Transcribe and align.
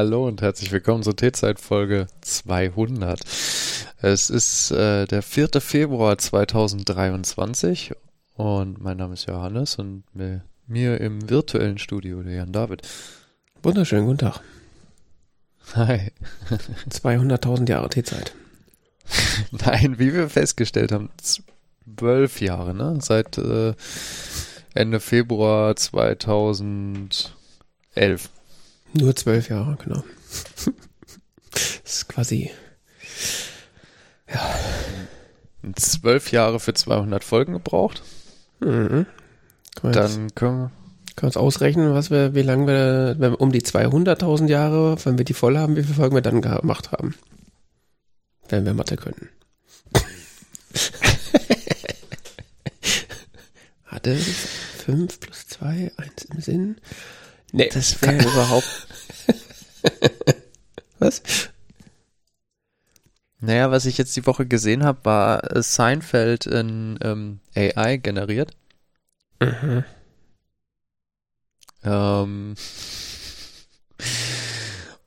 Hallo 0.00 0.26
und 0.26 0.40
herzlich 0.40 0.72
willkommen 0.72 1.02
zur 1.02 1.14
T-Zeit-Folge 1.14 2.06
200. 2.22 3.20
Es 4.00 4.30
ist 4.30 4.70
äh, 4.70 5.04
der 5.04 5.20
4. 5.20 5.60
Februar 5.60 6.16
2023 6.16 7.92
und 8.32 8.80
mein 8.80 8.96
Name 8.96 9.12
ist 9.12 9.28
Johannes 9.28 9.76
und 9.76 10.04
mir, 10.14 10.42
mir 10.66 10.98
im 11.02 11.28
virtuellen 11.28 11.76
Studio 11.76 12.22
der 12.22 12.32
Jan 12.32 12.50
David. 12.50 12.80
Wunderschönen 13.62 14.06
guten 14.06 14.20
Tag. 14.20 14.40
Hi. 15.74 16.12
200.000 16.88 17.68
Jahre 17.68 17.90
T-Zeit. 17.90 18.32
Nein, 19.50 19.98
wie 19.98 20.14
wir 20.14 20.30
festgestellt 20.30 20.92
haben, 20.92 21.10
zwölf 21.18 22.40
Jahre, 22.40 22.74
ne? 22.74 22.96
Seit 23.02 23.36
äh, 23.36 23.74
Ende 24.72 24.98
Februar 24.98 25.76
2011. 25.76 28.30
Nur 28.92 29.14
zwölf 29.16 29.48
Jahre, 29.48 29.76
genau. 29.82 30.02
das 31.50 31.80
ist 31.84 32.08
quasi, 32.08 32.50
ja. 34.28 34.54
Zwölf 35.76 36.32
Jahre 36.32 36.58
für 36.58 36.74
200 36.74 37.22
Folgen 37.22 37.52
gebraucht. 37.52 38.02
Mhm. 38.60 39.06
Dann 39.82 40.34
können 40.34 40.58
wir 40.58 40.70
können 41.20 41.28
uns 41.28 41.36
ausrechnen, 41.36 41.92
was 41.92 42.10
wir, 42.10 42.34
wie 42.34 42.40
lange 42.40 42.66
wir, 42.66 43.14
wenn 43.18 43.32
wir 43.32 43.40
um 43.42 43.52
die 43.52 43.60
200.000 43.60 44.48
Jahre, 44.48 44.96
wenn 45.04 45.18
wir 45.18 45.26
die 45.26 45.34
voll 45.34 45.58
haben, 45.58 45.76
wie 45.76 45.82
viele 45.82 45.96
Folgen 45.96 46.14
wir 46.14 46.22
dann 46.22 46.40
gemacht 46.40 46.92
haben. 46.92 47.14
Wenn 48.48 48.64
wir 48.64 48.72
Mathe 48.72 48.96
können. 48.96 49.28
Hatte 53.84 54.16
5 54.16 55.20
plus 55.20 55.46
2, 55.48 55.92
1 55.96 56.24
im 56.32 56.40
Sinn. 56.40 56.76
Nee, 57.52 57.68
das 57.72 58.00
wäre 58.02 58.16
überhaupt. 58.28 58.86
was? 60.98 61.22
Naja, 63.40 63.70
was 63.70 63.86
ich 63.86 63.96
jetzt 63.96 64.14
die 64.16 64.26
Woche 64.26 64.46
gesehen 64.46 64.84
habe, 64.84 65.04
war 65.04 65.56
äh, 65.56 65.62
Seinfeld 65.62 66.46
in 66.46 66.98
ähm, 67.02 67.40
AI 67.56 67.96
generiert. 67.96 68.52
Mhm. 69.40 69.84
Ähm, 71.82 72.54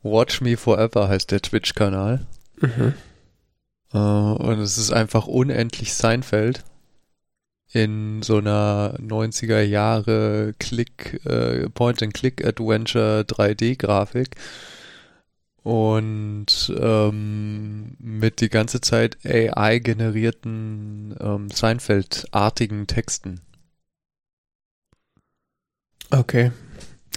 Watch 0.02 0.42
Me 0.42 0.58
Forever 0.58 1.08
heißt 1.08 1.32
der 1.32 1.42
Twitch-Kanal. 1.42 2.26
Mhm. 2.60 2.94
Äh, 3.94 3.98
und 3.98 4.60
es 4.60 4.78
ist 4.80 4.92
einfach 4.92 5.28
unendlich 5.28 5.94
Seinfeld 5.94 6.64
in 7.74 8.22
so 8.22 8.38
einer 8.38 8.96
90er 9.00 9.62
Jahre 9.62 10.54
Click, 10.60 11.26
äh, 11.26 11.70
Point-and-Click-Adventure 11.70 13.22
3D-Grafik 13.22 14.36
und 15.64 16.74
ähm, 16.78 17.96
mit 18.00 18.42
die 18.42 18.50
ganze 18.50 18.82
Zeit 18.82 19.18
AI 19.26 19.80
generierten 19.80 21.16
ähm, 21.20 21.50
Seinfeld-artigen 21.50 22.86
Texten. 22.86 23.42
Okay. 26.12 26.52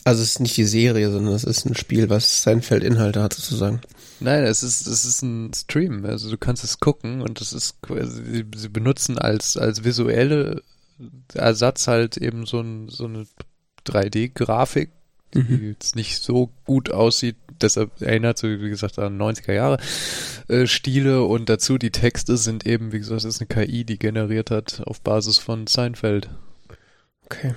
Also 0.04 0.22
es 0.22 0.30
ist 0.30 0.40
nicht 0.40 0.56
die 0.56 0.64
Serie, 0.64 1.10
sondern 1.10 1.34
es 1.34 1.44
ist 1.44 1.66
ein 1.66 1.74
Spiel, 1.74 2.08
was 2.08 2.42
Seinfeld-Inhalte 2.42 3.22
hat 3.22 3.34
sozusagen. 3.34 3.80
Nein, 4.20 4.44
es 4.44 4.62
ist, 4.62 4.86
es 4.86 5.04
ist 5.04 5.22
ein 5.22 5.52
Stream. 5.54 6.04
Also 6.04 6.30
du 6.30 6.38
kannst 6.38 6.64
es 6.64 6.80
gucken 6.80 7.20
und 7.20 7.40
es 7.40 7.52
ist, 7.52 7.76
sie, 7.88 8.44
sie 8.54 8.68
benutzen 8.68 9.18
als, 9.18 9.56
als 9.56 9.84
visuelle 9.84 10.62
Ersatz 11.34 11.88
halt 11.88 12.16
eben 12.16 12.46
so, 12.46 12.60
ein, 12.60 12.88
so 12.88 13.04
eine 13.04 13.26
3D-Grafik, 13.86 14.90
die 15.34 15.42
mhm. 15.42 15.68
jetzt 15.68 15.96
nicht 15.96 16.22
so 16.22 16.50
gut 16.64 16.90
aussieht. 16.90 17.36
Deshalb 17.60 18.00
erinnert 18.00 18.38
so, 18.38 18.48
wie 18.48 18.70
gesagt, 18.70 18.98
an 18.98 19.20
90er 19.20 19.52
Jahre 19.52 19.78
äh, 20.48 20.66
Stile 20.66 21.24
und 21.24 21.48
dazu 21.48 21.78
die 21.78 21.90
Texte 21.90 22.36
sind 22.36 22.66
eben, 22.66 22.92
wie 22.92 22.98
gesagt, 22.98 23.24
das 23.24 23.36
ist 23.36 23.40
eine 23.40 23.66
KI, 23.66 23.84
die 23.84 23.98
generiert 23.98 24.50
hat 24.50 24.82
auf 24.86 25.00
Basis 25.00 25.38
von 25.38 25.66
Seinfeld. 25.66 26.28
Okay. 27.24 27.54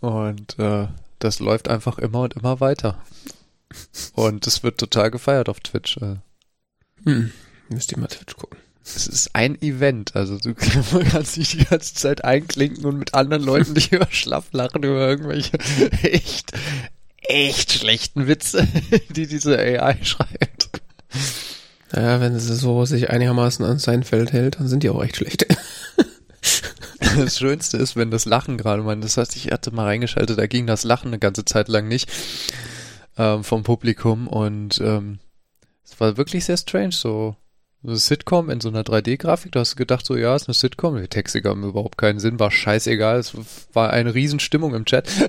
Und 0.00 0.58
äh, 0.58 0.88
das 1.24 1.40
läuft 1.40 1.68
einfach 1.68 1.98
immer 1.98 2.20
und 2.20 2.34
immer 2.34 2.60
weiter. 2.60 3.02
Und 4.12 4.46
es 4.46 4.62
wird 4.62 4.78
total 4.78 5.10
gefeiert 5.10 5.48
auf 5.48 5.60
Twitch. 5.60 5.96
Äh. 5.96 6.16
Hm. 7.04 7.32
Müsst 7.70 7.90
ihr 7.92 7.98
mal 7.98 8.08
Twitch 8.08 8.36
gucken. 8.36 8.58
Es 8.84 9.06
ist 9.06 9.30
ein 9.34 9.60
Event, 9.62 10.14
also 10.14 10.38
du 10.38 10.54
kannst 11.10 11.36
dich 11.36 11.52
die 11.52 11.64
ganze 11.64 11.94
Zeit 11.94 12.22
einklinken 12.22 12.84
und 12.84 12.98
mit 12.98 13.14
anderen 13.14 13.42
Leuten 13.42 13.74
dich 13.74 13.90
über 13.92 14.06
schlaff 14.10 14.52
lachen 14.52 14.82
über 14.82 15.08
irgendwelche 15.08 15.58
echt, 16.02 16.52
echt 17.22 17.72
schlechten 17.72 18.26
Witze, 18.26 18.68
die 19.08 19.26
diese 19.26 19.58
AI 19.58 19.96
schreibt. 20.02 20.68
Naja, 21.92 22.20
wenn 22.20 22.38
sie 22.38 22.54
so 22.54 22.84
sich 22.84 23.08
einigermaßen 23.08 23.64
an 23.64 23.78
sein 23.78 24.02
Feld 24.02 24.32
hält, 24.34 24.60
dann 24.60 24.68
sind 24.68 24.82
die 24.82 24.90
auch 24.90 25.02
echt 25.02 25.16
schlecht. 25.16 25.46
das 27.18 27.38
Schönste 27.38 27.76
ist, 27.76 27.96
wenn 27.96 28.10
das 28.10 28.24
Lachen 28.24 28.56
gerade, 28.58 28.82
man, 28.82 29.00
das 29.00 29.16
heißt, 29.16 29.36
ich 29.36 29.50
hatte 29.50 29.72
mal 29.72 29.84
reingeschaltet, 29.84 30.38
da 30.38 30.46
ging 30.46 30.66
das 30.66 30.84
Lachen 30.84 31.08
eine 31.08 31.18
ganze 31.18 31.44
Zeit 31.44 31.68
lang 31.68 31.88
nicht 31.88 32.10
ähm, 33.16 33.44
vom 33.44 33.62
Publikum 33.62 34.26
und 34.28 34.80
ähm, 34.80 35.18
es 35.84 36.00
war 36.00 36.16
wirklich 36.16 36.44
sehr 36.44 36.56
strange, 36.56 36.92
so 36.92 37.36
eine 37.84 37.96
Sitcom 37.96 38.50
in 38.50 38.60
so 38.60 38.68
einer 38.68 38.82
3D-Grafik. 38.82 39.52
Du 39.52 39.60
hast 39.60 39.76
gedacht, 39.76 40.06
so 40.06 40.16
ja, 40.16 40.34
ist 40.34 40.48
eine 40.48 40.54
Sitcom. 40.54 40.96
Die 40.96 41.06
Texte 41.06 41.42
gaben 41.42 41.62
überhaupt 41.64 41.98
keinen 41.98 42.18
Sinn, 42.18 42.40
war 42.40 42.50
scheißegal. 42.50 43.18
Es 43.18 43.34
war 43.74 43.90
eine 43.90 44.14
Riesenstimmung 44.14 44.74
im 44.74 44.86
Chat. 44.86 45.06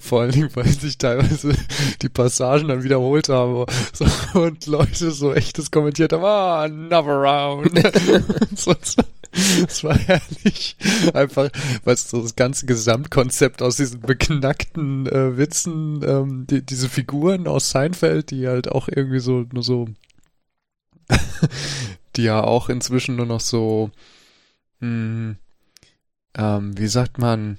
Vor 0.00 0.22
allen 0.22 0.32
Dingen, 0.32 0.50
weil 0.54 0.66
sich 0.66 0.98
teilweise 0.98 1.54
die 2.02 2.08
Passagen 2.08 2.68
dann 2.68 2.82
wiederholt 2.82 3.28
haben 3.28 3.64
so, 3.92 4.06
und 4.38 4.66
Leute 4.66 5.10
so 5.12 5.32
echtes 5.32 5.70
kommentiert 5.70 6.12
haben, 6.12 6.24
ah, 6.24 6.64
another 6.64 7.12
round. 7.12 7.70
so, 8.56 8.74
Es 9.68 9.82
war 9.84 9.98
herrlich. 9.98 10.76
Einfach, 11.12 11.50
weil 11.84 11.96
so 11.96 12.22
das 12.22 12.36
ganze 12.36 12.66
Gesamtkonzept 12.66 13.62
aus 13.62 13.76
diesen 13.76 14.00
beknackten 14.00 15.06
äh, 15.06 15.36
Witzen, 15.36 16.02
ähm, 16.06 16.46
die, 16.48 16.62
diese 16.64 16.88
Figuren 16.88 17.46
aus 17.46 17.70
Seinfeld, 17.70 18.30
die 18.30 18.46
halt 18.46 18.68
auch 18.68 18.88
irgendwie 18.88 19.20
so, 19.20 19.44
nur 19.52 19.62
so, 19.62 19.88
die 22.16 22.22
ja 22.22 22.42
auch 22.42 22.68
inzwischen 22.68 23.16
nur 23.16 23.26
noch 23.26 23.40
so, 23.40 23.90
mh, 24.80 24.86
hm, 24.88 25.36
ähm, 26.36 26.78
wie 26.78 26.88
sagt 26.88 27.18
man, 27.18 27.58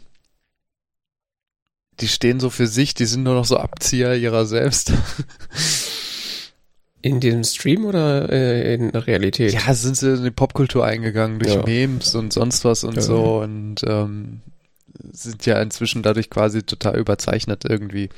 die 2.01 2.09
stehen 2.09 2.39
so 2.41 2.49
für 2.49 2.67
sich, 2.67 2.93
die 2.93 3.05
sind 3.05 3.23
nur 3.23 3.35
noch 3.35 3.45
so 3.45 3.57
Abzieher 3.57 4.15
ihrer 4.15 4.45
selbst. 4.45 4.91
In 7.05 7.19
diesem 7.19 7.43
Stream 7.43 7.85
oder 7.85 8.31
äh, 8.31 8.73
in 8.73 8.91
der 8.91 9.05
Realität? 9.05 9.53
Ja, 9.53 9.75
sind 9.75 9.95
sie 9.95 10.15
in 10.15 10.23
die 10.23 10.31
Popkultur 10.31 10.83
eingegangen 10.83 11.37
durch 11.37 11.53
ja. 11.53 11.61
Memes 11.61 12.15
und 12.15 12.33
sonst 12.33 12.65
was 12.65 12.83
und 12.83 12.95
ja. 12.95 13.01
so 13.03 13.41
und 13.43 13.83
ähm, 13.85 14.41
sind 15.11 15.45
ja 15.45 15.61
inzwischen 15.61 16.01
dadurch 16.01 16.31
quasi 16.31 16.63
total 16.63 16.97
überzeichnet 16.97 17.63
irgendwie. 17.63 18.09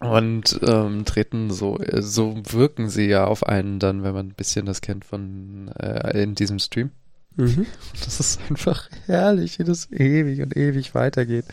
Ja. 0.00 0.10
Und 0.10 0.58
ähm, 0.66 1.04
treten 1.04 1.52
so, 1.52 1.78
so 2.00 2.34
wirken 2.50 2.88
sie 2.88 3.06
ja 3.06 3.24
auf 3.24 3.46
einen 3.46 3.78
dann, 3.78 4.02
wenn 4.02 4.12
man 4.12 4.26
ein 4.26 4.34
bisschen 4.34 4.66
das 4.66 4.80
kennt 4.80 5.04
von 5.04 5.68
äh, 5.78 6.20
in 6.20 6.34
diesem 6.34 6.58
Stream. 6.58 6.90
Mhm. 7.36 7.66
Das 8.04 8.18
ist 8.18 8.40
einfach 8.50 8.90
herrlich, 9.06 9.60
wie 9.60 9.64
das 9.64 9.88
ewig 9.92 10.40
und 10.40 10.56
ewig 10.56 10.96
weitergeht. 10.96 11.44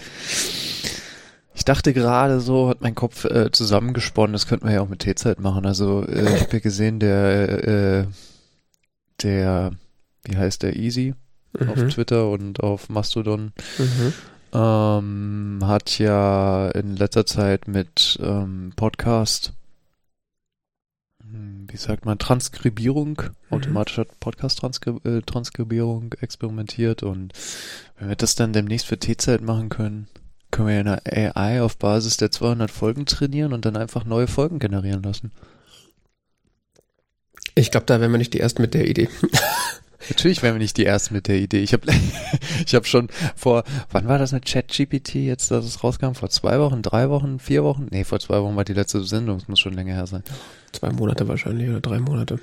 Ich 1.62 1.66
dachte 1.66 1.94
gerade 1.94 2.40
so, 2.40 2.70
hat 2.70 2.82
mein 2.82 2.96
Kopf 2.96 3.24
äh, 3.26 3.52
zusammengesponnen, 3.52 4.34
das 4.34 4.48
könnten 4.48 4.66
wir 4.66 4.74
ja 4.74 4.82
auch 4.82 4.90
mit 4.90 5.02
T-Zeit 5.02 5.40
machen. 5.40 5.68
Also 5.68 6.04
äh, 6.08 6.34
ich 6.36 6.42
habe 6.42 6.54
ja 6.54 6.60
gesehen, 6.60 7.00
der, 7.00 7.68
äh, 7.68 8.08
der, 9.22 9.72
wie 10.24 10.38
heißt 10.38 10.64
der, 10.64 10.76
Easy 10.76 11.14
mhm. 11.54 11.70
auf 11.70 11.78
Twitter 11.90 12.32
und 12.32 12.62
auf 12.62 12.90
Mastodon, 12.90 13.52
mhm. 13.78 14.14
ähm, 14.54 15.60
hat 15.62 16.00
ja 16.00 16.68
in 16.70 16.96
letzter 16.96 17.28
Zeit 17.28 17.68
mit 17.68 18.18
ähm, 18.24 18.74
Podcast, 18.76 19.54
hm, 21.22 21.68
wie 21.70 21.78
sagt 21.78 22.06
man, 22.06 22.18
Transkribierung, 22.18 23.22
mhm. 23.22 23.56
automatischer 23.56 24.06
Podcast-Transkribierung 24.20 26.16
experimentiert 26.22 27.04
und 27.04 27.34
wenn 28.00 28.10
wir 28.10 28.16
das 28.16 28.34
dann 28.34 28.52
demnächst 28.52 28.88
für 28.88 28.98
T-Zeit 28.98 29.42
machen 29.42 29.70
können, 29.70 30.08
können 30.52 30.68
wir 30.68 30.76
ja 30.76 30.82
eine 30.82 31.36
AI 31.36 31.62
auf 31.62 31.78
Basis 31.78 32.18
der 32.18 32.32
200 32.32 32.70
Folgen 32.70 33.06
trainieren 33.06 33.54
und 33.54 33.66
dann 33.66 33.78
einfach 33.78 34.06
neue 34.06 34.28
Folgen 34.28 34.60
generieren 34.60 35.04
lassen. 35.04 35.32
Ich 37.56 37.72
glaube, 37.72 37.86
da 37.86 38.00
wären 38.00 38.12
wir 38.12 38.18
nicht 38.18 38.34
die 38.34 38.40
Ersten 38.40 38.62
mit 38.62 38.74
der 38.74 38.88
Idee. 38.88 39.10
Natürlich 40.10 40.42
wären 40.42 40.56
wir 40.56 40.60
nicht 40.60 40.78
die 40.78 40.86
Ersten 40.86 41.14
mit 41.14 41.28
der 41.28 41.38
Idee. 41.38 41.60
Ich 41.62 41.74
habe 41.74 41.88
ich 42.66 42.76
hab 42.76 42.88
schon 42.88 43.10
vor, 43.36 43.64
wann 43.92 44.08
war 44.08 44.18
das 44.18 44.32
mit 44.32 44.46
ChatGPT 44.46 45.16
jetzt, 45.16 45.52
dass 45.52 45.66
es 45.66 45.84
rauskam? 45.84 46.14
Vor 46.14 46.30
zwei 46.30 46.60
Wochen, 46.60 46.82
drei 46.82 47.10
Wochen, 47.10 47.40
vier 47.40 47.64
Wochen? 47.64 47.88
Nee, 47.92 48.04
vor 48.04 48.20
zwei 48.20 48.42
Wochen 48.42 48.56
war 48.56 48.66
die 48.66 48.74
letzte 48.74 49.04
Sendung, 49.04 49.38
es 49.38 49.48
muss 49.48 49.60
schon 49.60 49.74
länger 49.74 49.94
her 49.94 50.08
sein. 50.08 50.24
Zwei 50.72 50.92
Monate 50.92 51.28
wahrscheinlich 51.28 51.70
oder 51.70 51.82
drei 51.82 52.00
Monate. 52.00 52.40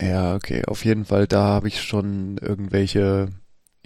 Ja, 0.00 0.34
okay. 0.34 0.64
Auf 0.66 0.84
jeden 0.84 1.04
Fall, 1.04 1.26
da 1.26 1.44
habe 1.44 1.68
ich 1.68 1.82
schon 1.82 2.38
irgendwelche 2.38 3.28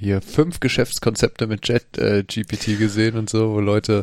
hier 0.00 0.22
fünf 0.22 0.60
Geschäftskonzepte 0.60 1.46
mit 1.46 1.68
Jet 1.68 1.98
äh, 1.98 2.24
GPT 2.24 2.78
gesehen 2.78 3.18
und 3.18 3.28
so, 3.28 3.52
wo 3.52 3.60
Leute, 3.60 4.02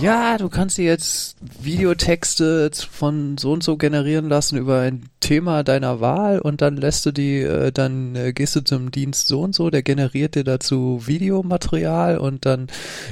ja, 0.00 0.38
du 0.38 0.48
kannst 0.48 0.78
dir 0.78 0.84
jetzt 0.84 1.36
Videotexte 1.60 2.70
von 2.90 3.38
so 3.38 3.52
und 3.52 3.62
so 3.62 3.76
generieren 3.76 4.28
lassen 4.28 4.56
über 4.56 4.80
ein 4.80 5.08
Thema 5.20 5.62
deiner 5.62 6.00
Wahl 6.00 6.40
und 6.40 6.60
dann 6.60 6.76
lässt 6.76 7.06
du 7.06 7.12
die, 7.12 7.40
äh, 7.40 7.72
dann 7.72 8.16
äh, 8.16 8.32
gehst 8.32 8.56
du 8.56 8.62
zum 8.62 8.90
Dienst 8.90 9.28
so 9.28 9.42
und 9.42 9.54
so, 9.54 9.70
der 9.70 9.82
generiert 9.82 10.34
dir 10.34 10.44
dazu 10.44 11.02
Videomaterial 11.06 12.18
und 12.18 12.44
dann 12.44 12.68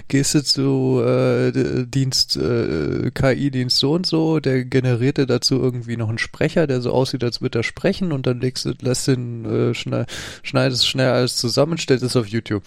gehst 0.08 0.34
du 0.34 0.42
zu 0.42 1.02
äh, 1.04 1.86
Dienst, 1.86 2.36
äh, 2.36 3.10
KI-Dienst 3.12 3.78
so 3.78 3.92
und 3.92 4.06
so, 4.06 4.40
der 4.40 4.64
generiert 4.64 5.18
dir 5.18 5.26
dazu 5.26 5.56
irgendwie 5.56 5.96
noch 5.96 6.08
einen 6.08 6.18
Sprecher, 6.18 6.66
der 6.66 6.80
so 6.80 6.92
aussieht, 6.92 7.24
als 7.24 7.40
würde 7.40 7.60
er 7.60 7.64
sprechen 7.64 8.12
und 8.12 8.26
dann 8.26 8.40
legst 8.40 8.64
du, 8.64 8.72
lässt 8.80 9.08
den, 9.08 9.44
äh, 9.44 9.74
schneid, 9.74 10.08
schneidest 10.42 10.86
schnell 10.86 11.10
alles 11.10 11.36
zusammen, 11.36 11.78
stellst 11.78 12.04
es 12.04 12.16
auf 12.16 12.26
YouTube. 12.26 12.62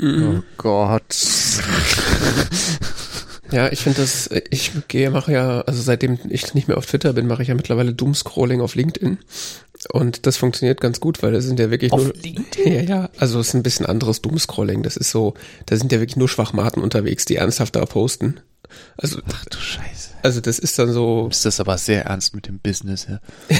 Mhm. 0.00 0.38
Oh 0.38 0.42
Gott. 0.56 1.02
Ja, 3.54 3.70
ich 3.70 3.78
finde 3.84 4.00
das, 4.00 4.28
ich 4.50 4.72
gehe, 4.88 5.10
mache 5.10 5.30
ja, 5.30 5.60
also 5.60 5.80
seitdem 5.80 6.18
ich 6.28 6.54
nicht 6.54 6.66
mehr 6.66 6.76
auf 6.76 6.86
Twitter 6.86 7.12
bin, 7.12 7.28
mache 7.28 7.42
ich 7.42 7.48
ja 7.48 7.54
mittlerweile 7.54 7.94
Doomscrolling 7.94 8.60
auf 8.60 8.74
LinkedIn. 8.74 9.18
Und 9.92 10.26
das 10.26 10.36
funktioniert 10.36 10.80
ganz 10.80 10.98
gut, 10.98 11.22
weil 11.22 11.32
das 11.32 11.44
sind 11.44 11.60
ja 11.60 11.70
wirklich 11.70 11.92
Auf 11.92 12.02
nur. 12.02 12.14
LinkedIn? 12.14 12.72
Ja, 12.72 12.80
ja. 12.82 13.10
Also 13.16 13.38
es 13.38 13.48
ist 13.48 13.54
ein 13.54 13.62
bisschen 13.62 13.86
anderes 13.86 14.22
Doomscrolling. 14.22 14.82
Das 14.82 14.96
ist 14.96 15.12
so, 15.12 15.34
da 15.66 15.76
sind 15.76 15.92
ja 15.92 16.00
wirklich 16.00 16.16
nur 16.16 16.28
Schwachmaten 16.28 16.82
unterwegs, 16.82 17.26
die 17.26 17.36
ernsthaft 17.36 17.76
da 17.76 17.84
posten. 17.86 18.40
Also, 18.96 19.20
Ach 19.32 19.44
du 19.44 19.58
Scheiße. 19.58 20.10
also 20.22 20.40
das 20.40 20.58
ist 20.58 20.76
dann 20.80 20.92
so. 20.92 21.28
Ist 21.30 21.44
das 21.44 21.60
aber 21.60 21.78
sehr 21.78 22.06
ernst 22.06 22.34
mit 22.34 22.48
dem 22.48 22.58
Business, 22.58 23.06
ja? 23.08 23.20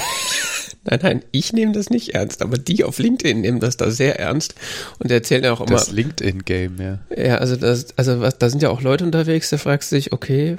Nein, 0.85 1.01
nein, 1.03 1.25
ich 1.31 1.53
nehme 1.53 1.73
das 1.73 1.91
nicht 1.91 2.15
ernst, 2.15 2.43
aber 2.43 2.59
die 2.59 2.85
auf 2.85 2.99
LinkedIn 2.99 3.41
nehmen 3.41 3.61
das 3.61 3.77
da 3.77 3.91
sehr 3.91 4.19
ernst 4.19 4.55
und 4.99 5.11
erzählen 5.11 5.45
ja 5.45 5.53
auch 5.53 5.61
immer. 5.61 5.71
Das 5.71 5.91
LinkedIn-Game, 5.91 6.77
ja. 6.79 6.99
Ja, 7.17 7.39
also 7.39 7.57
das, 7.57 7.97
also 7.97 8.21
was, 8.21 8.39
da 8.39 8.51
sind 8.51 8.63
ja 8.63 8.69
auch 8.69 8.83
Leute 8.83 9.05
unterwegs, 9.05 9.51
da 9.51 9.57
fragst 9.57 9.93
du 9.93 9.97
dich, 9.97 10.13
okay, 10.13 10.59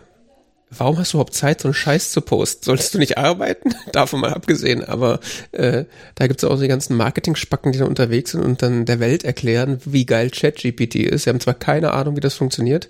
warum 0.72 0.98
hast 0.98 1.14
du 1.14 1.18
überhaupt 1.18 1.34
Zeit, 1.34 1.62
so 1.62 1.68
einen 1.68 1.74
Scheiß 1.74 2.12
zu 2.12 2.22
posten? 2.22 2.66
Solltest 2.66 2.94
du 2.94 2.98
nicht 2.98 3.18
arbeiten? 3.18 3.76
Davon 3.92 4.20
mal 4.20 4.34
abgesehen, 4.34 4.84
aber 4.84 5.20
äh, 5.52 5.86
da 6.16 6.28
gibt's 6.28 6.44
auch 6.44 6.60
die 6.60 6.68
ganzen 6.68 6.98
Marketing-Spacken, 6.98 7.72
die 7.72 7.80
da 7.80 7.86
unterwegs 7.86 8.32
sind 8.32 8.44
und 8.44 8.62
dann 8.62 8.86
der 8.86 9.00
Welt 9.00 9.24
erklären, 9.24 9.80
wie 9.86 10.06
geil 10.06 10.30
ChatGPT 10.32 10.96
ist. 10.96 11.24
Sie 11.24 11.30
haben 11.30 11.40
zwar 11.40 11.54
keine 11.54 11.92
Ahnung, 11.92 12.16
wie 12.16 12.22
das 12.22 12.34
funktioniert, 12.34 12.90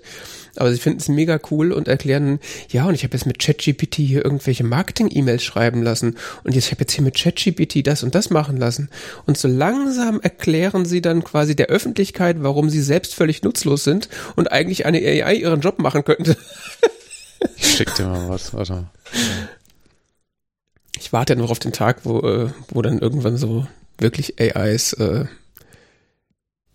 aber 0.58 0.72
sie 0.72 0.78
finden 0.78 1.00
es 1.00 1.08
mega 1.08 1.38
cool 1.50 1.72
und 1.72 1.88
erklären, 1.88 2.40
ja, 2.70 2.86
und 2.86 2.94
ich 2.94 3.04
habe 3.04 3.14
jetzt 3.14 3.26
mit 3.26 3.38
ChatGPT 3.38 3.96
hier 3.96 4.24
irgendwelche 4.24 4.64
Marketing-E-Mails 4.64 5.42
schreiben 5.42 5.82
lassen 5.82 6.16
und 6.44 6.54
jetzt 6.54 6.66
ich 6.66 6.72
habe 6.72 6.82
jetzt 6.82 6.92
hier 6.92 7.04
mit 7.04 7.16
ChatGPT 7.16 7.86
das 7.86 8.02
und 8.02 8.14
das 8.14 8.30
machen 8.30 8.56
lassen. 8.56 8.88
Und 9.26 9.38
so 9.38 9.48
langsam 9.48 10.20
erklären 10.20 10.84
sie 10.84 11.00
dann 11.02 11.24
quasi 11.24 11.56
der 11.56 11.66
Öffentlichkeit, 11.66 12.36
warum 12.40 12.70
sie 12.70 12.82
selbst 12.82 13.14
völlig 13.14 13.42
nutzlos 13.42 13.84
sind 13.84 14.08
und 14.34 14.52
eigentlich 14.52 14.86
eine 14.86 14.98
AI 14.98 15.34
ihren 15.36 15.60
Job 15.60 15.78
machen 15.78 16.04
könnte. 16.04 16.36
Ich 17.56 17.76
schick 17.76 17.94
dir 17.94 18.06
mal 18.06 18.28
was, 18.30 18.54
warte. 18.54 18.86
Ich 20.98 21.12
warte 21.12 21.34
ja 21.34 21.38
noch 21.38 21.50
auf 21.50 21.58
den 21.58 21.72
Tag, 21.72 22.00
wo, 22.04 22.20
äh, 22.20 22.50
wo 22.68 22.82
dann 22.82 22.98
irgendwann 22.98 23.36
so 23.36 23.66
wirklich 23.98 24.40
AIs 24.40 24.94
äh, 24.94 25.26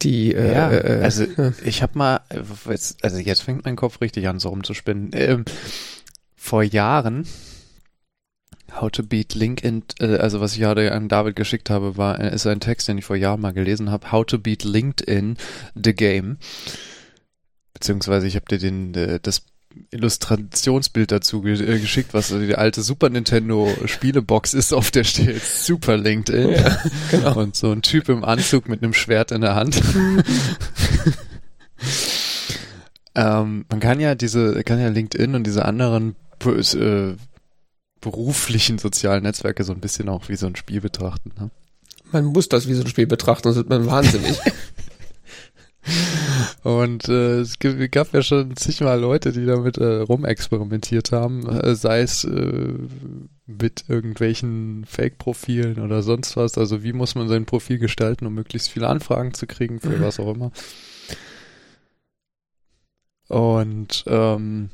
die 0.04 0.34
äh, 0.34 0.54
Ja, 0.54 0.72
äh, 0.72 1.02
also 1.04 1.24
ja. 1.24 1.54
ich 1.64 1.82
habe 1.82 1.98
mal, 1.98 2.22
äh, 2.30 2.42
jetzt, 2.70 3.04
also 3.04 3.18
jetzt 3.18 3.42
fängt 3.42 3.66
mein 3.66 3.76
Kopf 3.76 4.02
richtig 4.02 4.28
an, 4.28 4.40
so 4.40 4.50
rumzuspinnen. 4.50 5.12
Ähm, 5.14 5.46
vor 6.36 6.64
Jahren 6.64 7.26
How 8.74 8.90
to 8.90 9.04
Beat 9.04 9.36
LinkedIn, 9.36 9.84
äh, 10.00 10.18
also 10.18 10.40
was 10.40 10.54
ich 10.54 10.60
gerade 10.60 10.92
an 10.94 11.10
David 11.10 11.36
geschickt 11.36 11.70
habe, 11.70 11.98
war 11.98 12.20
äh, 12.20 12.34
ist 12.34 12.48
ein 12.48 12.60
Text, 12.60 12.88
den 12.88 12.98
ich 12.98 13.06
vor 13.06 13.16
Jahren 13.16 13.42
mal 13.42 13.52
gelesen 13.52 13.92
habe. 13.92 14.12
How 14.12 14.26
to 14.26 14.40
Beat 14.40 14.64
LinkedIn 14.64 15.38
the 15.76 15.94
Game. 15.94 16.38
Beziehungsweise 17.74 18.28
ich 18.28 18.36
habe 18.36 18.46
dir 18.46 18.60
den 18.60 18.94
äh, 18.96 19.20
das 19.22 19.44
Illustrationsbild 19.92 21.12
dazu 21.12 21.42
ge 21.42 21.54
äh, 21.54 21.80
geschickt, 21.80 22.14
was 22.14 22.30
so 22.30 22.40
die 22.40 22.56
alte 22.56 22.82
Super 22.82 23.10
Nintendo 23.10 23.70
Spielebox 23.86 24.54
ist, 24.54 24.74
auf 24.74 24.92
der 24.92 25.04
steht 25.04 25.44
Super 25.44 25.98
LinkedIn. 25.98 26.52
Ja, 26.52 26.78
genau. 27.10 27.40
Und 27.40 27.56
so 27.56 27.72
ein 27.72 27.82
Typ 27.82 28.10
im 28.10 28.24
Anzug 28.24 28.70
mit 28.70 28.84
einem 28.84 28.94
Schwert 28.94 29.32
in 29.32 29.42
der 29.42 29.56
Hand. 29.56 29.82
ähm, 33.16 33.66
man 33.70 33.80
kann 33.80 34.00
ja 34.00 34.16
diese, 34.16 34.64
kann 34.64 34.80
ja 34.80 34.90
LinkedIn 34.90 35.36
und 35.36 35.46
diese 35.46 35.66
anderen 35.66 36.16
äh, 36.46 37.16
beruflichen 38.02 38.80
sozialen 38.80 39.24
Netzwerke 39.24 39.64
so 39.64 39.74
ein 39.74 39.80
bisschen 39.80 40.10
auch 40.10 40.28
wie 40.30 40.36
so 40.36 40.48
ein 40.48 40.56
Spiel 40.56 40.82
betrachten. 40.82 41.32
Ne? 41.40 41.52
Man 42.12 42.26
muss 42.26 42.50
das 42.50 42.68
wie 42.68 42.74
so 42.74 42.82
ein 42.82 42.88
Spiel 42.88 43.08
betrachten, 43.08 43.44
sonst 43.44 43.58
wird 43.58 43.70
man 43.70 43.86
wahnsinnig. 43.86 44.40
Und 46.64 47.08
äh, 47.10 47.40
es 47.40 47.58
gab 47.60 48.14
ja 48.14 48.22
schon 48.22 48.56
zigmal 48.56 49.00
Leute, 49.00 49.32
die 49.32 49.46
damit 49.46 49.78
äh, 49.78 49.98
rumexperimentiert 50.02 51.12
haben, 51.12 51.48
äh, 51.48 51.76
sei 51.76 52.02
es 52.02 52.24
äh, 52.24 52.74
mit 53.48 53.86
irgendwelchen 53.88 54.86
Fake-Profilen 54.86 55.80
oder 55.80 56.04
sonst 56.04 56.38
was. 56.38 56.58
Also 56.58 56.84
wie 56.84 56.94
muss 56.94 57.16
man 57.16 57.28
sein 57.28 57.46
Profil 57.46 57.80
gestalten, 57.80 58.26
um 58.26 58.34
möglichst 58.34 58.70
viele 58.70 58.88
Anfragen 58.88 59.34
zu 59.34 59.48
kriegen, 59.48 59.80
für 59.80 59.90
Mhm. 59.90 60.02
was 60.02 60.20
auch 60.20 60.34
immer. 60.34 60.52
Und 63.28 64.04
ähm, 64.08 64.70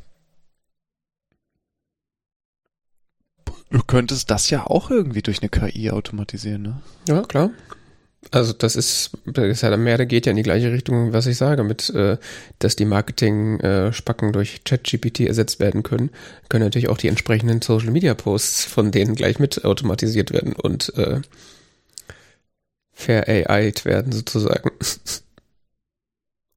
du 3.70 3.80
könntest 3.86 4.30
das 4.32 4.50
ja 4.50 4.66
auch 4.66 4.90
irgendwie 4.90 5.22
durch 5.22 5.42
eine 5.42 5.50
KI 5.50 5.92
automatisieren, 5.92 6.62
ne? 6.64 6.82
ja, 7.08 7.22
klar. 7.24 7.52
Also 8.32 8.54
das 8.54 8.76
ist, 8.76 9.12
das 9.26 9.46
ist 9.46 9.62
ja 9.62 9.76
mehr, 9.78 9.98
der 9.98 10.06
geht 10.06 10.26
ja 10.26 10.32
in 10.32 10.36
die 10.36 10.44
gleiche 10.44 10.72
Richtung, 10.72 11.14
was 11.14 11.28
ich 11.28 11.38
sage, 11.38 11.64
mit, 11.64 11.90
äh, 11.92 12.18
dass 12.60 12.76
die 12.76 12.86
Marketing-Spacken 12.86 14.34
durch 14.34 14.64
ChatGPT 14.64 15.22
ersetzt 15.22 15.60
werden 15.60 15.84
können, 15.84 16.10
können 16.50 16.66
natürlich 16.66 16.90
auch 16.90 16.98
die 16.98 17.08
entsprechenden 17.08 17.62
Social-Media-Posts 17.62 18.66
von 18.66 18.92
denen 18.92 19.16
gleich 19.16 19.40
mit 19.40 19.64
automatisiert 19.64 20.32
werden 20.32 20.54
und 20.54 20.94
äh, 20.98 21.22
ver-AI'd 22.94 23.86
werden 23.86 24.12
sozusagen. 24.12 24.72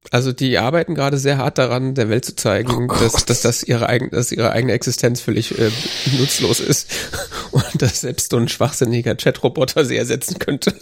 Also 0.09 0.33
die 0.33 0.57
arbeiten 0.57 0.95
gerade 0.95 1.17
sehr 1.17 1.37
hart 1.37 1.59
daran, 1.59 1.93
der 1.93 2.09
Welt 2.09 2.25
zu 2.25 2.35
zeigen, 2.35 2.89
Oh 2.89 2.99
dass, 2.99 3.23
dass, 3.25 3.41
das 3.41 3.63
ihre 3.63 3.87
eigen, 3.87 4.09
dass 4.09 4.31
ihre 4.31 4.51
eigene 4.51 4.73
Existenz 4.73 5.21
völlig 5.21 5.57
äh, 5.59 5.69
nutzlos 6.17 6.59
ist 6.59 6.91
und 7.51 7.81
dass 7.81 8.01
selbst 8.01 8.31
so 8.31 8.37
ein 8.37 8.47
schwachsinniger 8.47 9.15
Chatroboter 9.15 9.85
sie 9.85 9.97
ersetzen 9.97 10.39
könnte. 10.39 10.73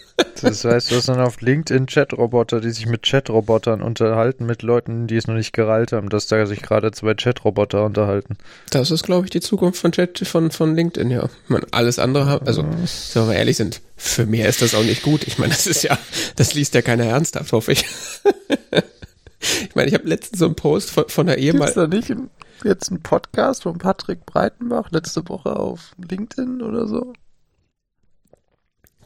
Das 0.41 0.63
heißt, 0.63 0.89
du 0.89 0.95
hast 0.95 1.09
dann 1.09 1.19
auf 1.19 1.41
LinkedIn 1.41 1.85
Chatroboter, 1.85 2.61
die 2.61 2.71
sich 2.71 2.85
mit 2.85 3.03
Chatrobotern 3.03 3.81
unterhalten, 3.81 4.45
mit 4.45 4.61
Leuten, 4.61 5.07
die 5.07 5.17
es 5.17 5.27
noch 5.27 5.35
nicht 5.35 5.51
gereilt 5.51 5.91
haben, 5.91 6.09
dass 6.09 6.27
da 6.27 6.45
sich 6.45 6.61
gerade 6.61 6.91
zwei 6.91 7.13
Chatroboter 7.13 7.83
unterhalten. 7.83 8.37
Das 8.69 8.89
ist, 8.89 9.03
glaube 9.03 9.25
ich, 9.25 9.31
die 9.31 9.41
Zukunft 9.41 9.81
von 9.81 9.91
Chat, 9.91 10.19
von, 10.19 10.49
von 10.49 10.75
LinkedIn, 10.75 11.11
ja. 11.11 11.25
Ich 11.25 11.49
meine, 11.49 11.67
alles 11.71 11.99
andere, 11.99 12.41
also, 12.45 12.63
wenn 12.63 12.87
wir 13.13 13.25
mal 13.25 13.33
ehrlich 13.33 13.57
sind, 13.57 13.81
für 13.97 14.25
mehr 14.25 14.47
ist 14.47 14.61
das 14.61 14.73
auch 14.73 14.83
nicht 14.83 15.03
gut. 15.03 15.27
Ich 15.27 15.37
meine, 15.37 15.51
das 15.51 15.67
ist 15.67 15.83
ja, 15.83 15.97
das 16.37 16.53
liest 16.53 16.73
ja 16.73 16.81
keiner 16.81 17.05
ernsthaft, 17.05 17.51
hoffe 17.51 17.73
ich. 17.73 17.85
Ich 19.39 19.75
meine, 19.75 19.87
ich 19.87 19.93
habe 19.93 20.07
letztens 20.07 20.39
so 20.39 20.45
einen 20.45 20.55
Post 20.55 20.91
von, 20.91 21.07
von 21.07 21.27
einer 21.27 21.37
Gibt's 21.37 21.53
ehemaligen, 21.53 22.09
da 22.09 22.15
nicht 22.15 22.29
jetzt 22.65 22.89
einen 22.89 23.01
Podcast 23.01 23.63
von 23.63 23.77
Patrick 23.77 24.25
Breitenbach 24.25 24.91
letzte 24.91 25.27
Woche 25.29 25.55
auf 25.55 25.91
LinkedIn 25.97 26.61
oder 26.61 26.87
so? 26.87 27.13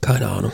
keine 0.04 0.28
Ahnung. 0.30 0.52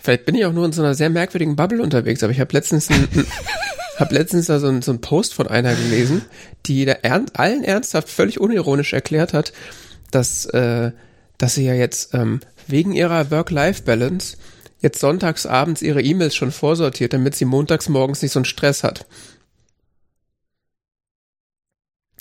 Vielleicht 0.00 0.24
bin 0.24 0.34
ich 0.34 0.44
auch 0.46 0.52
nur 0.52 0.64
in 0.64 0.72
so 0.72 0.82
einer 0.82 0.94
sehr 0.94 1.10
merkwürdigen 1.10 1.56
Bubble 1.56 1.82
unterwegs, 1.82 2.22
aber 2.22 2.32
ich 2.32 2.40
habe 2.40 2.52
letztens 2.52 2.88
ein, 2.90 3.08
ein, 3.14 3.26
hab 3.98 4.12
letztens 4.12 4.46
da 4.46 4.60
so 4.60 4.68
einen 4.68 4.82
so 4.82 4.92
einen 4.92 5.00
Post 5.00 5.34
von 5.34 5.48
einer 5.48 5.74
gelesen, 5.74 6.22
die 6.66 6.84
da 6.84 6.92
ern, 6.92 7.26
allen 7.34 7.64
ernsthaft 7.64 8.08
völlig 8.08 8.40
unironisch 8.40 8.92
erklärt 8.92 9.32
hat, 9.32 9.52
dass, 10.10 10.46
äh, 10.46 10.92
dass 11.38 11.54
sie 11.54 11.64
ja 11.64 11.74
jetzt 11.74 12.14
ähm, 12.14 12.40
wegen 12.66 12.92
ihrer 12.92 13.30
Work-Life-Balance 13.30 14.36
jetzt 14.80 15.00
sonntags 15.00 15.46
abends 15.46 15.82
ihre 15.82 16.02
E-Mails 16.02 16.34
schon 16.34 16.52
vorsortiert, 16.52 17.12
damit 17.12 17.34
sie 17.34 17.44
montags 17.44 17.88
morgens 17.88 18.22
nicht 18.22 18.32
so 18.32 18.40
einen 18.40 18.44
Stress 18.44 18.82
hat. 18.82 19.06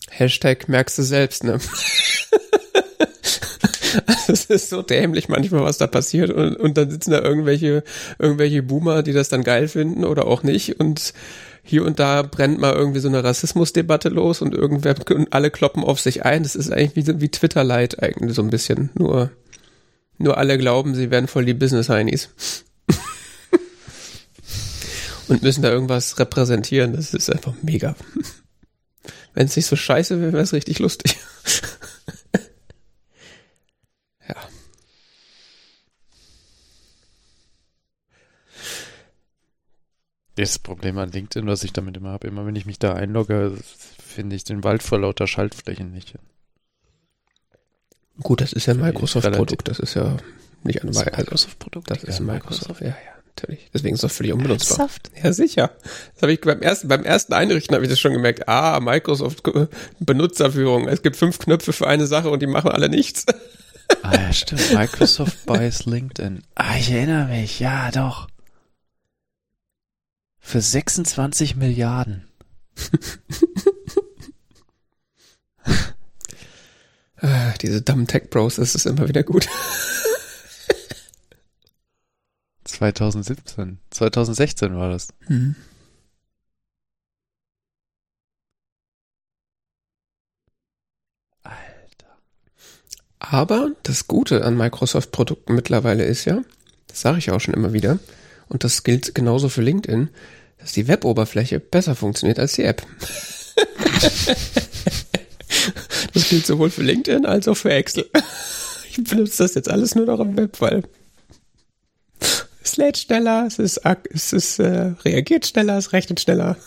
Hashtag 0.10 0.68
merkst 0.68 0.98
du 0.98 1.04
selbst, 1.04 1.44
ne? 1.44 1.60
Es 4.28 4.46
ist 4.46 4.70
so 4.70 4.84
dämlich 4.84 5.30
manchmal, 5.30 5.64
was 5.64 5.80
da 5.80 5.88
passiert 5.88 6.30
und, 6.30 6.56
und 6.56 6.78
dann 6.78 6.92
sitzen 6.92 7.12
da 7.12 7.22
irgendwelche, 7.22 7.84
irgendwelche 8.20 8.62
Boomer, 8.62 9.02
die 9.02 9.14
das 9.14 9.30
dann 9.30 9.44
geil 9.44 9.68
finden 9.68 10.06
oder 10.06 10.28
auch 10.28 10.44
nicht 10.44 10.80
und 10.80 11.14
hier 11.64 11.86
und 11.86 12.00
da 12.00 12.22
brennt 12.22 12.60
mal 12.60 12.74
irgendwie 12.74 13.00
so 13.00 13.08
eine 13.08 13.24
Rassismusdebatte 13.24 14.10
los 14.10 14.42
und 14.42 14.54
irgendwer 14.54 14.96
alle 15.32 15.52
kloppen 15.52 15.84
auf 15.84 16.00
sich 16.00 16.26
ein. 16.26 16.44
Das 16.44 16.56
ist 16.56 16.72
eigentlich 16.72 17.08
wie, 17.08 17.22
wie 17.22 17.30
Twitter-Light 17.30 18.02
eigentlich 18.02 18.36
so 18.36 18.42
ein 18.42 18.50
bisschen. 18.50 18.90
Nur, 18.96 19.32
nur 20.20 20.38
alle 20.38 20.58
glauben, 20.58 20.94
sie 20.96 21.10
wären 21.10 21.28
voll 21.28 21.46
die 21.46 21.54
Business-Heinis. 21.54 22.30
und 25.30 25.42
müssen 25.42 25.62
da 25.62 25.72
irgendwas 25.72 26.20
repräsentieren. 26.20 26.94
Das 26.94 27.14
ist 27.14 27.32
einfach 27.32 27.54
mega. 27.62 27.96
Wenn 29.34 29.46
es 29.46 29.56
nicht 29.56 29.68
so 29.68 29.76
scheiße 29.76 30.20
wäre, 30.20 30.34
wäre 30.34 30.44
es 30.44 30.54
richtig 30.54 30.80
lustig. 30.80 31.18
ja. 34.28 34.36
Das 40.36 40.60
Problem 40.60 40.98
an 40.98 41.12
LinkedIn, 41.12 41.48
was 41.48 41.64
ich 41.64 41.72
damit 41.74 41.96
immer 41.96 42.10
habe, 42.10 42.28
immer 42.28 42.46
wenn 42.46 42.56
ich 42.56 42.66
mich 42.66 42.80
da 42.80 42.94
einlogge, 42.94 43.58
finde 44.04 44.36
ich 44.36 44.44
den 44.44 44.64
Wald 44.64 44.84
vor 44.84 45.00
lauter 45.00 45.28
Schaltflächen 45.28 45.92
nicht. 45.92 46.16
Gut, 48.22 48.42
das 48.42 48.54
ist 48.54 48.66
ja 48.66 48.74
ein 48.74 48.82
Microsoft-Produkt, 48.82 49.68
das 49.68 49.80
ist 49.80 49.94
ja 49.94 50.18
nicht 50.64 50.84
ein 50.84 50.90
Microsoft-Produkt. 50.90 51.90
Das 51.90 52.04
ist 52.04 52.20
ein 52.20 52.26
Microsoft, 52.26 52.82
ja, 52.82 52.88
ja, 52.88 52.96
natürlich. 53.28 53.70
Deswegen 53.74 53.96
ist 53.96 54.04
das 54.04 54.16
völlig 54.16 54.34
unbenutzbar. 54.34 54.80
Ernsthaft? 54.80 55.12
Ja, 55.24 55.32
sicher. 55.32 55.72
Das 56.14 56.24
habe 56.24 56.34
ich 56.34 56.42
beim 56.42 56.62
ersten, 56.62 56.90
beim 56.90 57.04
ersten 57.04 57.34
Einrichten 57.34 57.76
habe 57.76 57.86
ich 57.86 57.90
das 57.90 58.00
schon 58.00 58.14
gemerkt. 58.14 58.50
Ah, 58.50 58.80
Microsoft 58.82 59.44
Benutzerführung. 60.00 60.88
Es 60.88 61.02
gibt 61.02 61.16
fünf 61.16 61.40
Knöpfe 61.40 61.72
für 61.72 61.88
eine 61.88 62.08
Sache 62.08 62.30
und 62.30 62.42
die 62.42 62.48
machen 62.48 62.72
alle 62.72 62.90
nichts. 62.90 63.26
Ah, 64.04 64.16
ja, 64.16 64.34
stimmt. 64.34 64.74
Microsoft 64.74 65.46
buys 65.46 65.86
LinkedIn. 65.86 66.44
Ah, 66.56 66.76
ich 66.78 66.92
erinnere 66.92 67.28
mich. 67.28 67.60
Ja, 67.60 67.90
doch. 67.92 68.28
Für 70.40 70.62
26 70.62 71.56
Milliarden. 71.56 72.28
ah, 77.22 77.54
diese 77.62 77.82
dummen 77.82 78.08
Tech 78.08 78.30
Bros, 78.30 78.56
das 78.56 78.76
ist 78.76 78.86
immer 78.86 79.08
wieder 79.08 79.24
gut. 79.24 79.48
2017. 82.64 83.80
2016 83.90 84.76
war 84.76 84.90
das. 84.90 85.10
Mhm. 85.28 85.56
Aber 93.20 93.72
das 93.84 94.08
Gute 94.08 94.44
an 94.44 94.58
Microsoft-Produkten 94.58 95.54
mittlerweile 95.54 96.04
ist 96.06 96.26
ja, 96.26 96.42
das 96.88 97.02
sage 97.02 97.20
ich 97.20 97.30
auch 97.32 97.40
schon 97.40 97.54
immer 97.54 97.74
wieder, 97.74 98.00
und 98.48 98.64
das 98.64 98.84
gilt 98.84 99.14
genauso 99.14 99.50
für 99.50 99.62
LinkedIn, 99.62 100.10
dass 100.58 100.72
die 100.72 100.88
Web-Oberfläche 100.88 101.60
besser 101.60 101.96
funktioniert 101.96 102.40
als 102.40 102.54
die 102.54 102.64
App. 102.64 102.82
das 106.14 106.30
gilt 106.30 106.46
sowohl 106.46 106.70
für 106.70 106.84
LinkedIn 106.84 107.26
als 107.26 107.48
auch 107.48 107.56
für 107.56 107.72
Excel. 107.72 108.10
Ich 108.92 109.04
benutze 109.04 109.44
das 109.44 109.54
jetzt 109.54 109.70
alles 109.70 109.94
nur 109.94 110.08
noch 110.08 110.20
im 110.20 110.36
Web, 110.36 110.60
weil 110.60 110.84
es 112.64 112.76
lädt 112.76 112.98
schneller, 112.98 113.46
es 113.46 113.60
ist, 113.60 113.80
es 114.12 114.34
ist 114.34 114.60
äh, 114.60 114.94
reagiert 115.06 115.46
schneller, 115.46 115.78
es 115.78 115.94
rechnet 115.94 116.20
schneller. 116.20 116.58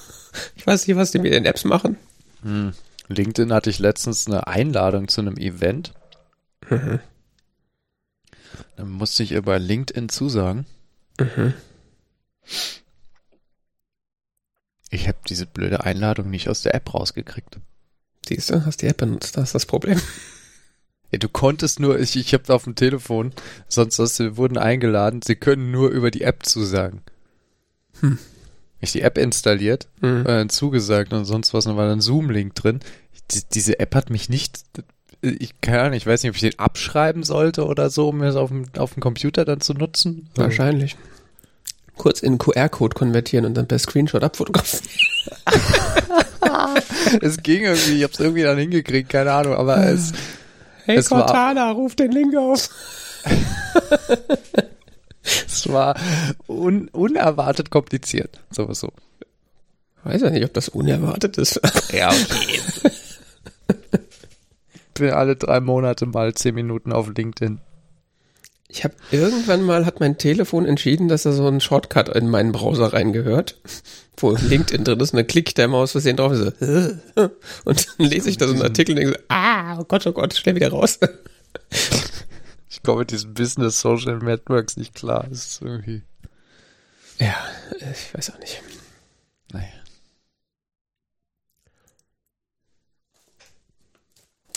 Ich 0.54 0.64
weiß 0.64 0.87
nicht, 0.87 0.97
was 0.97 1.11
die 1.11 1.18
mit 1.18 1.32
den 1.32 1.44
Apps 1.44 1.64
machen. 1.64 1.97
Hm. 2.42 2.73
LinkedIn 3.09 3.52
hatte 3.52 3.71
ich 3.71 3.80
letztens 3.80 4.28
eine 4.28 4.47
Einladung 4.47 5.09
zu 5.09 5.21
einem 5.21 5.37
Event 5.37 5.92
Mhm. 6.71 7.00
Dann 8.76 8.90
musste 8.90 9.23
ich 9.23 9.32
über 9.32 9.59
LinkedIn 9.59 10.09
zusagen. 10.09 10.66
Mhm. 11.18 11.54
Ich 14.90 15.09
habe 15.09 15.18
diese 15.28 15.47
blöde 15.47 15.85
Einladung 15.85 16.30
nicht 16.30 16.49
aus 16.49 16.62
der 16.62 16.75
App 16.75 16.92
rausgekriegt. 16.92 17.59
Siehst 18.26 18.50
du, 18.50 18.64
hast 18.64 18.82
die 18.82 18.86
App 18.86 18.98
benutzt, 18.98 19.36
das 19.36 19.44
ist 19.50 19.54
das 19.54 19.66
Problem. 19.66 20.00
Ja, 21.14 21.18
du 21.18 21.28
konntest 21.28 21.78
nur, 21.78 22.00
ich, 22.00 22.16
ich 22.16 22.32
habe 22.32 22.54
auf 22.54 22.64
dem 22.64 22.74
Telefon, 22.74 23.34
sonst 23.68 23.98
was, 23.98 24.16
sie 24.16 24.38
wurden 24.38 24.56
eingeladen, 24.56 25.20
sie 25.20 25.36
können 25.36 25.70
nur 25.70 25.90
über 25.90 26.10
die 26.10 26.22
App 26.22 26.46
zusagen. 26.46 27.02
Hm. 28.00 28.18
Ich 28.80 28.92
die 28.92 29.02
App 29.02 29.18
installiert, 29.18 29.88
mhm. 30.00 30.26
äh, 30.26 30.48
zugesagt 30.48 31.12
und 31.12 31.26
sonst 31.26 31.52
was, 31.52 31.66
und 31.66 31.76
war 31.76 31.86
dann 31.86 32.00
Zoom-Link 32.00 32.54
drin. 32.54 32.80
Die, 33.30 33.42
diese 33.52 33.78
App 33.78 33.94
hat 33.94 34.08
mich 34.08 34.30
nicht 34.30 34.64
ich 35.22 35.60
kann 35.60 35.92
ich 35.92 36.06
weiß 36.06 36.22
nicht, 36.22 36.30
ob 36.30 36.36
ich 36.36 36.42
den 36.42 36.58
abschreiben 36.58 37.22
sollte 37.22 37.64
oder 37.66 37.90
so, 37.90 38.08
um 38.08 38.22
es 38.22 38.34
auf 38.34 38.50
dem, 38.50 38.64
auf 38.76 38.94
dem 38.94 39.00
Computer 39.00 39.44
dann 39.44 39.60
zu 39.60 39.72
nutzen. 39.72 40.28
Wahrscheinlich. 40.34 40.96
Kurz 41.96 42.20
in 42.20 42.38
QR-Code 42.38 42.94
konvertieren 42.94 43.44
und 43.44 43.54
dann 43.54 43.68
per 43.68 43.78
Screenshot 43.78 44.24
abfotografieren. 44.24 44.88
es 47.20 47.42
ging 47.42 47.64
irgendwie, 47.64 47.98
ich 47.98 48.04
hab's 48.04 48.20
irgendwie 48.20 48.42
dann 48.42 48.58
hingekriegt, 48.58 49.08
keine 49.08 49.32
Ahnung, 49.32 49.54
aber 49.54 49.86
es. 49.86 50.12
Hey 50.84 50.96
es 50.96 51.08
Cortana, 51.08 51.66
war, 51.66 51.74
ruf 51.74 51.94
den 51.94 52.10
Link 52.12 52.36
auf. 52.36 52.68
es 55.22 55.68
war 55.68 55.96
un, 56.48 56.88
unerwartet 56.88 57.70
kompliziert, 57.70 58.40
sowieso. 58.50 58.92
Weiß 60.04 60.22
ja 60.22 60.30
nicht, 60.30 60.44
ob 60.44 60.52
das 60.52 60.68
unerwartet 60.68 61.38
ist. 61.38 61.60
ja, 61.92 62.08
okay 62.08 62.60
bin 65.02 65.10
alle 65.10 65.36
drei 65.36 65.60
Monate 65.60 66.06
mal 66.06 66.34
zehn 66.34 66.54
Minuten 66.54 66.92
auf 66.92 67.08
LinkedIn. 67.08 67.60
Ich 68.74 68.84
habe 68.84 68.94
irgendwann 69.10 69.62
mal 69.64 69.84
hat 69.84 70.00
mein 70.00 70.16
Telefon 70.16 70.64
entschieden, 70.64 71.06
dass 71.08 71.24
da 71.24 71.32
so 71.32 71.46
ein 71.46 71.60
Shortcut 71.60 72.08
in 72.08 72.30
meinen 72.30 72.52
Browser 72.52 72.94
reingehört, 72.94 73.60
wo 74.16 74.30
LinkedIn 74.30 74.84
drin 74.84 74.98
ist 74.98 75.12
und 75.12 75.18
dann 75.18 75.26
klickt 75.26 75.58
der 75.58 75.68
Maus 75.68 75.92
versehen 75.92 76.16
drauf 76.16 76.32
und 76.32 76.38
so, 76.38 76.46
und 77.64 77.86
dann 77.98 78.06
lese 78.06 78.30
ich 78.30 78.38
da 78.38 78.46
so 78.46 78.54
einen 78.54 78.62
Artikel 78.62 78.92
und 78.92 78.96
denke 78.96 79.18
so, 79.18 79.24
ah, 79.28 79.78
oh 79.78 79.84
Gott, 79.84 80.06
oh 80.06 80.12
Gott, 80.12 80.34
schnell 80.34 80.56
wieder 80.56 80.70
raus. 80.70 80.98
Ich 82.74 82.82
komme 82.82 83.00
mit 83.00 83.10
diesen 83.12 83.34
Business 83.34 83.80
Social 83.80 84.18
Networks 84.18 84.76
nicht 84.78 84.94
klar. 84.94 85.26
Das 85.28 85.46
ist 85.46 85.62
irgendwie. 85.62 86.02
Ja, 87.18 87.36
ich 87.78 88.14
weiß 88.14 88.30
auch 88.30 88.38
nicht. 88.38 88.60
Naja. 89.52 89.68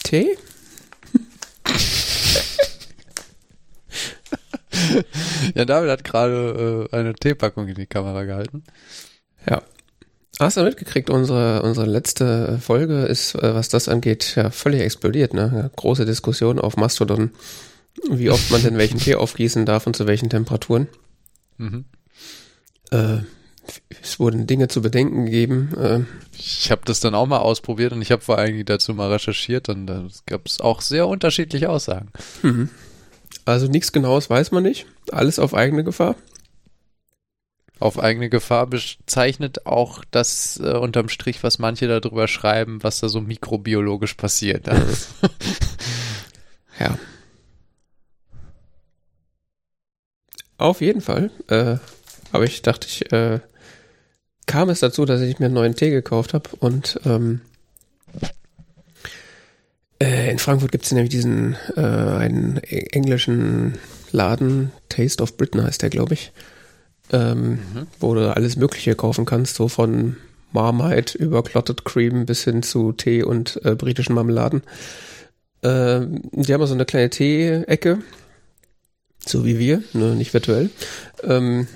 Tee? 0.02 0.38
Ja, 5.56 5.66
David 5.66 5.90
hat 5.90 6.04
gerade 6.04 6.88
äh, 6.92 6.96
eine 6.96 7.14
Teepackung 7.14 7.68
in 7.68 7.76
die 7.76 7.86
Kamera 7.86 8.24
gehalten. 8.24 8.64
Ja. 9.50 9.62
Hast 10.40 10.58
du 10.58 10.64
mitgekriegt, 10.64 11.10
unsere, 11.10 11.62
unsere 11.62 11.86
letzte 11.86 12.60
Folge 12.60 13.04
ist, 13.06 13.36
äh, 13.36 13.56
was 13.56 13.70
das 13.70 13.88
angeht, 13.88 14.36
ja 14.36 14.50
völlig 14.50 14.82
explodiert, 14.82 15.34
ne? 15.34 15.52
Ja, 15.56 15.70
große 15.74 16.06
Diskussion 16.06 16.60
auf 16.60 16.76
Mastodon, 16.76 17.32
wie 18.10 18.30
oft 18.30 18.52
man 18.52 18.62
denn 18.62 18.78
welchen 18.78 19.00
Tee 19.00 19.16
aufgießen 19.16 19.66
darf 19.66 19.88
und 19.88 19.96
zu 19.96 20.08
welchen 20.08 20.30
Temperaturen. 20.30 20.88
Mhm. 21.58 21.86
Äh, 22.92 23.20
es 24.02 24.20
wurden 24.20 24.46
Dinge 24.46 24.68
zu 24.68 24.82
bedenken 24.82 25.26
gegeben. 25.26 25.74
Äh, 25.78 26.02
ich 26.38 26.70
habe 26.70 26.82
das 26.86 27.00
dann 27.00 27.16
auch 27.16 27.28
mal 27.28 27.40
ausprobiert 27.40 27.94
und 27.94 28.02
ich 28.02 28.12
habe 28.12 28.22
vor 28.22 28.38
allem 28.38 28.64
dazu 28.66 28.94
mal 28.94 29.12
recherchiert 29.12 29.70
und 29.70 29.88
da 29.88 30.06
gab 30.26 30.46
es 30.46 30.60
auch 30.60 30.82
sehr 30.82 31.08
unterschiedliche 31.08 31.70
Aussagen. 31.70 32.10
Mhm. 32.44 32.70
Also 33.46 33.68
nichts 33.68 33.92
Genaues 33.92 34.30
weiß 34.30 34.52
man 34.52 34.64
nicht. 34.64 34.88
Alles 35.12 35.40
auf 35.40 35.54
eigene 35.54 35.84
Gefahr. 35.84 36.16
Auf 37.80 38.00
eigene 38.00 38.30
Gefahr 38.30 38.68
bezeichnet 38.68 39.66
auch 39.66 40.04
das 40.10 40.60
äh, 40.64 40.74
unterm 40.78 41.10
Strich, 41.10 41.44
was 41.44 41.60
manche 41.60 41.88
darüber 41.88 42.28
schreiben, 42.28 42.82
was 42.84 43.02
da 43.02 43.10
so 43.10 43.22
mikrobiologisch 43.22 44.14
passiert. 44.16 44.68
Ja. 46.80 46.98
Auf 50.58 50.82
jeden 50.82 51.02
Fall. 51.02 51.32
Äh, 51.48 51.78
aber 52.32 52.46
ich 52.46 52.62
dachte, 52.62 52.88
ich 52.88 53.12
äh, 53.12 53.40
kam 54.46 54.70
es 54.70 54.80
dazu, 54.80 55.06
dass 55.06 55.22
ich 55.22 55.40
mir 55.40 55.48
einen 55.48 55.56
neuen 55.56 55.76
Tee 55.76 55.90
gekauft 55.90 56.34
habe 56.34 56.50
und 56.60 57.00
ähm, 57.06 57.42
äh, 60.00 60.30
in 60.30 60.40
Frankfurt 60.40 60.72
gibt 60.72 60.86
es 60.86 60.92
nämlich 60.92 61.10
diesen 61.10 61.56
äh, 61.76 61.82
einen 61.82 62.58
englischen 62.58 63.78
Laden, 64.12 64.72
Taste 64.90 65.22
of 65.22 65.38
Britain 65.38 65.64
heißt 65.64 65.82
der, 65.82 65.90
glaube 65.90 66.14
ich, 66.14 66.32
ähm, 67.12 67.52
mhm. 67.52 67.88
wo 68.00 68.14
du 68.14 68.34
alles 68.34 68.56
Mögliche 68.56 68.96
kaufen 68.96 69.26
kannst, 69.26 69.56
so 69.56 69.68
von 69.68 70.18
Marmite 70.52 71.18
über 71.18 71.44
Clotted 71.44 71.86
Cream 71.86 72.26
bis 72.26 72.44
hin 72.44 72.64
zu 72.64 72.94
Tee 72.94 73.24
und 73.24 73.60
äh, 73.66 73.76
britischen 73.76 74.16
Marmeladen. 74.16 74.64
Äh, 75.62 76.02
die 76.32 76.54
haben 76.54 76.66
so 76.66 76.74
eine 76.74 76.86
kleine 76.86 77.10
Tee-Ecke, 77.10 78.00
so 79.26 79.46
wie 79.46 79.60
wir, 79.60 79.84
ne, 79.94 80.16
nicht 80.16 80.34
virtuell. 80.34 80.70
Ähm, 81.24 81.68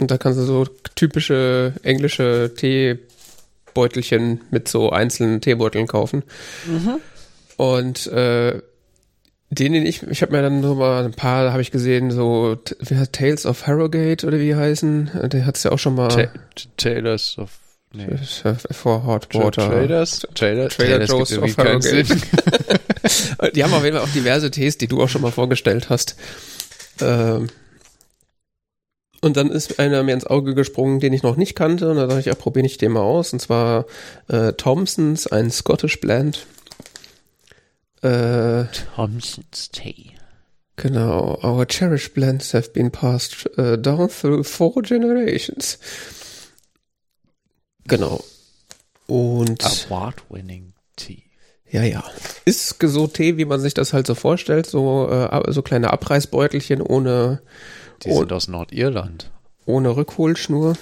und 0.00 0.10
da 0.10 0.18
kannst 0.18 0.38
du 0.38 0.44
so 0.44 0.66
typische 0.96 1.74
englische 1.82 2.52
Teebeutelchen 2.56 4.40
mit 4.50 4.68
so 4.68 4.90
einzelnen 4.90 5.40
Teebeuteln 5.40 5.86
kaufen. 5.86 6.24
Mhm. 6.66 7.00
Und 7.56 8.06
äh, 8.08 8.60
den, 9.50 9.72
den 9.72 9.86
ich, 9.86 10.02
ich 10.02 10.22
habe 10.22 10.32
mir 10.32 10.42
dann 10.42 10.62
so 10.62 10.74
mal 10.74 11.04
ein 11.04 11.12
paar, 11.12 11.52
habe 11.52 11.62
ich 11.62 11.70
gesehen, 11.70 12.10
so 12.10 12.56
wie 12.80 12.96
heißt 12.96 13.12
Tales 13.12 13.46
of 13.46 13.66
Harrogate 13.66 14.26
oder 14.26 14.38
wie 14.38 14.54
heißen, 14.54 15.10
der 15.24 15.46
hat 15.46 15.56
es 15.56 15.62
ja 15.62 15.72
auch 15.72 15.78
schon 15.78 15.94
mal. 15.94 16.08
Ta 16.08 16.28
Tales 16.76 17.38
of 17.38 17.50
Nee. 17.96 18.08
For 18.72 19.06
Hot 19.06 19.32
Water. 19.34 19.68
Traders? 19.68 20.26
Trader, 20.34 20.68
Trader 20.68 21.04
Joe's 21.04 21.38
of 21.38 21.56
Harrogate. 21.56 22.06
die 23.54 23.62
haben 23.62 23.72
auf 23.72 23.84
jeden 23.84 23.96
Fall 23.96 24.04
auch 24.04 24.12
diverse 24.12 24.50
Tees, 24.50 24.78
die 24.78 24.88
du 24.88 25.00
auch 25.00 25.08
schon 25.08 25.22
mal 25.22 25.30
vorgestellt 25.30 25.90
hast. 25.90 26.16
Ähm, 27.00 27.48
und 29.20 29.36
dann 29.36 29.50
ist 29.50 29.78
einer 29.78 30.02
mir 30.02 30.12
ins 30.12 30.26
Auge 30.26 30.54
gesprungen, 30.54 31.00
den 31.00 31.12
ich 31.12 31.22
noch 31.22 31.36
nicht 31.36 31.54
kannte. 31.54 31.88
Und 31.88 31.96
da 31.96 32.06
dachte 32.06 32.20
ich, 32.20 32.26
ja, 32.26 32.34
probiere 32.34 32.66
ich 32.66 32.78
den 32.78 32.92
mal 32.92 33.00
aus. 33.00 33.32
Und 33.32 33.38
zwar 33.38 33.86
äh, 34.28 34.52
Thompsons, 34.52 35.28
ein 35.28 35.50
Scottish 35.50 36.00
Blend. 36.00 36.46
Äh, 38.04 38.66
Thompson's 38.94 39.70
Tea. 39.70 40.14
Genau. 40.76 41.38
Our 41.42 41.66
cherished 41.66 42.14
blends 42.14 42.52
have 42.52 42.72
been 42.72 42.90
passed 42.90 43.46
uh, 43.56 43.76
down 43.76 44.08
through 44.08 44.44
four 44.44 44.82
generations. 44.82 45.78
Genau. 47.86 48.22
Und. 49.06 49.64
Award-winning 49.64 50.74
Tea. 50.96 51.22
Ja, 51.70 51.82
ja. 51.82 52.04
Ist 52.44 52.76
so 52.80 53.06
Tee, 53.06 53.38
wie 53.38 53.46
man 53.46 53.60
sich 53.60 53.72
das 53.72 53.92
halt 53.92 54.06
so 54.06 54.14
vorstellt, 54.14 54.66
so, 54.66 55.08
äh, 55.08 55.52
so 55.52 55.62
kleine 55.62 55.92
Abreißbeutelchen 55.92 56.82
ohne. 56.82 57.40
Die 58.02 58.10
oh, 58.10 58.18
sind 58.18 58.32
aus 58.32 58.48
Nordirland. 58.48 59.30
Ohne 59.64 59.96
Rückholschnur. 59.96 60.76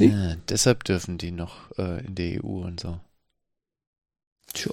Äh, 0.00 0.36
deshalb 0.48 0.84
dürfen 0.84 1.18
die 1.18 1.30
noch 1.30 1.70
äh, 1.78 2.04
in 2.04 2.14
der 2.16 2.44
EU 2.44 2.62
und 2.64 2.80
so. 2.80 2.98
Tja. 4.52 4.72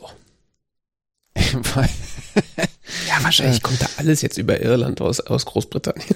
ja, 1.35 3.23
wahrscheinlich 3.23 3.61
kommt 3.61 3.81
da 3.81 3.87
alles 3.97 4.21
jetzt 4.21 4.37
über 4.37 4.61
Irland 4.61 5.01
aus, 5.01 5.19
aus 5.19 5.45
Großbritannien. 5.45 6.15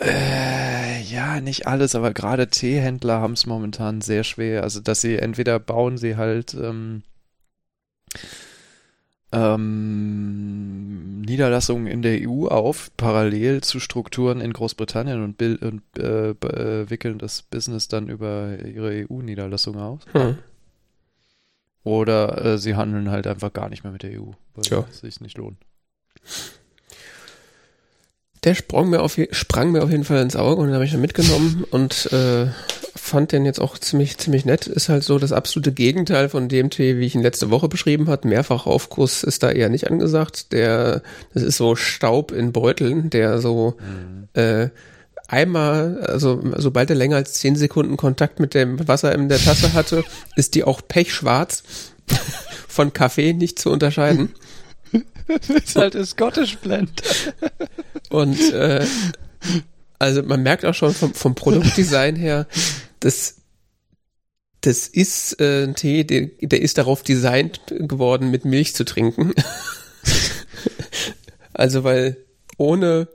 Äh, 0.00 1.00
ja, 1.02 1.40
nicht 1.40 1.68
alles, 1.68 1.94
aber 1.94 2.12
gerade 2.12 2.48
Teehändler 2.48 3.20
haben 3.20 3.34
es 3.34 3.46
momentan 3.46 4.00
sehr 4.00 4.24
schwer. 4.24 4.64
Also, 4.64 4.80
dass 4.80 5.00
sie 5.00 5.16
entweder 5.16 5.60
bauen 5.60 5.96
sie 5.96 6.16
halt 6.16 6.54
ähm, 6.54 7.02
ähm, 9.30 11.20
Niederlassungen 11.20 11.86
in 11.86 12.02
der 12.02 12.28
EU 12.28 12.48
auf, 12.48 12.90
parallel 12.96 13.62
zu 13.62 13.80
Strukturen 13.80 14.40
in 14.40 14.52
Großbritannien 14.52 15.22
und, 15.22 15.40
und 15.40 15.82
äh, 15.98 16.30
äh, 16.30 16.90
wickeln 16.90 17.18
das 17.18 17.42
Business 17.42 17.88
dann 17.88 18.08
über 18.08 18.58
ihre 18.64 19.06
EU-Niederlassung 19.08 19.76
aus. 19.76 20.00
Hm. 20.12 20.38
Oder 21.84 22.44
äh, 22.44 22.58
sie 22.58 22.76
handeln 22.76 23.10
halt 23.10 23.26
einfach 23.26 23.52
gar 23.52 23.68
nicht 23.68 23.84
mehr 23.84 23.92
mit 23.92 24.02
der 24.02 24.20
EU, 24.20 24.30
weil 24.54 24.62
Tja. 24.62 24.84
es 24.90 25.00
sich 25.00 25.20
nicht 25.20 25.36
lohnt. 25.36 25.58
Der 28.44 28.54
sprang 28.54 28.90
mir 28.90 29.02
auf, 29.02 29.18
sprang 29.30 29.70
mir 29.70 29.82
auf 29.82 29.90
jeden 29.90 30.04
Fall 30.04 30.20
ins 30.20 30.36
Auge 30.36 30.60
und 30.60 30.68
den 30.68 30.74
habe 30.74 30.84
ich 30.84 30.92
dann 30.92 31.00
mitgenommen 31.00 31.64
und 31.70 32.12
äh, 32.12 32.48
fand 32.94 33.32
den 33.32 33.44
jetzt 33.44 33.60
auch 33.60 33.78
ziemlich, 33.78 34.18
ziemlich 34.18 34.44
nett. 34.44 34.66
Ist 34.66 34.88
halt 34.88 35.04
so 35.04 35.18
das 35.18 35.32
absolute 35.32 35.72
Gegenteil 35.72 36.28
von 36.28 36.48
dem 36.48 36.70
Tee, 36.70 36.98
wie 36.98 37.06
ich 37.06 37.14
ihn 37.14 37.22
letzte 37.22 37.50
Woche 37.50 37.68
beschrieben 37.68 38.08
hat. 38.08 38.24
Mehrfach 38.24 38.66
Aufguss 38.66 39.22
ist 39.22 39.42
da 39.42 39.50
eher 39.50 39.68
nicht 39.68 39.88
angesagt. 39.90 40.52
Der, 40.52 41.02
das 41.34 41.42
ist 41.42 41.56
so 41.56 41.76
Staub 41.76 42.32
in 42.32 42.52
Beuteln, 42.52 43.10
der 43.10 43.38
so 43.38 43.76
mhm. 43.78 44.40
äh, 44.40 44.70
einmal, 45.32 46.00
also 46.06 46.42
sobald 46.56 46.90
er 46.90 46.96
länger 46.96 47.16
als 47.16 47.34
zehn 47.34 47.56
Sekunden 47.56 47.96
Kontakt 47.96 48.38
mit 48.38 48.54
dem 48.54 48.86
Wasser 48.86 49.14
in 49.14 49.28
der 49.28 49.38
Tasse 49.38 49.72
hatte, 49.72 50.04
ist 50.36 50.54
die 50.54 50.64
auch 50.64 50.82
pechschwarz. 50.86 51.62
Von 52.68 52.92
Kaffee 52.92 53.32
nicht 53.32 53.58
zu 53.58 53.70
unterscheiden. 53.70 54.34
das 55.26 55.48
ist 55.48 55.76
halt 55.76 55.96
ein 55.96 56.06
Scottish 56.06 56.58
Blend. 56.58 57.02
Und 58.10 58.52
äh, 58.52 58.84
also 59.98 60.22
man 60.22 60.42
merkt 60.42 60.64
auch 60.64 60.74
schon 60.74 60.94
vom, 60.94 61.14
vom 61.14 61.34
Produktdesign 61.34 62.16
her, 62.16 62.46
dass 63.00 63.36
das 64.62 64.86
ist 64.86 65.40
äh, 65.40 65.64
ein 65.64 65.74
Tee, 65.74 66.04
der, 66.04 66.28
der 66.40 66.62
ist 66.62 66.78
darauf 66.78 67.02
designt 67.02 67.60
geworden, 67.68 68.30
mit 68.30 68.44
Milch 68.44 68.74
zu 68.74 68.84
trinken. 68.84 69.32
also 71.52 71.84
weil 71.84 72.16
ohne 72.56 73.08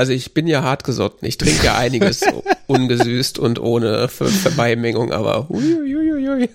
also 0.00 0.12
ich 0.14 0.32
bin 0.32 0.46
ja 0.46 0.62
hartgesotten. 0.62 1.28
Ich 1.28 1.36
trinke 1.36 1.66
ja 1.66 1.76
einiges 1.76 2.22
ungesüßt 2.68 3.38
und 3.38 3.58
ohne 3.58 4.08
Ver 4.08 4.28
Verbeimengung, 4.28 5.12
aber 5.12 5.50
huiuiuiui. 5.50 6.48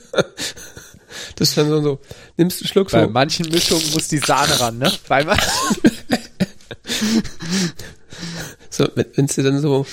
Das 1.35 1.49
ist 1.49 1.57
dann 1.57 1.69
so, 1.69 1.79
so 1.79 1.99
nimmst 2.37 2.59
du 2.59 2.63
einen 2.63 2.69
Schluck 2.69 2.89
Bei 2.89 3.01
so. 3.01 3.05
Bei 3.05 3.11
manchen 3.11 3.47
Mischungen 3.49 3.85
muss 3.93 4.07
die 4.07 4.17
Sahne 4.17 4.59
ran, 4.59 4.79
ne? 4.79 4.91
Bei 5.07 5.23
manchen. 5.23 5.47
so, 8.71 8.87
wenn 8.95 9.25
es 9.25 9.35
dir 9.35 9.43
dann 9.43 9.61
so 9.61 9.85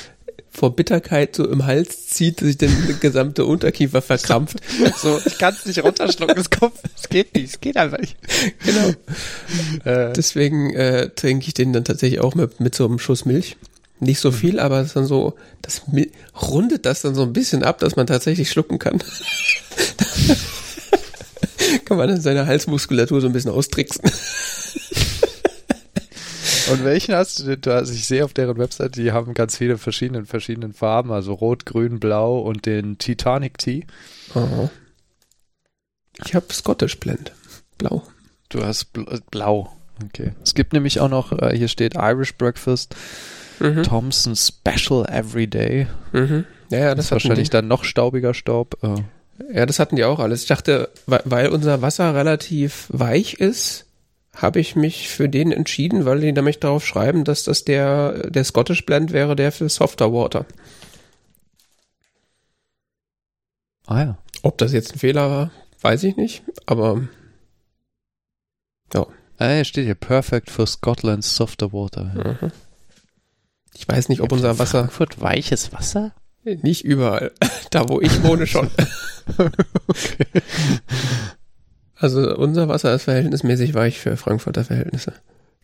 vor 0.53 0.77
Bitterkeit 0.77 1.35
so 1.35 1.49
im 1.49 1.65
Hals 1.65 2.09
zieht, 2.09 2.41
sich 2.41 2.59
der 2.59 2.69
gesamte 3.01 3.47
Unterkiefer 3.47 4.03
verkrampft. 4.03 4.59
So, 4.97 5.19
ich 5.25 5.39
kann 5.39 5.55
es 5.55 5.65
nicht 5.65 5.83
runterschlucken, 5.83 6.39
es 6.39 6.51
kommt, 6.51 6.75
es 6.97 7.09
geht 7.09 7.35
nicht, 7.35 7.55
es 7.55 7.61
geht 7.61 7.77
einfach 7.77 7.99
nicht. 7.99 8.17
Genau. 8.65 8.91
Äh. 9.85 10.13
Deswegen 10.13 10.75
äh, 10.75 11.09
trinke 11.11 11.49
ich 11.49 11.55
den 11.55 11.73
dann 11.73 11.85
tatsächlich 11.85 12.21
auch 12.21 12.35
mit, 12.35 12.61
mit 12.61 12.75
so 12.75 12.85
einem 12.85 12.99
Schuss 12.99 13.25
Milch. 13.25 13.57
Nicht 13.99 14.21
so 14.21 14.31
viel, 14.31 14.61
aber 14.61 14.81
es 14.81 14.93
dann 14.93 15.07
so, 15.07 15.35
das 15.63 15.83
rundet 16.41 16.87
das 16.87 17.03
dann 17.03 17.15
so 17.15 17.23
ein 17.23 17.33
bisschen 17.33 17.63
ab, 17.63 17.79
dass 17.79 17.97
man 17.97 18.07
tatsächlich 18.07 18.51
schlucken 18.51 18.79
kann. 18.79 18.99
kann 21.85 21.97
man 21.97 22.09
dann 22.09 22.21
seine 22.21 22.47
Halsmuskulatur 22.47 23.21
so 23.21 23.29
ein 23.29 23.33
bisschen 23.33 23.53
austricksen. 23.53 24.03
Und 26.73 26.85
welchen 26.85 27.15
hast 27.15 27.39
du 27.39 27.57
denn? 27.57 27.73
Also 27.73 27.93
ich 27.93 28.07
sehe 28.07 28.25
auf 28.25 28.33
deren 28.33 28.57
Website, 28.59 28.97
die 28.97 29.13
haben 29.13 29.35
ganz 29.35 29.57
viele 29.59 29.77
verschiedene, 29.79 30.25
verschiedenen 30.25 30.73
Farben, 30.73 31.13
also 31.13 31.35
rot, 31.35 31.67
grün, 31.67 32.01
blau 32.01 32.39
und 32.39 32.67
den 32.67 32.99
Titanic 32.99 33.59
Tea. 33.59 33.87
Oh. 34.35 34.69
Ich 36.25 36.35
habe 36.35 36.47
Scottish 36.53 36.99
Blend. 36.99 37.33
Blau. 37.79 38.03
Du 38.49 38.65
hast 38.65 38.97
äh, 38.97 39.19
blau. 39.31 39.73
Okay. 40.05 40.33
Es 40.43 40.55
gibt 40.55 40.73
nämlich 40.73 41.01
auch 41.01 41.09
noch, 41.09 41.33
äh, 41.33 41.57
hier 41.57 41.69
steht 41.69 41.95
Irish 41.95 42.35
Breakfast, 42.37 42.95
mhm. 43.61 43.83
Thompson 43.83 44.35
Special 44.35 45.07
Everyday. 45.09 45.87
Mhm. 46.13 46.45
Ja, 46.71 46.79
ja, 46.79 46.95
das, 46.95 47.07
ist 47.07 47.11
wahrscheinlich 47.13 47.51
die. 47.51 47.53
dann 47.53 47.69
noch 47.69 47.85
staubiger 47.85 48.35
Staub. 48.35 48.79
Äh. 48.83 49.03
Ja, 49.53 49.67
das 49.67 49.79
hatten 49.79 49.97
die 49.97 50.05
auch 50.05 50.21
alles. 50.21 50.43
Ich 50.43 50.49
dachte, 50.49 50.89
weil 51.07 51.49
unser 51.49 51.83
Wasser 51.83 52.15
relativ 52.15 52.87
weich 52.91 53.35
ist, 53.35 53.82
habe 54.35 54.61
ich 54.61 54.77
mich 54.77 55.09
für 55.09 55.29
den 55.29 55.53
entschieden, 55.53 56.05
weil 56.05 56.21
die 56.21 56.33
nämlich 56.33 56.59
darauf 56.59 56.87
schreiben, 56.87 57.25
dass 57.25 57.45
das 57.45 57.65
der, 57.65 58.31
der 58.31 58.45
Scottish 58.45 58.87
Blend 58.87 59.13
wäre, 59.13 59.37
der 59.37 59.53
für 59.53 59.69
Softer 59.69 60.13
Water. 60.13 60.47
Ah 63.87 64.03
ja. 64.03 64.19
Ob 64.43 64.59
das 64.59 64.73
jetzt 64.73 64.95
ein 64.95 64.99
Fehler 64.99 65.31
war, 65.31 65.51
weiß 65.81 66.05
ich 66.05 66.17
nicht, 66.17 66.43
aber 66.67 67.03
ja. 68.95 69.07
Ah, 69.39 69.65
steht 69.65 69.85
hier 69.85 69.95
Perfect 69.95 70.51
for 70.51 70.67
Scotland's 70.67 71.35
Softer 71.35 71.73
Water. 71.73 72.05
Mhm. 72.05 72.53
Ich 73.75 73.89
weiß 73.89 74.09
nicht, 74.09 74.21
ob 74.21 74.33
unser 74.33 74.59
Wasser. 74.59 74.81
Frankfurt 74.81 75.21
weiches 75.21 75.73
Wasser? 75.73 76.15
Nicht 76.45 76.85
überall. 76.85 77.33
Da, 77.71 77.89
wo 77.89 78.03
ich 78.03 78.23
wohne, 78.23 78.47
schon. 78.47 78.71
okay. 79.89 80.43
Also 82.03 82.37
unser 82.37 82.69
Wasser 82.69 82.93
ist 82.93 83.05
verhältnismäßig 83.05 83.75
weich 83.75 84.01
für 84.01 84.17
Frankfurter 84.17 84.65
Verhältnisse. 84.65 85.13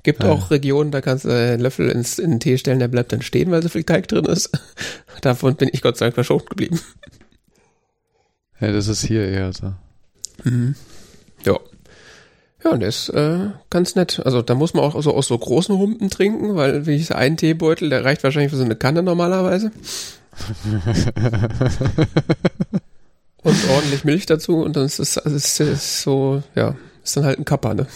Gibt 0.04 0.22
ja. 0.22 0.30
auch 0.30 0.52
Regionen, 0.52 0.92
da 0.92 1.00
kannst 1.00 1.24
du 1.24 1.30
einen 1.30 1.60
Löffel 1.60 1.88
ins, 1.88 2.20
in 2.20 2.30
den 2.30 2.38
Tee 2.38 2.58
stellen, 2.58 2.78
der 2.78 2.86
bleibt 2.86 3.12
dann 3.12 3.22
stehen, 3.22 3.50
weil 3.50 3.60
so 3.60 3.68
viel 3.68 3.82
Teig 3.82 4.06
drin 4.06 4.24
ist. 4.24 4.50
Davon 5.20 5.56
bin 5.56 5.68
ich 5.72 5.82
Gott 5.82 5.96
sei 5.96 6.06
Dank 6.06 6.14
verschont 6.14 6.48
geblieben. 6.48 6.78
Ja, 8.60 8.70
das 8.70 8.86
ist 8.86 9.04
hier 9.04 9.26
eher 9.26 9.52
so. 9.52 9.74
Mhm. 10.44 10.76
Ja. 11.44 11.58
Ja, 12.62 12.70
und 12.70 12.80
der 12.80 12.88
ist 12.88 13.08
äh, 13.08 13.48
ganz 13.68 13.96
nett. 13.96 14.22
Also 14.24 14.40
da 14.40 14.54
muss 14.54 14.74
man 14.74 14.84
auch 14.84 15.02
so 15.02 15.14
aus 15.14 15.26
so 15.26 15.36
großen 15.36 15.76
Humpen 15.76 16.08
trinken, 16.08 16.54
weil 16.54 16.86
wie 16.86 16.94
ich 16.94 17.12
einen 17.12 17.36
Teebeutel, 17.36 17.90
der 17.90 18.04
reicht 18.04 18.22
wahrscheinlich 18.22 18.52
für 18.52 18.58
so 18.58 18.64
eine 18.64 18.76
Kanne 18.76 19.02
normalerweise. 19.02 19.72
und 23.48 23.70
ordentlich 23.70 24.04
Milch 24.04 24.26
dazu 24.26 24.62
und 24.62 24.76
dann 24.76 24.84
ist 24.84 24.98
es, 24.98 25.18
also 25.18 25.36
ist 25.36 25.60
es 25.60 26.02
so, 26.02 26.42
ja, 26.54 26.76
ist 27.02 27.16
dann 27.16 27.24
halt 27.24 27.38
ein 27.38 27.44
Kappa, 27.44 27.74
ne? 27.74 27.86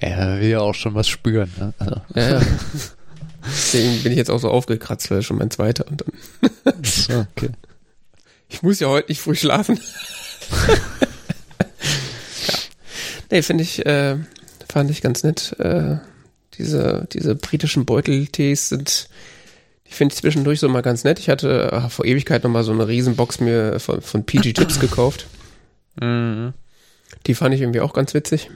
Ja, 0.00 0.40
will 0.40 0.48
ja 0.48 0.60
auch 0.60 0.74
schon 0.74 0.94
was 0.94 1.08
spüren, 1.08 1.52
ne? 1.58 1.74
Also. 1.78 2.00
Ja, 2.14 2.38
ja. 2.38 2.40
Deswegen 3.44 4.02
bin 4.02 4.12
ich 4.12 4.18
jetzt 4.18 4.30
auch 4.30 4.38
so 4.38 4.50
aufgekratzt, 4.50 5.10
weil 5.10 5.22
schon 5.22 5.38
mein 5.38 5.50
zweiter 5.50 5.86
und 5.88 6.02
dann. 6.02 6.84
so, 6.84 7.26
okay. 7.36 7.50
Ich 8.48 8.62
muss 8.62 8.80
ja 8.80 8.88
heute 8.88 9.08
nicht 9.08 9.20
früh 9.20 9.34
schlafen. 9.34 9.78
ja. 10.68 10.74
Nee, 13.30 13.42
finde 13.42 13.62
ich, 13.62 13.84
äh, 13.84 14.16
fand 14.70 14.90
ich 14.90 15.02
ganz 15.02 15.22
nett. 15.22 15.54
Äh, 15.58 15.98
diese, 16.54 17.06
diese 17.12 17.34
britischen 17.34 17.84
Beuteltees 17.84 18.68
sind 18.70 19.08
die 19.88 19.94
finde 19.94 20.12
ich 20.12 20.20
zwischendurch 20.20 20.60
so 20.60 20.68
mal 20.68 20.82
ganz 20.82 21.04
nett. 21.04 21.18
Ich 21.18 21.28
hatte 21.28 21.70
ach, 21.72 21.90
vor 21.90 22.04
Ewigkeit 22.04 22.44
noch 22.44 22.50
mal 22.50 22.64
so 22.64 22.72
eine 22.72 22.86
Riesenbox 22.86 23.40
mir 23.40 23.80
von, 23.80 24.00
von 24.00 24.24
PG 24.24 24.52
Tips 24.52 24.80
gekauft. 24.80 25.26
Mhm. 26.00 26.52
Die 27.26 27.34
fand 27.34 27.54
ich 27.54 27.62
irgendwie 27.62 27.80
auch 27.80 27.94
ganz 27.94 28.14
witzig. 28.14 28.50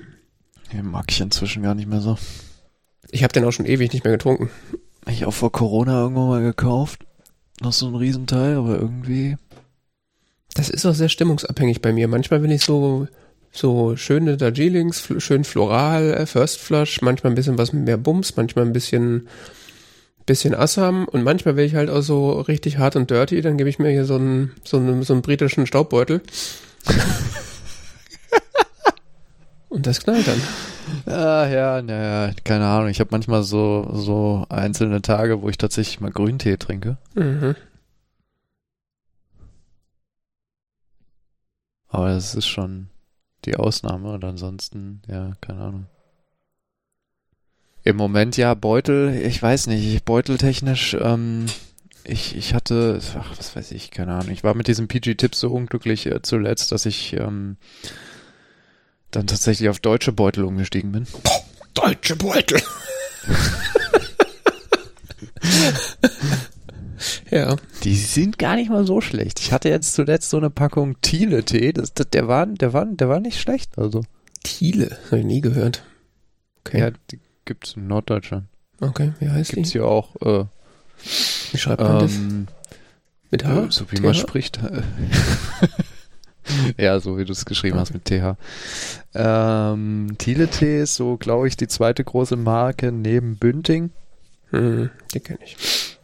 Den 0.72 0.90
mag 0.90 1.06
ich 1.10 1.20
inzwischen 1.20 1.62
gar 1.62 1.74
nicht 1.74 1.88
mehr 1.88 2.00
so. 2.00 2.18
Ich 3.10 3.22
habe 3.22 3.32
den 3.32 3.44
auch 3.44 3.52
schon 3.52 3.66
ewig 3.66 3.92
nicht 3.92 4.04
mehr 4.04 4.12
getrunken. 4.12 4.50
Ich 5.06 5.24
auch 5.24 5.34
vor 5.34 5.52
Corona 5.52 6.02
irgendwann 6.02 6.28
mal 6.28 6.42
gekauft. 6.42 7.04
Noch 7.60 7.72
so 7.72 7.88
ein 7.88 7.94
Riesenteil, 7.94 8.56
aber 8.56 8.78
irgendwie. 8.78 9.36
Das 10.54 10.68
ist 10.68 10.86
auch 10.86 10.94
sehr 10.94 11.08
stimmungsabhängig 11.08 11.80
bei 11.80 11.92
mir. 11.92 12.08
Manchmal 12.08 12.40
bin 12.40 12.50
ich 12.50 12.62
so, 12.62 13.08
so 13.50 13.96
schöne 13.96 14.36
Darjeelings, 14.36 15.08
schön 15.18 15.44
floral, 15.44 16.12
äh, 16.12 16.26
First 16.26 16.58
Flush, 16.58 17.00
manchmal 17.00 17.32
ein 17.32 17.36
bisschen 17.36 17.58
was 17.58 17.72
mit 17.72 17.84
mehr 17.84 17.96
Bums, 17.96 18.36
manchmal 18.36 18.66
ein 18.66 18.72
bisschen 18.72 19.28
bisschen 20.26 20.54
Assam 20.54 21.06
und 21.06 21.22
manchmal 21.22 21.56
will 21.56 21.64
ich 21.64 21.74
halt 21.74 21.90
auch 21.90 22.02
so 22.02 22.40
richtig 22.40 22.78
hart 22.78 22.96
und 22.96 23.10
dirty, 23.10 23.40
dann 23.40 23.58
gebe 23.58 23.68
ich 23.68 23.78
mir 23.78 23.90
hier 23.90 24.04
so 24.04 24.16
einen, 24.16 24.52
so 24.64 24.76
einen, 24.76 25.02
so 25.02 25.12
einen 25.12 25.22
britischen 25.22 25.66
Staubbeutel. 25.66 26.22
und 29.68 29.86
das 29.86 30.00
knallt 30.00 30.26
dann. 30.26 30.42
Ah, 31.06 31.46
ja, 31.46 31.82
naja, 31.82 32.32
keine 32.44 32.66
Ahnung. 32.66 32.88
Ich 32.88 33.00
habe 33.00 33.10
manchmal 33.12 33.42
so, 33.42 33.88
so 33.92 34.46
einzelne 34.48 35.02
Tage, 35.02 35.42
wo 35.42 35.48
ich 35.48 35.58
tatsächlich 35.58 36.00
mal 36.00 36.10
Grüntee 36.10 36.56
trinke. 36.56 36.96
Mhm. 37.14 37.54
Aber 41.88 42.08
das 42.08 42.34
ist 42.34 42.46
schon 42.46 42.88
die 43.44 43.56
Ausnahme 43.56 44.12
und 44.12 44.24
ansonsten, 44.24 45.02
ja, 45.08 45.32
keine 45.40 45.60
Ahnung. 45.60 45.86
Im 47.84 47.96
Moment 47.96 48.36
ja 48.36 48.54
Beutel, 48.54 49.12
ich 49.14 49.42
weiß 49.42 49.66
nicht, 49.66 50.04
beuteltechnisch, 50.04 50.96
ähm, 51.00 51.46
ich, 52.04 52.36
ich 52.36 52.54
hatte, 52.54 53.00
ach, 53.16 53.36
was 53.38 53.56
weiß 53.56 53.72
ich, 53.72 53.90
keine 53.90 54.12
Ahnung. 54.14 54.32
Ich 54.32 54.44
war 54.44 54.54
mit 54.54 54.68
diesem 54.68 54.88
PG-Tipp 54.88 55.34
so 55.34 55.50
unglücklich 55.50 56.06
äh, 56.06 56.22
zuletzt, 56.22 56.72
dass 56.72 56.86
ich 56.86 57.12
ähm, 57.14 57.56
dann 59.10 59.26
tatsächlich 59.26 59.68
auf 59.68 59.80
deutsche 59.80 60.12
Beutel 60.12 60.44
umgestiegen 60.44 60.92
bin. 60.92 61.06
Deutsche 61.74 62.16
Beutel. 62.16 62.62
ja. 67.30 67.56
Die 67.84 67.96
sind 67.96 68.38
gar 68.38 68.56
nicht 68.56 68.70
mal 68.70 68.86
so 68.86 69.00
schlecht. 69.00 69.40
Ich 69.40 69.52
hatte 69.52 69.68
jetzt 69.68 69.94
zuletzt 69.94 70.30
so 70.30 70.38
eine 70.38 70.50
Packung 70.50 71.00
Thiele-Tee. 71.00 71.72
Das, 71.72 71.94
das, 71.94 72.10
der, 72.10 72.28
war, 72.28 72.46
der, 72.46 72.72
war, 72.72 72.86
der 72.86 73.08
war 73.08 73.20
nicht 73.20 73.40
schlecht. 73.40 73.78
Also. 73.78 74.02
Thiele? 74.42 74.98
Habe 75.06 75.20
ich 75.20 75.26
nie 75.26 75.40
gehört. 75.40 75.84
Okay. 76.64 76.80
Ja, 76.80 76.90
die 77.10 77.18
gibt's 77.52 77.76
in 77.76 77.86
Norddeutschland. 77.86 78.46
Okay, 78.80 79.12
wie 79.20 79.28
heißt 79.28 79.50
gibt's 79.50 79.50
die? 79.50 79.54
Gibt's 79.56 79.72
hier 79.72 79.84
auch, 79.84 80.16
äh, 80.22 80.46
Wie 81.52 81.58
schreibt 81.58 81.82
man 81.82 82.00
ähm, 82.00 82.46
das? 82.46 82.54
Mit 83.30 83.44
H? 83.44 83.66
So 83.70 83.90
wie 83.90 83.96
TH? 83.96 84.02
man 84.02 84.14
spricht. 84.14 84.58
ja, 86.78 87.00
so 87.00 87.18
wie 87.18 87.24
du 87.24 87.32
es 87.32 87.44
geschrieben 87.44 87.78
okay. 87.78 87.80
hast 87.80 87.94
mit 87.94 88.04
TH. 88.04 88.36
Ähm, 89.14 90.14
Thiele-Tee 90.18 90.82
ist 90.82 90.96
so, 90.96 91.16
glaube 91.16 91.48
ich, 91.48 91.56
die 91.56 91.68
zweite 91.68 92.04
große 92.04 92.36
Marke 92.36 92.92
neben 92.92 93.36
Bünding. 93.36 93.90
Hm, 94.50 94.90
die 95.14 95.20
kenne 95.20 95.38
ich. 95.44 95.98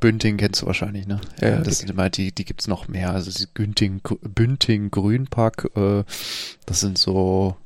Bünding 0.00 0.36
kennst 0.36 0.62
du 0.62 0.66
wahrscheinlich, 0.66 1.06
ne? 1.06 1.20
Ja, 1.40 1.48
ja 1.48 1.58
das 1.58 1.78
sind 1.78 1.90
immer 1.90 2.08
die, 2.08 2.32
die 2.32 2.44
gibt's 2.44 2.68
noch 2.68 2.88
mehr. 2.88 3.12
Also 3.12 3.30
die 3.30 3.48
Günting, 3.52 4.00
Bünding 4.22 4.90
Grünpack, 4.90 5.70
äh, 5.76 6.04
das 6.66 6.80
sind 6.80 6.98
so 6.98 7.56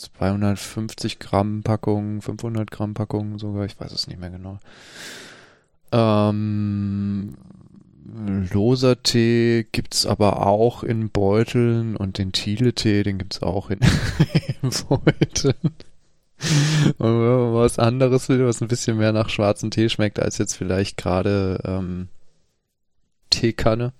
250 0.00 1.18
Gramm 1.18 1.62
Packungen, 1.62 2.22
500 2.22 2.70
Gramm 2.70 2.94
Packungen 2.94 3.38
sogar, 3.38 3.64
ich 3.64 3.78
weiß 3.78 3.92
es 3.92 4.06
nicht 4.06 4.20
mehr 4.20 4.30
genau. 4.30 4.58
Ähm, 5.92 7.36
loser 8.52 9.02
Tee 9.02 9.66
gibt's 9.72 10.06
aber 10.06 10.46
auch 10.46 10.82
in 10.82 11.10
Beuteln 11.10 11.96
und 11.96 12.18
den 12.18 12.32
Thiele-Tee, 12.32 13.02
den 13.02 13.18
gibt's 13.18 13.42
auch 13.42 13.70
in, 13.70 13.80
in 14.62 14.70
Beuteln. 14.88 15.74
Und 16.98 17.06
wenn 17.06 17.28
man 17.28 17.54
was 17.54 17.78
anderes 17.78 18.28
will, 18.28 18.46
was 18.46 18.62
ein 18.62 18.68
bisschen 18.68 18.96
mehr 18.96 19.12
nach 19.12 19.28
schwarzen 19.28 19.70
Tee 19.70 19.88
schmeckt, 19.90 20.18
als 20.18 20.38
jetzt 20.38 20.56
vielleicht 20.56 20.96
gerade 20.96 21.60
ähm, 21.64 22.08
Teekanne. 23.28 23.92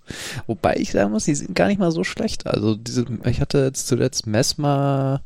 Wobei 0.47 0.77
ich 0.77 0.93
sagen 0.93 1.13
muss, 1.13 1.25
die 1.25 1.35
sind 1.35 1.55
gar 1.55 1.69
nicht 1.69 1.79
mal 1.79 1.93
so 1.93 2.05
schlecht. 2.05 2.47
Also 2.47 2.75
diese, 2.75 3.07
ich 3.25 3.41
hatte 3.41 3.59
jetzt 3.59 3.87
zuletzt 3.87 4.27
Messmer. 4.27 5.23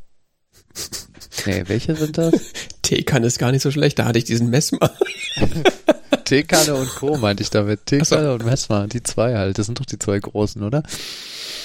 Nee, 1.45 1.63
welche 1.67 1.95
sind 1.95 2.17
das? 2.17 2.33
Teekanne 2.81 3.27
ist 3.27 3.39
gar 3.39 3.51
nicht 3.51 3.61
so 3.61 3.71
schlecht, 3.71 3.99
da 3.99 4.05
hatte 4.05 4.19
ich 4.19 4.25
diesen 4.25 4.49
Messmer. 4.49 4.91
Teekanne 6.25 6.75
und 6.75 6.89
Co. 6.95 7.17
meinte 7.17 7.43
ich 7.43 7.49
damit. 7.49 7.85
Teekanne 7.85 8.27
so. 8.27 8.33
und 8.33 8.45
Messmer, 8.45 8.87
die 8.87 9.03
zwei 9.03 9.35
halt. 9.35 9.59
Das 9.59 9.67
sind 9.67 9.79
doch 9.79 9.85
die 9.85 9.99
zwei 9.99 10.17
großen, 10.19 10.63
oder? 10.63 10.83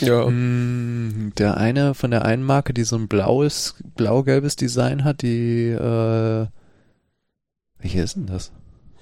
Ja. 0.01 0.27
Mm, 0.27 1.33
der 1.38 1.57
eine 1.57 1.94
von 1.94 2.11
der 2.11 2.25
einen 2.25 2.42
Marke, 2.42 2.75
die 2.75 2.85
so 2.85 2.96
ein 2.96 3.09
blaues, 3.09 3.77
blau-gelbes 3.96 4.57
Design 4.57 5.05
hat, 5.05 5.23
die, 5.23 5.68
äh, 5.68 6.46
welche 7.79 8.01
ist 8.03 8.16
denn 8.16 8.27
das? 8.27 8.51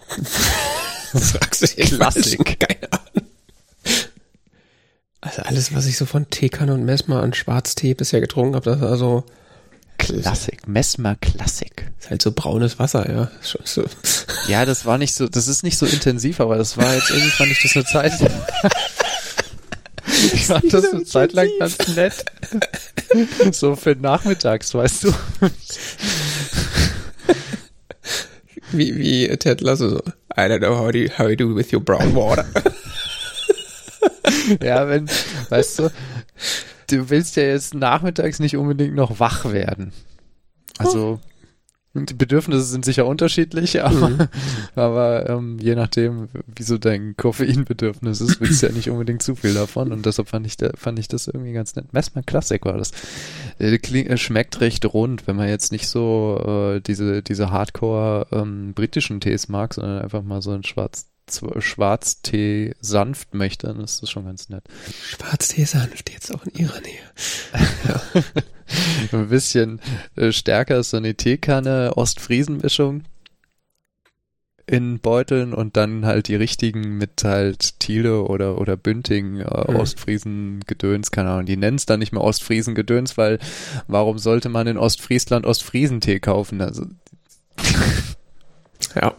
fragst 1.13 1.63
du 1.63 1.83
Klassik. 1.85 2.61
Keine 2.61 2.93
Ahnung. 2.93 3.29
Also 5.21 5.43
alles, 5.43 5.75
was 5.75 5.87
ich 5.87 5.97
so 5.97 6.07
von 6.07 6.31
Teekanne 6.31 6.75
und 6.75 6.85
Messmer 6.85 7.23
an 7.23 7.35
Schwarztee 7.35 7.95
bisher 7.95 8.21
getrunken 8.21 8.55
habe, 8.55 8.71
das 8.71 8.81
war 8.81 8.97
so 8.97 9.25
Klassik, 9.99 10.67
Messmer 10.67 11.17
Klassik. 11.17 11.91
Ist 11.99 12.11
halt 12.11 12.23
so 12.23 12.33
braunes 12.33 12.79
Wasser, 12.79 13.11
ja. 13.11 13.31
So. 13.43 13.85
Ja, 14.47 14.65
das 14.65 14.87
war 14.87 14.97
nicht 14.97 15.15
so, 15.15 15.29
das 15.29 15.49
ist 15.49 15.63
nicht 15.63 15.77
so 15.77 15.87
intensiv, 15.87 16.41
aber 16.41 16.57
das 16.57 16.77
war 16.77 16.95
jetzt 16.95 17.11
irgendwie 17.11 17.31
fand 17.31 17.51
ich 17.51 17.63
das 17.63 17.75
eine 17.75 17.85
Zeit. 17.85 18.13
ich 20.33 20.47
fand 20.47 20.73
das 20.73 20.93
eine 20.93 21.05
Zeit 21.05 21.33
lang 21.33 21.49
ganz 21.59 21.77
nett. 21.89 22.25
so 23.53 23.77
für 23.77 23.95
nachmittags, 23.97 24.73
weißt 24.73 25.05
du. 25.05 25.15
wie, 28.73 28.97
wie 28.97 29.37
Ted 29.37 29.61
Lasso 29.61 29.89
so. 29.91 30.03
I 30.37 30.43
don't 30.43 30.61
know 30.61 30.77
how 30.77 30.93
do, 30.93 31.09
how 31.19 31.29
you 31.29 31.37
do 31.37 31.55
with 31.55 31.73
your 31.73 31.81
brown 31.81 32.15
water. 32.15 32.47
ja, 34.63 34.89
wenn, 34.89 35.09
weißt 35.49 35.81
du, 35.81 35.91
du 36.89 37.11
willst 37.11 37.37
ja 37.37 37.45
jetzt 37.45 37.75
nachmittags 37.75 38.41
nicht 38.41 38.57
unbedingt 38.57 38.95
noch 38.95 39.21
wach 39.21 39.51
werden. 39.53 39.93
Also, 40.79 41.21
die 41.95 42.15
Bedürfnisse 42.15 42.63
sind 42.63 42.85
sicher 42.85 43.07
unterschiedlich, 43.07 43.83
aber, 43.83 44.09
mhm. 44.11 44.29
aber 44.75 45.29
ähm, 45.29 45.59
je 45.61 45.75
nachdem, 45.75 46.29
wie 46.55 46.63
so 46.63 46.79
dein 46.79 47.17
Koffeinbedürfnis 47.17 48.21
ist, 48.21 48.41
willst 48.41 48.63
du 48.63 48.67
ja 48.67 48.73
nicht 48.73 48.91
unbedingt 48.91 49.23
zu 49.23 49.35
viel 49.35 49.55
davon 49.55 49.93
und 49.93 50.07
deshalb 50.07 50.29
fand 50.29 50.47
ich, 50.47 50.57
da, 50.57 50.71
fand 50.77 50.99
ich 50.99 51.09
das 51.09 51.27
irgendwie 51.27 51.53
ganz 51.53 51.75
nett. 51.77 51.93
Messmer 51.93 52.23
Classic 52.23 52.65
war 52.65 52.77
das. 52.77 52.93
Äh, 53.59 53.79
kling, 53.79 54.07
äh, 54.07 54.17
schmeckt 54.17 54.61
recht 54.61 54.85
rund, 54.87 55.27
wenn 55.27 55.37
man 55.37 55.49
jetzt 55.49 55.73
nicht 55.73 55.89
so 55.89 56.75
äh, 56.77 56.81
diese, 56.81 57.23
diese 57.23 57.51
Hardcore 57.51 58.27
ähm, 58.33 58.75
britischen 58.75 59.21
Tees 59.21 59.49
mag, 59.49 59.75
sondern 59.75 60.03
einfach 60.03 60.23
mal 60.23 60.43
so 60.43 60.53
ein 60.53 60.65
schwarz 60.65 61.07
Schwarztee 61.59 62.75
sanft 62.81 63.35
möchte, 63.35 63.67
dann 63.69 63.81
ist 63.81 64.03
das 64.03 64.11
schon 64.11 64.25
ganz 64.25 64.49
nett. 64.49 64.65
Schwarztee 65.05 65.65
sanft, 65.65 66.11
jetzt 66.11 66.35
auch 66.35 66.45
in 66.45 66.55
ihrer 66.55 66.81
Nähe. 66.81 68.25
Ein 69.13 69.29
bisschen 69.29 69.81
äh, 70.17 70.33
stärker 70.33 70.79
ist 70.79 70.91
so 70.91 70.99
eine 70.99 71.15
Teekanne 71.15 71.93
Ostfriesen-Mischung 71.97 73.05
in 74.69 74.99
Beuteln 74.99 75.55
und 75.55 75.79
dann 75.79 76.05
halt 76.05 76.29
die 76.29 76.35
richtigen 76.37 76.99
mit 76.99 77.25
halt 77.25 77.81
Thiele 77.81 78.23
oder 78.23 78.59
oder 78.59 78.77
Bünding 78.77 79.41
äh, 79.41 79.73
mhm. 79.73 79.77
Ostfriesen 79.77 80.61
Gedöns, 80.67 81.11
keine 81.11 81.31
Ahnung. 81.31 81.47
Die 81.47 81.57
nennen 81.57 81.79
es 81.79 81.87
dann 81.87 82.01
nicht 82.01 82.13
mehr 82.13 82.23
Ostfriesen 82.23 82.75
Gedöns, 82.75 83.17
weil 83.17 83.39
warum 83.87 84.19
sollte 84.19 84.51
man 84.51 84.67
in 84.67 84.77
Ostfriesland 84.77 85.47
Ostfriesentee 85.47 86.21
kaufen? 86.21 86.61
Also 86.61 86.85
ja. 88.95 89.15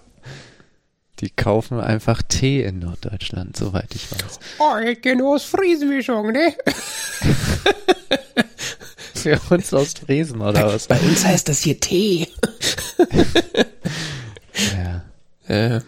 Die 1.19 1.29
kaufen 1.29 1.79
einfach 1.81 2.21
Tee 2.21 2.63
in 2.63 2.79
Norddeutschland, 2.79 3.57
soweit 3.57 3.93
ich 3.93 4.09
weiß. 4.11 4.39
Oh, 4.59 4.77
ich 4.77 5.01
kenne 5.01 5.25
Ostfriesenmischung, 5.25 6.31
ne? 6.31 6.55
Für 9.13 9.37
uns 9.49 9.73
Ostfriesen, 9.73 10.39
oder 10.39 10.53
bei, 10.53 10.63
was? 10.73 10.87
Bei 10.87 10.97
uns 10.99 11.25
heißt 11.25 11.49
das 11.49 11.61
hier 11.61 11.77
Tee. 11.77 12.29
ja. 14.73 15.03
Äh. 15.47 15.81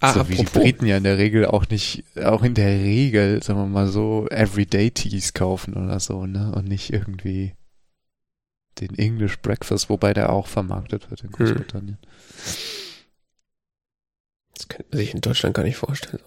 Ah, 0.00 0.14
so 0.14 0.28
wie 0.28 0.34
die 0.34 0.42
Briten 0.42 0.86
ja 0.86 0.96
in 0.96 1.04
der 1.04 1.18
Regel 1.18 1.46
auch 1.46 1.68
nicht, 1.68 2.02
auch 2.16 2.42
in 2.42 2.54
der 2.54 2.80
Regel, 2.80 3.40
sagen 3.44 3.60
wir 3.60 3.66
mal 3.66 3.86
so, 3.86 4.26
Everyday 4.28 4.90
Teas 4.90 5.34
kaufen 5.34 5.74
oder 5.74 6.00
so, 6.00 6.26
ne? 6.26 6.52
Und 6.56 6.66
nicht 6.66 6.92
irgendwie 6.92 7.54
den 8.80 8.98
English 8.98 9.38
Breakfast, 9.38 9.88
wobei 9.88 10.12
der 10.14 10.32
auch 10.32 10.48
vermarktet 10.48 11.08
wird 11.10 11.20
in 11.20 11.28
hm. 11.28 11.34
Großbritannien. 11.36 11.98
Hm. 12.02 12.81
Das 14.62 14.68
kann 14.68 14.86
man 14.90 14.98
sich 14.98 15.12
in 15.12 15.20
Deutschland 15.20 15.56
gar 15.56 15.64
nicht 15.64 15.76
vorstellen. 15.76 16.22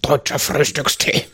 Deutscher 0.00 0.38
Frühstückstee. 0.38 1.26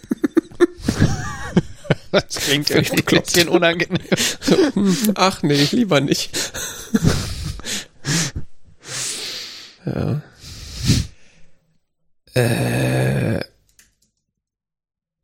das 2.11 2.35
klingt 2.35 2.71
irgendwie 2.71 3.17
ein 3.17 3.23
bisschen 3.23 3.49
unangenehm. 3.49 4.01
So, 4.41 4.57
ach 5.15 5.43
nee, 5.45 5.69
lieber 5.71 6.01
nicht. 6.01 6.33
ja. 9.87 10.21
Äh, 12.35 13.45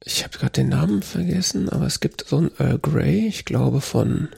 ich 0.04 0.22
habe 0.22 0.38
gerade 0.38 0.52
den 0.52 0.68
Namen 0.68 1.02
vergessen, 1.02 1.68
aber 1.68 1.86
es 1.86 1.98
gibt 1.98 2.28
so 2.28 2.42
ein 2.42 2.50
Earl 2.58 2.78
Grey, 2.78 3.26
ich 3.26 3.44
glaube 3.44 3.80
von 3.80 4.28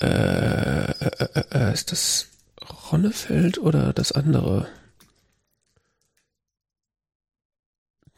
äh, 0.00 0.06
äh, 0.06 1.28
äh, 1.34 1.44
äh 1.50 1.72
ist 1.74 1.92
das 1.92 2.29
Ronnefeld 2.90 3.58
oder 3.58 3.92
das 3.92 4.12
andere? 4.12 4.68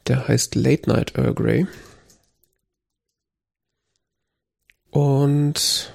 Der 0.07 0.29
heißt 0.29 0.55
Late 0.55 0.89
Night 0.89 1.17
Earl 1.17 1.35
Grey. 1.35 1.67
Und 4.91 5.93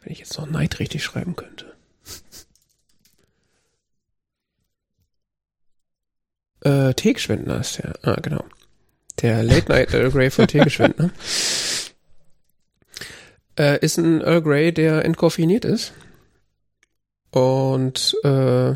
wenn 0.00 0.12
ich 0.12 0.20
jetzt 0.20 0.38
noch 0.38 0.46
Night 0.46 0.78
richtig 0.78 1.04
schreiben 1.04 1.36
könnte. 1.36 1.76
äh, 6.62 6.94
Teekschwendner 6.94 7.60
ist 7.60 7.78
der. 7.78 7.98
Ah, 8.02 8.20
genau. 8.20 8.44
Der 9.20 9.42
Late 9.42 9.70
Night 9.70 9.92
Earl 9.92 10.10
Grey 10.10 10.30
von 10.30 10.46
Teegeschwind, 10.46 10.98
ne? 10.98 11.10
Äh, 13.60 13.78
ist 13.84 13.98
ein 13.98 14.22
Earl 14.22 14.40
Grey, 14.40 14.72
der 14.72 15.04
entkoffeiniert 15.04 15.66
ist. 15.66 15.92
Und 17.30 18.16
äh, 18.24 18.74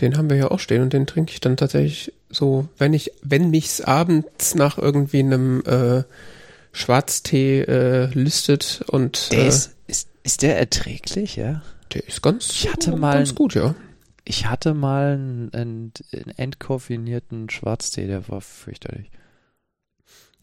den 0.00 0.16
haben 0.16 0.28
wir 0.28 0.36
ja 0.36 0.50
auch 0.50 0.58
stehen 0.60 0.82
und 0.82 0.92
den 0.92 1.06
trinke 1.06 1.32
ich 1.32 1.40
dann 1.40 1.56
tatsächlich 1.56 2.12
so, 2.28 2.68
wenn 2.78 2.92
ich, 2.92 3.12
wenn 3.22 3.48
mich's 3.50 3.80
abends 3.80 4.54
nach 4.54 4.76
irgendwie 4.76 5.20
einem 5.20 5.62
äh, 5.66 6.02
Schwarztee 6.72 7.62
äh, 7.62 8.06
lüstet 8.12 8.84
und 8.88 9.32
Der 9.32 9.44
äh, 9.44 9.48
ist, 9.48 9.74
ist, 9.86 10.08
ist 10.22 10.42
der 10.42 10.58
erträglich, 10.58 11.36
ja? 11.36 11.62
der 11.94 12.06
ist 12.06 12.22
ganz, 12.22 12.50
Ich 12.50 12.70
hatte 12.72 12.94
mal- 12.96 13.18
ganz 13.18 13.34
gut, 13.34 13.54
ja. 13.54 13.74
Ich 14.26 14.46
hatte 14.46 14.74
mal 14.74 15.12
einen, 15.14 15.50
einen 15.52 15.92
entkoffinierten 16.36 17.50
Schwarztee, 17.50 18.06
der 18.06 18.28
war 18.28 18.40
fürchterlich. 18.40 19.10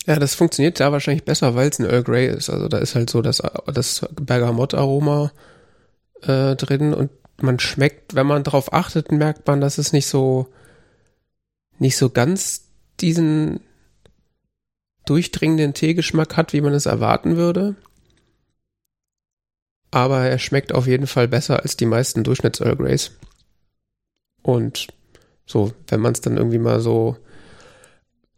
Ja, 0.07 0.17
das 0.17 0.33
funktioniert 0.33 0.79
da 0.79 0.91
wahrscheinlich 0.91 1.25
besser, 1.25 1.55
weil 1.55 1.69
es 1.69 1.79
ein 1.79 1.85
Earl 1.85 2.03
Grey 2.03 2.27
ist. 2.27 2.49
Also 2.49 2.67
da 2.67 2.79
ist 2.79 2.95
halt 2.95 3.09
so 3.09 3.21
das, 3.21 3.41
das 3.67 4.05
Bergamottaroma 4.19 5.31
äh, 6.23 6.55
drin 6.55 6.93
und 6.93 7.11
man 7.41 7.59
schmeckt, 7.59 8.15
wenn 8.15 8.27
man 8.27 8.43
darauf 8.43 8.73
achtet, 8.73 9.11
merkt 9.11 9.47
man, 9.47 9.61
dass 9.61 9.77
es 9.77 9.93
nicht 9.93 10.07
so 10.07 10.47
nicht 11.79 11.97
so 11.97 12.09
ganz 12.11 12.67
diesen 12.99 13.61
durchdringenden 15.05 15.73
Teegeschmack 15.73 16.37
hat, 16.37 16.53
wie 16.53 16.61
man 16.61 16.73
es 16.73 16.85
erwarten 16.85 17.37
würde. 17.37 17.75
Aber 19.89 20.19
er 20.19 20.37
schmeckt 20.37 20.73
auf 20.73 20.85
jeden 20.85 21.07
Fall 21.07 21.27
besser 21.27 21.63
als 21.63 21.75
die 21.75 21.87
meisten 21.87 22.23
Durchschnitts 22.23 22.61
Earl 22.61 22.75
Greys. 22.77 23.11
Und 24.43 24.87
so, 25.45 25.73
wenn 25.87 25.99
man 25.99 26.13
es 26.13 26.21
dann 26.21 26.37
irgendwie 26.37 26.59
mal 26.59 26.79
so 26.79 27.17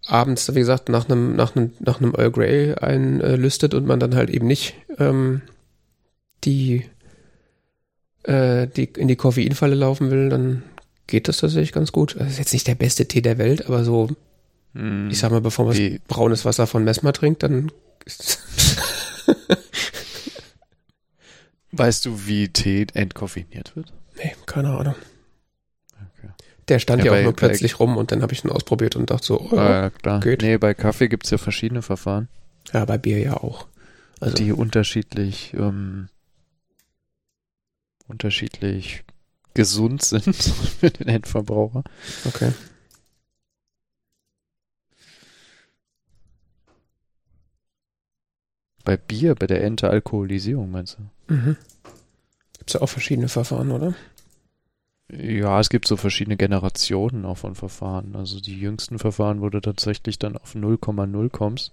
abends, 0.08 0.54
wie 0.54 0.60
gesagt, 0.60 0.90
nach 0.90 1.08
einem, 1.10 1.36
nach 1.36 1.56
einem, 1.56 1.72
nach 1.80 2.00
einem 2.02 2.14
Earl 2.16 2.32
Grey 2.32 2.74
einlüstet 2.76 3.74
und 3.74 3.86
man 3.86 4.00
dann 4.00 4.16
halt 4.16 4.30
eben 4.30 4.48
nicht 4.48 4.76
ähm, 4.98 5.42
die, 6.44 6.86
äh, 8.24 8.68
die 8.68 8.86
in 8.98 9.08
die 9.08 9.16
Koffeinfalle 9.16 9.76
laufen 9.76 10.12
will, 10.12 10.30
dann 10.30 10.64
geht 11.08 11.28
das 11.28 11.38
tatsächlich 11.38 11.72
ganz 11.74 11.92
gut. 11.92 12.16
Das 12.20 12.30
ist 12.32 12.40
jetzt 12.40 12.54
nicht 12.54 12.68
der 12.68 12.76
beste 12.76 13.06
Tee 13.08 13.22
der 13.22 13.38
Welt, 13.38 13.66
aber 13.66 13.84
so, 13.84 14.10
Hm. 14.76 15.10
ich 15.12 15.20
sag 15.20 15.30
mal, 15.32 15.40
bevor 15.42 15.66
man 15.66 15.78
Wie- 15.78 16.00
braunes 16.08 16.46
Wasser 16.46 16.66
von 16.68 16.84
Messmer 16.84 17.14
trinkt, 17.14 17.44
dann 17.44 17.72
ist 18.06 18.40
Weißt 21.72 22.06
du, 22.06 22.28
wie 22.28 22.50
Tee 22.50 22.86
entkoffiniert 22.94 23.76
wird? 23.76 23.92
nee, 24.18 24.34
keine 24.46 24.70
Ahnung. 24.78 24.96
Der 26.70 26.80
stand 26.80 27.00
Ja, 27.00 27.06
ja, 27.06 27.12
bei- 27.12 27.20
auch 27.20 27.24
nur 27.26 27.36
plötzlich 27.36 27.80
rum 27.80 27.98
und 27.98 28.12
dann 28.12 28.22
habe 28.22 28.34
ich 28.34 28.44
ihn 28.46 28.50
ausprobiert 28.52 28.96
und 28.96 29.10
dachte 29.10 29.26
so, 29.26 29.40
oh, 29.52 29.56
ja. 29.56 29.90
klar. 29.90 30.20
geht. 30.22 30.42
Nee, 30.42 30.58
bei 30.58 30.74
Kaffee 30.74 31.08
gibt's 31.10 31.30
ja 31.30 31.38
verschiedene 31.38 31.82
Verfahren, 31.82 32.30
ja, 32.74 32.86
bei 32.86 32.98
Bier 32.98 33.20
ja 33.20 33.38
auch. 33.38 33.68
Also, 34.22 34.36
die 34.36 34.54
unterschiedlich, 34.54 35.54
ähm, 35.54 36.08
unterschiedlich 38.08 39.04
gesund 39.54 40.02
sind 40.06 40.34
für 40.36 40.90
den 40.90 41.08
Endverbraucher. 41.10 41.84
okay. 42.26 42.54
Bei 48.86 48.98
Bier, 48.98 49.36
bei 49.36 49.48
der 49.48 49.64
Entalkoholisierung, 49.64 50.70
meinst 50.72 50.98
du? 51.28 51.34
Mhm. 51.34 51.58
Gibt's 52.58 52.74
ja 52.74 52.82
auch 52.82 52.88
verschiedene 52.90 53.30
Verfahren, 53.30 53.72
oder? 53.72 53.94
Ja, 55.18 55.60
es 55.60 55.70
gibt 55.70 55.88
so 55.88 55.98
verschiedene 55.98 56.38
Generationen 56.38 57.26
auch 57.26 57.38
von 57.38 57.56
Verfahren. 57.56 58.16
Also 58.16 58.40
die 58.40 58.60
jüngsten 58.60 59.00
Verfahren, 59.00 59.42
wo 59.42 59.50
du 59.50 59.60
tatsächlich 59.60 60.18
dann 60.18 60.38
auf 60.38 60.56
0,0 60.56 61.30
kommst, 61.30 61.72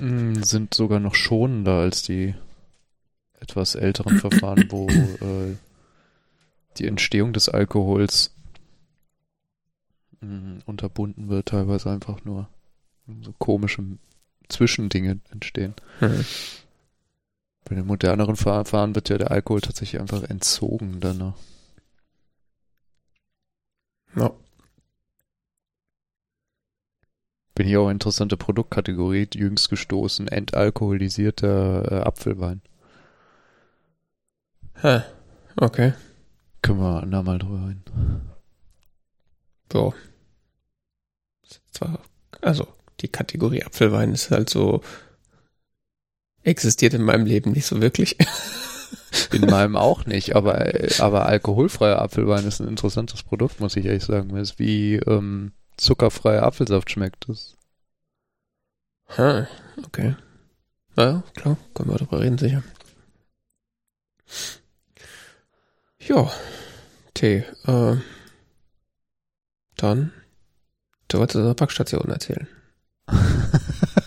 mm, 0.00 0.42
sind 0.42 0.74
sogar 0.74 1.00
noch 1.00 1.14
schonender 1.14 1.78
als 1.78 2.02
die 2.02 2.34
etwas 3.40 3.74
älteren 3.74 4.18
Verfahren, 4.18 4.66
wo 4.70 4.86
äh, 4.88 5.56
die 6.78 6.86
Entstehung 6.86 7.32
des 7.32 7.48
Alkohols 7.48 8.32
mm, 10.20 10.58
unterbunden 10.66 11.28
wird, 11.28 11.46
teilweise 11.46 11.90
einfach 11.90 12.24
nur 12.24 12.48
so 13.22 13.34
komische 13.38 13.82
Zwischendinge 14.48 15.18
entstehen. 15.30 15.74
Mhm. 16.00 16.24
Bei 17.64 17.74
den 17.74 17.86
moderneren 17.86 18.36
Verfahren 18.36 18.94
wird 18.94 19.08
ja 19.08 19.18
der 19.18 19.30
Alkohol 19.30 19.60
tatsächlich 19.60 20.00
einfach 20.00 20.22
entzogen 20.22 20.98
danach. 21.00 21.34
Ja. 24.16 24.30
Bin 27.54 27.66
hier 27.66 27.80
auch 27.80 27.90
interessante 27.90 28.36
Produktkategorie, 28.36 29.28
jüngst 29.34 29.68
gestoßen, 29.68 30.28
entalkoholisierter 30.28 31.92
äh, 31.92 32.02
Apfelwein. 32.02 32.62
Hä. 34.80 35.02
Okay. 35.56 35.92
Können 36.62 36.80
wir 36.80 37.02
andermal 37.02 37.38
drüber 37.38 37.68
reden. 37.68 38.30
So. 39.70 39.94
Zwar, 41.72 42.00
also, 42.40 42.68
die 43.00 43.08
Kategorie 43.08 43.64
Apfelwein 43.64 44.12
ist 44.12 44.30
halt 44.30 44.48
so, 44.48 44.82
existiert 46.42 46.94
in 46.94 47.02
meinem 47.02 47.26
Leben 47.26 47.52
nicht 47.52 47.66
so 47.66 47.80
wirklich. 47.80 48.16
In 49.32 49.42
meinem 49.42 49.76
auch 49.76 50.06
nicht, 50.06 50.36
aber, 50.36 50.70
aber 50.98 51.26
alkoholfreier 51.26 52.00
Apfelwein 52.00 52.46
ist 52.46 52.60
ein 52.60 52.68
interessantes 52.68 53.22
Produkt, 53.22 53.60
muss 53.60 53.76
ich 53.76 53.86
ehrlich 53.86 54.04
sagen. 54.04 54.36
es 54.36 54.58
wie 54.58 54.96
ähm, 54.96 55.52
zuckerfreier 55.76 56.42
Apfelsaft 56.42 56.90
schmeckt. 56.90 57.28
Das, 57.28 57.56
Ha, 59.16 59.46
okay. 59.84 60.16
Ja, 60.96 61.22
klar, 61.34 61.56
können 61.74 61.90
wir 61.90 61.98
darüber 61.98 62.20
reden, 62.20 62.38
sicher. 62.38 62.62
Ja, 65.98 66.30
Tee. 67.14 67.44
Äh, 67.66 67.96
dann, 69.76 70.12
du 71.08 71.18
wolltest 71.18 71.36
aus 71.36 71.46
der 71.46 71.54
Packstation 71.54 72.08
erzählen. 72.10 72.48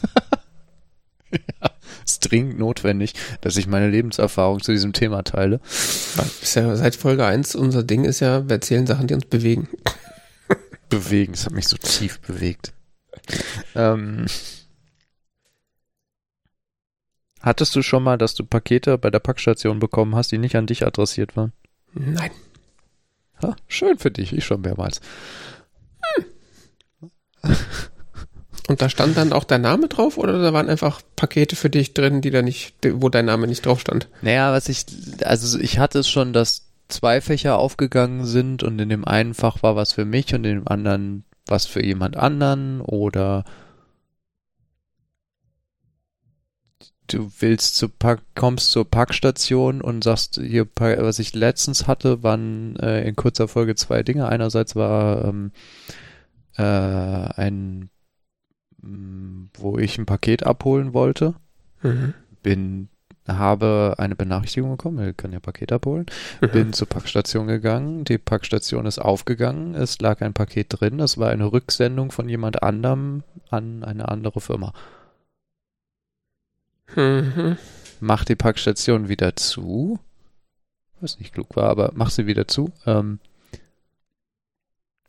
ist 2.05 2.31
dringend 2.31 2.59
notwendig, 2.59 3.13
dass 3.41 3.57
ich 3.57 3.67
meine 3.67 3.89
Lebenserfahrung 3.89 4.61
zu 4.61 4.71
diesem 4.71 4.93
Thema 4.93 5.23
teile. 5.23 5.59
Ja 6.53 6.75
seit 6.75 6.95
Folge 6.95 7.25
1 7.25 7.55
unser 7.55 7.83
Ding 7.83 8.05
ist 8.05 8.19
ja, 8.19 8.47
wir 8.47 8.55
erzählen 8.55 8.87
Sachen, 8.87 9.07
die 9.07 9.13
uns 9.13 9.25
bewegen. 9.25 9.67
Bewegen, 10.89 11.33
es 11.33 11.45
hat 11.45 11.53
mich 11.53 11.67
so 11.67 11.77
tief 11.77 12.19
bewegt. 12.21 12.71
Ähm, 13.73 14.27
hattest 17.41 17.75
du 17.75 17.81
schon 17.81 18.03
mal, 18.03 18.19
dass 18.19 18.35
du 18.35 18.45
Pakete 18.45 18.99
bei 18.99 19.09
der 19.09 19.19
Packstation 19.19 19.79
bekommen 19.79 20.15
hast, 20.15 20.31
die 20.31 20.37
nicht 20.37 20.55
an 20.55 20.67
dich 20.67 20.85
adressiert 20.85 21.35
waren? 21.35 21.53
Nein. 21.93 22.29
Ha, 23.41 23.55
schön 23.67 23.97
für 23.97 24.11
dich, 24.11 24.31
ich 24.31 24.45
schon 24.45 24.61
mehrmals. 24.61 25.01
Und 28.67 28.81
da 28.81 28.89
stand 28.89 29.15
dann 29.15 29.31
auch 29.31 29.43
dein 29.43 29.61
Name 29.61 29.87
drauf 29.87 30.17
oder 30.17 30.41
da 30.41 30.53
waren 30.53 30.69
einfach 30.69 31.01
Pakete 31.15 31.55
für 31.55 31.69
dich 31.69 31.93
drin, 31.93 32.21
die 32.21 32.31
da 32.31 32.41
nicht, 32.41 32.73
wo 32.93 33.09
dein 33.09 33.25
Name 33.25 33.45
nicht 33.47 33.65
drauf 33.65 33.79
stand? 33.79 34.09
Naja, 34.21 34.51
was 34.51 34.69
ich, 34.69 34.85
also 35.23 35.59
ich 35.59 35.77
hatte 35.77 35.99
es 35.99 36.09
schon, 36.09 36.33
dass 36.33 36.65
zwei 36.87 37.21
Fächer 37.21 37.57
aufgegangen 37.57 38.25
sind 38.25 38.63
und 38.63 38.79
in 38.79 38.89
dem 38.89 39.05
einen 39.05 39.33
Fach 39.33 39.61
war 39.61 39.75
was 39.75 39.93
für 39.93 40.05
mich 40.05 40.33
und 40.33 40.45
in 40.45 40.59
dem 40.59 40.67
anderen 40.67 41.23
was 41.47 41.65
für 41.65 41.83
jemand 41.83 42.17
anderen 42.17 42.81
oder 42.81 43.43
du 47.07 47.31
willst 47.39 47.75
zu 47.75 47.89
Pack, 47.89 48.21
kommst 48.33 48.71
zur 48.71 48.89
Packstation 48.89 49.81
und 49.81 50.03
sagst, 50.03 50.39
hier, 50.41 50.67
was 50.75 51.19
ich 51.19 51.35
letztens 51.35 51.87
hatte, 51.87 52.23
waren 52.23 52.75
äh, 52.77 53.07
in 53.07 53.15
kurzer 53.15 53.47
Folge 53.47 53.75
zwei 53.75 54.01
Dinge. 54.01 54.27
Einerseits 54.27 54.75
war 54.75 55.25
ähm, 55.25 55.51
äh, 56.57 56.63
ein, 56.63 57.89
wo 59.57 59.77
ich 59.77 59.97
ein 59.97 60.05
Paket 60.05 60.45
abholen 60.45 60.93
wollte 60.93 61.35
Mhm. 61.81 62.13
bin, 62.43 62.89
habe 63.27 63.95
eine 63.97 64.15
Benachrichtigung 64.15 64.71
bekommen, 64.71 65.09
ich 65.09 65.17
kann 65.17 65.31
ja 65.33 65.39
Paket 65.39 65.71
abholen, 65.71 66.05
Mhm. 66.41 66.51
bin 66.51 66.73
zur 66.73 66.87
Packstation 66.87 67.47
gegangen, 67.47 68.03
die 68.05 68.17
Packstation 68.19 68.85
ist 68.85 68.99
aufgegangen, 68.99 69.73
es 69.75 69.99
lag 69.99 70.21
ein 70.21 70.33
Paket 70.33 70.67
drin, 70.69 70.99
es 70.99 71.17
war 71.17 71.29
eine 71.31 71.51
Rücksendung 71.51 72.11
von 72.11 72.29
jemand 72.29 72.61
anderem 72.61 73.23
an 73.49 73.83
eine 73.83 74.07
andere 74.09 74.41
Firma. 74.41 74.73
Mhm. 76.95 77.57
Mach 77.99 78.25
die 78.25 78.35
Packstation 78.35 79.09
wieder 79.09 79.35
zu, 79.35 79.99
was 81.01 81.19
nicht 81.19 81.33
klug 81.33 81.55
war, 81.55 81.69
aber 81.69 81.91
mach 81.95 82.09
sie 82.11 82.27
wieder 82.27 82.47
zu. 82.47 82.71
Ähm, 82.85 83.19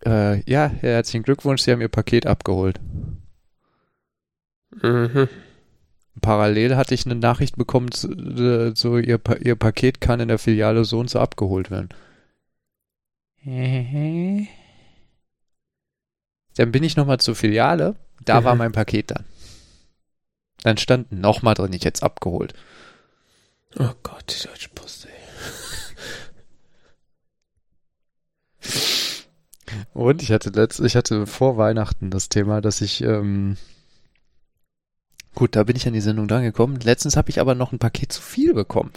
äh, 0.05 0.41
ja, 0.51 0.69
herzlichen 0.69 1.23
Glückwunsch, 1.23 1.63
Sie 1.63 1.73
haben 1.73 1.81
Ihr 1.81 1.89
Paket 1.89 2.27
abgeholt. 2.27 2.81
Mhm. 4.83 5.29
Parallel 6.21 6.77
hatte 6.77 6.95
ich 6.95 7.05
eine 7.07 7.15
Nachricht 7.15 7.57
bekommen, 7.57 7.91
so, 7.93 8.11
äh, 8.11 8.73
so 8.75 8.99
ihr, 8.99 9.19
Pa- 9.19 9.37
ihr 9.37 9.55
Paket 9.57 10.01
kann 10.01 10.21
in 10.21 10.29
der 10.29 10.39
Filiale 10.39 10.85
so 10.85 10.99
und 10.99 11.11
so 11.11 11.19
abgeholt 11.21 11.71
werden. 11.71 11.91
Dann 16.57 16.73
bin 16.73 16.83
ich 16.83 16.97
nochmal 16.97 17.19
zur 17.19 17.37
Filiale, 17.37 17.97
da 18.25 18.41
mhm. 18.41 18.45
war 18.45 18.55
mein 18.57 18.73
Paket 18.73 19.11
dann. 19.11 19.25
Dann 20.63 20.79
stand 20.79 21.13
nochmal 21.13 21.55
drin, 21.55 21.73
ich 21.75 21.85
jetzt 21.85 22.03
abgeholt. 22.03 22.55
Oh 23.79 23.93
Gott, 24.03 24.25
die 24.31 24.43
Deutsche 24.49 24.71
Post, 24.71 25.07
ey. 25.07 25.13
Und 29.93 30.23
ich 30.23 30.33
hatte 30.33 30.51
letzt, 30.51 30.81
ich 30.81 30.97
hatte 30.97 31.27
vor 31.27 31.57
Weihnachten 31.59 32.11
das 32.11 32.31
Thema, 32.31 32.61
dass 32.61 32.81
ich, 32.81 33.03
ähm, 33.03 33.59
gut, 35.37 35.55
da 35.55 35.63
bin 35.63 35.77
ich 35.77 35.87
an 35.87 35.93
die 35.93 36.01
Sendung 36.01 36.27
dran 36.27 36.43
gekommen. 36.43 36.81
Letztens 36.83 37.17
habe 37.17 37.31
ich 37.31 37.41
aber 37.41 37.55
noch 37.55 37.71
ein 37.71 37.79
Paket 37.79 38.13
zu 38.13 38.21
viel 38.21 38.55
bekommen. 38.55 38.91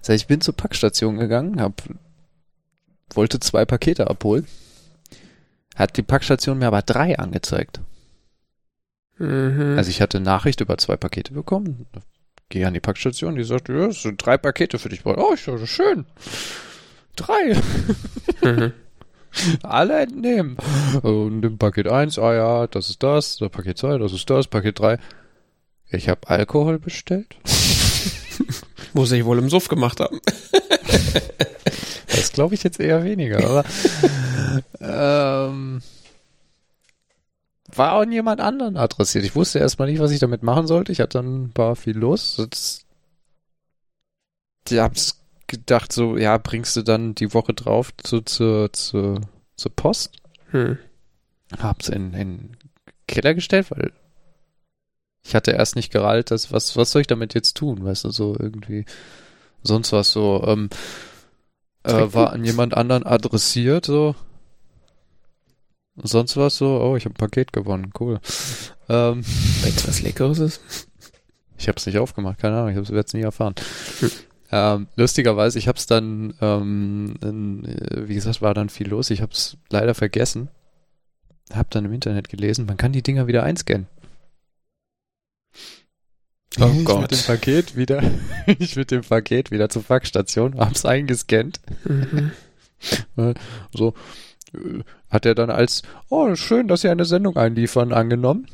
Das 0.00 0.10
heißt, 0.10 0.22
ich 0.22 0.28
bin 0.28 0.40
zur 0.40 0.54
Packstation 0.54 1.16
gegangen, 1.16 1.60
hab, 1.60 1.82
wollte 3.14 3.40
zwei 3.40 3.64
Pakete 3.64 4.08
abholen. 4.08 4.46
Hat 5.74 5.96
die 5.96 6.02
Packstation 6.02 6.58
mir 6.58 6.68
aber 6.68 6.82
drei 6.82 7.18
angezeigt. 7.18 7.80
Mhm. 9.18 9.74
Also 9.76 9.90
ich 9.90 10.00
hatte 10.00 10.20
Nachricht 10.20 10.60
über 10.60 10.78
zwei 10.78 10.96
Pakete 10.96 11.32
bekommen. 11.32 11.86
Gehe 12.48 12.66
an 12.66 12.74
die 12.74 12.80
Packstation, 12.80 13.34
die 13.34 13.44
sagt, 13.44 13.68
ja, 13.68 13.86
es 13.86 14.02
sind 14.02 14.24
drei 14.24 14.38
Pakete 14.38 14.78
für 14.78 14.88
dich. 14.88 15.04
Oh, 15.04 15.32
ich 15.34 15.44
dachte, 15.44 15.66
schön. 15.66 16.06
Drei. 17.16 17.56
Mhm. 18.42 18.72
Alle 19.62 20.00
entnehmen. 20.00 20.56
Und 21.02 21.44
im 21.44 21.58
Paket 21.58 21.88
1, 21.88 22.18
ah 22.18 22.34
ja, 22.34 22.66
das 22.66 22.90
ist 22.90 23.02
das, 23.02 23.38
Paket 23.50 23.78
2, 23.78 23.98
das 23.98 24.12
ist 24.12 24.28
das, 24.30 24.46
Paket 24.46 24.78
3. 24.78 24.98
Ich 25.90 26.08
habe 26.08 26.28
Alkohol 26.28 26.78
bestellt. 26.78 27.36
Muss 28.92 29.12
ich 29.12 29.24
wohl 29.24 29.38
im 29.38 29.48
Suff 29.48 29.68
gemacht 29.68 30.00
haben. 30.00 30.20
das 32.08 32.32
glaube 32.32 32.54
ich 32.54 32.62
jetzt 32.62 32.80
eher 32.80 33.04
weniger, 33.04 33.44
aber 33.44 33.64
ähm, 34.80 35.82
war 37.66 37.92
an 38.00 38.12
jemand 38.12 38.40
anderen 38.40 38.76
adressiert. 38.76 39.24
Ich 39.24 39.36
wusste 39.36 39.58
erstmal 39.58 39.88
nicht, 39.90 40.00
was 40.00 40.10
ich 40.10 40.18
damit 40.18 40.42
machen 40.42 40.66
sollte. 40.66 40.92
Ich 40.92 41.00
hatte 41.00 41.18
dann 41.18 41.44
ein 41.44 41.50
paar 41.52 41.76
viel 41.76 41.96
los. 41.96 42.36
Jetzt, 42.38 42.86
die 44.68 44.80
hab's 44.80 45.20
gedacht, 45.46 45.92
so, 45.92 46.16
ja, 46.16 46.38
bringst 46.38 46.76
du 46.76 46.82
dann 46.82 47.14
die 47.14 47.32
Woche 47.34 47.54
drauf 47.54 47.92
zu, 47.98 48.20
zu, 48.22 48.68
zu, 48.72 49.20
zur 49.56 49.76
Post. 49.76 50.16
Hm. 50.50 50.78
Hab's 51.58 51.88
in, 51.88 52.14
in 52.14 52.38
den 52.38 52.56
Keller 53.06 53.34
gestellt, 53.34 53.70
weil 53.70 53.92
ich 55.26 55.34
hatte 55.34 55.52
erst 55.52 55.76
nicht 55.76 55.92
gerallt, 55.92 56.30
dass, 56.30 56.52
was, 56.52 56.76
was 56.76 56.90
soll 56.92 57.00
ich 57.00 57.06
damit 57.06 57.34
jetzt 57.34 57.56
tun? 57.56 57.84
Weißt 57.84 58.04
du, 58.04 58.10
so 58.10 58.36
irgendwie, 58.38 58.84
sonst 59.62 59.92
was 59.92 60.12
so, 60.12 60.44
ähm, 60.46 60.70
äh, 61.82 62.12
war 62.14 62.32
an 62.32 62.44
jemand 62.44 62.74
anderen 62.74 63.04
adressiert, 63.04 63.86
so. 63.86 64.14
sonst 65.96 66.36
was 66.36 66.56
so, 66.56 66.80
oh, 66.80 66.96
ich 66.96 67.04
habe 67.04 67.14
ein 67.14 67.18
Paket 67.18 67.52
gewonnen, 67.52 67.92
cool. 67.98 68.20
Ähm, 68.88 69.24
Weißt 69.62 69.84
du, 69.84 69.88
was 69.88 70.02
Leckeres 70.02 70.38
ist? 70.38 70.60
Ich 71.58 71.68
habe 71.68 71.78
es 71.78 71.86
nicht 71.86 71.96
aufgemacht, 71.96 72.38
keine 72.38 72.58
Ahnung, 72.58 72.68
ich 72.68 72.76
werde 72.76 73.00
es 73.00 73.14
nie 73.14 73.22
erfahren. 73.22 73.54
Hm. 74.00 74.10
Ähm, 74.52 74.88
lustigerweise, 74.94 75.58
ich 75.58 75.68
habe 75.68 75.78
es 75.78 75.86
dann, 75.86 76.34
ähm, 76.42 77.14
in, 77.22 77.62
wie 78.06 78.14
gesagt, 78.14 78.42
war 78.42 78.52
dann 78.52 78.68
viel 78.68 78.88
los. 78.88 79.08
Ich 79.08 79.22
habe 79.22 79.32
es 79.32 79.56
leider 79.70 79.94
vergessen. 79.94 80.50
Hab 81.54 81.70
dann 81.70 81.86
im 81.86 81.94
Internet 81.94 82.28
gelesen, 82.28 82.66
man 82.66 82.76
kann 82.76 82.92
die 82.92 83.02
Dinger 83.02 83.26
wieder 83.26 83.42
einscannen. 83.42 83.86
Oh 86.60 86.72
ich 86.76 86.84
Gott. 86.84 87.02
mit 87.02 87.10
dem 87.12 87.18
Paket 87.26 87.76
wieder, 87.76 88.02
ich 88.58 88.76
mit 88.76 88.90
dem 88.90 89.02
Paket 89.02 89.50
wieder 89.50 89.68
zur 89.68 89.82
Packstation, 89.82 90.58
hab's 90.58 90.84
eingescannt. 90.84 91.60
Mhm. 91.84 92.32
so, 93.72 93.94
äh, 94.54 94.82
hat 95.10 95.26
er 95.26 95.34
dann 95.34 95.50
als, 95.50 95.82
oh, 96.08 96.34
schön, 96.34 96.68
dass 96.68 96.80
Sie 96.80 96.88
eine 96.88 97.04
Sendung 97.04 97.36
einliefern, 97.36 97.92
angenommen. 97.92 98.46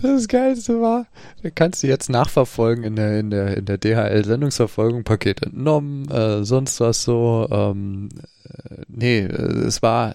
Das 0.00 0.28
Geilste 0.28 0.80
war, 0.80 1.06
da 1.42 1.50
kannst 1.50 1.82
du 1.82 1.88
jetzt 1.88 2.10
nachverfolgen 2.10 2.84
in 2.84 2.96
der, 2.96 3.18
in 3.18 3.30
der, 3.30 3.56
in 3.56 3.64
der 3.64 3.78
DHL-Sendungsverfolgung, 3.78 5.04
Paket 5.04 5.42
entnommen, 5.42 6.08
äh, 6.10 6.44
sonst 6.44 6.80
was 6.80 7.02
so, 7.02 7.48
ähm, 7.50 8.08
äh, 8.44 8.82
nee, 8.88 9.20
äh, 9.20 9.66
es 9.66 9.82
war, 9.82 10.14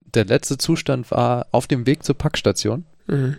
der 0.00 0.24
letzte 0.24 0.56
Zustand 0.56 1.10
war 1.10 1.46
auf 1.50 1.66
dem 1.66 1.86
Weg 1.86 2.04
zur 2.04 2.16
Packstation. 2.16 2.84
Mhm. 3.06 3.36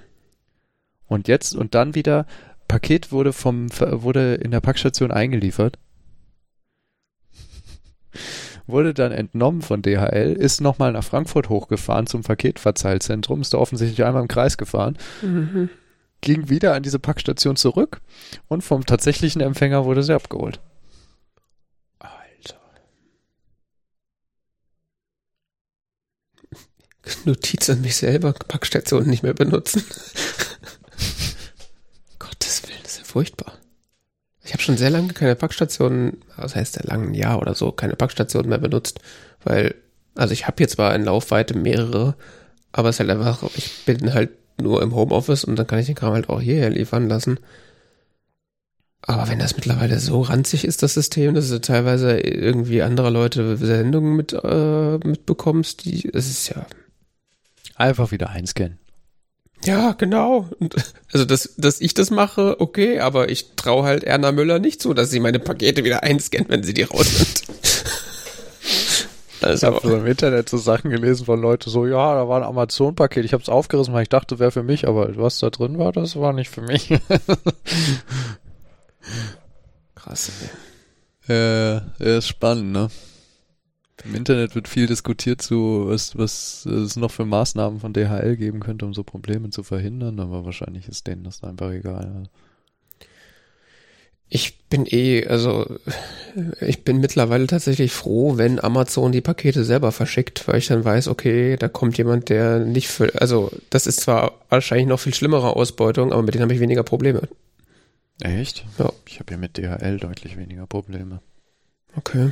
Und 1.08 1.28
jetzt, 1.28 1.56
und 1.56 1.76
dann 1.76 1.96
wieder, 1.96 2.26
Paket 2.68 3.12
wurde 3.12 3.34
vom, 3.34 3.70
wurde 3.72 4.36
in 4.36 4.52
der 4.52 4.62
Packstation 4.62 5.12
eingeliefert 5.12 5.78
wurde 8.68 8.94
dann 8.94 9.12
entnommen 9.12 9.62
von 9.62 9.82
DHL, 9.82 10.34
ist 10.34 10.62
nochmal 10.62 10.92
nach 10.92 11.04
Frankfurt 11.04 11.50
hochgefahren 11.50 12.08
zum 12.08 12.24
Paketverteilzentrum, 12.24 13.42
ist 13.42 13.54
da 13.54 13.58
offensichtlich 13.58 14.06
einmal 14.06 14.22
im 14.22 14.28
Kreis 14.28 14.58
gefahren, 14.58 14.98
mhm. 15.22 15.70
ging 16.22 16.50
wieder 16.50 16.74
an 16.74 16.84
diese 16.84 17.00
Packstation 17.00 17.56
zurück 17.56 18.02
und 18.48 18.64
vom 18.64 18.86
tatsächlichen 18.86 19.42
Empfänger 19.42 19.86
wurde 19.86 20.04
sie 20.04 20.16
abgeholt. 20.16 20.60
Notiz 27.26 27.70
an 27.70 27.82
mich 27.82 27.96
selber, 27.96 28.34
Packstationen 28.34 29.10
nicht 29.10 29.24
mehr 29.24 29.34
benutzen. 29.34 29.84
Gottes 32.20 32.64
Willen, 32.64 32.80
das 32.84 32.94
ist 32.94 33.00
ja 33.00 33.04
furchtbar. 33.04 33.54
Ich 34.44 34.54
habe 34.54 34.62
schon 34.62 34.78
sehr 34.78 34.90
lange 34.90 35.14
keine 35.14 35.36
Packstationen, 35.36 36.18
was 36.36 36.56
heißt 36.56 36.74
sehr 36.74 36.86
lange, 36.86 37.08
ein 37.08 37.14
Jahr 37.14 37.42
oder 37.42 37.56
so, 37.56 37.72
keine 37.72 37.96
Packstationen 37.96 38.50
mehr 38.50 38.58
benutzt, 38.58 39.00
weil, 39.44 39.76
also 40.16 40.34
ich 40.34 40.48
habe 40.48 40.56
hier 40.58 40.68
zwar 40.68 40.94
in 40.96 41.06
Laufweite 41.06 41.58
mehrere, 41.58 42.16
aber 42.72 42.90
es 42.90 42.96
ist 42.96 43.00
halt 43.00 43.10
einfach, 43.10 43.44
ich 43.56 43.86
bin 43.86 44.14
halt 44.14 44.32
nur 44.62 44.82
im 44.82 44.94
Homeoffice 44.94 45.46
und 45.46 45.56
dann 45.56 45.68
kann 45.68 45.80
ich 45.80 45.88
den 45.88 45.96
Kram 45.96 46.14
halt 46.14 46.30
auch 46.30 46.42
hierher 46.42 46.70
liefern 46.70 47.08
lassen. 47.08 47.40
Aber 49.06 49.28
wenn 49.28 49.40
das 49.40 49.56
mittlerweile 49.56 50.00
so 50.00 50.22
ranzig 50.22 50.64
ist, 50.64 50.82
das 50.82 50.94
System, 50.94 51.34
dass 51.34 51.50
du 51.50 51.60
teilweise 51.60 52.20
irgendwie 52.20 52.82
andere 52.82 53.10
Leute 53.10 53.58
Sendungen 53.58 54.16
mit, 54.16 54.32
äh, 54.32 54.98
mitbekommst, 54.98 55.84
die, 55.84 56.10
es 56.14 56.30
ist 56.30 56.50
ja. 56.50 56.66
Einfach 57.76 58.12
wieder 58.12 58.30
einscannen. 58.30 58.80
Ja, 59.66 59.94
genau. 59.94 60.50
Also, 61.12 61.26
dass, 61.26 61.56
dass 61.58 61.80
ich 61.80 61.94
das 61.94 62.12
mache, 62.12 62.60
okay, 62.60 63.00
aber 63.00 63.30
ich 63.30 63.56
traue 63.56 63.84
halt 63.84 64.04
Erna 64.04 64.32
Müller 64.32 64.60
nicht 64.60 64.82
so, 64.82 64.94
dass 64.94 65.10
sie 65.10 65.20
meine 65.20 65.40
Pakete 65.40 65.84
wieder 65.84 66.04
einscannt, 66.04 66.50
wenn 66.50 66.64
sie 66.64 66.74
die 66.74 66.84
rausnimmt. 66.84 67.44
Also. 69.42 69.68
Ich 69.68 69.74
habe 69.74 69.86
so 69.86 69.98
im 69.98 70.06
Internet 70.06 70.48
so 70.48 70.58
Sachen 70.58 70.90
gelesen 70.90 71.26
von 71.26 71.42
Leuten 71.42 71.70
so, 71.70 71.86
ja, 71.86 72.16
da 72.16 72.30
war 72.30 72.38
ein 72.38 72.48
Amazon-Paket, 72.48 73.26
ich 73.26 73.34
habe 73.34 73.44
es 73.44 73.50
aufgerissen, 73.50 73.94
weil 73.94 74.04
ich 74.04 74.10
dachte, 74.10 74.40
wäre 74.40 74.52
für 74.52 74.64
mich, 74.64 74.88
aber 74.88 75.18
was 75.18 75.40
da 75.40 75.50
drin 75.50 75.78
war, 75.78 75.92
das 75.92 76.16
war 76.16 76.32
nicht 76.32 76.50
für 76.50 76.62
mich. 76.62 76.88
Krass. 79.96 80.32
Ey. 81.28 81.36
Äh, 81.36 81.82
ist 82.18 82.30
spannend, 82.30 82.72
ne? 82.72 82.90
Im 84.06 84.16
Internet 84.16 84.56
wird 84.56 84.68
viel 84.68 84.88
diskutiert 84.88 85.42
zu, 85.42 85.86
was, 85.88 86.18
was 86.18 86.66
es 86.66 86.96
noch 86.96 87.12
für 87.12 87.26
Maßnahmen 87.26 87.80
von 87.80 87.94
DHL 87.94 88.36
geben 88.36 88.60
könnte, 88.60 88.86
um 88.86 88.94
so 88.94 89.04
Probleme 89.04 89.50
zu 89.50 89.64
verhindern, 89.64 90.20
aber 90.20 90.44
wahrscheinlich 90.46 90.88
ist 90.90 91.08
denen 91.08 91.24
das 91.24 91.44
einfach 91.44 91.72
egal. 91.72 92.30
Ich 94.28 94.68
bin 94.68 94.88
eh, 94.88 95.28
also 95.28 95.78
ich 96.60 96.84
bin 96.84 97.00
mittlerweile 97.00 97.46
tatsächlich 97.46 97.92
froh, 97.92 98.38
wenn 98.38 98.60
Amazon 98.60 99.12
die 99.12 99.22
Pakete 99.22 99.64
selber 99.64 99.92
verschickt, 99.92 100.48
weil 100.48 100.58
ich 100.58 100.68
dann 100.68 100.84
weiß, 100.84 101.08
okay, 101.08 101.56
da 101.56 101.68
kommt 101.68 101.98
jemand, 101.98 102.30
der 102.30 102.60
nicht 102.60 102.88
für, 102.88 103.22
also 103.22 103.52
das 103.70 103.86
ist 103.86 104.02
zwar 104.02 104.40
wahrscheinlich 104.50 104.88
noch 104.88 105.00
viel 105.00 105.14
schlimmere 105.14 105.56
Ausbeutung, 105.56 106.12
aber 106.12 106.24
mit 106.24 106.34
denen 106.34 106.42
habe 106.42 106.54
ich 106.54 106.60
weniger 106.60 106.84
Probleme. 106.84 107.22
Echt? 108.22 108.66
Ja. 108.80 108.92
Ich 109.08 109.20
habe 109.20 109.32
ja 109.32 109.38
mit 109.38 109.58
DHL 109.58 109.98
deutlich 109.98 110.36
weniger 110.36 110.66
Probleme. 110.66 111.22
Okay. 111.96 112.32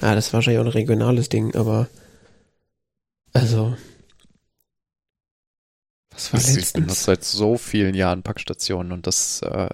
Ja, 0.00 0.14
das 0.14 0.28
ist 0.28 0.32
wahrscheinlich 0.32 0.60
auch 0.60 0.66
ein 0.66 0.72
regionales 0.72 1.28
Ding, 1.28 1.54
aber 1.54 1.88
also 3.32 3.76
was 6.10 6.32
war 6.32 6.40
das 6.40 6.48
letztens? 6.48 6.66
Ich 6.68 6.72
benutze 6.74 7.04
seit 7.04 7.24
so 7.24 7.56
vielen 7.56 7.94
Jahren 7.94 8.22
Packstationen 8.22 8.92
und 8.92 9.06
das 9.06 9.40
äh, 9.42 9.70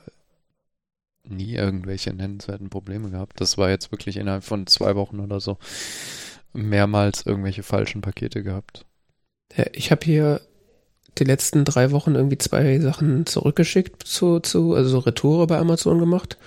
nie 1.25 1.55
irgendwelche 1.55 2.13
nennenswerten 2.13 2.71
Probleme 2.71 3.11
gehabt. 3.11 3.41
Das 3.41 3.59
war 3.59 3.71
jetzt 3.71 3.91
wirklich 3.93 4.17
innerhalb 4.17 4.45
von 4.45 4.67
zwei 4.67 4.97
Wochen 4.97 5.21
oder 5.21 5.41
so 5.41 5.59
mehrmals 6.53 7.27
irgendwelche 7.27 7.63
falschen 7.63 8.01
Pakete 8.01 8.43
gehabt. 8.43 8.87
Ja, 9.57 9.65
ich 9.73 9.91
habe 9.91 10.05
hier 10.05 10.41
die 11.19 11.25
letzten 11.25 11.65
drei 11.65 11.91
Wochen 11.91 12.15
irgendwie 12.15 12.39
zwei 12.39 12.79
Sachen 12.79 13.27
zurückgeschickt 13.27 14.07
zu, 14.07 14.41
zu 14.41 14.75
also 14.75 14.91
so 14.91 14.99
Retoure 15.01 15.47
bei 15.47 15.59
Amazon 15.59 15.99
gemacht. 15.99 16.39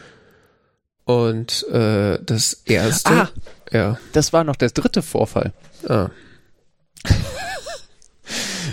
Und 1.05 1.67
äh, 1.69 2.19
das 2.23 2.53
erste. 2.65 3.11
Ah, 3.11 3.29
ja. 3.71 3.99
Das 4.13 4.33
war 4.33 4.43
noch 4.43 4.55
der 4.55 4.69
dritte 4.69 5.01
Vorfall. 5.01 5.53
Ah. 5.87 6.09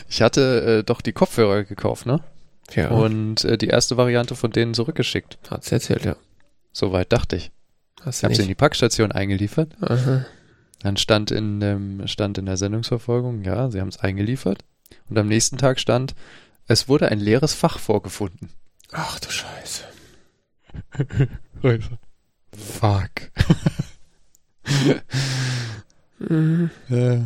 ich 0.08 0.22
hatte 0.22 0.80
äh, 0.80 0.84
doch 0.84 1.00
die 1.00 1.12
Kopfhörer 1.12 1.64
gekauft, 1.64 2.06
ne? 2.06 2.22
Ja. 2.74 2.90
Und 2.90 3.44
äh, 3.44 3.56
die 3.56 3.68
erste 3.68 3.96
Variante 3.96 4.34
von 4.34 4.50
denen 4.50 4.74
zurückgeschickt. 4.74 5.38
Hat's 5.50 5.72
erzählt, 5.72 6.04
ja. 6.04 6.16
Soweit 6.72 7.12
dachte 7.12 7.36
ich. 7.36 7.50
Hast 8.02 8.18
ich 8.18 8.24
habe 8.24 8.34
sie 8.34 8.42
in 8.42 8.48
die 8.48 8.54
Packstation 8.54 9.10
eingeliefert. 9.10 9.70
Aha. 9.80 10.26
Dann 10.80 10.96
stand 10.96 11.30
in, 11.30 11.60
dem, 11.60 12.06
stand 12.06 12.38
in 12.38 12.46
der 12.46 12.56
Sendungsverfolgung, 12.56 13.42
ja, 13.42 13.70
sie 13.70 13.80
haben 13.80 13.88
es 13.88 13.98
eingeliefert. 13.98 14.64
Und 15.08 15.18
am 15.18 15.26
nächsten 15.26 15.58
Tag 15.58 15.80
stand, 15.80 16.14
es 16.68 16.88
wurde 16.88 17.08
ein 17.08 17.18
leeres 17.18 17.54
Fach 17.54 17.78
vorgefunden. 17.78 18.50
Ach 18.92 19.18
du 19.18 19.30
Scheiße. 19.30 19.84
Fuck. 22.58 23.10
mhm. 26.18 26.70
ja. 26.88 27.20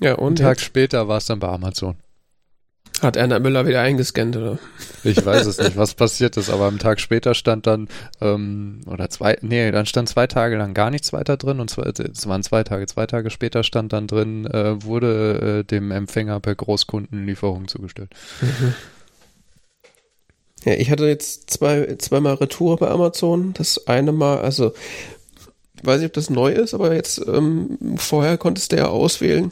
Ja, 0.00 0.14
und 0.14 0.26
Einen 0.26 0.36
Tag 0.36 0.58
jetzt? 0.58 0.66
später 0.66 1.06
war 1.08 1.18
es 1.18 1.26
dann 1.26 1.38
bei 1.38 1.48
Amazon. 1.48 1.96
hat 3.00 3.16
Erna 3.16 3.38
Müller 3.38 3.66
wieder 3.66 3.80
eingescannt, 3.82 4.36
oder? 4.36 4.58
Ich 5.04 5.24
weiß 5.24 5.46
es 5.46 5.58
nicht, 5.58 5.76
was 5.76 5.94
passiert 5.94 6.36
ist, 6.36 6.50
aber 6.50 6.66
am 6.66 6.78
Tag 6.78 7.00
später 7.00 7.34
stand 7.34 7.66
dann, 7.66 7.88
ähm, 8.20 8.80
oder 8.86 9.10
zwei, 9.10 9.38
nee, 9.42 9.70
dann 9.70 9.86
stand 9.86 10.08
zwei 10.08 10.26
Tage 10.26 10.56
lang 10.56 10.74
gar 10.74 10.90
nichts 10.90 11.12
weiter 11.12 11.36
drin 11.36 11.60
und 11.60 11.68
zwei, 11.70 11.82
es 11.84 12.26
waren 12.26 12.42
zwei 12.42 12.64
Tage, 12.64 12.86
zwei 12.86 13.06
Tage 13.06 13.30
später 13.30 13.62
stand 13.62 13.92
dann 13.92 14.06
drin, 14.08 14.46
äh, 14.46 14.82
wurde 14.84 15.60
äh, 15.60 15.64
dem 15.64 15.90
Empfänger 15.92 16.40
per 16.40 16.54
Großkundenlieferung 16.56 17.68
zugestellt. 17.68 18.10
Mhm. 18.40 18.74
Ja, 20.64 20.74
ich 20.74 20.90
hatte 20.90 21.06
jetzt 21.06 21.50
zwei, 21.50 21.96
zweimal 21.98 22.34
Retour 22.34 22.76
bei 22.76 22.88
Amazon. 22.88 23.52
Das 23.54 23.86
eine 23.86 24.12
Mal, 24.12 24.38
also, 24.38 24.72
weiß 25.82 25.98
nicht, 25.98 26.06
ob 26.06 26.12
das 26.12 26.30
neu 26.30 26.52
ist, 26.52 26.74
aber 26.74 26.94
jetzt, 26.94 27.20
ähm, 27.26 27.78
vorher 27.96 28.38
konntest 28.38 28.72
du 28.72 28.76
ja 28.76 28.88
auswählen, 28.88 29.50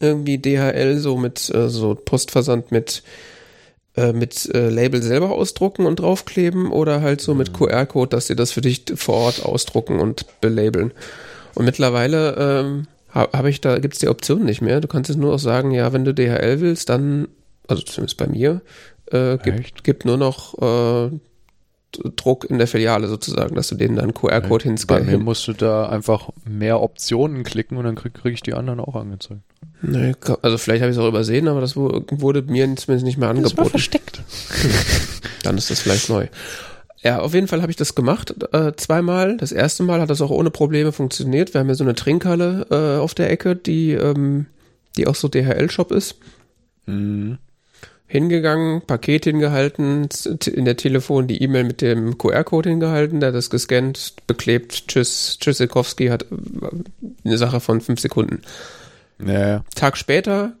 irgendwie 0.00 0.38
DHL 0.38 0.98
so 0.98 1.16
mit, 1.16 1.52
äh, 1.54 1.68
so 1.68 1.94
Postversand 1.94 2.72
mit, 2.72 3.02
äh, 3.96 4.12
mit 4.12 4.52
äh, 4.54 4.68
Label 4.68 5.02
selber 5.02 5.32
ausdrucken 5.32 5.86
und 5.86 6.00
draufkleben 6.00 6.70
oder 6.70 7.00
halt 7.00 7.20
so 7.20 7.34
mit 7.34 7.54
QR-Code, 7.54 8.10
dass 8.10 8.26
sie 8.26 8.36
das 8.36 8.52
für 8.52 8.60
dich 8.60 8.84
vor 8.96 9.14
Ort 9.14 9.44
ausdrucken 9.44 10.00
und 10.00 10.26
belabeln. 10.40 10.92
Und 11.54 11.64
mittlerweile 11.64 12.34
ähm, 12.36 12.86
habe 13.08 13.38
hab 13.38 13.46
ich 13.46 13.60
da, 13.60 13.78
gibt's 13.78 14.00
die 14.00 14.08
Option 14.08 14.44
nicht 14.44 14.60
mehr. 14.60 14.80
Du 14.80 14.88
kannst 14.88 15.08
jetzt 15.08 15.18
nur 15.18 15.30
noch 15.30 15.38
sagen, 15.38 15.70
ja, 15.70 15.92
wenn 15.92 16.04
du 16.04 16.12
DHL 16.12 16.60
willst, 16.60 16.88
dann, 16.88 17.28
also 17.68 17.82
zumindest 17.82 18.18
bei 18.18 18.26
mir, 18.26 18.60
äh, 19.10 19.38
gibt, 19.38 19.84
gibt 19.84 20.04
nur 20.04 20.16
noch 20.16 20.54
äh, 20.60 21.10
Druck 22.16 22.44
in 22.44 22.58
der 22.58 22.66
Filiale 22.66 23.06
sozusagen, 23.06 23.54
dass 23.54 23.68
du 23.68 23.76
denen 23.76 23.96
dann 23.96 24.14
QR-Code 24.14 24.64
Bei 24.64 24.68
hinscannen 24.70 25.06
mir 25.06 25.18
musst 25.18 25.46
du 25.46 25.52
da 25.52 25.88
einfach 25.88 26.30
mehr 26.44 26.80
Optionen 26.82 27.44
klicken 27.44 27.76
und 27.76 27.84
dann 27.84 27.94
krieg, 27.94 28.14
krieg 28.14 28.34
ich 28.34 28.42
die 28.42 28.54
anderen 28.54 28.80
auch 28.80 28.96
angezeigt. 28.96 29.42
Nee, 29.80 30.12
also 30.42 30.58
vielleicht 30.58 30.82
habe 30.82 30.90
ich 30.90 30.96
es 30.96 31.02
auch 31.02 31.06
übersehen, 31.08 31.46
aber 31.46 31.60
das 31.60 31.76
wu- 31.76 32.02
wurde 32.10 32.42
mir 32.42 32.64
zumindest 32.76 33.04
nicht 33.06 33.18
mehr 33.18 33.28
angeboten. 33.28 33.70
versteckt. 33.70 34.22
Dann 35.44 35.56
ist 35.58 35.70
das 35.70 35.80
vielleicht 35.80 36.08
neu. 36.08 36.26
Ja, 37.02 37.20
auf 37.20 37.34
jeden 37.34 37.48
Fall 37.48 37.60
habe 37.60 37.70
ich 37.70 37.76
das 37.76 37.94
gemacht, 37.94 38.34
äh, 38.54 38.72
zweimal. 38.76 39.36
Das 39.36 39.52
erste 39.52 39.82
Mal 39.82 40.00
hat 40.00 40.08
das 40.10 40.22
auch 40.22 40.30
ohne 40.30 40.50
Probleme 40.50 40.90
funktioniert. 40.90 41.52
Wir 41.52 41.60
haben 41.60 41.68
ja 41.68 41.74
so 41.74 41.84
eine 41.84 41.94
Trinkhalle 41.94 42.66
äh, 42.70 42.98
auf 42.98 43.12
der 43.14 43.30
Ecke, 43.30 43.54
die, 43.56 43.92
ähm, 43.92 44.46
die 44.96 45.06
auch 45.06 45.14
so 45.14 45.28
DHL-Shop 45.28 45.92
ist. 45.92 46.16
Mhm. 46.86 47.38
Hingegangen, 48.14 48.80
Paket 48.80 49.24
hingehalten, 49.24 50.08
in 50.46 50.64
der 50.64 50.76
Telefon 50.76 51.26
die 51.26 51.42
E-Mail 51.42 51.64
mit 51.64 51.80
dem 51.80 52.16
QR-Code 52.16 52.70
hingehalten, 52.70 53.18
der 53.18 53.30
hat 53.30 53.34
das 53.34 53.50
gescannt, 53.50 54.14
beklebt, 54.28 54.86
tschüss, 54.86 55.36
Tschüssikowski 55.40 56.06
hat 56.06 56.22
äh, 56.22 56.26
eine 57.24 57.38
Sache 57.38 57.58
von 57.58 57.80
fünf 57.80 57.98
Sekunden. 57.98 58.42
Ja, 59.18 59.48
ja. 59.48 59.64
Tag 59.74 59.96
später, 59.96 60.52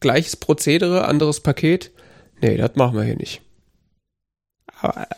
gleiches 0.00 0.36
Prozedere, 0.36 1.06
anderes 1.08 1.40
Paket. 1.40 1.90
Nee, 2.42 2.58
das 2.58 2.76
machen 2.76 2.98
wir 2.98 3.04
hier 3.04 3.16
nicht. 3.16 3.40
Aber, 4.82 5.08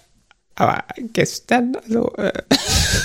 aber 0.55 0.85
gestern, 1.13 1.75
also, 1.83 2.13
äh, 2.15 2.45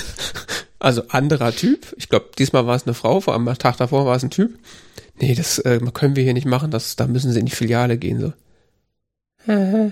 also 0.78 1.02
anderer 1.08 1.50
Typ. 1.50 1.96
Ich 1.96 2.08
glaube, 2.08 2.26
diesmal 2.38 2.68
war 2.68 2.76
es 2.76 2.86
eine 2.86 2.94
Frau, 2.94 3.20
vor 3.20 3.34
allem 3.34 3.48
am 3.48 3.58
Tag 3.58 3.76
davor 3.78 4.06
war 4.06 4.14
es 4.14 4.22
ein 4.22 4.30
Typ. 4.30 4.56
Nee, 5.18 5.34
das 5.34 5.58
äh, 5.58 5.80
können 5.92 6.14
wir 6.14 6.22
hier 6.22 6.34
nicht 6.34 6.46
machen, 6.46 6.70
das, 6.70 6.94
da 6.94 7.08
müssen 7.08 7.32
sie 7.32 7.40
in 7.40 7.46
die 7.46 7.56
Filiale 7.56 7.98
gehen, 7.98 8.20
so. 8.20 8.32
Äh, 9.46 9.90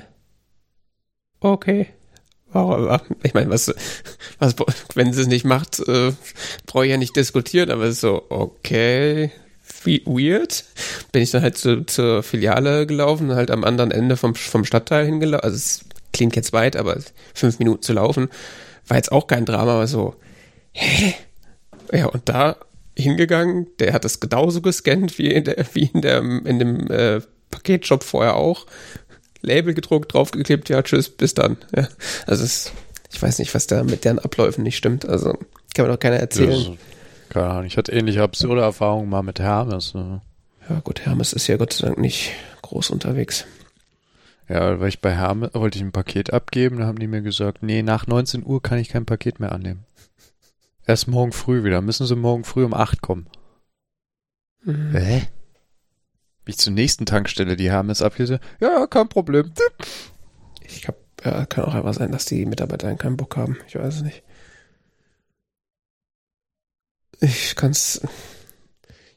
Okay. 1.41 1.89
Ich 3.23 3.35
meine, 3.35 3.51
was, 3.51 3.75
was, 4.39 4.55
wenn 4.95 5.13
sie 5.13 5.23
es 5.23 5.27
nicht 5.27 5.45
macht, 5.45 5.79
äh, 5.81 6.13
brauche 6.65 6.87
ich 6.87 6.91
ja 6.91 6.97
nicht 6.97 7.15
diskutieren, 7.15 7.71
aber 7.71 7.93
so, 7.93 8.25
okay, 8.31 9.31
wie 9.85 10.03
weird. 10.07 10.65
Bin 11.13 11.23
ich 11.23 11.33
dann 11.33 11.43
halt 11.43 11.59
zu, 11.59 11.85
zur 11.85 12.23
Filiale 12.23 12.87
gelaufen, 12.87 13.35
halt 13.35 13.51
am 13.51 13.65
anderen 13.65 13.91
Ende 13.91 14.17
vom, 14.17 14.35
vom 14.35 14.65
Stadtteil 14.65 15.05
hingelaufen. 15.05 15.45
Also 15.45 15.57
es 15.57 15.85
klingt 16.13 16.35
jetzt 16.35 16.55
weit, 16.55 16.77
aber 16.77 16.99
fünf 17.35 17.59
Minuten 17.59 17.83
zu 17.83 17.93
laufen, 17.93 18.29
war 18.89 18.97
jetzt 18.97 19.13
auch 19.13 19.27
kein 19.27 19.45
Drama, 19.45 19.75
aber 19.75 19.87
so, 19.87 20.15
hä? 20.73 21.15
Ja, 21.93 22.07
und 22.07 22.29
da 22.29 22.57
hingegangen, 22.97 23.67
der 23.79 23.93
hat 23.93 24.05
das 24.05 24.21
genauso 24.21 24.63
gescannt 24.63 25.19
wie 25.19 25.31
in 25.31 25.45
der, 25.45 25.67
wie 25.75 25.91
in 25.93 26.01
der, 26.01 26.19
in 26.19 26.59
dem 26.59 26.91
äh, 26.91 27.21
Paketshop 27.51 28.03
vorher 28.03 28.37
auch. 28.37 28.67
Label 29.43 29.75
gedruckt, 29.75 30.13
draufgeklebt, 30.15 30.69
ja, 30.69 30.83
tschüss, 30.83 31.09
bis 31.09 31.35
dann. 31.35 31.57
Ja. 31.75 31.89
Also 32.27 32.45
es, 32.45 32.73
ich 33.13 33.21
weiß 33.21 33.39
nicht, 33.39 33.55
was 33.55 33.67
da 33.67 33.83
mit 33.85 34.05
deren 34.05 34.19
Abläufen 34.19 34.63
nicht 34.63 34.77
stimmt. 34.77 35.07
Also 35.07 35.39
kann 35.75 35.87
mir 35.87 35.93
doch 35.93 36.01
keiner 36.01 36.17
erzählen. 36.17 36.77
Das, 36.77 36.79
keine 37.29 37.47
Ahnung, 37.47 37.65
ich 37.67 37.77
hatte 37.77 37.93
ähnliche 37.93 38.23
absurde 38.23 38.63
Erfahrungen 38.63 39.11
mal 39.11 39.23
mit 39.23 39.41
Hermes. 39.41 39.95
Ne? 39.95 40.23
Ja 40.69 40.81
gut, 40.81 41.05
Hermes 41.05 41.33
ist 41.33 41.47
ja 41.47 41.57
Gott 41.57 41.75
sei 41.75 41.87
Dank 41.87 41.99
nicht 41.99 42.33
groß 42.63 42.91
unterwegs. 42.91 43.45
Ja, 44.49 44.81
weil 44.81 44.89
ich 44.89 45.01
bei 45.01 45.13
Hermes 45.13 45.51
wollte 45.55 45.79
ich 45.79 45.85
ein 45.85 45.93
Paket 45.93 46.33
abgeben, 46.33 46.79
da 46.79 46.87
haben 46.87 46.99
die 46.99 47.09
mir 47.09 47.21
gesagt, 47.21 47.63
nee, 47.63 47.83
nach 47.83 48.07
19 48.07 48.47
Uhr 48.47 48.63
kann 48.63 48.79
ich 48.79 48.89
kein 48.89 49.05
Paket 49.05 49.41
mehr 49.41 49.53
annehmen. 49.53 49.85
Erst 50.87 51.09
morgen 51.09 51.33
früh 51.33 51.65
wieder, 51.65 51.83
müssen 51.83 52.07
sie 52.07 52.17
morgen 52.17 52.45
früh 52.45 52.65
um 52.65 52.73
8 52.73 53.03
kommen. 53.03 53.27
Mhm. 54.63 54.93
Hä? 54.93 55.23
Wie 56.47 56.53
ich 56.53 56.59
zur 56.59 56.73
nächsten 56.73 57.05
Tankstelle 57.05 57.57
die 57.57 57.71
Hermes 57.71 58.01
abgebe, 58.01 58.41
ja, 58.61 58.87
kein 58.87 59.09
Problem. 59.09 59.53
Ich 60.65 60.89
hab, 60.89 60.97
ja, 61.25 61.45
kann 61.45 61.65
auch 61.65 61.75
einfach 61.75 61.93
sein, 61.93 62.13
dass 62.13 62.25
die 62.25 62.47
Mitarbeiter 62.47 62.87
dann 62.87 62.97
keinen 62.99 63.17
Bock 63.19 63.37
haben. 63.37 63.59
Ich 63.69 63.75
weiß 63.75 63.97
es 63.97 64.03
nicht. 64.03 64.23
Ich 67.21 67.57
kann's. 67.57 68.01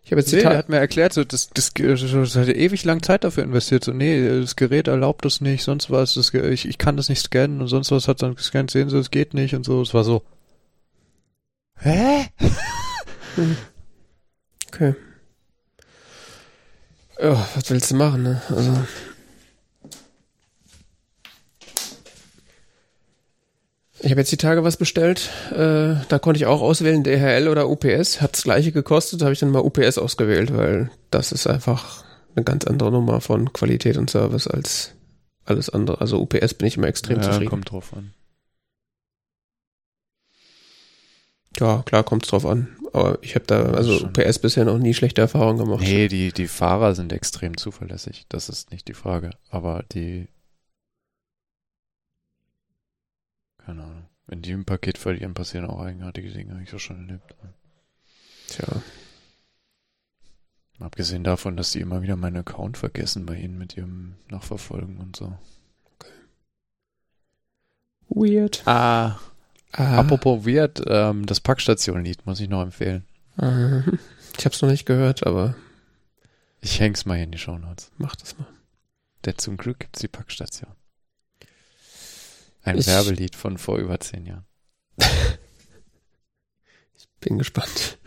Ich 0.04 0.12
habe 0.12 0.22
jetzt 0.22 0.34
Nee, 0.34 0.42
Ta- 0.42 0.58
hat 0.58 0.70
mir 0.70 0.78
erklärt, 0.78 1.14
so, 1.14 1.24
das, 1.24 1.50
das, 1.52 1.72
das 1.76 2.36
hat 2.36 2.48
er 2.48 2.56
ewig 2.56 2.84
lang 2.84 3.04
Zeit 3.04 3.24
dafür 3.24 3.44
investiert. 3.44 3.84
So, 3.84 3.92
nee, 3.94 4.28
das 4.42 4.56
Gerät 4.56 4.88
erlaubt 4.88 5.24
das 5.24 5.40
nicht, 5.40 5.64
sonst 5.64 5.92
was, 5.92 6.16
das, 6.16 6.34
ich, 6.34 6.68
ich 6.68 6.78
kann 6.80 6.98
das 6.98 7.10
nicht 7.10 7.22
scannen 7.22 7.62
und 7.62 7.68
sonst 7.68 7.92
was 7.92 8.08
hat 8.08 8.24
dann 8.24 8.34
gescannt, 8.34 8.72
sehen 8.72 8.90
Sie, 8.90 8.98
es 8.98 9.12
geht 9.12 9.36
nicht 9.36 9.54
und 9.54 9.66
so. 9.66 9.82
Es 9.84 9.94
war 9.94 10.04
so. 10.04 10.24
Hä? 11.76 12.26
Okay. 14.74 14.96
Ja, 17.22 17.48
was 17.54 17.70
willst 17.70 17.92
du 17.92 17.96
machen, 17.96 18.24
ne? 18.24 18.42
Also. 18.50 18.74
Ich 24.02 24.12
habe 24.12 24.22
jetzt 24.22 24.32
die 24.32 24.38
Tage 24.38 24.64
was 24.64 24.78
bestellt. 24.78 25.30
Äh, 25.52 25.96
da 26.08 26.20
konnte 26.20 26.38
ich 26.38 26.46
auch 26.46 26.62
auswählen, 26.62 27.04
DHL 27.04 27.50
oder 27.50 27.70
UPS. 27.70 28.22
Hat 28.22 28.34
das 28.34 28.44
gleiche 28.44 28.72
gekostet, 28.72 29.22
habe 29.22 29.34
ich 29.34 29.40
dann 29.40 29.52
mal 29.52 29.60
UPS 29.60 29.98
ausgewählt, 29.98 30.56
weil 30.56 30.90
das 31.12 31.34
ist 31.34 31.48
einfach 31.48 32.06
eine 32.36 32.46
ganz 32.46 32.64
andere 32.66 32.92
Nummer 32.92 33.20
von 33.20 33.52
Qualität 33.52 33.98
und 33.98 34.10
Service 34.10 34.48
als 34.48 34.94
alles 35.44 35.70
andere. 35.70 36.00
Also 36.00 36.22
UPS 36.22 36.54
bin 36.54 36.68
ich 36.68 36.78
immer 36.78 36.88
extrem 36.88 37.18
ja, 37.18 37.24
zufrieden. 37.24 37.50
kommt 37.50 37.72
drauf 37.72 37.94
an. 37.94 38.14
Ja, 41.60 41.84
klar, 41.86 42.04
kommt's 42.04 42.30
drauf 42.30 42.46
an. 42.46 42.70
Aber 42.94 43.20
ich 43.22 43.36
habe 43.36 43.46
da, 43.46 43.72
also. 43.74 44.06
UPS 44.06 44.40
bisher 44.40 44.66
noch 44.66 44.78
nie 44.78 44.94
schlechte 44.94 45.22
Erfahrungen 45.22 45.60
gemacht. 45.60 45.82
Nee, 45.82 46.08
die, 46.08 46.32
die 46.32 46.48
Fahrer 46.48 46.96
sind 46.96 47.14
extrem 47.14 47.58
zuverlässig. 47.58 48.26
Das 48.30 48.50
ist 48.50 48.72
nicht 48.72 48.88
die 48.88 48.94
Frage. 48.94 49.32
Aber 49.50 49.84
die. 49.92 50.28
Keine 53.58 53.84
Ahnung. 53.84 54.06
Wenn 54.28 54.42
die 54.42 54.54
ein 54.54 54.66
Paket 54.66 54.98
verlieren, 54.98 55.34
passieren 55.34 55.66
auch 55.66 55.80
eigenartige 55.80 56.32
Dinge. 56.32 56.54
Habe 56.54 56.64
ich 56.64 56.74
auch 56.74 56.80
schon 56.80 57.08
erlebt. 57.08 57.36
Tja. 58.48 58.68
Abgesehen 60.80 61.24
davon, 61.24 61.58
dass 61.58 61.72
die 61.72 61.82
immer 61.82 62.02
wieder 62.02 62.16
meinen 62.16 62.38
Account 62.38 62.78
vergessen 62.78 63.26
bei 63.26 63.36
ihnen 63.36 63.58
mit 63.58 63.76
ihrem 63.76 64.16
Nachverfolgen 64.30 64.98
und 64.98 65.16
so. 65.16 65.38
Weird. 68.08 68.64
Ah. 68.66 69.20
Ah. 69.72 70.00
Apropos 70.00 70.46
Weird, 70.46 70.82
ähm, 70.88 71.26
das 71.26 71.40
Packstation-Lied 71.40 72.26
muss 72.26 72.40
ich 72.40 72.50
noch 72.50 72.62
empfehlen. 72.64 73.06
Mhm. 73.38 74.00
Ich 74.38 74.46
habe 74.46 74.56
es 74.56 74.62
noch 74.62 74.70
nicht 74.70 74.86
gehört, 74.86 75.26
aber 75.28 75.56
Ich 76.62 76.80
häng's 76.80 77.06
mal 77.06 77.16
hier 77.16 77.24
in 77.26 77.32
die 77.32 77.38
Shownotes. 77.38 77.92
mach 77.98 78.16
das 78.16 78.38
mal. 78.38 78.48
Der 79.26 79.38
zum 79.38 79.58
Glück 79.58 79.80
gibt's 79.80 80.00
die 80.00 80.08
Packstation. 80.08 80.72
Ein 82.64 82.78
Ich- 82.78 82.88
Werbelied 82.88 83.36
von 83.36 83.58
vor 83.58 83.78
über 83.78 84.00
zehn 84.00 84.26
Jahren. 84.26 84.46
Bin 87.22 87.38
gespannt. 87.38 87.98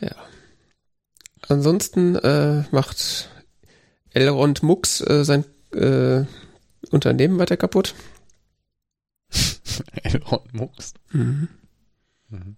ja. 0.00 0.14
Ansonsten 1.48 2.16
äh, 2.16 2.64
macht 2.70 3.28
Elrond 4.10 4.62
Mux 4.62 5.00
äh, 5.02 5.24
sein 5.24 5.44
äh, 5.72 6.24
Unternehmen 6.90 7.38
weiter 7.38 7.56
kaputt. 7.56 7.94
Elrond 10.14 10.54
Mux. 10.54 10.94
Mhm. 11.12 11.48
Mhm. 12.28 12.56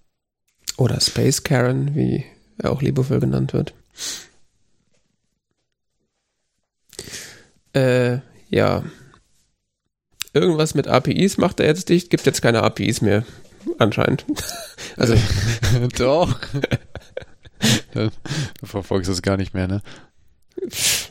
Oder 0.77 1.01
Space 1.01 1.43
Karen, 1.43 1.95
wie 1.95 2.25
er 2.59 2.73
auch 2.73 2.83
liebevoll 2.83 3.21
genannt 3.21 3.53
wird. 3.53 3.75
Äh, 7.75 8.19
ja. 8.49 8.83
Irgendwas 10.33 10.75
mit 10.75 10.87
APIs 10.87 11.39
macht 11.39 11.61
er 11.61 11.67
jetzt 11.67 11.89
dicht, 11.89 12.11
gibt 12.11 12.27
jetzt 12.27 12.43
keine 12.43 12.63
APIs 12.63 13.01
mehr, 13.01 13.25
anscheinend. 13.79 14.25
Also. 14.97 15.15
Doch. 15.99 16.39
du 17.95 18.11
verfolgst 18.65 19.09
das 19.09 19.23
gar 19.23 19.37
nicht 19.37 19.55
mehr, 19.55 19.69
ne? 19.69 19.83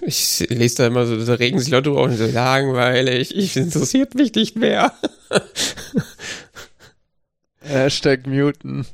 Ich 0.02 0.46
lese 0.50 0.76
da 0.76 0.88
immer 0.88 1.06
so, 1.06 1.24
da 1.24 1.34
regen 1.34 1.60
sich 1.60 1.70
Leute 1.70 1.92
auf 1.92 2.10
und 2.10 2.18
so 2.18 2.26
langweilig, 2.26 3.36
ich 3.36 3.58
interessiert 3.58 4.16
mich 4.16 4.34
nicht 4.34 4.56
mehr. 4.56 4.94
Hashtag 7.62 8.26
muten. 8.26 8.86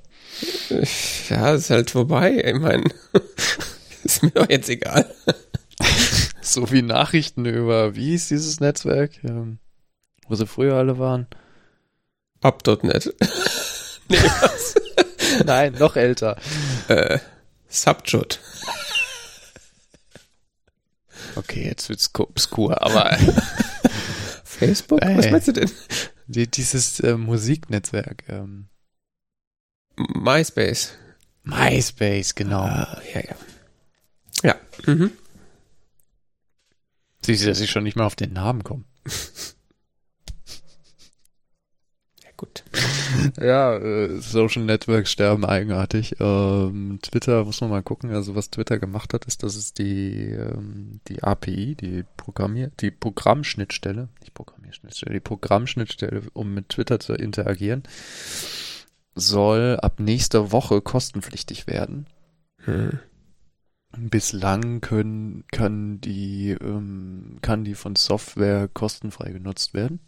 Ja, 1.30 1.54
ist 1.54 1.70
halt 1.70 1.92
vorbei. 1.92 2.44
Ich 2.46 2.60
meine, 2.60 2.84
ist 4.04 4.24
mir 4.24 4.32
doch 4.32 4.50
jetzt 4.50 4.70
egal. 4.70 5.14
so 6.42 6.72
wie 6.72 6.82
Nachrichten 6.82 7.46
über, 7.46 7.96
wie 7.96 8.12
hieß 8.12 8.30
dieses 8.30 8.60
Netzwerk, 8.60 9.12
ähm, 9.24 9.60
wo 10.28 10.36
sie 10.36 10.48
früher 10.48 10.76
alle 10.76 11.00
waren? 11.00 11.28
Up.net. 12.42 13.14
nee, 14.10 14.18
was? 14.42 14.76
Nein, 15.46 15.76
noch 15.80 15.96
älter. 15.96 16.38
Äh, 16.88 17.20
Subjot. 17.68 18.40
Okay, 21.36 21.66
jetzt 21.66 21.90
wird's 21.90 22.10
obskur, 22.18 22.82
aber. 22.82 23.18
Facebook? 24.44 25.02
Ey, 25.02 25.18
Was 25.18 25.32
meinst 25.32 25.48
du 25.48 25.52
denn? 25.54 25.72
Die, 26.28 26.50
dieses 26.50 27.00
äh, 27.02 27.18
Musiknetzwerk. 27.18 28.24
Ähm. 28.30 28.68
MySpace. 29.98 30.94
MySpace, 31.44 32.36
genau. 32.36 32.62
Ah, 32.62 33.02
ja, 33.14 33.22
ja. 33.22 33.36
Ja. 34.44 34.56
Mhm. 34.86 35.12
Siehst 37.22 37.44
du, 37.44 37.48
dass 37.48 37.60
ich 37.60 37.72
schon 37.72 37.84
nicht 37.84 37.96
mehr 37.96 38.06
auf 38.06 38.16
den 38.16 38.34
Namen 38.34 38.64
komme. 38.64 38.84
gut. 42.38 42.64
ja, 43.40 43.76
äh, 43.78 44.20
Social 44.20 44.64
Networks 44.64 45.12
sterben 45.12 45.46
eigenartig. 45.46 46.16
Ähm, 46.20 47.00
Twitter 47.02 47.44
muss 47.46 47.62
man 47.62 47.70
mal 47.70 47.84
gucken. 47.84 48.12
Also 48.12 48.36
was 48.36 48.50
Twitter 48.50 48.80
gemacht 48.80 49.14
hat, 49.14 49.26
ist, 49.26 49.44
dass 49.44 49.56
es 49.56 49.74
die 49.74 50.32
ähm, 50.32 51.00
die 51.08 51.24
API, 51.24 51.76
die 51.76 52.04
Programmier, 52.18 52.72
die 52.80 52.92
Programmschnittstelle, 52.92 54.10
nicht 54.20 54.34
Programmierschnittstelle, 54.34 55.14
die 55.14 55.20
Programmschnittstelle, 55.20 56.24
um 56.34 56.54
mit 56.54 56.70
Twitter 56.70 57.00
zu 57.00 57.14
interagieren, 57.14 57.84
soll 59.16 59.80
ab 59.82 60.00
nächster 60.00 60.52
Woche 60.52 60.82
kostenpflichtig 60.82 61.68
werden. 61.68 62.08
Hm. 62.66 63.00
Bislang 63.98 64.82
können, 64.82 65.46
kann 65.52 66.02
die, 66.02 66.50
ähm, 66.50 67.38
kann 67.42 67.64
die 67.64 67.76
von 67.76 67.96
Software 67.96 68.68
kostenfrei 68.68 69.32
genutzt 69.32 69.74
werden. 69.74 70.00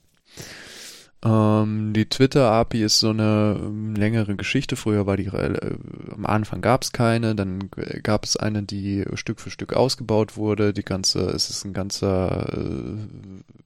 Ähm, 1.26 1.94
die 1.94 2.08
Twitter-API 2.08 2.84
ist 2.84 3.00
so 3.00 3.10
eine 3.10 3.58
ähm, 3.60 3.96
längere 3.96 4.36
Geschichte. 4.36 4.76
Früher 4.76 5.08
war 5.08 5.18
die, 5.18 5.26
äh, 5.26 5.76
am 6.14 6.26
Anfang 6.26 6.62
gab 6.62 6.84
es 6.84 6.92
keine, 6.92 7.34
dann 7.34 7.70
gab 8.04 8.24
es 8.24 8.38
eine, 8.38 8.64
die 8.64 9.04
Stück 9.16 9.40
für 9.40 9.50
Stück 9.50 9.74
ausgebaut 9.74 10.38
wurde. 10.38 10.74
Die 10.74 10.84
ganze, 10.84 11.22
es 11.22 11.50
ist 11.50 11.66
ein 11.66 11.74
ganzer 11.74 12.54
äh, 12.54 12.98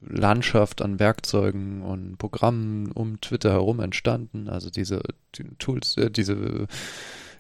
Landschaft 0.02 0.82
an 0.82 0.99
Werkzeugen 0.99 1.82
und 1.82 2.18
Programmen 2.18 2.91
um 2.93 3.20
Twitter 3.20 3.52
herum 3.52 3.82
entstanden. 3.82 4.47
Also 4.47 4.70
diese 4.70 5.02
die 5.36 5.43
Tools, 5.60 5.97
äh, 5.97 6.10
diese 6.10 6.68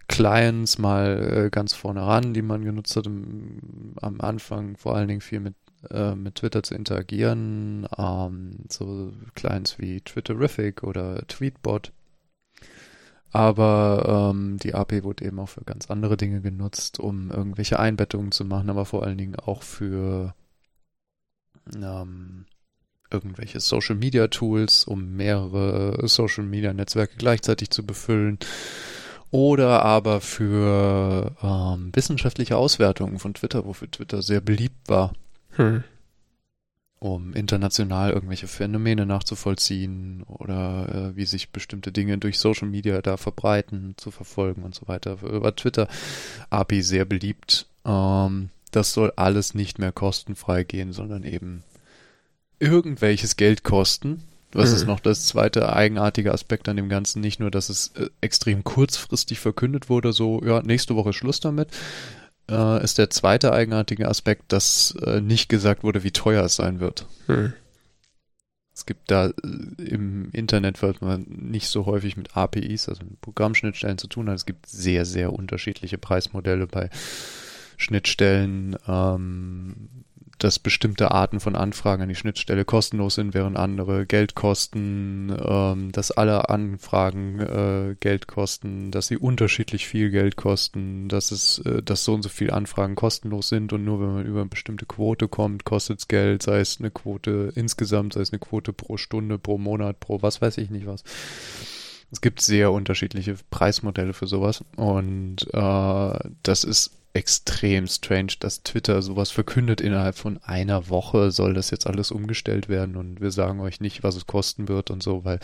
Clients 0.07 0.77
mal 0.77 1.45
äh, 1.45 1.49
ganz 1.49 1.73
vorne 1.73 2.05
ran, 2.05 2.33
die 2.33 2.41
man 2.41 2.65
genutzt 2.65 2.97
hat 2.97 3.05
im, 3.07 3.93
am 4.01 4.19
Anfang, 4.19 4.75
vor 4.75 4.95
allen 4.95 5.07
Dingen 5.07 5.21
viel 5.21 5.39
mit 5.39 5.55
äh, 5.89 6.15
mit 6.15 6.35
Twitter 6.35 6.63
zu 6.63 6.75
interagieren, 6.75 7.87
ähm, 7.97 8.65
so 8.69 9.13
Clients 9.35 9.79
wie 9.79 10.01
Twitterific 10.01 10.83
oder 10.83 11.25
Tweetbot. 11.27 11.91
Aber 13.31 14.31
ähm, 14.33 14.57
die 14.57 14.73
API 14.75 15.03
wurde 15.03 15.25
eben 15.25 15.39
auch 15.39 15.49
für 15.49 15.63
ganz 15.63 15.89
andere 15.89 16.17
Dinge 16.17 16.41
genutzt, 16.41 16.99
um 16.99 17.31
irgendwelche 17.31 17.79
Einbettungen 17.79 18.31
zu 18.31 18.43
machen, 18.43 18.69
aber 18.69 18.85
vor 18.85 19.03
allen 19.03 19.17
Dingen 19.17 19.35
auch 19.37 19.63
für 19.63 20.35
ähm, 21.73 22.45
irgendwelche 23.09 23.59
Social 23.59 23.95
Media 23.95 24.27
Tools, 24.27 24.85
um 24.85 25.15
mehrere 25.15 26.07
Social 26.07 26.43
Media 26.43 26.73
Netzwerke 26.73 27.15
gleichzeitig 27.17 27.69
zu 27.69 27.85
befüllen. 27.85 28.37
Oder 29.31 29.83
aber 29.85 30.19
für 30.19 31.33
ähm, 31.41 31.91
wissenschaftliche 31.93 32.57
Auswertungen 32.57 33.17
von 33.17 33.33
Twitter, 33.33 33.65
wofür 33.65 33.89
Twitter 33.89 34.21
sehr 34.21 34.41
beliebt 34.41 34.89
war. 34.89 35.13
Hm. 35.51 35.83
Um 36.99 37.33
international 37.33 38.11
irgendwelche 38.11 38.47
Phänomene 38.47 39.07
nachzuvollziehen 39.07 40.21
oder 40.23 41.11
äh, 41.13 41.15
wie 41.15 41.25
sich 41.25 41.49
bestimmte 41.49 41.91
Dinge 41.91 42.19
durch 42.19 42.37
Social 42.37 42.67
Media 42.67 43.01
da 43.01 43.17
verbreiten, 43.17 43.95
zu 43.97 44.11
verfolgen 44.11 44.61
und 44.61 44.75
so 44.75 44.87
weiter. 44.87 45.17
Über 45.23 45.55
Twitter 45.55 45.87
API 46.51 46.83
sehr 46.83 47.05
beliebt. 47.05 47.65
Ähm, 47.85 48.49
das 48.69 48.93
soll 48.93 49.11
alles 49.15 49.55
nicht 49.55 49.79
mehr 49.79 49.91
kostenfrei 49.91 50.63
gehen, 50.63 50.93
sondern 50.93 51.23
eben 51.23 51.63
irgendwelches 52.59 53.35
Geld 53.35 53.63
kosten. 53.63 54.23
Was 54.53 54.69
mhm. 54.69 54.75
ist 54.75 54.85
noch 54.85 54.99
das 54.99 55.25
zweite 55.25 55.73
eigenartige 55.73 56.33
Aspekt 56.33 56.67
an 56.69 56.75
dem 56.75 56.89
Ganzen? 56.89 57.21
Nicht 57.21 57.39
nur, 57.39 57.51
dass 57.51 57.69
es 57.69 57.93
äh, 57.95 58.09
extrem 58.21 58.63
kurzfristig 58.63 59.39
verkündet 59.39 59.89
wurde, 59.89 60.13
so, 60.13 60.41
ja, 60.43 60.61
nächste 60.61 60.95
Woche 60.95 61.13
Schluss 61.13 61.39
damit, 61.39 61.69
äh, 62.49 62.83
ist 62.83 62.97
der 62.97 63.09
zweite 63.09 63.53
eigenartige 63.53 64.07
Aspekt, 64.07 64.51
dass 64.51 64.95
äh, 65.05 65.21
nicht 65.21 65.49
gesagt 65.49 65.83
wurde, 65.83 66.03
wie 66.03 66.11
teuer 66.11 66.43
es 66.45 66.55
sein 66.55 66.79
wird. 66.79 67.05
Hm. 67.27 67.53
Es 68.73 68.85
gibt 68.85 69.11
da 69.11 69.27
äh, 69.27 69.83
im 69.83 70.31
Internet, 70.31 70.81
weil 70.81 70.95
man 71.01 71.25
nicht 71.27 71.67
so 71.67 71.85
häufig 71.85 72.17
mit 72.17 72.35
APIs, 72.35 72.89
also 72.89 73.03
mit 73.03 73.21
Programmschnittstellen 73.21 73.97
zu 73.97 74.07
tun 74.07 74.29
hat. 74.29 74.35
Es 74.35 74.45
gibt 74.45 74.67
sehr, 74.67 75.05
sehr 75.05 75.33
unterschiedliche 75.33 75.97
Preismodelle 75.97 76.67
bei 76.67 76.89
Schnittstellen. 77.77 78.75
Ähm, 78.87 80.05
dass 80.43 80.57
bestimmte 80.57 81.11
Arten 81.11 81.39
von 81.39 81.55
Anfragen 81.55 82.01
an 82.01 82.09
die 82.09 82.15
Schnittstelle 82.15 82.65
kostenlos 82.65 83.13
sind, 83.13 83.35
während 83.35 83.57
andere 83.57 84.07
Geld 84.07 84.33
kosten, 84.33 85.31
ähm, 85.39 85.91
dass 85.91 86.09
alle 86.09 86.49
Anfragen 86.49 87.39
äh, 87.39 87.95
Geld 87.99 88.27
kosten, 88.27 88.89
dass 88.89 89.05
sie 89.05 89.17
unterschiedlich 89.17 89.87
viel 89.87 90.09
Geld 90.09 90.37
kosten, 90.37 91.09
dass 91.09 91.29
es, 91.31 91.59
äh, 91.59 91.83
dass 91.83 92.03
so 92.03 92.15
und 92.15 92.23
so 92.23 92.29
viele 92.29 92.53
Anfragen 92.53 92.95
kostenlos 92.95 93.49
sind 93.49 93.71
und 93.71 93.85
nur 93.85 94.01
wenn 94.01 94.13
man 94.13 94.25
über 94.25 94.39
eine 94.39 94.49
bestimmte 94.49 94.87
Quote 94.87 95.27
kommt, 95.27 95.63
kostet 95.63 95.99
es 95.99 96.07
Geld, 96.07 96.41
sei 96.41 96.59
es 96.59 96.79
eine 96.79 96.89
Quote 96.89 97.53
insgesamt, 97.55 98.13
sei 98.13 98.21
es 98.21 98.31
eine 98.31 98.39
Quote 98.39 98.73
pro 98.73 98.97
Stunde, 98.97 99.37
pro 99.37 99.59
Monat, 99.59 99.99
pro 99.99 100.23
was 100.23 100.41
weiß 100.41 100.57
ich 100.57 100.71
nicht 100.71 100.87
was. 100.87 101.03
Es 102.11 102.19
gibt 102.19 102.41
sehr 102.41 102.71
unterschiedliche 102.71 103.35
Preismodelle 103.51 104.13
für 104.13 104.27
sowas 104.27 104.63
und 104.75 105.47
äh, 105.53 106.29
das 106.41 106.63
ist 106.63 106.91
extrem 107.13 107.87
strange, 107.87 108.33
dass 108.39 108.63
Twitter 108.63 109.01
sowas 109.01 109.31
verkündet. 109.31 109.81
Innerhalb 109.81 110.15
von 110.15 110.37
einer 110.43 110.89
Woche 110.89 111.31
soll 111.31 111.53
das 111.53 111.71
jetzt 111.71 111.87
alles 111.87 112.11
umgestellt 112.11 112.69
werden 112.69 112.95
und 112.95 113.21
wir 113.21 113.31
sagen 113.31 113.59
euch 113.59 113.81
nicht, 113.81 114.03
was 114.03 114.15
es 114.15 114.27
kosten 114.27 114.67
wird 114.67 114.91
und 114.91 115.03
so, 115.03 115.25
weil 115.25 115.39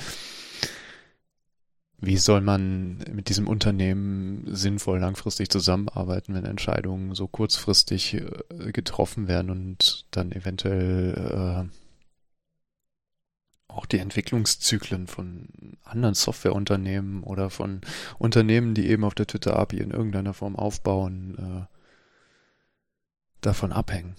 wie 1.99 2.17
soll 2.17 2.41
man 2.41 2.99
mit 3.11 3.29
diesem 3.29 3.47
Unternehmen 3.47 4.43
sinnvoll 4.47 4.99
langfristig 4.99 5.49
zusammenarbeiten, 5.49 6.35
wenn 6.35 6.45
Entscheidungen 6.45 7.15
so 7.15 7.27
kurzfristig 7.27 8.13
äh, 8.13 8.71
getroffen 8.71 9.27
werden 9.27 9.49
und 9.49 10.05
dann 10.11 10.31
eventuell 10.31 11.67
äh, 11.67 11.86
auch 13.77 13.85
die 13.85 13.99
Entwicklungszyklen 13.99 15.07
von 15.07 15.47
anderen 15.83 16.15
Softwareunternehmen 16.15 17.23
oder 17.23 17.49
von 17.49 17.81
Unternehmen, 18.17 18.73
die 18.73 18.89
eben 18.89 19.03
auf 19.03 19.15
der 19.15 19.27
Twitter-API 19.27 19.77
in 19.77 19.91
irgendeiner 19.91 20.33
Form 20.33 20.55
aufbauen, 20.55 21.37
äh, 21.37 21.75
davon 23.41 23.71
abhängen. 23.71 24.15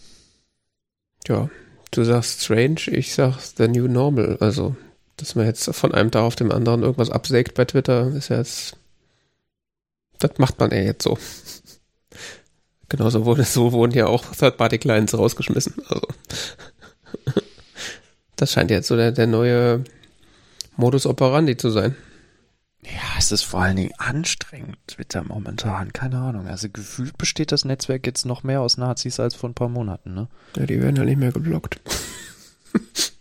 Ja, 1.26 1.50
du 1.90 2.04
sagst 2.04 2.44
strange, 2.44 2.82
ich 2.86 3.14
sag 3.14 3.38
the 3.40 3.68
new 3.68 3.88
normal. 3.88 4.38
Also, 4.40 4.76
dass 5.16 5.34
man 5.34 5.46
jetzt 5.46 5.74
von 5.74 5.92
einem 5.92 6.10
Tag 6.10 6.22
auf 6.22 6.36
dem 6.36 6.52
anderen 6.52 6.82
irgendwas 6.82 7.10
absägt 7.10 7.54
bei 7.54 7.64
Twitter, 7.64 8.08
ist 8.14 8.28
ja 8.28 8.38
jetzt, 8.38 8.76
das 10.18 10.38
macht 10.38 10.60
man 10.60 10.70
ja 10.70 10.78
jetzt 10.78 11.02
so. 11.02 11.18
Genauso 12.88 13.26
wurde, 13.26 13.44
so 13.44 13.72
wurden 13.72 13.92
ja 13.92 14.06
auch 14.06 14.24
Third-Party-Clients 14.24 15.18
rausgeschmissen. 15.18 15.74
Also. 15.88 16.06
Das 18.38 18.52
scheint 18.52 18.70
jetzt 18.70 18.86
so 18.86 18.96
der, 18.96 19.10
der 19.10 19.26
neue 19.26 19.82
Modus 20.76 21.06
operandi 21.06 21.56
zu 21.56 21.70
sein. 21.70 21.96
Ja, 22.84 23.18
es 23.18 23.32
ist 23.32 23.42
vor 23.42 23.62
allen 23.62 23.74
Dingen 23.74 23.92
anstrengend, 23.98 24.78
Twitter 24.86 25.24
momentan. 25.24 25.92
Keine 25.92 26.18
Ahnung. 26.18 26.46
Also 26.46 26.68
gefühlt 26.70 27.18
besteht 27.18 27.50
das 27.50 27.64
Netzwerk 27.64 28.06
jetzt 28.06 28.24
noch 28.24 28.44
mehr 28.44 28.60
aus 28.60 28.76
Nazis 28.78 29.18
als 29.18 29.34
vor 29.34 29.50
ein 29.50 29.54
paar 29.54 29.68
Monaten, 29.68 30.14
ne? 30.14 30.28
Ja, 30.56 30.66
die 30.66 30.80
werden 30.80 30.94
ja 30.94 31.02
nicht 31.02 31.18
mehr 31.18 31.32
geblockt. 31.32 31.80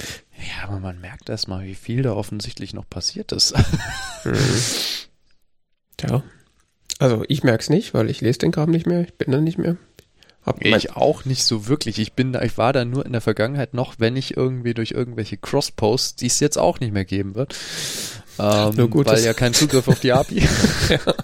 ja, 0.00 0.64
aber 0.64 0.80
man 0.80 1.00
merkt 1.00 1.28
erstmal, 1.28 1.64
wie 1.64 1.76
viel 1.76 2.02
da 2.02 2.14
offensichtlich 2.14 2.74
noch 2.74 2.90
passiert 2.90 3.30
ist. 3.30 3.54
Tja. 5.96 6.24
Also 6.98 7.24
ich 7.28 7.44
merke 7.44 7.62
es 7.62 7.70
nicht, 7.70 7.94
weil 7.94 8.10
ich 8.10 8.20
lese 8.20 8.40
den 8.40 8.50
Kram 8.50 8.70
nicht 8.72 8.86
mehr, 8.86 9.02
ich 9.02 9.14
bin 9.14 9.30
da 9.30 9.40
nicht 9.40 9.58
mehr. 9.58 9.76
Hab 10.46 10.64
ich 10.64 10.96
auch 10.96 11.24
nicht 11.24 11.44
so 11.44 11.66
wirklich. 11.66 11.98
Ich 11.98 12.12
bin 12.12 12.32
da, 12.32 12.42
ich 12.42 12.56
war 12.56 12.72
da 12.72 12.84
nur 12.84 13.04
in 13.04 13.12
der 13.12 13.20
Vergangenheit 13.20 13.74
noch, 13.74 13.96
wenn 13.98 14.16
ich 14.16 14.36
irgendwie 14.36 14.74
durch 14.74 14.92
irgendwelche 14.92 15.36
Cross-Posts, 15.36 16.16
die 16.16 16.26
es 16.26 16.40
jetzt 16.40 16.56
auch 16.56 16.80
nicht 16.80 16.92
mehr 16.92 17.04
geben 17.04 17.34
wird. 17.34 17.54
Ähm, 18.38 18.74
nur 18.76 18.88
gut, 18.88 19.06
weil 19.06 19.24
ja 19.24 19.34
kein 19.34 19.54
Zugriff 19.54 19.88
auf 19.88 20.00
die 20.00 20.12
API. 20.12 20.46
ja. 20.88 20.98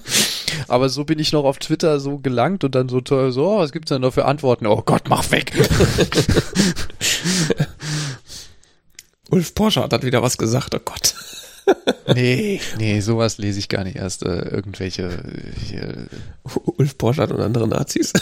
Aber 0.69 0.89
so 0.89 1.05
bin 1.05 1.19
ich 1.19 1.33
noch 1.33 1.45
auf 1.45 1.59
Twitter 1.59 2.01
so 2.01 2.19
gelangt 2.19 2.65
und 2.65 2.75
dann 2.75 2.89
so 2.89 3.01
toll, 3.01 3.33
so, 3.33 3.47
oh, 3.47 3.59
was 3.59 3.73
gibt's 3.73 3.91
denn 3.91 4.03
da 4.03 4.11
für 4.11 4.25
Antworten? 4.25 4.67
Oh 4.67 4.83
Gott, 4.85 5.09
mach 5.09 5.31
weg! 5.31 5.53
Ulf 9.31 9.55
Porsche 9.55 9.83
hat 9.83 10.05
wieder 10.05 10.23
was 10.23 10.37
gesagt, 10.37 10.75
oh 10.75 10.81
Gott. 10.85 11.15
nee, 12.15 12.61
nee, 12.79 13.01
sowas 13.01 13.39
lese 13.39 13.61
ich 13.61 13.69
gar 13.69 13.85
nicht 13.85 13.97
erst. 13.97 14.25
Äh, 14.25 14.49
irgendwelche 14.49 15.23
hier, 15.65 16.09
Ulf 16.77 16.99
Porsche 16.99 17.23
und 17.23 17.41
andere 17.41 17.67
Nazis. 17.69 18.13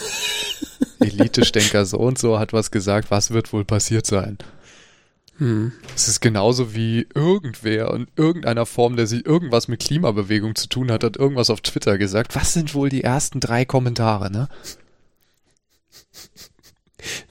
Elite-Stenker 1.00 1.84
so 1.84 1.98
und 1.98 2.18
so 2.18 2.38
hat 2.38 2.52
was 2.52 2.70
gesagt, 2.70 3.10
was 3.10 3.30
wird 3.30 3.52
wohl 3.52 3.64
passiert 3.64 4.06
sein? 4.06 4.38
Hm. 5.38 5.72
Es 5.96 6.06
ist 6.06 6.20
genauso 6.20 6.74
wie 6.74 7.06
irgendwer 7.14 7.94
in 7.94 8.06
irgendeiner 8.14 8.66
Form, 8.66 8.96
der 8.96 9.06
sich 9.06 9.24
irgendwas 9.24 9.68
mit 9.68 9.80
Klimabewegung 9.80 10.54
zu 10.54 10.68
tun 10.68 10.92
hat, 10.92 11.02
hat 11.02 11.16
irgendwas 11.16 11.48
auf 11.48 11.62
Twitter 11.62 11.96
gesagt. 11.96 12.36
Was 12.36 12.52
sind 12.52 12.74
wohl 12.74 12.90
die 12.90 13.02
ersten 13.02 13.40
drei 13.40 13.64
Kommentare, 13.64 14.30
ne? 14.30 14.48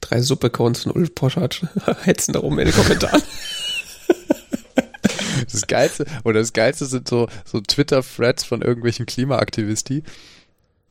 Drei 0.01 0.22
Suppe-Counts 0.22 0.84
von 0.84 0.91
Ulf 0.93 1.13
Poschardt 1.13 1.67
hetzen 2.01 2.34
darum 2.34 2.57
in 2.57 2.65
den 2.65 2.76
Kommentaren. 2.76 3.22
Das 5.51 5.67
Geilste, 5.67 6.05
oder 6.24 6.39
das 6.39 6.53
Geilste 6.53 6.86
sind 6.86 7.07
so, 7.07 7.28
so 7.45 7.61
Twitter-Threads 7.61 8.43
von 8.43 8.61
irgendwelchen 8.61 9.05
Klimaaktivisti, 9.05 10.03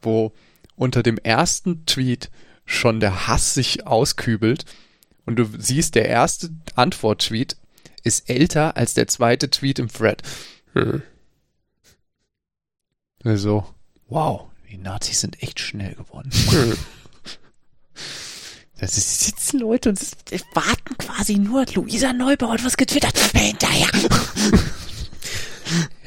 wo 0.02 0.32
unter 0.76 1.02
dem 1.02 1.18
ersten 1.18 1.84
Tweet 1.86 2.30
schon 2.68 3.00
der 3.00 3.26
Hass 3.26 3.54
sich 3.54 3.86
auskübelt 3.86 4.64
und 5.24 5.36
du 5.36 5.48
siehst, 5.58 5.94
der 5.94 6.06
erste 6.06 6.50
Antwort-Tweet 6.76 7.56
ist 8.04 8.30
älter 8.30 8.76
als 8.76 8.94
der 8.94 9.08
zweite 9.08 9.50
Tweet 9.50 9.78
im 9.78 9.88
Thread. 9.88 10.22
Hm. 10.74 11.02
Also, 13.24 13.66
wow, 14.08 14.48
die 14.70 14.76
Nazis 14.76 15.22
sind 15.22 15.42
echt 15.42 15.58
schnell 15.58 15.94
geworden. 15.94 16.30
Hm. 16.50 16.76
Da 18.80 18.86
sitzen 18.86 19.58
Leute 19.58 19.88
und 19.88 20.00
warten 20.54 20.96
quasi 20.98 21.36
nur. 21.36 21.66
Luisa 21.74 22.12
Neubauer 22.12 22.52
hat 22.52 22.64
was 22.64 22.76
getwittert. 22.76 23.18
Hinterher. 23.34 23.88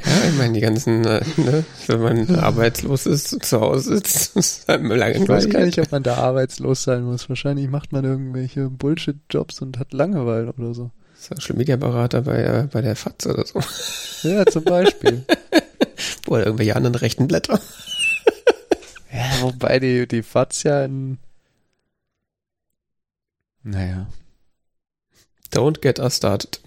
Ja, 0.04 0.30
ich 0.30 0.38
meine, 0.38 0.54
die 0.54 0.62
ganzen, 0.62 1.06
äh, 1.06 1.22
ne, 1.38 1.64
wenn 1.88 2.02
man 2.02 2.36
arbeitslos 2.36 3.06
ist, 3.06 3.44
zu 3.44 3.62
Hause 3.62 3.96
sitzt, 3.96 4.36
ist 4.36 4.68
halt 4.68 4.84
lange 4.84 5.18
Ich 5.18 5.28
weiß 5.28 5.50
gar 5.50 5.66
nicht, 5.66 5.80
ob 5.80 5.92
man 5.92 6.04
da 6.04 6.16
arbeitslos 6.16 6.84
sein 6.84 7.04
muss. 7.04 7.30
Wahrscheinlich 7.30 7.70
macht 7.70 7.92
man 7.92 8.04
irgendwelche 8.04 8.70
Bullshit-Jobs 8.70 9.62
und 9.62 9.78
hat 9.80 9.94
Langeweile 9.94 10.52
oder 10.54 10.74
so. 10.74 10.92
Social 11.16 11.56
Media 11.56 11.76
Berater 11.76 12.22
bei, 12.22 12.44
äh, 12.44 12.68
bei 12.72 12.82
der 12.82 12.96
FAZ 12.96 13.28
oder 13.28 13.46
so. 13.46 13.60
Ja, 14.28 14.46
zum 14.46 14.64
Beispiel. 14.64 15.24
oder 16.28 16.46
irgendwelche 16.46 16.76
anderen 16.76 16.96
rechten 16.96 17.28
Blätter. 17.28 17.60
ja, 19.14 19.42
wobei 19.42 19.80
die, 19.80 20.08
die 20.08 20.24
FAZ 20.24 20.64
ja 20.64 20.84
in, 20.84 21.20
naja. 23.64 24.08
Don't 25.52 25.82
get 25.82 26.00
us 26.00 26.16
started. 26.16 26.60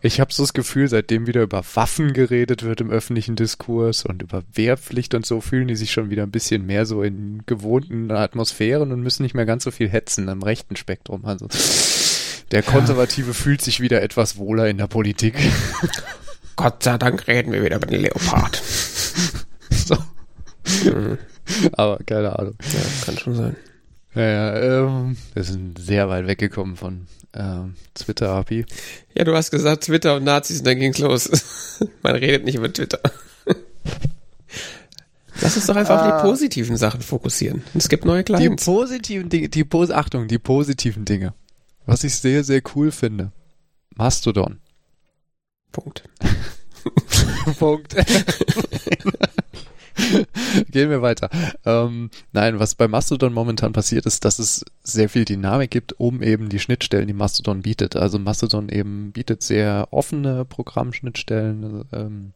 Ich 0.00 0.20
habe 0.20 0.32
so 0.32 0.44
das 0.44 0.52
Gefühl, 0.52 0.88
seitdem 0.88 1.26
wieder 1.26 1.42
über 1.42 1.62
Waffen 1.74 2.12
geredet 2.12 2.62
wird 2.62 2.80
im 2.80 2.90
öffentlichen 2.90 3.34
Diskurs 3.34 4.04
und 4.04 4.22
über 4.22 4.44
Wehrpflicht 4.52 5.14
und 5.14 5.26
so, 5.26 5.40
fühlen 5.40 5.66
die 5.66 5.76
sich 5.76 5.90
schon 5.90 6.10
wieder 6.10 6.22
ein 6.22 6.30
bisschen 6.30 6.66
mehr 6.66 6.86
so 6.86 7.02
in 7.02 7.42
gewohnten 7.46 8.10
Atmosphären 8.12 8.92
und 8.92 9.02
müssen 9.02 9.24
nicht 9.24 9.34
mehr 9.34 9.46
ganz 9.46 9.64
so 9.64 9.72
viel 9.72 9.88
hetzen 9.88 10.28
am 10.28 10.42
rechten 10.42 10.76
Spektrum. 10.76 11.24
Also 11.24 11.48
der 12.52 12.62
Konservative 12.62 13.28
ja. 13.28 13.32
fühlt 13.32 13.60
sich 13.60 13.80
wieder 13.80 14.00
etwas 14.00 14.36
wohler 14.36 14.68
in 14.68 14.78
der 14.78 14.86
Politik. 14.86 15.34
Gott 16.56 16.82
sei 16.82 16.96
Dank 16.96 17.26
reden 17.26 17.52
wir 17.52 17.64
wieder 17.64 17.76
über 17.76 17.86
den 17.86 18.02
Leopard. 18.02 18.56
so. 19.70 19.96
Mhm. 20.84 21.18
Aber 21.72 21.98
keine 22.06 22.38
Ahnung. 22.38 22.54
Ja, 22.60 23.04
kann 23.04 23.18
schon 23.18 23.34
sein. 23.34 23.56
Ja, 24.18 24.56
ähm, 24.56 25.16
wir 25.32 25.44
sind 25.44 25.78
sehr 25.78 26.08
weit 26.08 26.26
weggekommen 26.26 26.74
von 26.74 27.06
ähm, 27.34 27.76
Twitter-API. 27.94 28.66
Ja, 29.14 29.22
du 29.22 29.36
hast 29.36 29.52
gesagt 29.52 29.84
Twitter 29.84 30.16
und 30.16 30.24
Nazis 30.24 30.58
und 30.58 30.66
dann 30.66 30.80
ging's 30.80 30.98
los. 30.98 31.78
Man 32.02 32.16
redet 32.16 32.44
nicht 32.44 32.56
über 32.56 32.72
Twitter. 32.72 32.98
Lass 35.40 35.54
uns 35.54 35.66
doch 35.66 35.76
einfach 35.76 36.00
ah. 36.02 36.16
die 36.16 36.22
positiven 36.28 36.76
Sachen 36.76 37.00
fokussieren. 37.00 37.62
Es 37.74 37.88
gibt 37.88 38.04
neue 38.04 38.24
Clients. 38.24 38.64
Die 38.64 38.70
positiven 38.70 39.28
Dinge, 39.28 39.50
die 39.50 39.62
Pos 39.62 39.92
Achtung, 39.92 40.26
die 40.26 40.40
positiven 40.40 41.04
Dinge. 41.04 41.32
Was 41.86 42.02
ich 42.02 42.16
sehr, 42.16 42.42
sehr 42.42 42.60
cool 42.74 42.90
finde. 42.90 43.30
Mastodon. 43.94 44.58
Punkt. 45.70 46.02
Punkt. 47.60 47.94
Gehen 50.70 50.90
wir 50.90 51.02
weiter. 51.02 51.30
Ähm, 51.64 52.10
nein, 52.32 52.58
was 52.58 52.74
bei 52.74 52.88
Mastodon 52.88 53.32
momentan 53.32 53.72
passiert 53.72 54.06
ist, 54.06 54.24
dass 54.24 54.38
es 54.38 54.64
sehr 54.82 55.08
viel 55.08 55.24
Dynamik 55.24 55.70
gibt, 55.70 55.98
um 55.98 56.22
eben 56.22 56.48
die 56.48 56.58
Schnittstellen, 56.58 57.06
die 57.06 57.14
Mastodon 57.14 57.62
bietet. 57.62 57.96
Also 57.96 58.18
Mastodon 58.18 58.68
eben 58.68 59.12
bietet 59.12 59.42
sehr 59.42 59.88
offene 59.90 60.44
Programmschnittstellen, 60.44 61.84
ähm, 61.92 62.32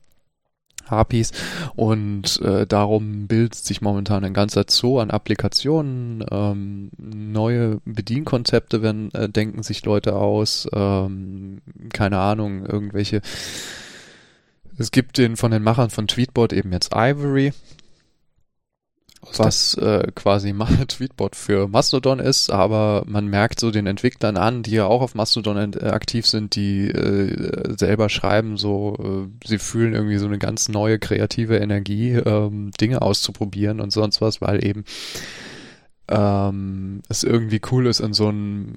APIs 0.89 1.33
und 1.77 2.41
äh, 2.43 2.67
darum 2.67 3.27
bildet 3.27 3.55
sich 3.55 3.81
momentan 3.81 4.25
ein 4.25 4.35
ganzer 4.35 4.65
Zoo 4.69 4.99
an 4.99 5.11
Applikationen, 5.11 6.25
ähm, 6.31 6.91
neue 6.99 7.81
Bedienkonzepte 7.85 8.83
werden, 8.83 9.13
äh, 9.15 9.29
denken 9.29 9.63
sich 9.63 9.85
Leute 9.85 10.17
aus, 10.17 10.69
ähm, 10.73 11.61
keine 11.93 12.19
Ahnung, 12.19 12.67
irgendwelche 12.67 13.23
es 14.79 14.91
gibt 14.91 15.19
den 15.19 15.37
von 15.37 15.51
den 15.51 15.63
Machern 15.63 15.91
von 15.91 16.07
Tweetbot 16.07 16.53
eben 16.53 16.73
jetzt 16.73 16.93
Ivory, 16.95 17.53
was 19.37 19.75
äh, 19.75 20.11
quasi 20.15 20.53
Tweetbot 20.89 21.37
für 21.37 21.69
Mastodon 21.69 22.19
ist, 22.19 22.51
aber 22.51 23.05
man 23.07 23.29
merkt 23.29 23.61
so 23.61 23.71
den 23.71 23.87
Entwicklern 23.87 24.37
an, 24.37 24.63
die 24.63 24.73
ja 24.73 24.87
auch 24.87 25.03
auf 25.03 25.15
Mastodon 25.15 25.75
äh, 25.75 25.87
aktiv 25.87 26.27
sind, 26.27 26.57
die 26.57 26.89
äh, 26.89 27.77
selber 27.79 28.09
schreiben, 28.09 28.57
so 28.57 28.97
äh, 28.99 29.47
sie 29.47 29.59
fühlen 29.59 29.95
irgendwie 29.95 30.19
so 30.19 30.27
eine 30.27 30.39
ganz 30.39 30.69
neue 30.69 30.99
kreative 30.99 31.59
Energie, 31.59 32.13
ähm, 32.13 32.71
Dinge 32.81 33.03
auszuprobieren 33.03 33.81
und 33.81 33.93
sonst 33.93 34.21
was, 34.21 34.41
weil 34.41 34.65
eben 34.65 34.85
ähm, 36.09 37.03
es 37.09 37.23
irgendwie 37.23 37.61
cool 37.71 37.87
ist, 37.87 38.01
in 38.01 38.13
so 38.13 38.29
einem 38.29 38.75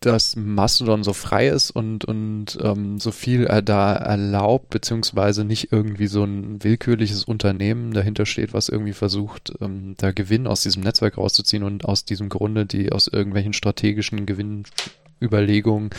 dass 0.00 0.36
Mastodon 0.36 1.02
so 1.02 1.12
frei 1.12 1.48
ist 1.48 1.70
und, 1.70 2.04
und 2.04 2.58
ähm, 2.62 2.98
so 3.00 3.10
viel 3.10 3.44
er 3.44 3.62
da 3.62 3.94
erlaubt, 3.94 4.70
beziehungsweise 4.70 5.44
nicht 5.44 5.72
irgendwie 5.72 6.06
so 6.06 6.24
ein 6.24 6.62
willkürliches 6.62 7.24
Unternehmen 7.24 7.92
dahinter 7.92 8.24
steht, 8.24 8.52
was 8.52 8.68
irgendwie 8.68 8.92
versucht, 8.92 9.52
ähm, 9.60 9.94
da 9.98 10.12
Gewinn 10.12 10.46
aus 10.46 10.62
diesem 10.62 10.82
Netzwerk 10.82 11.18
rauszuziehen 11.18 11.64
und 11.64 11.84
aus 11.84 12.04
diesem 12.04 12.28
Grunde, 12.28 12.64
die 12.64 12.92
aus 12.92 13.08
irgendwelchen 13.08 13.52
strategischen 13.52 14.24
Gewinnüberlegungen 14.26 15.90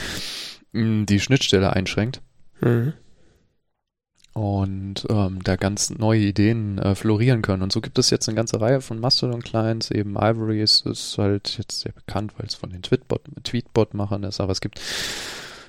mh, 0.71 1.05
die 1.05 1.19
Schnittstelle 1.19 1.73
einschränkt. 1.73 2.21
Mhm 2.61 2.93
und 4.34 5.05
ähm, 5.09 5.43
da 5.43 5.55
ganz 5.55 5.89
neue 5.89 6.21
Ideen 6.21 6.77
äh, 6.77 6.95
florieren 6.95 7.41
können. 7.41 7.63
Und 7.63 7.71
so 7.71 7.82
gibt 7.82 7.97
es 7.99 8.09
jetzt 8.09 8.27
eine 8.27 8.36
ganze 8.36 8.61
Reihe 8.61 8.82
von 8.82 8.99
Mastodon-Clients. 8.99 9.91
Eben 9.91 10.15
Ivory 10.15 10.61
ist, 10.61 10.86
ist 10.86 11.17
halt 11.17 11.57
jetzt 11.57 11.82
sehr 11.82 11.91
bekannt, 11.91 12.34
weil 12.38 12.47
es 12.47 12.55
von 12.55 12.69
den 12.69 12.82
Tweetbot-Machern 12.82 14.23
ist, 14.23 14.39
aber 14.39 14.51
es 14.51 14.61
gibt, 14.61 14.80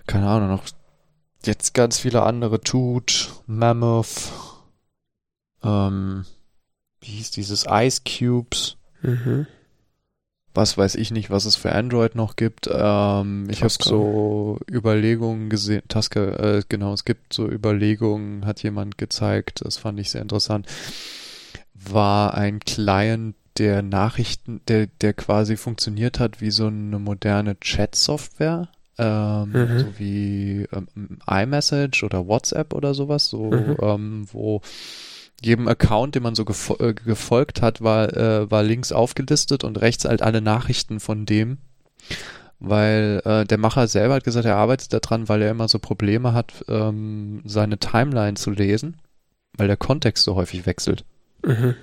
keine 0.07 0.29
Ahnung, 0.29 0.49
noch 0.49 0.65
jetzt 1.45 1.75
ganz 1.75 1.99
viele 1.99 2.23
andere. 2.23 2.61
Toot, 2.61 3.31
Mammoth, 3.47 4.33
ähm, 5.63 6.25
wie 7.01 7.13
hieß 7.13 7.31
dieses 7.31 7.67
Ice 7.69 8.03
Cubes. 8.05 8.77
Mhm 9.03 9.47
was 10.55 10.77
weiß 10.77 10.97
ich 10.97 11.11
nicht, 11.11 11.31
was 11.31 11.45
es 11.45 11.57
für 11.57 11.73
Android 11.73 12.15
noch 12.15 12.37
gibt. 12.37 12.69
Ähm, 12.73 13.47
ich 13.51 13.63
habe 13.63 13.73
so 13.81 14.59
Überlegungen 14.71 15.49
gesehen, 15.49 15.83
Tasker, 15.89 16.59
äh, 16.59 16.63
genau, 16.69 16.93
es 16.93 17.05
gibt 17.05 17.33
so 17.33 17.49
Überlegungen, 17.49 18.47
hat 18.47 18.63
jemand 18.63 18.99
gezeigt, 18.99 19.65
das 19.65 19.77
fand 19.77 20.01
ich 20.01 20.11
sehr 20.11 20.23
interessant. 20.23 20.67
War 21.75 22.35
ein 22.35 22.61
Client, 22.61 23.37
der 23.59 23.83
Nachrichten, 23.83 24.61
der, 24.69 24.87
der 24.87 25.13
quasi 25.13 25.57
funktioniert 25.57 26.19
hat 26.19 26.41
wie 26.41 26.51
so 26.51 26.67
eine 26.67 26.99
moderne 26.99 27.59
Chat-Software. 27.61 28.69
Ähm, 28.99 29.53
mhm. 29.53 29.79
so 29.79 29.99
wie 29.99 30.67
ähm, 30.73 31.19
iMessage 31.27 32.03
oder 32.03 32.27
WhatsApp 32.27 32.75
oder 32.75 32.93
sowas, 32.93 33.29
so 33.29 33.51
mhm. 33.51 33.77
ähm, 33.81 34.27
wo 34.31 34.61
jedem 35.43 35.69
Account, 35.69 36.15
den 36.15 36.23
man 36.23 36.35
so 36.35 36.45
gefo 36.45 36.77
äh, 36.79 36.95
gefolgt 36.95 37.63
hat, 37.63 37.81
war, 37.81 38.15
äh, 38.17 38.51
war 38.51 38.63
links 38.63 38.93
aufgelistet 38.93 39.65
und 39.65 39.81
rechts 39.81 40.05
halt 40.05 40.23
alle 40.23 40.41
Nachrichten 40.41 41.01
von 41.01 41.27
dem. 41.27 41.59
weil 42.61 43.23
äh, 43.25 43.45
der 43.47 43.59
Macher 43.59 43.89
selber 43.89 44.15
hat 44.15 44.25
gesagt, 44.25 44.45
er 44.45 44.57
arbeitet 44.57 44.93
daran, 44.93 45.29
weil 45.29 45.41
er 45.43 45.51
immer 45.51 45.67
so 45.67 45.79
Probleme 45.79 46.35
hat, 46.35 46.65
ähm, 46.69 47.41
seine 47.47 47.79
Timeline 47.79 48.35
zu 48.35 48.51
lesen, 48.51 48.99
weil 49.57 49.67
der 49.67 49.79
Kontext 49.79 50.25
so 50.25 50.35
häufig 50.35 50.67
wechselt. 50.67 51.05
Mhm. 51.45 51.75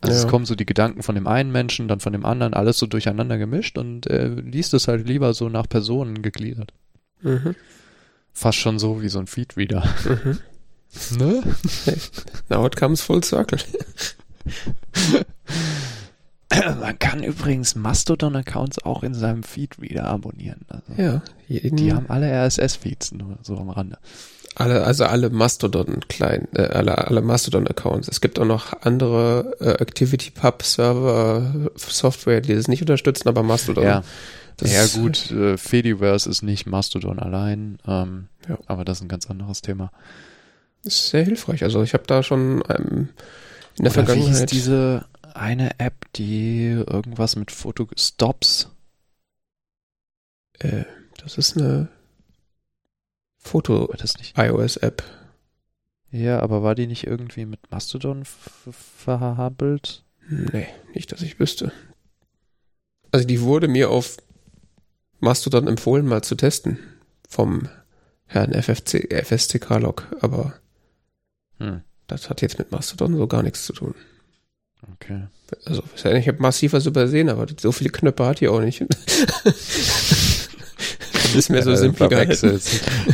Also 0.00 0.16
ja. 0.16 0.22
es 0.22 0.28
kommen 0.28 0.46
so 0.46 0.54
die 0.54 0.66
Gedanken 0.66 1.02
von 1.02 1.14
dem 1.14 1.26
einen 1.26 1.52
Menschen, 1.52 1.88
dann 1.88 2.00
von 2.00 2.12
dem 2.12 2.24
anderen, 2.24 2.54
alles 2.54 2.78
so 2.78 2.86
durcheinander 2.86 3.38
gemischt 3.38 3.76
und 3.76 4.06
er 4.06 4.28
liest 4.28 4.72
es 4.72 4.88
halt 4.88 5.06
lieber 5.06 5.34
so 5.34 5.48
nach 5.48 5.68
Personen 5.68 6.22
gegliedert. 6.22 6.72
Mhm. 7.20 7.54
Fast 8.32 8.58
schon 8.58 8.78
so 8.78 9.02
wie 9.02 9.08
so 9.08 9.18
ein 9.18 9.26
Feedreader. 9.26 9.84
Mhm. 10.04 10.38
Ne? 11.18 11.42
Now 12.48 12.66
it 12.66 12.76
comes 12.76 13.00
full 13.00 13.22
circle. 13.22 13.58
Man 16.50 16.98
kann 16.98 17.22
übrigens 17.22 17.74
Mastodon-Accounts 17.74 18.84
auch 18.84 19.02
in 19.02 19.14
seinem 19.14 19.42
Feedreader 19.42 20.04
abonnieren. 20.04 20.60
Also 20.68 20.92
ja. 20.96 21.22
Die 21.48 21.92
haben 21.92 22.06
alle 22.08 22.30
RSS-Feeds, 22.30 23.12
nur 23.12 23.38
so 23.42 23.56
am 23.56 23.68
Rande. 23.68 23.98
Alle, 24.54 24.84
also 24.84 25.04
alle 25.04 25.28
Mastodon 25.28 26.00
klein, 26.08 26.48
äh, 26.54 26.62
alle, 26.62 26.96
alle 26.96 27.20
Mastodon 27.20 27.66
Accounts. 27.68 28.08
Es 28.08 28.22
gibt 28.22 28.38
auch 28.38 28.46
noch 28.46 28.72
andere 28.80 29.54
äh, 29.60 29.82
Activity 29.82 30.30
Pub 30.30 30.62
Server 30.62 31.70
Software, 31.76 32.40
die 32.40 32.54
das 32.54 32.66
nicht 32.66 32.80
unterstützen, 32.80 33.28
aber 33.28 33.42
Mastodon. 33.42 33.84
Ja, 33.84 34.02
das 34.56 34.72
ja 34.72 34.86
gut, 35.02 35.30
äh, 35.30 35.58
Fediverse 35.58 36.30
ist 36.30 36.42
nicht 36.42 36.64
Mastodon 36.66 37.18
allein, 37.18 37.78
ähm, 37.86 38.28
ja. 38.48 38.56
aber 38.66 38.86
das 38.86 38.98
ist 38.98 39.04
ein 39.04 39.08
ganz 39.08 39.28
anderes 39.28 39.60
Thema. 39.60 39.90
Ist 40.86 41.08
sehr 41.08 41.24
hilfreich. 41.24 41.64
Also 41.64 41.82
ich 41.82 41.94
habe 41.94 42.04
da 42.06 42.22
schon 42.22 42.62
ähm, 42.68 43.08
in 43.76 43.84
der 43.84 43.92
Oder 43.92 44.04
Vergangenheit 44.04 44.34
wie 44.34 44.38
hieß 44.38 44.46
diese 44.46 45.04
eine 45.34 45.78
App, 45.78 46.06
die 46.14 46.68
irgendwas 46.70 47.36
mit 47.36 47.50
Foto 47.50 47.88
Stops. 47.96 48.70
Äh, 50.60 50.84
das 51.22 51.38
ist 51.38 51.56
eine 51.56 51.88
Foto 53.38 53.92
das 53.98 54.16
nicht 54.18 54.38
iOS-App. 54.38 55.02
Ja, 56.10 56.40
aber 56.40 56.62
war 56.62 56.74
die 56.74 56.86
nicht 56.86 57.06
irgendwie 57.06 57.46
mit 57.46 57.70
Mastodon 57.70 58.24
verhabelt? 58.24 60.04
Nee, 60.28 60.68
nicht, 60.94 61.12
dass 61.12 61.22
ich 61.22 61.38
wüsste. 61.38 61.72
Also 63.12 63.26
die 63.26 63.40
wurde 63.42 63.68
mir 63.68 63.90
auf 63.90 64.16
Mastodon 65.20 65.66
empfohlen, 65.68 66.06
mal 66.06 66.22
zu 66.22 66.34
testen. 66.34 66.78
Vom 67.28 67.68
Herrn 68.26 68.52
FFC, 68.52 69.08
FSCK-Log, 69.24 70.08
aber 70.20 70.54
hm. 71.58 71.82
das 72.06 72.30
hat 72.30 72.42
jetzt 72.42 72.58
mit 72.58 72.72
Mastodon 72.72 73.16
so 73.16 73.26
gar 73.26 73.42
nichts 73.42 73.64
zu 73.64 73.72
tun. 73.72 73.94
Okay. 74.94 75.26
Also, 75.64 75.82
ich 76.04 76.28
habe 76.28 76.40
massiv 76.40 76.72
was 76.72 76.86
übersehen, 76.86 77.28
aber 77.28 77.46
so 77.58 77.72
viele 77.72 77.90
Knöpfe 77.90 78.26
hat 78.26 78.40
die 78.40 78.48
auch 78.48 78.60
nicht. 78.60 78.80
ist 81.34 81.50
mir 81.50 81.62
so 81.62 81.70
ja, 81.70 81.76
simpel 81.76 82.08
verwechselt. 82.08 82.62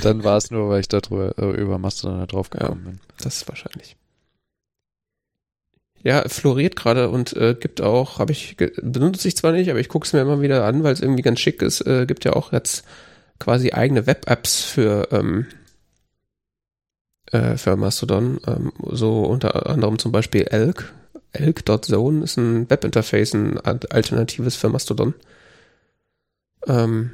Dann 0.03 0.25
war 0.25 0.37
es 0.37 0.51
nur, 0.51 0.69
weil 0.69 0.81
ich 0.81 0.89
da 0.89 1.01
drüber, 1.01 1.35
äh, 1.39 1.61
über 1.61 1.79
Mastodon 1.79 2.19
da 2.19 2.27
drauf 2.27 2.51
gekommen 2.51 2.83
ja, 2.85 2.91
bin. 2.91 3.01
Das 3.23 3.37
ist 3.37 3.49
wahrscheinlich. 3.49 3.97
Ja, 6.05 6.29
floriert 6.29 6.75
gerade 6.75 7.11
und 7.11 7.33
äh, 7.37 7.55
gibt 7.59 7.81
auch, 7.81 8.19
habe 8.19 8.33
ich, 8.33 8.57
benutze 8.57 9.29
ich 9.29 9.37
zwar 9.37 9.53
nicht, 9.53 9.71
aber 9.71 9.79
ich 9.79 9.89
gucke 9.89 10.05
es 10.05 10.13
mir 10.13 10.21
immer 10.21 10.41
wieder 10.41 10.65
an, 10.65 10.83
weil 10.83 10.93
es 10.93 11.01
irgendwie 11.01 11.23
ganz 11.23 11.39
schick 11.39 11.63
ist. 11.63 11.87
Äh, 11.87 12.07
gibt 12.07 12.25
ja 12.25 12.33
auch 12.33 12.53
jetzt 12.53 12.85
quasi 13.39 13.73
eigene 13.73 14.07
Web-Apps 14.07 14.63
für, 14.63 15.09
ähm, 15.13 15.47
äh, 17.33 17.57
für 17.57 17.77
Mastodon. 17.77 18.41
Ähm, 18.47 18.73
so 18.91 19.25
unter 19.25 19.67
anderem 19.69 19.99
zum 19.99 20.13
Beispiel 20.13 20.43
Elk. 20.43 20.93
Elk.zone 21.33 22.25
ist 22.25 22.37
ein 22.37 22.69
Webinterface, 22.69 23.35
ein 23.35 23.59
alternatives 23.59 24.55
für 24.55 24.69
Mastodon. 24.69 25.15
Ähm, 26.67 27.13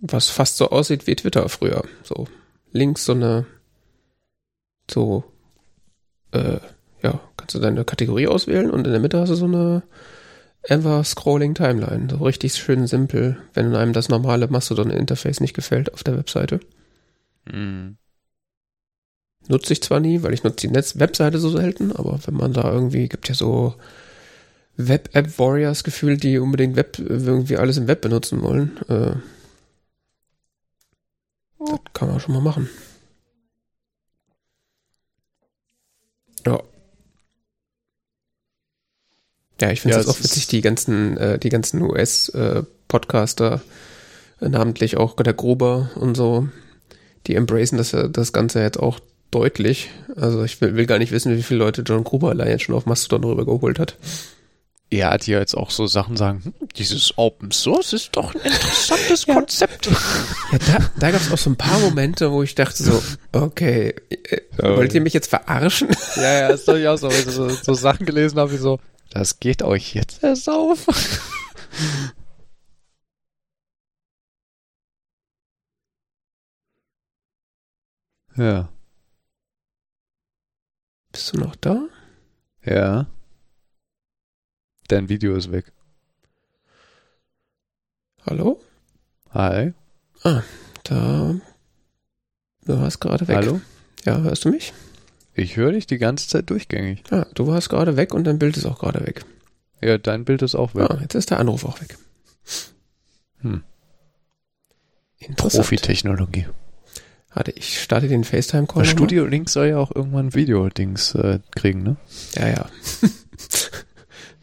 was 0.00 0.30
fast 0.30 0.56
so 0.56 0.70
aussieht 0.70 1.06
wie 1.06 1.14
Twitter 1.14 1.48
früher. 1.48 1.84
So 2.02 2.26
links 2.72 3.04
so 3.04 3.12
eine, 3.12 3.46
so, 4.90 5.24
äh, 6.32 6.58
ja, 7.02 7.20
kannst 7.36 7.54
du 7.54 7.60
deine 7.60 7.84
Kategorie 7.84 8.26
auswählen 8.26 8.70
und 8.70 8.86
in 8.86 8.92
der 8.92 9.00
Mitte 9.00 9.20
hast 9.20 9.28
du 9.28 9.34
so 9.34 9.44
eine 9.44 9.82
ever 10.62 11.04
scrolling 11.04 11.54
Timeline. 11.54 12.08
So 12.10 12.24
richtig 12.24 12.54
schön 12.54 12.86
simpel, 12.86 13.36
wenn 13.52 13.74
einem 13.74 13.92
das 13.92 14.08
normale 14.08 14.48
Mastodon-Interface 14.48 15.40
nicht 15.40 15.54
gefällt 15.54 15.92
auf 15.92 16.02
der 16.04 16.16
Webseite. 16.16 16.60
Mhm. 17.44 17.98
Nutze 19.48 19.72
ich 19.72 19.82
zwar 19.82 20.00
nie, 20.00 20.22
weil 20.22 20.34
ich 20.34 20.44
nutze 20.44 20.68
die 20.68 20.72
Netz 20.72 20.98
Webseite 20.98 21.38
so 21.38 21.50
selten, 21.50 21.92
aber 21.92 22.18
wenn 22.26 22.34
man 22.34 22.52
da 22.52 22.72
irgendwie, 22.72 23.08
gibt 23.08 23.28
ja 23.28 23.34
so 23.34 23.74
Web-App-Warriors 24.76 25.84
gefühlt, 25.84 26.22
die 26.22 26.38
unbedingt 26.38 26.76
Web, 26.76 26.98
irgendwie 26.98 27.56
alles 27.56 27.76
im 27.76 27.88
Web 27.88 28.00
benutzen 28.00 28.42
wollen. 28.42 28.78
Äh, 28.88 29.14
das 31.58 31.80
kann 31.92 32.08
man 32.08 32.20
schon 32.20 32.34
mal 32.34 32.40
machen. 32.40 32.68
Ja. 36.46 36.62
Ja, 39.60 39.70
ich 39.70 39.80
finde 39.80 39.98
es 39.98 40.06
ja, 40.06 40.12
auch 40.12 40.18
witzig, 40.18 40.48
die 40.48 40.60
ganzen, 40.60 41.16
äh, 41.16 41.38
die 41.38 41.50
ganzen 41.50 41.82
US-Podcaster, 41.82 43.62
äh, 44.40 44.48
namentlich 44.48 44.96
auch 44.96 45.14
der 45.14 45.34
Gruber 45.34 45.90
und 45.94 46.16
so, 46.16 46.48
die 47.28 47.36
embracen 47.36 47.78
das, 47.78 47.94
das 48.10 48.32
Ganze 48.32 48.60
jetzt 48.60 48.80
auch 48.80 48.98
deutlich. 49.32 49.90
Also 50.14 50.44
ich 50.44 50.60
will, 50.60 50.76
will 50.76 50.86
gar 50.86 50.98
nicht 50.98 51.10
wissen, 51.10 51.36
wie 51.36 51.42
viele 51.42 51.58
Leute 51.58 51.82
John 51.82 52.04
Gruber 52.04 52.30
allein 52.30 52.48
jetzt 52.48 52.62
schon 52.62 52.76
auf 52.76 52.86
Mastodon 52.86 53.24
rübergeholt 53.24 53.80
hat 53.80 53.96
er 54.92 55.10
hat 55.10 55.26
ja 55.26 55.38
jetzt 55.38 55.56
auch 55.56 55.70
so 55.70 55.86
Sachen 55.86 56.16
sagen, 56.16 56.42
hm, 56.44 56.52
dieses 56.76 57.16
Open 57.16 57.50
Source 57.50 57.94
ist 57.94 58.10
doch 58.14 58.34
ein 58.34 58.40
interessantes 58.42 59.26
ja. 59.26 59.34
Konzept. 59.34 59.86
Ja, 59.86 60.58
da, 60.58 60.90
da 60.98 61.10
gab 61.10 61.20
es 61.20 61.32
auch 61.32 61.38
so 61.38 61.50
ein 61.50 61.56
paar 61.56 61.78
Momente, 61.80 62.30
wo 62.30 62.42
ich 62.42 62.54
dachte 62.54 62.82
so, 62.82 63.02
okay, 63.32 63.94
äh, 64.08 64.40
wollt 64.58 64.94
ihr 64.94 65.00
mich 65.00 65.14
jetzt 65.14 65.28
verarschen? 65.28 65.88
Ja, 66.16 66.40
ja, 66.40 66.48
ist 66.48 66.68
doch 66.68 66.76
ja 66.76 66.96
so, 66.96 67.08
so, 67.10 67.48
so 67.48 67.74
Sachen 67.74 68.04
gelesen 68.06 68.38
habe, 68.38 68.52
wie 68.52 68.58
so, 68.58 68.78
das 69.10 69.40
geht 69.40 69.62
euch 69.62 69.94
jetzt 69.94 70.22
erst 70.22 70.48
auf. 70.50 70.86
ja. 78.36 78.68
Bist 81.12 81.32
du 81.32 81.38
noch 81.38 81.54
da? 81.56 81.88
Ja. 82.64 83.06
Dein 84.88 85.10
Video 85.10 85.36
ist 85.36 85.52
weg. 85.52 85.72
Hallo? 88.24 88.60
Hi. 89.30 89.74
Ah, 90.22 90.42
da. 90.84 91.34
Du 92.64 92.80
warst 92.80 93.00
gerade 93.00 93.28
weg. 93.28 93.36
Hallo? 93.36 93.60
Ja, 94.04 94.20
hörst 94.20 94.44
du 94.44 94.50
mich? 94.50 94.72
Ich 95.34 95.56
höre 95.56 95.72
dich 95.72 95.86
die 95.86 95.98
ganze 95.98 96.28
Zeit 96.28 96.48
durchgängig. 96.50 97.04
Ja, 97.10 97.26
du 97.34 97.46
warst 97.46 97.68
gerade 97.68 97.96
weg 97.96 98.14
und 98.14 98.24
dein 98.24 98.38
Bild 98.38 98.56
ist 98.56 98.66
auch 98.66 98.78
gerade 98.78 99.04
weg. 99.06 99.24
Ja, 99.82 99.98
dein 99.98 100.24
Bild 100.24 100.42
ist 100.42 100.54
auch 100.54 100.74
weg. 100.74 100.90
Ah, 100.90 100.98
jetzt 101.00 101.14
ist 101.14 101.30
der 101.30 101.40
Anruf 101.40 101.64
auch 101.64 101.80
weg. 101.80 101.98
Hm. 103.40 103.64
Profi-Technologie. 105.36 106.46
Warte, 107.34 107.50
ich 107.52 107.82
starte 107.82 108.08
den 108.08 108.24
FaceTime-Call. 108.24 108.84
Studio 108.84 109.24
Links 109.24 109.54
soll 109.54 109.68
ja 109.68 109.78
auch 109.78 109.94
irgendwann 109.94 110.34
Video-Dings 110.34 111.14
äh, 111.14 111.38
kriegen, 111.54 111.82
ne? 111.82 111.96
Ja, 112.36 112.48
ja. 112.48 112.66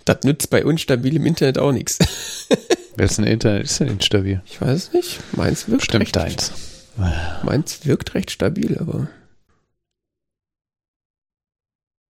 Das 0.06 0.24
nützt 0.24 0.50
bei 0.50 0.66
unstabilem 0.66 1.24
Internet 1.28 1.60
auch 1.60 1.72
nichts. 1.72 2.00
Wessen 2.96 3.26
Internet 3.26 3.66
ist 3.66 3.80
denn 3.80 3.90
instabil? 3.90 4.42
Ich 4.48 4.60
weiß 4.60 4.76
es 4.76 4.94
nicht. 4.94 5.20
Meins 5.38 5.68
wirkt 5.70 5.84
Stimmt 5.84 6.06
recht. 6.06 6.16
deins. 6.16 6.52
Meins 7.44 7.86
wirkt 7.86 8.16
recht 8.16 8.32
stabil, 8.32 8.76
aber. 8.80 9.08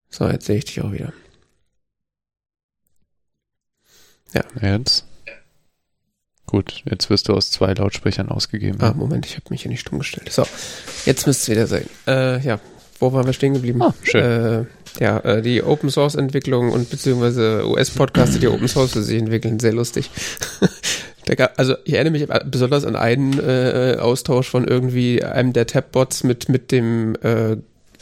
So, 0.10 0.30
jetzt 0.30 0.46
sehe 0.46 0.60
ich 0.60 0.66
dich 0.66 0.82
auch 0.82 0.94
wieder. 0.94 1.12
Ja. 4.34 4.44
Jetzt? 4.62 5.06
Gut, 6.50 6.82
jetzt 6.89 7.12
wirst 7.12 7.28
du 7.28 7.34
aus 7.34 7.52
zwei 7.52 7.74
Lautsprechern 7.76 8.30
ausgegeben. 8.30 8.80
Ah, 8.82 8.95
Moment, 8.97 9.28
ich 9.28 9.36
habe 9.36 9.45
mich 9.52 9.62
hier 9.62 9.70
nicht 9.70 9.82
stumm 9.82 10.00
gestellt. 10.00 10.32
So, 10.32 10.43
jetzt 11.06 11.28
müsste 11.28 11.43
es 11.43 11.50
wieder 11.50 11.68
sein. 11.68 11.86
Äh, 12.08 12.43
ja, 12.43 12.60
wo 13.00 13.14
waren 13.14 13.28
wir 13.28 13.34
stehen 13.34 13.54
geblieben? 13.54 13.84
Ah, 13.84 13.93
schön. 14.02 14.24
Äh, 14.24 14.66
ja, 15.00 15.20
äh, 15.20 15.41
die 15.43 15.62
Open 15.62 15.91
Source 15.91 16.16
Entwicklung 16.16 16.72
und 16.72 16.89
beziehungsweise 16.89 17.68
US-Podcaster, 17.68 18.39
die 18.39 18.47
Open 18.47 18.68
Source 18.68 18.93
für 18.93 19.04
sich 19.04 19.20
entwickeln, 19.20 19.60
sehr 19.60 19.74
lustig. 19.74 20.10
also 21.56 21.76
ich 21.86 21.93
erinnere 21.93 22.14
mich 22.14 22.28
besonders 22.50 22.84
an 22.84 22.95
einen 22.95 23.39
äh, 23.39 23.97
Austausch 24.00 24.50
von 24.50 24.68
irgendwie 24.68 25.24
einem 25.24 25.54
der 25.54 25.68
Tabbots 25.68 26.24
mit 26.24 26.50
mit 26.50 26.72
dem 26.72 27.16
äh, 27.22 27.58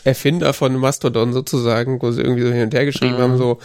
Erfinder 0.05 0.53
von 0.53 0.73
Mastodon 0.77 1.33
sozusagen, 1.33 2.01
wo 2.01 2.11
sie 2.13 2.21
irgendwie 2.21 2.43
so 2.43 2.51
hin 2.53 2.63
und 2.63 2.73
her 2.73 2.85
geschrieben 2.85 3.17
mhm. 3.17 3.21
haben, 3.21 3.37
so 3.37 3.59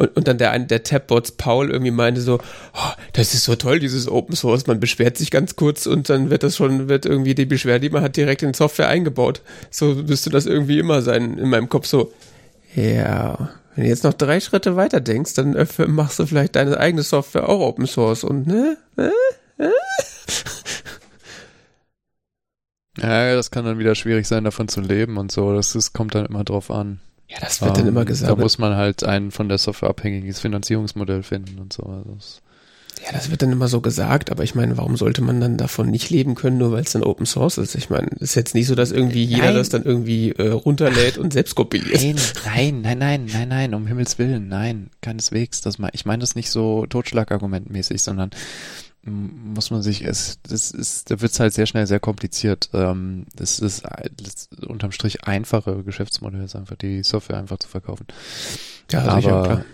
und, 0.00 0.16
und 0.16 0.26
dann 0.26 0.38
der 0.38 0.50
eine 0.50 0.64
der 0.64 0.82
Tabbots 0.82 1.32
Paul 1.32 1.70
irgendwie 1.70 1.90
meinte 1.90 2.22
so, 2.22 2.38
oh, 2.72 2.92
das 3.12 3.34
ist 3.34 3.44
so 3.44 3.54
toll, 3.54 3.80
dieses 3.80 4.08
Open 4.08 4.34
Source, 4.34 4.66
man 4.66 4.80
beschwert 4.80 5.18
sich 5.18 5.30
ganz 5.30 5.56
kurz 5.56 5.84
und 5.84 6.08
dann 6.08 6.30
wird 6.30 6.42
das 6.42 6.56
schon, 6.56 6.88
wird 6.88 7.04
irgendwie 7.04 7.34
die 7.34 7.44
Beschwerde, 7.44 7.80
die 7.80 7.90
man 7.90 8.02
hat, 8.02 8.16
direkt 8.16 8.42
in 8.42 8.54
Software 8.54 8.88
eingebaut. 8.88 9.42
So 9.70 9.94
müsste 9.94 10.30
das 10.30 10.46
irgendwie 10.46 10.78
immer 10.78 11.02
sein 11.02 11.36
in 11.36 11.50
meinem 11.50 11.68
Kopf 11.68 11.84
so. 11.84 12.12
Ja, 12.74 13.50
Wenn 13.74 13.84
du 13.84 13.90
jetzt 13.90 14.04
noch 14.04 14.14
drei 14.14 14.40
Schritte 14.40 14.74
weiter 14.74 15.00
denkst, 15.00 15.34
dann 15.34 15.54
machst 15.88 16.18
du 16.18 16.24
vielleicht 16.24 16.56
deine 16.56 16.78
eigene 16.78 17.02
Software 17.02 17.46
auch 17.48 17.60
Open 17.60 17.86
Source 17.86 18.24
und 18.24 18.46
ne? 18.46 18.78
Ja, 22.96 23.34
das 23.34 23.50
kann 23.50 23.64
dann 23.66 23.78
wieder 23.78 23.94
schwierig 23.94 24.26
sein, 24.26 24.44
davon 24.44 24.68
zu 24.68 24.80
leben 24.80 25.18
und 25.18 25.30
so. 25.30 25.54
Das, 25.54 25.72
das 25.74 25.92
kommt 25.92 26.14
dann 26.14 26.26
immer 26.26 26.44
drauf 26.44 26.70
an. 26.70 27.00
Ja, 27.30 27.38
das 27.40 27.60
wird 27.60 27.70
um, 27.70 27.76
dann 27.78 27.86
immer 27.86 28.00
ähm, 28.00 28.06
gesagt. 28.06 28.30
Da 28.30 28.36
muss 28.36 28.58
man 28.58 28.76
halt 28.76 29.04
ein 29.04 29.30
von 29.30 29.48
der 29.48 29.58
Software 29.58 29.90
abhängiges 29.90 30.40
Finanzierungsmodell 30.40 31.22
finden 31.22 31.58
und 31.58 31.72
so. 31.72 31.84
Also 31.84 32.16
ja, 33.04 33.12
das 33.12 33.30
wird 33.30 33.40
dann 33.40 33.52
immer 33.52 33.68
so 33.68 33.80
gesagt, 33.80 34.30
aber 34.30 34.44
ich 34.44 34.54
meine, 34.54 34.76
warum 34.76 34.96
sollte 34.96 35.22
man 35.22 35.40
dann 35.40 35.56
davon 35.56 35.90
nicht 35.90 36.10
leben 36.10 36.34
können, 36.34 36.58
nur 36.58 36.72
weil 36.72 36.82
es 36.82 36.92
dann 36.92 37.02
Open 37.02 37.24
Source 37.24 37.56
ist? 37.56 37.74
Ich 37.74 37.88
meine, 37.88 38.08
es 38.16 38.22
ist 38.22 38.34
jetzt 38.34 38.54
nicht 38.54 38.66
so, 38.66 38.74
dass 38.74 38.92
irgendwie 38.92 39.24
jeder 39.24 39.46
nein. 39.46 39.54
das 39.54 39.70
dann 39.70 39.84
irgendwie 39.84 40.32
äh, 40.32 40.48
runterlädt 40.48 41.16
und 41.16 41.32
selbst 41.32 41.54
kompiliert. 41.54 42.02
Nein, 42.02 42.82
nein, 42.82 42.82
nein, 42.82 42.98
nein, 42.98 43.26
nein, 43.32 43.48
nein, 43.48 43.74
um 43.74 43.86
Himmels 43.86 44.18
Willen, 44.18 44.48
nein, 44.48 44.90
keineswegs. 45.00 45.62
Das 45.62 45.78
mein, 45.78 45.90
ich 45.94 46.04
meine 46.04 46.20
das 46.20 46.34
nicht 46.34 46.50
so 46.50 46.84
totschlagargumentmäßig, 46.86 48.02
sondern 48.02 48.30
muss 49.02 49.70
man 49.70 49.82
sich, 49.82 50.04
es, 50.04 50.38
das 50.42 50.70
ist, 50.70 51.10
da 51.10 51.20
wird 51.20 51.32
es 51.32 51.40
halt 51.40 51.54
sehr 51.54 51.66
schnell 51.66 51.86
sehr 51.86 52.00
kompliziert. 52.00 52.68
Ähm, 52.74 53.26
das 53.34 53.58
ist 53.58 53.84
das 53.84 54.48
unterm 54.66 54.92
Strich 54.92 55.24
einfache 55.24 55.82
Geschäftsmodell, 55.82 56.44
ist 56.44 56.56
einfach 56.56 56.76
die 56.76 57.02
Software 57.02 57.38
einfach 57.38 57.58
zu 57.58 57.68
verkaufen. 57.68 58.06
Ja, 58.90 59.02
aber, 59.02 59.16
sicher, 59.16 59.42
klar. 59.42 59.64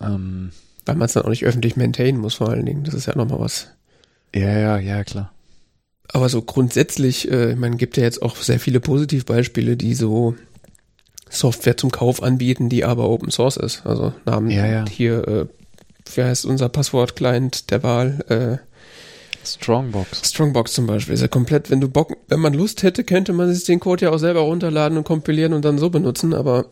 Ähm, 0.00 0.52
Weil 0.86 0.96
man 0.96 1.06
es 1.06 1.14
dann 1.14 1.24
auch 1.24 1.30
nicht 1.30 1.44
öffentlich 1.44 1.76
maintainen 1.76 2.20
muss, 2.20 2.34
vor 2.34 2.48
allen 2.50 2.66
Dingen. 2.66 2.84
Das 2.84 2.94
ist 2.94 3.06
ja 3.06 3.16
nochmal 3.16 3.40
was. 3.40 3.68
Ja, 4.34 4.56
ja, 4.56 4.78
ja, 4.78 5.02
klar. 5.02 5.32
Aber 6.12 6.28
so 6.28 6.42
grundsätzlich, 6.42 7.30
äh, 7.30 7.56
man 7.56 7.76
gibt 7.76 7.96
ja 7.96 8.04
jetzt 8.04 8.22
auch 8.22 8.36
sehr 8.36 8.60
viele 8.60 8.80
Positivbeispiele, 8.80 9.76
die 9.76 9.94
so 9.94 10.36
Software 11.28 11.76
zum 11.76 11.90
Kauf 11.90 12.22
anbieten, 12.22 12.68
die 12.68 12.84
aber 12.84 13.08
Open 13.08 13.30
Source 13.30 13.56
ist. 13.56 13.86
Also 13.86 14.12
Namen 14.26 14.50
ja, 14.50 14.66
ja. 14.66 14.84
hier 14.88 15.28
äh, 15.28 15.46
wie 16.14 16.22
heißt 16.22 16.44
unser 16.44 16.68
Passwort-Client 16.68 17.70
der 17.70 17.82
Wahl? 17.82 18.24
Äh, 18.28 18.66
Strongbox. 19.46 20.30
Strongbox 20.30 20.72
zum 20.72 20.86
Beispiel 20.86 21.14
ist 21.14 21.22
ja 21.22 21.28
komplett, 21.28 21.70
wenn 21.70 21.80
du 21.80 21.88
Bock, 21.88 22.16
wenn 22.28 22.40
man 22.40 22.52
Lust 22.54 22.82
hätte, 22.82 23.04
könnte 23.04 23.32
man 23.32 23.52
sich 23.52 23.64
den 23.64 23.80
Code 23.80 24.06
ja 24.06 24.10
auch 24.10 24.18
selber 24.18 24.40
runterladen 24.40 24.98
und 24.98 25.04
kompilieren 25.04 25.52
und 25.52 25.64
dann 25.64 25.78
so 25.78 25.90
benutzen, 25.90 26.34
aber 26.34 26.66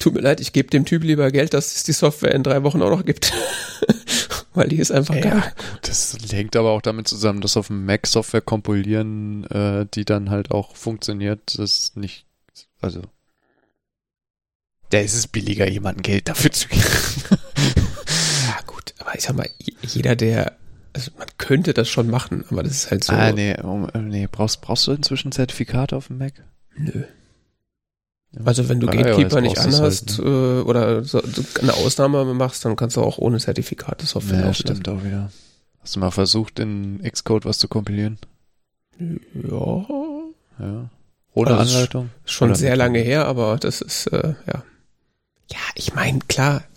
tut 0.00 0.14
mir 0.14 0.20
leid, 0.20 0.40
ich 0.40 0.52
gebe 0.52 0.68
dem 0.68 0.84
Typ 0.84 1.04
lieber 1.04 1.30
Geld, 1.30 1.54
dass 1.54 1.76
es 1.76 1.84
die 1.84 1.92
Software 1.92 2.34
in 2.34 2.42
drei 2.42 2.62
Wochen 2.64 2.82
auch 2.82 2.90
noch 2.90 3.04
gibt. 3.04 3.32
Weil 4.54 4.68
die 4.68 4.78
ist 4.78 4.90
einfach 4.90 5.14
ja, 5.14 5.20
geil. 5.20 5.52
Das 5.82 6.16
hängt 6.30 6.56
aber 6.56 6.70
auch 6.70 6.82
damit 6.82 7.06
zusammen, 7.06 7.40
dass 7.40 7.56
auf 7.56 7.66
dem 7.68 7.84
Mac 7.84 8.06
Software 8.06 8.40
kompilieren, 8.40 9.44
äh, 9.50 9.86
die 9.94 10.04
dann 10.04 10.30
halt 10.30 10.50
auch 10.50 10.74
funktioniert, 10.74 11.40
das 11.58 11.74
ist 11.74 11.96
nicht, 11.96 12.24
also 12.80 13.02
da 14.90 15.00
ist 15.00 15.14
es 15.14 15.26
billiger, 15.26 15.68
jemandem 15.68 16.02
Geld 16.02 16.28
dafür 16.28 16.52
zu 16.52 16.68
geben. 16.68 16.82
Aber 19.06 19.14
ich 19.16 19.22
sag 19.22 19.36
mal, 19.36 19.48
jeder, 19.82 20.16
der, 20.16 20.52
also 20.92 21.12
man 21.16 21.28
könnte 21.38 21.72
das 21.74 21.88
schon 21.88 22.10
machen, 22.10 22.44
aber 22.50 22.64
das 22.64 22.72
ist 22.72 22.90
halt 22.90 23.04
so. 23.04 23.12
Ah, 23.12 23.30
nee, 23.30 23.56
um, 23.62 23.88
äh, 23.94 23.98
nee, 24.00 24.28
brauchst, 24.30 24.62
brauchst 24.62 24.86
du 24.88 24.92
inzwischen 24.92 25.30
Zertifikate 25.30 25.96
auf 25.96 26.08
dem 26.08 26.18
Mac? 26.18 26.32
Nö. 26.76 27.04
Also 28.44 28.68
wenn 28.68 28.80
du 28.80 28.88
Gatekeeper 28.88 29.40
nicht 29.40 29.58
anhast 29.58 30.18
halt, 30.18 30.26
ne? 30.26 30.60
Äh, 30.60 30.62
oder 30.62 31.04
so, 31.04 31.22
eine 31.62 31.72
Ausnahme 31.74 32.24
machst, 32.34 32.64
dann 32.64 32.74
kannst 32.74 32.96
du 32.96 33.02
auch 33.02 33.18
ohne 33.18 33.38
Zertifikate 33.38 34.04
Software 34.04 34.40
Ja, 34.40 34.54
stimmt 34.54 34.88
auch 34.88 35.04
wieder. 35.04 35.30
Hast 35.80 35.94
du 35.94 36.00
mal 36.00 36.10
versucht, 36.10 36.58
in 36.58 37.00
Xcode 37.00 37.44
was 37.44 37.58
zu 37.58 37.68
kompilieren? 37.68 38.18
Ja. 38.98 39.86
Ja. 40.58 40.90
Ohne 41.32 41.56
also 41.56 41.76
Anleitung? 41.76 42.10
Schon 42.24 42.54
sehr 42.56 42.76
lange 42.76 42.98
her, 42.98 43.26
aber 43.26 43.56
das 43.58 43.80
ist, 43.80 44.08
äh, 44.08 44.34
ja. 44.46 44.64
Ja, 45.48 45.58
ich 45.76 45.94
meine, 45.94 46.18
klar, 46.28 46.64
das 46.64 46.75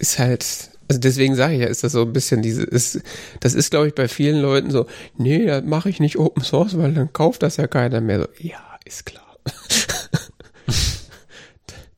ist 0.00 0.18
halt, 0.18 0.70
also 0.88 1.00
deswegen 1.00 1.34
sage 1.36 1.54
ich 1.54 1.60
ja, 1.60 1.68
ist 1.68 1.84
das 1.84 1.92
so 1.92 2.02
ein 2.02 2.12
bisschen 2.12 2.42
diese, 2.42 2.62
ist, 2.64 3.00
das 3.40 3.54
ist 3.54 3.70
glaube 3.70 3.88
ich 3.88 3.94
bei 3.94 4.08
vielen 4.08 4.40
Leuten 4.40 4.70
so, 4.70 4.86
nee, 5.16 5.46
da 5.46 5.60
mache 5.60 5.88
ich 5.90 6.00
nicht 6.00 6.18
Open 6.18 6.42
Source, 6.42 6.76
weil 6.76 6.92
dann 6.92 7.12
kauft 7.12 7.42
das 7.42 7.56
ja 7.56 7.66
keiner 7.66 8.00
mehr. 8.00 8.20
So, 8.20 8.28
ja, 8.38 8.58
ist 8.84 9.06
klar. 9.06 9.38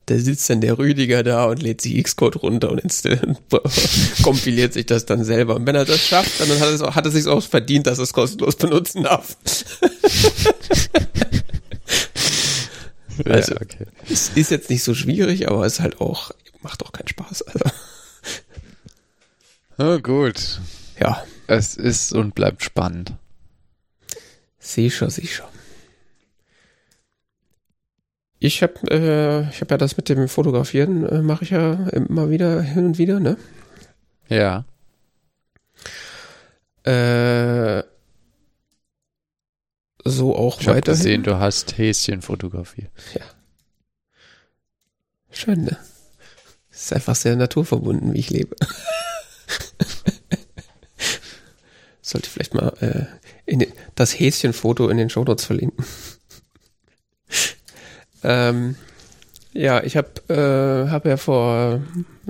da 0.05 0.17
sitzt 0.17 0.49
dann 0.49 0.59
der 0.59 0.77
Rüdiger 0.77 1.23
da 1.23 1.45
und 1.45 1.61
lädt 1.61 1.79
sich 1.81 2.03
Xcode 2.03 2.43
runter 2.43 2.71
und 2.71 2.83
kompiliert 4.23 4.73
sich 4.73 4.85
das 4.85 5.05
dann 5.05 5.23
selber. 5.23 5.55
Und 5.55 5.65
wenn 5.65 5.75
er 5.75 5.85
das 5.85 6.05
schafft, 6.05 6.41
dann 6.41 6.49
hat, 6.59 6.69
es, 6.69 6.81
hat 6.81 7.05
er 7.05 7.11
sich 7.11 7.25
auch 7.27 7.41
verdient, 7.41 7.87
dass 7.87 7.99
er 7.99 8.03
es 8.03 8.11
kostenlos 8.11 8.57
benutzen 8.57 9.03
darf. 9.03 9.37
also, 13.25 13.53
ja, 13.53 13.61
okay. 13.61 13.85
es 14.09 14.31
ist 14.35 14.51
jetzt 14.51 14.69
nicht 14.69 14.83
so 14.83 14.93
schwierig, 14.93 15.47
aber 15.49 15.65
es 15.65 15.73
ist 15.73 15.79
halt 15.79 16.01
auch, 16.01 16.31
macht 16.61 16.83
auch 16.83 16.91
keinen 16.91 17.07
Spaß. 17.07 17.43
Also. 17.43 17.63
Oh, 19.77 19.99
gut. 19.99 20.59
Ja. 20.99 21.23
Es 21.47 21.75
ist 21.75 22.13
und 22.13 22.35
bleibt 22.35 22.63
spannend. 22.63 23.13
Sicher, 24.59 25.09
sicher. 25.09 25.47
Ich 28.39 28.61
habe 28.61 28.73
äh, 28.91 29.49
ich 29.49 29.61
hab 29.61 29.71
ja 29.71 29.77
das 29.77 29.95
mit 29.97 30.09
dem 30.09 30.27
Fotografieren, 30.27 31.05
äh, 31.05 31.21
mache 31.21 31.43
ich 31.43 31.51
ja 31.51 31.73
immer 31.89 32.29
wieder 32.29 32.61
hin 32.61 32.85
und 32.87 32.97
wieder, 32.97 33.19
ne? 33.19 33.37
Ja. 34.27 34.65
Äh, 36.83 37.83
so 40.03 40.35
auch 40.35 40.59
ich 40.59 40.67
weiterhin. 40.67 40.93
Ich 40.93 41.03
gesehen, 41.03 41.23
du 41.23 41.39
hast 41.39 41.77
Häschen 41.77 42.21
fotografiert. 42.21 42.91
Ja. 43.13 43.21
Schön, 45.31 45.63
ne? 45.63 45.77
Es 46.69 46.83
ist 46.83 46.93
einfach 46.93 47.15
sehr 47.15 47.35
naturverbunden, 47.35 48.13
wie 48.13 48.19
ich 48.19 48.29
lebe. 48.29 48.55
Sollte 52.01 52.27
ich 52.27 52.33
vielleicht 52.33 52.53
mal 52.53 52.73
äh, 52.81 53.05
in 53.45 53.65
das 53.95 54.19
Häschenfoto 54.19 54.89
in 54.89 54.97
den 54.97 55.09
Shownotes 55.09 55.45
verlinken. 55.45 55.85
ähm, 58.23 58.75
ja, 59.53 59.83
ich 59.83 59.97
habe 59.97 60.33
äh, 60.33 60.89
hab 60.89 61.05
ja 61.05 61.17
vor 61.17 61.81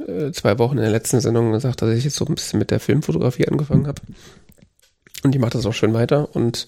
äh, 0.07 0.31
zwei 0.31 0.59
Wochen 0.59 0.77
in 0.77 0.83
der 0.83 0.91
letzten 0.91 1.21
Sendung 1.21 1.51
gesagt, 1.51 1.81
dass 1.81 1.95
ich 1.95 2.03
jetzt 2.03 2.17
so 2.17 2.25
ein 2.25 2.35
bisschen 2.35 2.59
mit 2.59 2.71
der 2.71 2.79
Filmfotografie 2.79 3.47
angefangen 3.47 3.87
habe. 3.87 4.01
Und 5.23 5.33
ich 5.33 5.39
mache 5.39 5.51
das 5.51 5.65
auch 5.65 5.73
schön 5.73 5.93
weiter 5.93 6.35
und 6.35 6.67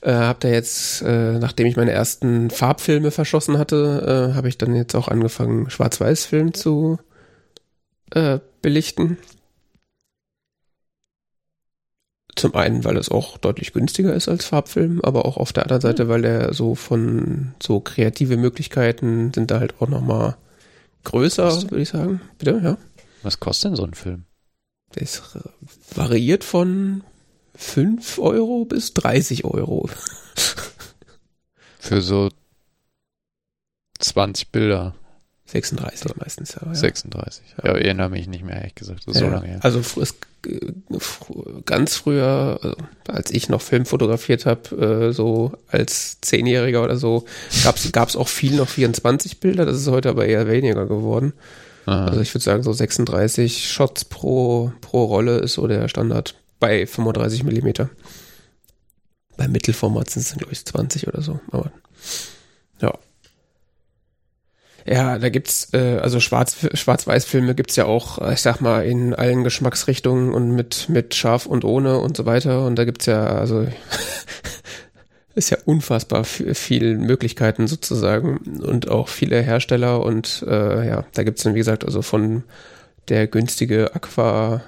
äh, 0.00 0.12
habe 0.12 0.38
da 0.40 0.48
jetzt, 0.48 1.02
äh, 1.02 1.38
nachdem 1.38 1.66
ich 1.66 1.76
meine 1.76 1.92
ersten 1.92 2.50
Farbfilme 2.50 3.10
verschossen 3.10 3.58
hatte, 3.58 4.30
äh, 4.32 4.34
habe 4.34 4.48
ich 4.48 4.56
dann 4.56 4.74
jetzt 4.74 4.94
auch 4.94 5.08
angefangen, 5.08 5.68
Schwarz-Weiß-Film 5.68 6.54
zu 6.54 6.98
äh, 8.12 8.38
belichten. 8.62 9.18
Zum 12.36 12.54
einen, 12.54 12.84
weil 12.84 12.98
es 12.98 13.08
auch 13.08 13.38
deutlich 13.38 13.72
günstiger 13.72 14.14
ist 14.14 14.28
als 14.28 14.44
Farbfilm, 14.44 15.00
aber 15.02 15.24
auch 15.24 15.38
auf 15.38 15.54
der 15.54 15.64
anderen 15.64 15.80
Seite, 15.80 16.04
hm. 16.04 16.08
weil 16.10 16.24
er 16.24 16.52
so 16.54 16.74
von 16.74 17.54
so 17.62 17.80
kreative 17.80 18.36
Möglichkeiten 18.36 19.32
sind 19.34 19.50
da 19.50 19.58
halt 19.58 19.80
auch 19.80 19.88
nochmal 19.88 20.36
größer, 21.04 21.62
würde 21.70 21.82
ich 21.82 21.88
sagen. 21.88 22.20
Bitte, 22.38 22.60
ja. 22.62 22.78
Was 23.22 23.40
kostet 23.40 23.70
denn 23.70 23.76
so 23.76 23.84
ein 23.84 23.94
Film? 23.94 24.24
Das 24.92 25.22
variiert 25.94 26.44
von 26.44 27.02
5 27.54 28.18
Euro 28.18 28.64
bis 28.66 28.92
30 28.94 29.44
Euro. 29.44 29.88
Für 31.78 32.02
so 32.02 32.28
20 33.98 34.52
Bilder. 34.52 34.94
36 35.46 36.16
meistens. 36.16 36.56
Ja. 36.60 36.74
36. 36.74 37.42
Ja, 37.58 37.68
ja, 37.68 37.78
erinnere 37.78 38.10
mich 38.10 38.26
nicht 38.26 38.44
mehr, 38.44 38.56
ehrlich 38.56 38.74
gesagt. 38.74 39.04
So 39.06 39.12
ja, 39.12 39.28
lange 39.28 39.46
her. 39.46 39.58
Also 39.62 39.78
es, 39.78 40.14
ganz 41.64 41.96
früher, 41.96 42.58
also 42.62 42.76
als 43.08 43.30
ich 43.30 43.48
noch 43.48 43.62
Film 43.62 43.86
fotografiert 43.86 44.46
habe, 44.46 45.08
äh, 45.08 45.12
so 45.12 45.52
als 45.68 46.20
Zehnjähriger 46.20 46.82
oder 46.82 46.96
so, 46.96 47.24
gab 47.92 48.08
es 48.08 48.16
auch 48.16 48.28
viel 48.28 48.56
noch 48.56 48.68
24 48.68 49.40
Bilder. 49.40 49.66
Das 49.66 49.76
ist 49.76 49.88
heute 49.88 50.08
aber 50.08 50.26
eher 50.26 50.48
weniger 50.48 50.86
geworden. 50.86 51.32
Aha. 51.86 52.06
Also 52.06 52.20
ich 52.20 52.34
würde 52.34 52.44
sagen, 52.44 52.62
so 52.62 52.72
36 52.72 53.70
Shots 53.70 54.04
pro, 54.04 54.72
pro 54.80 55.04
Rolle 55.04 55.38
ist 55.38 55.54
so 55.54 55.66
der 55.66 55.88
Standard 55.88 56.34
bei 56.58 56.86
35 56.86 57.44
Millimeter. 57.44 57.90
Bei 59.36 59.46
Mittelformat 59.48 60.10
sind 60.10 60.22
es, 60.22 60.34
glaube 60.34 60.52
ich, 60.52 60.64
20 60.64 61.06
oder 61.08 61.22
so. 61.22 61.40
Aber. 61.52 61.70
Ja, 64.86 65.18
da 65.18 65.28
gibt's 65.30 65.72
äh, 65.74 65.98
also 65.98 66.20
Schwarz 66.20 66.68
Schwarz-Weiß-Filme 66.72 67.54
gibt's 67.56 67.74
ja 67.76 67.86
auch, 67.86 68.18
ich 68.30 68.40
sag 68.40 68.60
mal, 68.60 68.84
in 68.86 69.14
allen 69.14 69.42
Geschmacksrichtungen 69.42 70.32
und 70.32 70.52
mit 70.52 70.88
mit 70.88 71.14
scharf 71.14 71.46
und 71.46 71.64
ohne 71.64 71.98
und 71.98 72.16
so 72.16 72.24
weiter. 72.24 72.64
Und 72.64 72.76
da 72.76 72.84
gibt's 72.84 73.06
ja 73.06 73.24
also 73.26 73.66
ist 75.34 75.50
ja 75.50 75.58
unfassbar 75.66 76.24
viel 76.24 76.96
Möglichkeiten 76.98 77.66
sozusagen 77.66 78.60
und 78.62 78.88
auch 78.88 79.08
viele 79.08 79.42
Hersteller 79.42 80.02
und 80.04 80.44
äh, 80.48 80.86
ja, 80.86 81.04
da 81.14 81.24
gibt's 81.24 81.42
dann 81.42 81.54
wie 81.54 81.58
gesagt 81.58 81.84
also 81.84 82.00
von 82.02 82.44
der 83.08 83.26
günstige 83.26 83.94
Aqua 83.94 84.62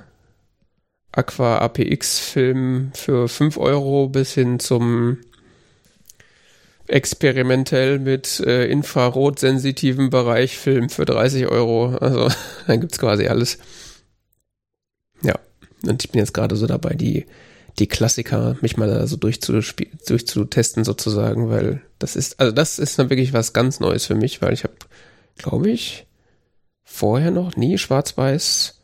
Aqua 1.13 1.59
APX 1.59 2.19
Film 2.19 2.91
für 2.95 3.29
5 3.29 3.57
Euro 3.57 4.09
bis 4.09 4.35
hin 4.35 4.59
zum 4.59 5.19
experimentell 6.89 7.99
mit 7.99 8.41
äh, 8.41 8.67
infrarotsensitiven 8.67 10.11
Bereich 10.11 10.57
Film 10.57 10.89
für 10.89 11.05
30 11.05 11.47
Euro. 11.47 11.97
Also 11.97 12.29
dann 12.67 12.81
gibt's 12.81 12.99
quasi 12.99 13.27
alles. 13.27 13.59
Ja, 15.23 15.39
und 15.85 16.05
ich 16.05 16.11
bin 16.11 16.21
jetzt 16.21 16.35
gerade 16.35 16.57
so 16.57 16.67
dabei, 16.67 16.95
die, 16.95 17.27
die 17.79 17.87
Klassiker 17.87 18.57
mich 18.61 18.77
mal 18.77 18.89
da 18.89 19.07
so 19.07 19.17
durchzutesten 19.17 20.85
sozusagen, 20.85 21.51
weil 21.51 21.83
das 21.99 22.17
ist, 22.17 22.41
also 22.41 22.53
das 22.53 22.79
ist 22.79 22.99
dann 22.99 23.11
wirklich 23.11 23.33
was 23.33 23.53
ganz 23.53 23.81
Neues 23.81 24.07
für 24.07 24.15
mich, 24.15 24.43
weil 24.43 24.53
ich 24.53 24.65
habe, 24.65 24.75
glaube 25.37 25.71
ich, 25.71 26.07
vorher 26.85 27.31
noch 27.31 27.57
nie 27.57 27.79
schwarz-weiß 27.79 28.78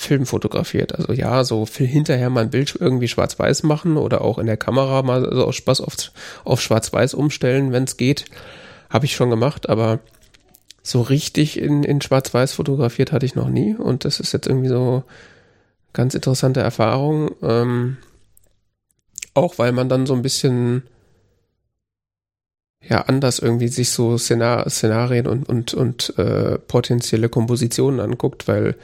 Film 0.00 0.26
fotografiert. 0.26 0.96
Also 0.96 1.12
ja, 1.12 1.42
so 1.42 1.66
hinterher 1.66 2.30
mal 2.30 2.42
ein 2.42 2.50
Bild 2.50 2.72
irgendwie 2.78 3.08
schwarz-weiß 3.08 3.64
machen 3.64 3.96
oder 3.96 4.20
auch 4.20 4.38
in 4.38 4.46
der 4.46 4.56
Kamera 4.56 5.02
mal 5.02 5.28
so 5.34 5.44
aus 5.44 5.56
Spaß 5.56 5.80
auf, 5.80 5.96
auf 6.44 6.60
schwarz-weiß 6.60 7.14
umstellen, 7.14 7.72
wenn 7.72 7.82
es 7.82 7.96
geht. 7.96 8.26
Habe 8.90 9.06
ich 9.06 9.16
schon 9.16 9.28
gemacht, 9.28 9.68
aber 9.68 9.98
so 10.84 11.02
richtig 11.02 11.58
in, 11.58 11.82
in 11.82 12.00
schwarz-weiß 12.00 12.52
fotografiert 12.52 13.10
hatte 13.10 13.26
ich 13.26 13.34
noch 13.34 13.48
nie. 13.48 13.74
Und 13.74 14.04
das 14.04 14.20
ist 14.20 14.32
jetzt 14.32 14.46
irgendwie 14.46 14.68
so 14.68 15.02
ganz 15.92 16.14
interessante 16.14 16.60
Erfahrung. 16.60 17.32
Ähm, 17.42 17.96
auch 19.34 19.58
weil 19.58 19.72
man 19.72 19.88
dann 19.88 20.06
so 20.06 20.14
ein 20.14 20.22
bisschen 20.22 20.84
ja 22.88 23.00
anders 23.00 23.40
irgendwie 23.40 23.66
sich 23.66 23.90
so 23.90 24.16
Szenar 24.16 24.70
Szenarien 24.70 25.26
und, 25.26 25.48
und, 25.48 25.74
und 25.74 26.16
äh, 26.18 26.56
potenzielle 26.56 27.28
Kompositionen 27.28 27.98
anguckt, 27.98 28.46
weil 28.46 28.76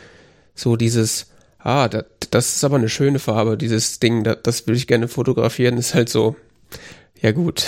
so 0.55 0.77
dieses, 0.77 1.27
ah, 1.59 1.89
das, 1.89 2.05
das 2.31 2.57
ist 2.57 2.65
aber 2.65 2.77
eine 2.77 2.89
schöne 2.89 3.19
Farbe, 3.19 3.57
dieses 3.57 3.99
Ding, 4.01 4.25
das, 4.25 4.39
das 4.43 4.67
will 4.67 4.77
ich 4.77 4.87
gerne 4.87 5.09
fotografieren, 5.09 5.79
ist 5.79 5.95
halt 5.95 6.09
so, 6.09 6.37
ja 7.21 7.33
gut, 7.33 7.65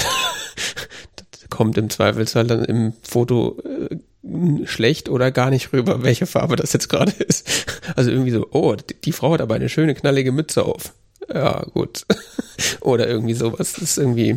kommt 1.50 1.78
im 1.78 1.90
Zweifelsfall 1.90 2.46
dann 2.46 2.64
im 2.64 2.92
Foto 3.02 3.58
äh, 3.64 4.66
schlecht 4.66 5.08
oder 5.08 5.30
gar 5.30 5.50
nicht 5.50 5.72
rüber, 5.72 6.02
welche 6.02 6.26
Farbe 6.26 6.56
das 6.56 6.72
jetzt 6.72 6.88
gerade 6.88 7.12
ist. 7.18 7.48
Also 7.96 8.10
irgendwie 8.10 8.32
so, 8.32 8.46
oh, 8.50 8.76
die 9.04 9.12
Frau 9.12 9.32
hat 9.32 9.40
aber 9.40 9.54
eine 9.54 9.68
schöne 9.68 9.94
knallige 9.94 10.32
Mütze 10.32 10.64
auf. 10.64 10.92
Ja, 11.32 11.64
gut. 11.72 12.06
oder 12.80 13.08
irgendwie 13.08 13.34
sowas. 13.34 13.72
Das 13.72 13.78
ist 13.78 13.98
irgendwie, 13.98 14.36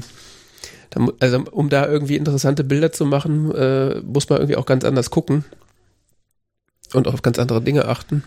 also 1.20 1.43
um 1.52 1.70
da 1.70 1.88
irgendwie 1.88 2.16
interessante 2.16 2.64
Bilder 2.64 2.91
zu 2.91 3.06
machen, 3.06 3.54
äh, 3.54 4.02
muss 4.02 4.30
man 4.30 4.39
irgendwie 4.39 4.56
auch 4.56 4.66
ganz 4.66 4.84
anders 4.86 5.10
gucken 5.10 5.45
und 6.94 7.08
auf 7.08 7.22
ganz 7.22 7.40
andere 7.40 7.62
Dinge 7.62 7.86
achten. 7.86 8.24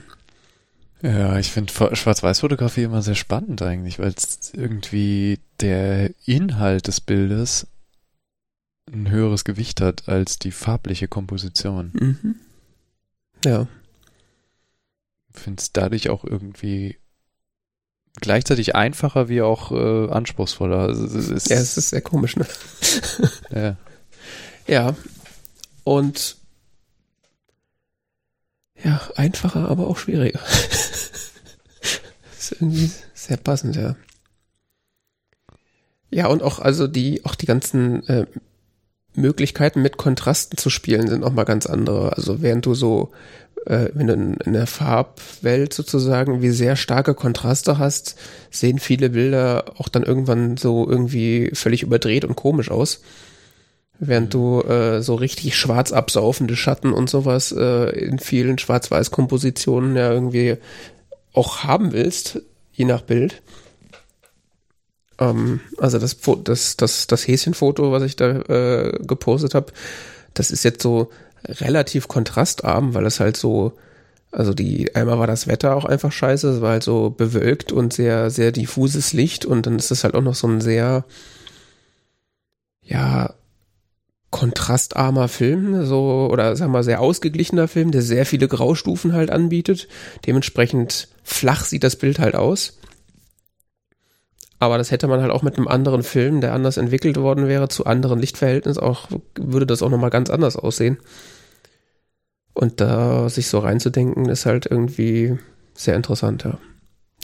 Ja, 1.02 1.36
ich 1.38 1.50
finde 1.50 1.72
Schwarz-Weiß-Fotografie 1.72 2.84
immer 2.84 3.02
sehr 3.02 3.16
spannend 3.16 3.60
eigentlich, 3.60 3.98
weil 3.98 4.14
es 4.16 4.52
irgendwie 4.54 5.40
der 5.60 6.10
Inhalt 6.26 6.86
des 6.86 7.00
Bildes 7.00 7.66
ein 8.92 9.10
höheres 9.10 9.44
Gewicht 9.44 9.80
hat 9.80 10.08
als 10.08 10.38
die 10.38 10.52
farbliche 10.52 11.08
Komposition. 11.08 11.90
Mhm. 11.94 12.34
Ja. 13.44 13.66
Finde 15.32 15.60
es 15.60 15.72
dadurch 15.72 16.08
auch 16.08 16.24
irgendwie 16.24 16.98
gleichzeitig 18.20 18.76
einfacher 18.76 19.28
wie 19.28 19.42
auch 19.42 19.72
äh, 19.72 20.10
anspruchsvoller. 20.10 20.78
Also, 20.78 21.04
es 21.06 21.28
ist, 21.28 21.50
ja, 21.50 21.56
es 21.56 21.76
ist 21.76 21.90
sehr 21.90 22.02
komisch, 22.02 22.36
ne? 22.36 22.46
ja. 23.50 23.76
Ja. 24.68 24.94
Und 25.84 26.36
ja, 28.84 29.00
einfacher, 29.16 29.68
aber 29.68 29.86
auch 29.86 29.98
schwieriger. 29.98 30.40
ist 32.38 32.52
irgendwie 32.52 32.90
sehr 33.14 33.36
passend, 33.36 33.76
ja. 33.76 33.96
Ja, 36.10 36.26
und 36.26 36.42
auch, 36.42 36.58
also 36.58 36.86
die, 36.86 37.24
auch 37.24 37.34
die 37.34 37.46
ganzen 37.46 38.06
äh, 38.06 38.26
Möglichkeiten 39.14 39.82
mit 39.82 39.96
Kontrasten 39.96 40.58
zu 40.58 40.70
spielen 40.70 41.08
sind 41.08 41.24
auch 41.24 41.32
mal 41.32 41.44
ganz 41.44 41.66
andere. 41.66 42.16
Also 42.16 42.42
während 42.42 42.66
du 42.66 42.74
so, 42.74 43.12
äh, 43.66 43.88
wenn 43.94 44.08
du 44.08 44.12
in, 44.12 44.34
in 44.34 44.52
der 44.52 44.66
Farbwelt 44.66 45.72
sozusagen 45.72 46.42
wie 46.42 46.50
sehr 46.50 46.76
starke 46.76 47.14
Kontraste 47.14 47.78
hast, 47.78 48.16
sehen 48.50 48.78
viele 48.78 49.10
Bilder 49.10 49.64
auch 49.78 49.88
dann 49.88 50.02
irgendwann 50.02 50.56
so 50.56 50.88
irgendwie 50.88 51.50
völlig 51.54 51.82
überdreht 51.82 52.24
und 52.24 52.36
komisch 52.36 52.70
aus 52.70 53.00
während 53.98 54.34
du 54.34 54.62
äh, 54.62 55.02
so 55.02 55.14
richtig 55.14 55.56
schwarz 55.56 55.92
absaufende 55.92 56.56
Schatten 56.56 56.92
und 56.92 57.08
sowas 57.08 57.52
äh, 57.52 57.90
in 57.90 58.18
vielen 58.18 58.58
Schwarz-Weiß-Kompositionen 58.58 59.96
ja 59.96 60.12
irgendwie 60.12 60.56
auch 61.32 61.64
haben 61.64 61.92
willst, 61.92 62.42
je 62.72 62.84
nach 62.84 63.02
Bild. 63.02 63.42
Ähm, 65.18 65.60
also 65.78 65.98
das, 65.98 66.16
das, 66.44 66.76
das, 66.76 67.06
das 67.06 67.28
Häschenfoto, 67.28 67.92
was 67.92 68.02
ich 68.02 68.16
da 68.16 68.40
äh, 68.40 68.98
gepostet 69.02 69.54
habe, 69.54 69.72
das 70.34 70.50
ist 70.50 70.64
jetzt 70.64 70.82
so 70.82 71.10
relativ 71.46 72.08
kontrastarm, 72.08 72.94
weil 72.94 73.06
es 73.06 73.20
halt 73.20 73.36
so, 73.36 73.72
also 74.30 74.54
die, 74.54 74.94
einmal 74.94 75.18
war 75.18 75.26
das 75.26 75.46
Wetter 75.46 75.76
auch 75.76 75.84
einfach 75.84 76.12
scheiße, 76.12 76.48
es 76.48 76.60
war 76.60 76.70
halt 76.72 76.82
so 76.82 77.10
bewölkt 77.10 77.72
und 77.72 77.92
sehr, 77.92 78.30
sehr 78.30 78.52
diffuses 78.52 79.12
Licht 79.12 79.44
und 79.44 79.66
dann 79.66 79.76
ist 79.76 79.90
es 79.90 80.04
halt 80.04 80.14
auch 80.14 80.22
noch 80.22 80.34
so 80.34 80.48
ein 80.48 80.60
sehr, 80.60 81.04
ja, 82.82 83.34
kontrastarmer 84.32 85.28
Film, 85.28 85.84
so, 85.84 86.28
oder 86.32 86.56
sagen 86.56 86.72
wir 86.72 86.78
mal 86.78 86.82
sehr 86.82 87.00
ausgeglichener 87.00 87.68
Film, 87.68 87.92
der 87.92 88.02
sehr 88.02 88.26
viele 88.26 88.48
Graustufen 88.48 89.12
halt 89.12 89.30
anbietet. 89.30 89.86
Dementsprechend 90.26 91.08
flach 91.22 91.64
sieht 91.64 91.84
das 91.84 91.96
Bild 91.96 92.18
halt 92.18 92.34
aus. 92.34 92.78
Aber 94.58 94.78
das 94.78 94.90
hätte 94.90 95.06
man 95.06 95.20
halt 95.20 95.30
auch 95.30 95.42
mit 95.42 95.56
einem 95.56 95.68
anderen 95.68 96.02
Film, 96.02 96.40
der 96.40 96.54
anders 96.54 96.78
entwickelt 96.78 97.18
worden 97.18 97.46
wäre, 97.46 97.68
zu 97.68 97.84
anderen 97.84 98.18
Lichtverhältnissen 98.18 98.82
auch, 98.82 99.08
würde 99.38 99.66
das 99.66 99.82
auch 99.82 99.90
nochmal 99.90 100.10
ganz 100.10 100.30
anders 100.30 100.56
aussehen. 100.56 100.98
Und 102.54 102.80
da 102.80 103.28
sich 103.28 103.48
so 103.48 103.58
reinzudenken, 103.58 104.28
ist 104.28 104.46
halt 104.46 104.66
irgendwie 104.66 105.38
sehr 105.74 105.94
interessant, 105.94 106.44
ja. 106.44 106.58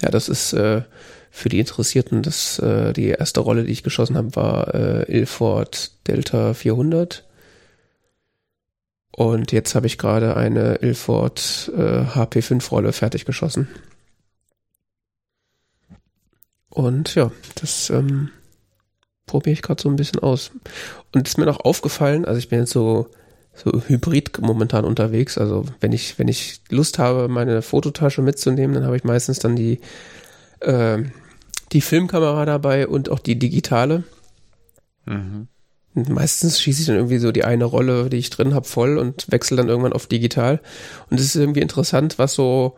Ja, 0.02 0.10
das 0.10 0.28
ist 0.28 0.52
äh, 0.52 0.82
für 1.30 1.48
die 1.48 1.60
Interessierten, 1.60 2.22
das, 2.22 2.58
äh, 2.58 2.92
die 2.92 3.08
erste 3.08 3.40
Rolle, 3.40 3.64
die 3.64 3.72
ich 3.72 3.82
geschossen 3.82 4.16
habe, 4.16 4.34
war 4.36 4.74
äh, 4.74 5.12
Ilford 5.12 5.92
Delta 6.06 6.54
400. 6.54 7.24
Und 9.12 9.52
jetzt 9.52 9.74
habe 9.74 9.86
ich 9.86 9.98
gerade 9.98 10.36
eine 10.36 10.76
Ilford 10.76 11.72
äh, 11.76 12.02
HP5-Rolle 12.04 12.92
fertig 12.92 13.24
geschossen. 13.24 13.68
Und 16.70 17.14
ja, 17.14 17.32
das 17.56 17.90
ähm, 17.90 18.30
probiere 19.26 19.54
ich 19.54 19.62
gerade 19.62 19.82
so 19.82 19.88
ein 19.88 19.96
bisschen 19.96 20.20
aus. 20.20 20.52
Und 21.12 21.26
ist 21.26 21.38
mir 21.38 21.46
noch 21.46 21.60
aufgefallen, 21.60 22.24
also 22.24 22.38
ich 22.38 22.48
bin 22.48 22.60
jetzt 22.60 22.72
so, 22.72 23.08
so 23.54 23.82
hybrid 23.86 24.38
momentan 24.40 24.84
unterwegs. 24.84 25.38
Also 25.38 25.64
wenn 25.80 25.92
ich, 25.92 26.18
wenn 26.18 26.28
ich 26.28 26.60
Lust 26.68 26.98
habe, 26.98 27.28
meine 27.28 27.62
Fototasche 27.62 28.22
mitzunehmen, 28.22 28.74
dann 28.74 28.84
habe 28.84 28.96
ich 28.96 29.04
meistens 29.04 29.40
dann 29.40 29.56
die 29.56 29.80
äh, 30.60 30.98
die 31.72 31.80
Filmkamera 31.80 32.44
dabei 32.44 32.86
und 32.86 33.10
auch 33.10 33.18
die 33.18 33.38
digitale. 33.38 34.04
Mhm. 35.06 35.48
meistens 35.94 36.60
schieße 36.60 36.82
ich 36.82 36.86
dann 36.86 36.96
irgendwie 36.96 37.18
so 37.18 37.32
die 37.32 37.44
eine 37.44 37.64
Rolle, 37.64 38.10
die 38.10 38.18
ich 38.18 38.30
drin 38.30 38.54
habe, 38.54 38.66
voll 38.66 38.98
und 38.98 39.30
wechsle 39.30 39.56
dann 39.56 39.68
irgendwann 39.68 39.94
auf 39.94 40.06
digital. 40.06 40.60
Und 41.10 41.18
es 41.18 41.26
ist 41.26 41.36
irgendwie 41.36 41.60
interessant, 41.60 42.18
was 42.18 42.34
so 42.34 42.76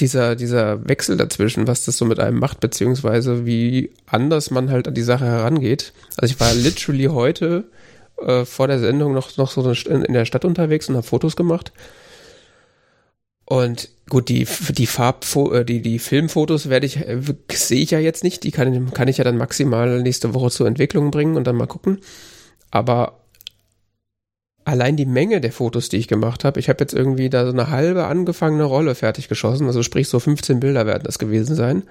dieser, 0.00 0.36
dieser 0.36 0.86
Wechsel 0.88 1.16
dazwischen, 1.16 1.66
was 1.66 1.84
das 1.84 1.98
so 1.98 2.04
mit 2.04 2.20
einem 2.20 2.38
macht, 2.38 2.60
beziehungsweise 2.60 3.46
wie 3.46 3.90
anders 4.06 4.50
man 4.50 4.70
halt 4.70 4.86
an 4.86 4.94
die 4.94 5.02
Sache 5.02 5.24
herangeht. 5.24 5.92
Also 6.16 6.34
ich 6.34 6.40
war 6.40 6.54
literally 6.54 7.06
heute 7.06 7.64
äh, 8.20 8.44
vor 8.44 8.68
der 8.68 8.78
Sendung 8.78 9.12
noch, 9.12 9.36
noch 9.36 9.50
so 9.50 9.70
in 9.70 10.12
der 10.12 10.24
Stadt 10.24 10.44
unterwegs 10.44 10.88
und 10.88 10.96
habe 10.96 11.06
Fotos 11.06 11.36
gemacht. 11.36 11.72
Und 13.50 13.88
gut, 14.10 14.28
die, 14.28 14.46
die 14.76 14.86
Farbfo 14.86 15.54
äh, 15.54 15.64
die, 15.64 15.80
die 15.80 15.98
Filmfotos 15.98 16.68
werde 16.68 16.84
ich, 16.84 16.98
äh, 16.98 17.18
sehe 17.50 17.80
ich 17.80 17.90
ja 17.90 17.98
jetzt 17.98 18.22
nicht. 18.22 18.44
Die 18.44 18.50
kann, 18.50 18.92
kann 18.92 19.08
ich 19.08 19.16
ja 19.16 19.24
dann 19.24 19.38
maximal 19.38 20.02
nächste 20.02 20.34
Woche 20.34 20.50
zur 20.50 20.66
Entwicklung 20.66 21.10
bringen 21.10 21.34
und 21.34 21.46
dann 21.46 21.56
mal 21.56 21.66
gucken. 21.66 21.96
Aber 22.70 23.20
allein 24.66 24.96
die 24.96 25.06
Menge 25.06 25.40
der 25.40 25.50
Fotos, 25.50 25.88
die 25.88 25.96
ich 25.96 26.08
gemacht 26.08 26.44
habe, 26.44 26.60
ich 26.60 26.68
habe 26.68 26.80
jetzt 26.80 26.92
irgendwie 26.92 27.30
da 27.30 27.46
so 27.46 27.52
eine 27.52 27.70
halbe 27.70 28.04
angefangene 28.04 28.64
Rolle 28.64 28.94
fertig 28.94 29.28
geschossen. 29.30 29.66
Also 29.66 29.82
sprich, 29.82 30.10
so 30.10 30.20
15 30.20 30.60
Bilder 30.60 30.84
werden 30.84 31.04
das 31.04 31.18
gewesen 31.18 31.56
sein. 31.56 31.84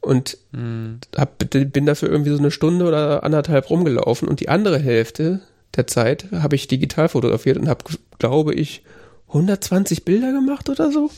Und 0.00 0.38
mhm. 0.52 1.00
hab, 1.16 1.36
bin 1.50 1.84
dafür 1.84 2.10
irgendwie 2.10 2.30
so 2.30 2.38
eine 2.38 2.52
Stunde 2.52 2.86
oder 2.86 3.24
anderthalb 3.24 3.70
rumgelaufen. 3.70 4.28
Und 4.28 4.38
die 4.38 4.48
andere 4.48 4.78
Hälfte 4.78 5.40
der 5.74 5.88
Zeit 5.88 6.26
habe 6.30 6.54
ich 6.54 6.68
digital 6.68 7.08
fotografiert 7.08 7.58
und 7.58 7.68
habe, 7.68 7.82
glaube 8.20 8.54
ich, 8.54 8.84
120 9.32 10.04
Bilder 10.04 10.32
gemacht 10.32 10.68
oder 10.68 10.92
so. 10.92 11.10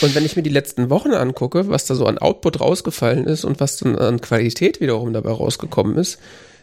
Und 0.00 0.14
wenn 0.14 0.24
ich 0.24 0.36
mir 0.36 0.42
die 0.42 0.50
letzten 0.50 0.90
Wochen 0.90 1.12
angucke, 1.12 1.68
was 1.68 1.86
da 1.86 1.94
so 1.94 2.06
an 2.06 2.18
Output 2.18 2.60
rausgefallen 2.60 3.26
ist 3.26 3.44
und 3.44 3.60
was 3.60 3.76
dann 3.76 3.96
an 3.96 4.20
Qualität 4.20 4.80
wiederum 4.80 5.12
dabei 5.12 5.30
rausgekommen 5.30 5.96
ist, 5.96 6.18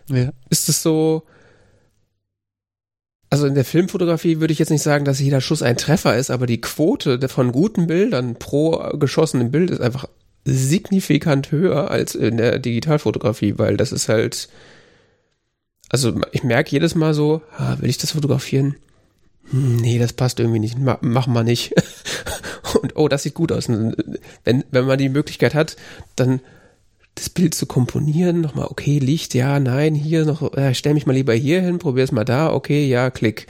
ja. 0.07 0.31
ist 0.49 0.69
es 0.69 0.81
so, 0.81 1.23
also 3.29 3.47
in 3.47 3.55
der 3.55 3.65
Filmfotografie 3.65 4.39
würde 4.39 4.53
ich 4.53 4.59
jetzt 4.59 4.69
nicht 4.69 4.83
sagen, 4.83 5.05
dass 5.05 5.19
jeder 5.19 5.41
Schuss 5.41 5.61
ein 5.61 5.77
Treffer 5.77 6.15
ist, 6.17 6.31
aber 6.31 6.45
die 6.45 6.61
Quote 6.61 7.27
von 7.27 7.51
guten 7.51 7.87
Bildern 7.87 8.35
pro 8.35 8.91
geschossenen 8.97 9.51
Bild 9.51 9.69
ist 9.69 9.81
einfach 9.81 10.07
signifikant 10.45 11.51
höher 11.51 11.89
als 11.89 12.15
in 12.15 12.37
der 12.37 12.59
Digitalfotografie, 12.59 13.57
weil 13.57 13.77
das 13.77 13.91
ist 13.91 14.09
halt, 14.09 14.47
also 15.89 16.19
ich 16.31 16.43
merke 16.43 16.71
jedes 16.71 16.95
Mal 16.95 17.13
so, 17.13 17.41
ah, 17.57 17.77
will 17.79 17.89
ich 17.89 17.97
das 17.97 18.11
fotografieren? 18.11 18.75
Hm, 19.51 19.77
nee, 19.77 19.99
das 19.99 20.13
passt 20.13 20.39
irgendwie 20.39 20.59
nicht, 20.59 20.77
Ma 20.79 20.97
machen 21.01 21.33
wir 21.33 21.43
nicht. 21.43 21.73
Und 22.81 22.95
oh, 22.95 23.07
das 23.07 23.23
sieht 23.23 23.35
gut 23.35 23.51
aus. 23.51 23.69
Wenn, 23.69 24.63
wenn 24.71 24.85
man 24.85 24.97
die 24.97 25.09
Möglichkeit 25.09 25.53
hat, 25.53 25.75
dann 26.15 26.41
das 27.15 27.29
Bild 27.29 27.55
zu 27.55 27.65
komponieren, 27.65 28.41
nochmal, 28.41 28.67
okay, 28.69 28.99
Licht, 28.99 29.33
ja, 29.33 29.59
nein, 29.59 29.95
hier 29.95 30.25
noch, 30.25 30.53
äh, 30.55 30.75
stell 30.75 30.93
mich 30.93 31.05
mal 31.05 31.13
lieber 31.13 31.33
hier 31.33 31.61
hin, 31.61 31.79
probier's 31.79 32.11
mal 32.11 32.25
da, 32.25 32.51
okay, 32.51 32.87
ja, 32.87 33.09
klick. 33.09 33.47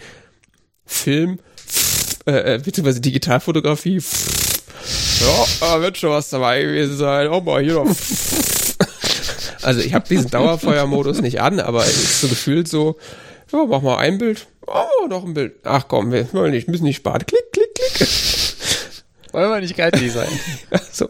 Film, 0.86 1.40
äh, 2.28 2.56
äh, 2.56 2.62
beziehungsweise 2.64 3.02
Digitalfotografie, 3.02 4.00
ja, 5.62 5.82
wird 5.82 5.98
schon 5.98 6.12
was 6.12 6.30
dabei 6.30 6.62
gewesen 6.62 6.98
sein, 6.98 7.28
oh 7.28 7.42
mal 7.42 7.64
hier 7.64 7.74
noch. 7.74 7.88
Also 9.66 9.82
ich 9.82 9.94
habe 9.94 10.08
diesen 10.08 10.30
Dauerfeuermodus 10.32 11.22
nicht 11.22 11.42
an, 11.42 11.60
aber 11.60 11.82
es 11.82 11.98
ist 11.98 12.22
so 12.22 12.28
gefühlt 12.28 12.68
so, 12.68 12.98
ja, 13.52 13.66
mach 13.66 13.82
mal 13.82 13.98
ein 13.98 14.18
Bild, 14.18 14.48
oh, 14.68 15.08
noch 15.08 15.26
ein 15.26 15.34
Bild. 15.34 15.56
Ach 15.64 15.88
komm, 15.88 16.12
wir 16.12 16.32
wollen 16.34 16.52
nicht, 16.52 16.68
müssen 16.68 16.84
nicht 16.84 16.98
sparen. 16.98 17.24
Klick, 17.26 17.52
klick, 17.52 17.74
klick. 17.74 18.10
Wollen 19.32 19.50
wir 19.50 19.60
nicht 19.60 19.76
geizig 19.76 20.14
sein. 20.14 20.30
so. 20.94 21.08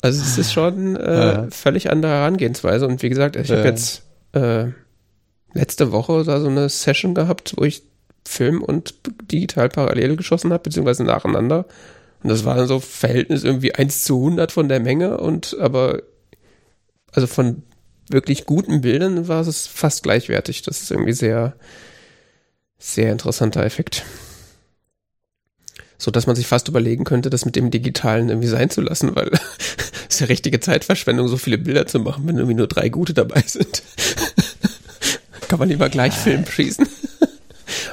Also 0.00 0.20
es 0.20 0.38
ist 0.38 0.52
schon 0.52 0.96
äh, 0.96 1.14
ja. 1.14 1.46
völlig 1.50 1.88
andere 1.88 2.10
Herangehensweise. 2.10 2.88
Und 2.88 3.00
wie 3.04 3.08
gesagt, 3.10 3.36
ich 3.36 3.48
habe 3.52 3.62
jetzt 3.62 4.02
äh, 4.32 4.66
letzte 5.52 5.92
Woche 5.92 6.24
da 6.24 6.40
so 6.40 6.48
eine 6.48 6.68
Session 6.68 7.14
gehabt, 7.14 7.54
wo 7.56 7.64
ich 7.64 7.84
Film 8.26 8.60
und 8.60 8.94
digital 9.30 9.68
parallel 9.68 10.16
geschossen 10.16 10.52
habe, 10.52 10.64
beziehungsweise 10.64 11.04
nacheinander. 11.04 11.66
Und 12.24 12.30
das 12.30 12.44
war 12.44 12.56
dann 12.56 12.66
so 12.66 12.80
Verhältnis 12.80 13.44
irgendwie 13.44 13.74
1 13.76 14.02
zu 14.02 14.16
100 14.16 14.50
von 14.50 14.68
der 14.68 14.80
Menge 14.80 15.18
und 15.18 15.56
aber 15.60 16.02
also 17.14 17.26
von 17.26 17.62
wirklich 18.08 18.44
guten 18.44 18.82
Bildern 18.82 19.28
war 19.28 19.40
es 19.40 19.66
fast 19.66 20.02
gleichwertig. 20.02 20.62
Das 20.62 20.82
ist 20.82 20.90
irgendwie 20.90 21.12
sehr, 21.12 21.56
sehr 22.78 23.12
interessanter 23.12 23.64
Effekt 23.64 24.04
so 26.04 26.10
dass 26.10 26.26
man 26.26 26.36
sich 26.36 26.46
fast 26.46 26.68
überlegen 26.68 27.04
könnte, 27.04 27.30
das 27.30 27.44
mit 27.44 27.56
dem 27.56 27.70
Digitalen 27.70 28.28
irgendwie 28.28 28.48
sein 28.48 28.70
zu 28.70 28.80
lassen, 28.82 29.16
weil 29.16 29.28
es 30.08 30.16
ist 30.16 30.20
ja 30.20 30.26
richtige 30.26 30.60
Zeitverschwendung, 30.60 31.28
so 31.28 31.36
viele 31.36 31.58
Bilder 31.58 31.86
zu 31.86 31.98
machen, 31.98 32.26
wenn 32.26 32.36
irgendwie 32.36 32.56
nur 32.56 32.66
drei 32.66 32.88
gute 32.88 33.14
dabei 33.14 33.42
sind. 33.46 33.82
Kann 35.48 35.58
man 35.58 35.68
lieber 35.68 35.88
gleich 35.88 36.14
Film 36.14 36.44
schießen. 36.46 36.86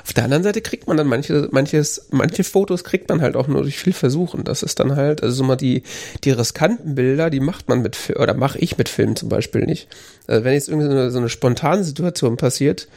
Auf 0.04 0.14
der 0.14 0.24
anderen 0.24 0.44
Seite 0.44 0.62
kriegt 0.62 0.88
man 0.88 0.98
dann 0.98 1.08
manche, 1.08 1.48
manches, 1.52 2.08
manche 2.12 2.44
Fotos 2.44 2.84
kriegt 2.84 3.10
man 3.10 3.22
halt 3.22 3.36
auch 3.36 3.48
nur 3.48 3.62
durch 3.62 3.78
viel 3.78 3.94
Versuchen. 3.94 4.44
Das 4.44 4.64
ist 4.64 4.80
dann 4.80 4.96
halt, 4.96 5.24
also 5.24 5.36
so 5.36 5.44
mal 5.44 5.56
die, 5.56 5.84
die 6.24 6.32
riskanten 6.32 6.96
Bilder, 6.96 7.30
die 7.30 7.40
macht 7.40 7.70
man 7.70 7.82
mit, 7.82 7.98
oder 8.18 8.34
mache 8.34 8.60
ich 8.60 8.78
mit 8.78 8.90
Filmen 8.90 9.16
zum 9.16 9.30
Beispiel 9.30 9.66
nicht. 9.66 9.88
Also 10.28 10.44
wenn 10.44 10.54
jetzt 10.54 10.70
irgendwie 10.70 10.88
so 10.88 10.92
eine, 10.92 11.12
so 11.12 11.20
eine 11.20 11.30
spontane 11.30 11.84
Situation 11.84 12.38
passiert, 12.38 12.88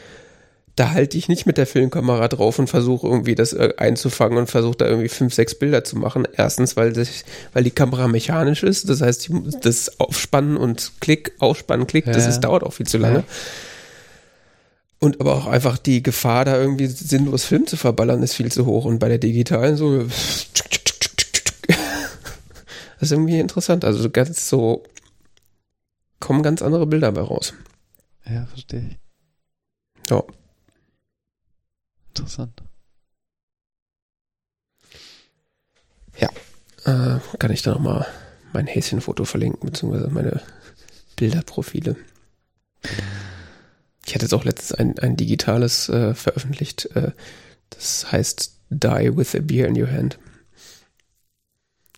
da 0.77 0.91
halte 0.91 1.17
ich 1.17 1.29
nicht 1.29 1.47
mit 1.47 1.57
der 1.57 1.67
Filmkamera 1.67 2.27
drauf 2.29 2.59
und 2.59 2.69
versuche 2.69 3.07
irgendwie 3.07 3.37
das 3.37 3.53
äh, 3.53 3.75
einzufangen 3.77 4.39
und 4.39 4.51
versuche 4.51 4.77
da 4.79 4.87
irgendwie 4.87 5.09
fünf, 5.09 5.33
sechs 5.33 5.55
Bilder 5.55 5.85
zu 5.85 5.97
machen. 5.97 6.27
Erstens, 6.37 6.77
weil, 6.77 6.93
das, 6.93 7.25
weil 7.53 7.63
die 7.63 7.71
Kamera 7.71 8.09
mechanisch 8.09 8.65
ist, 8.65 8.89
das 8.89 9.01
heißt, 9.01 9.31
das 9.63 10.01
Aufspannen 10.01 10.57
und 10.57 10.93
Klick, 11.01 11.33
Aufspannen, 11.39 11.87
Klick, 11.87 12.07
ja. 12.07 12.13
das 12.13 12.27
ist, 12.27 12.41
dauert 12.41 12.65
auch 12.65 12.73
viel 12.73 12.87
zu 12.87 12.99
lange. 12.99 13.19
Ja. 13.19 13.25
Und 15.01 15.21
aber 15.21 15.35
auch 15.35 15.47
einfach 15.47 15.77
die 15.79 16.03
Gefahr, 16.03 16.45
da 16.45 16.57
irgendwie 16.57 16.87
sinnlos 16.87 17.45
Film 17.45 17.67
zu 17.67 17.77
verballern, 17.77 18.23
ist 18.23 18.35
viel 18.35 18.51
zu 18.51 18.65
hoch. 18.67 18.85
Und 18.85 18.99
bei 18.99 19.09
der 19.09 19.19
digitalen 19.19 19.77
so, 19.77 19.99
das 20.05 20.47
ist 23.01 23.13
irgendwie 23.13 23.39
interessant. 23.39 23.85
Also 23.85 24.09
ganz 24.11 24.49
so, 24.49 24.83
kommen 26.21 26.43
ganz 26.43 26.63
andere 26.63 26.87
Bilder 26.87 27.13
dabei 27.13 27.27
raus. 27.27 27.53
Ja, 28.25 28.47
verstehe 28.47 28.89
ich. 28.89 28.99
Ja. 30.11 30.23
Interessant. 32.09 32.63
Ja, 36.17 36.29
äh, 36.85 37.21
kann 37.39 37.51
ich 37.51 37.63
da 37.63 37.73
nochmal 37.73 38.07
mein 38.53 38.67
Häschenfoto 38.67 39.25
verlinken, 39.25 39.69
beziehungsweise 39.69 40.09
meine 40.09 40.41
Bilderprofile. 41.17 41.97
Ich 44.07 44.15
hatte 44.15 44.25
jetzt 44.25 44.35
auch 44.35 44.45
letztens 44.45 44.73
ein, 44.73 44.99
ein 44.99 45.17
digitales 45.17 45.89
äh, 45.89 46.15
veröffentlicht. 46.15 46.87
Äh, 46.95 47.13
das 47.71 48.11
heißt 48.13 48.59
Die 48.71 49.17
with 49.17 49.35
a 49.35 49.41
Beer 49.41 49.69
in 49.69 49.81
Your 49.81 49.91
Hand. 49.91 50.19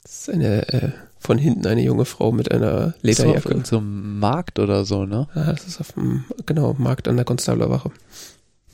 Das 0.02 0.20
ist 0.20 0.30
eine 0.30 0.68
äh, 0.72 0.92
von 1.18 1.38
hinten 1.38 1.66
eine 1.66 1.82
junge 1.82 2.04
Frau 2.04 2.30
mit 2.30 2.52
einer 2.52 2.94
Lederjacke. 3.02 3.48
So 3.48 3.56
auf 3.56 3.64
zum 3.64 4.20
Markt 4.20 4.60
oder 4.60 4.84
so, 4.84 5.04
ne? 5.04 5.28
Ja, 5.34 5.52
das 5.52 5.66
ist 5.66 5.80
auf 5.80 5.92
dem, 5.92 6.24
genau, 6.46 6.74
Markt 6.78 7.08
an 7.08 7.16
der 7.16 7.24
Konstablerwache. 7.24 7.90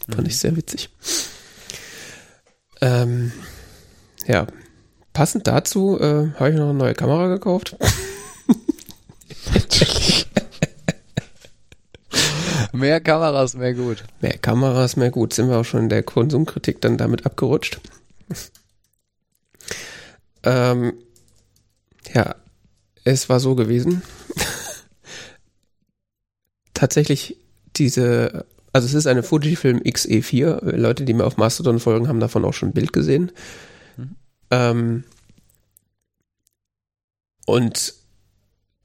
Fand 0.09 0.21
mhm. 0.21 0.27
ich 0.27 0.39
sehr 0.39 0.55
witzig. 0.55 0.91
Ähm, 2.83 3.33
ja, 4.27 4.47
passend 5.15 5.47
dazu 5.47 5.99
äh, 5.99 6.33
habe 6.35 6.51
ich 6.51 6.57
noch 6.57 6.69
eine 6.69 6.75
neue 6.75 6.95
Kamera 6.95 7.29
gekauft. 7.29 7.77
mehr 12.73 13.01
Kameras, 13.01 13.55
mehr 13.55 13.75
gut. 13.75 14.05
Mehr 14.21 14.39
Kameras, 14.39 14.97
mehr 14.97 15.11
gut. 15.11 15.35
Sind 15.35 15.49
wir 15.49 15.59
auch 15.59 15.65
schon 15.65 15.85
in 15.85 15.89
der 15.89 16.03
Konsumkritik 16.03 16.81
dann 16.81 16.99
damit 16.99 17.27
abgerutscht. 17.27 17.81
ähm, 20.43 20.95
ja, 22.15 22.35
es 23.05 23.29
war 23.29 23.41
so 23.41 23.55
gewesen. 23.55 24.03
Tatsächlich 26.75 27.37
diese 27.77 28.45
also 28.73 28.87
es 28.87 28.95
ist 28.95 29.07
eine 29.07 29.23
Fujifilm 29.23 29.81
XE4. 29.81 30.77
Leute, 30.77 31.05
die 31.05 31.13
mir 31.13 31.25
auf 31.25 31.37
Mastodon 31.37 31.79
folgen, 31.79 32.09
haben 32.09 32.21
davon 32.21 32.45
auch 32.45 32.55
schon 32.55 32.71
ein 32.71 32.75
Bild 32.75 32.93
gesehen. 32.93 33.33
Mhm. 33.97 34.17
Ähm, 34.51 35.05
und 37.45 37.95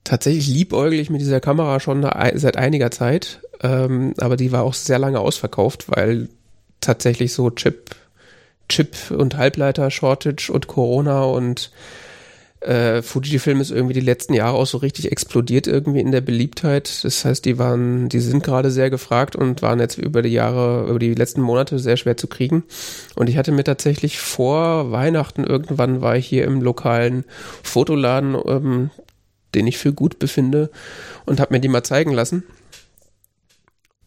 tatsächlich 0.03 0.48
liebäugel 0.48 0.99
ich 0.99 1.10
mit 1.10 1.22
dieser 1.22 1.40
Kamera 1.40 1.80
schon 1.80 2.02
seit 2.02 2.57
einiger 2.57 2.91
Zeit, 2.91 3.41
ähm, 3.62 4.14
aber 4.18 4.38
die 4.38 4.52
war 4.52 4.64
auch 4.64 4.74
sehr 4.74 5.00
lange 5.00 5.20
ausverkauft, 5.20 5.86
weil 5.88 6.30
tatsächlich 6.82 7.34
so 7.34 7.50
Chip, 7.50 7.96
Chip 8.70 8.96
und 9.12 9.38
Halbleiter 9.38 9.90
Shortage 9.92 10.52
und 10.52 10.68
Corona 10.68 11.24
und 11.24 11.72
äh, 12.60 13.04
Fujifilm 13.04 13.62
ist 13.62 13.72
irgendwie 13.72 13.94
die 13.94 14.00
letzten 14.00 14.34
Jahre 14.34 14.58
auch 14.58 14.66
so 14.66 14.80
richtig 14.80 15.12
explodiert 15.12 15.68
irgendwie 15.68 16.00
in 16.00 16.12
der 16.12 16.22
Beliebtheit. 16.22 17.04
Das 17.04 17.24
heißt, 17.24 17.46
die 17.46 17.60
waren, 17.60 18.10
die 18.10 18.20
sind 18.20 18.44
gerade 18.44 18.72
sehr 18.72 18.90
gefragt 18.90 19.36
und 19.36 19.62
waren 19.62 19.80
jetzt 19.80 19.98
über 19.98 20.22
die 20.22 20.30
Jahre, 20.34 20.90
über 20.90 21.00
die 21.00 21.14
letzten 21.14 21.42
Monate 21.42 21.78
sehr 21.78 21.98
schwer 21.98 22.18
zu 22.18 22.28
kriegen. 22.28 22.64
Und 23.16 23.30
ich 23.30 23.38
hatte 23.38 23.52
mir 23.52 23.64
tatsächlich 23.64 24.20
vor 24.20 24.92
Weihnachten 24.92 25.44
irgendwann 25.44 26.02
war 26.02 26.16
ich 26.18 26.26
hier 26.26 26.46
im 26.46 26.62
lokalen 26.62 27.26
Fotoladen, 27.62 28.36
ähm, 28.48 28.90
den 29.54 29.68
ich 29.68 29.78
für 29.78 29.94
gut 29.94 30.20
befinde 30.20 30.72
und 31.26 31.40
habe 31.40 31.54
mir 31.54 31.60
die 31.60 31.70
mal 31.70 31.84
zeigen 31.84 32.12
lassen. 32.12 32.44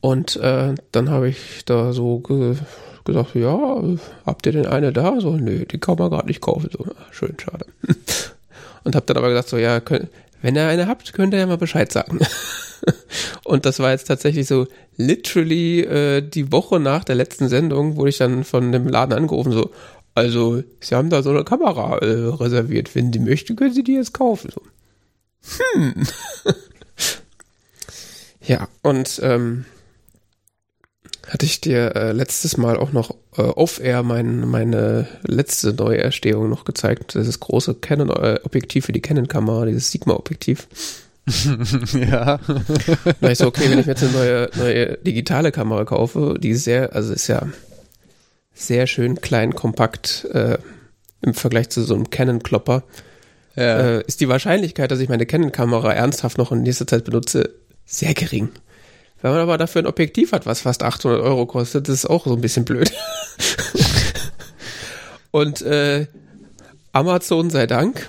Und 0.01 0.37
äh, 0.37 0.75
dann 0.93 1.11
habe 1.11 1.29
ich 1.29 1.65
da 1.65 1.93
so 1.93 2.21
ge 2.21 2.57
gesagt, 3.05 3.35
ja, 3.35 3.83
habt 4.27 4.47
ihr 4.47 4.53
denn 4.53 4.67
eine 4.67 4.93
da? 4.93 5.21
So, 5.21 5.37
nee, 5.37 5.65
die 5.65 5.79
kann 5.79 5.97
man 5.99 6.11
gerade 6.11 6.29
nicht 6.29 6.41
kaufen. 6.41 6.71
So, 6.71 6.85
schön, 7.11 7.35
schade. 7.41 7.67
und 8.85 8.95
habe 8.95 9.07
dann 9.07 9.17
aber 9.17 9.29
gesagt, 9.29 9.49
so 9.49 9.57
ja, 9.57 9.81
könnt, 9.81 10.09
wenn 10.43 10.57
ihr 10.57 10.67
eine 10.67 10.87
habt, 10.87 11.13
könnt 11.13 11.35
ihr 11.35 11.41
ja 11.41 11.47
mal 11.47 11.57
Bescheid 11.57 11.91
sagen. 11.91 12.19
und 13.45 13.67
das 13.67 13.79
war 13.79 13.91
jetzt 13.91 14.05
tatsächlich 14.05 14.47
so 14.47 14.67
literally 14.97 15.81
äh, 15.81 16.21
die 16.21 16.53
Woche 16.53 16.79
nach 16.79 17.05
der 17.05 17.15
letzten 17.15 17.49
Sendung, 17.49 17.97
wurde 17.97 18.11
ich 18.11 18.19
dann 18.19 18.45
von 18.45 18.71
dem 18.71 18.87
Laden 18.87 19.15
angerufen, 19.15 19.53
so, 19.53 19.71
also, 20.15 20.63
sie 20.81 20.95
haben 20.95 21.11
da 21.11 21.23
so 21.23 21.31
eine 21.31 21.45
Kamera 21.45 21.99
äh, 21.99 22.27
reserviert. 22.27 22.95
Wenn 22.95 23.13
sie 23.13 23.21
möchten, 23.21 23.57
können 23.57 23.73
sie 23.73 23.85
die 23.85 23.95
jetzt 23.95 24.13
kaufen. 24.13 24.51
So. 24.53 24.61
Hm. 25.75 26.07
ja, 28.43 28.69
und 28.83 29.21
ähm, 29.23 29.65
hatte 31.31 31.47
ich 31.47 31.61
dir 31.61 31.95
äh, 31.95 32.13
letztes 32.13 32.57
Mal 32.57 32.77
auch 32.77 32.93
noch 32.93 33.15
äh, 33.37 33.43
off-air 33.43 34.03
mein, 34.03 34.49
meine 34.49 35.07
letzte 35.23 35.73
neue 35.73 35.99
Erstehung 35.99 36.51
noch 36.51 36.65
gezeigt. 36.65 37.15
Das 37.15 37.29
ist 37.29 37.39
große 37.39 37.75
Canon-Objektiv 37.75 38.87
für 38.87 38.93
die 38.93 39.01
Canon-Kamera, 39.01 39.65
dieses 39.67 39.93
Sigma-Objektiv. 39.93 40.67
ja. 41.95 42.41
Na, 43.21 43.31
ich 43.31 43.39
so, 43.39 43.47
okay, 43.47 43.71
wenn 43.71 43.79
ich 43.79 43.87
jetzt 43.87 44.03
eine 44.03 44.13
neue, 44.13 44.51
neue 44.57 44.99
digitale 44.99 45.53
Kamera 45.53 45.85
kaufe, 45.85 46.37
die 46.41 46.55
sehr, 46.55 46.97
also 46.97 47.13
ist 47.13 47.29
ja 47.29 47.47
sehr 48.53 48.89
schön 48.89 49.21
klein, 49.21 49.55
kompakt 49.55 50.27
äh, 50.33 50.59
im 51.23 51.35
Vergleich 51.35 51.69
zu 51.71 51.83
so 51.85 51.95
einem 51.95 52.11
Canon-Klopper, 52.11 52.83
ja. 53.55 53.99
äh, 53.99 54.05
ist 54.05 54.21
die 54.21 54.29
Wahrscheinlichkeit, 54.29 54.91
dass 54.91 54.99
ich 54.99 55.09
meine 55.09 55.27
Canon-Kamera 55.27 55.93
ernsthaft 55.93 56.39
noch 56.39 56.51
in 56.51 56.63
nächster 56.63 56.89
Zeit 56.89 57.05
benutze, 57.05 57.51
sehr 57.87 58.15
gering. 58.15 58.49
Wenn 59.23 59.33
man 59.33 59.41
aber 59.41 59.59
dafür 59.59 59.83
ein 59.83 59.87
Objektiv 59.87 60.33
hat, 60.33 60.47
was 60.47 60.61
fast 60.61 60.83
800 60.83 61.21
Euro 61.21 61.47
kostet, 61.47 61.89
das 61.89 61.97
ist 61.97 62.07
auch 62.07 62.25
so 62.25 62.35
ein 62.35 62.41
bisschen 62.41 62.65
blöd. 62.65 62.93
Und 65.31 65.63
äh, 65.63 66.07
Amazon 66.93 67.51
sei 67.51 67.67
Dank 67.67 68.09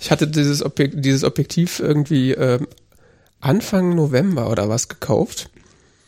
Ich 0.00 0.10
hatte 0.10 0.28
dieses, 0.28 0.64
Objek 0.64 1.02
dieses 1.02 1.24
Objektiv 1.24 1.80
irgendwie 1.80 2.32
äh, 2.32 2.60
Anfang 3.40 3.94
November 3.94 4.50
oder 4.50 4.68
was 4.68 4.88
gekauft. 4.88 5.50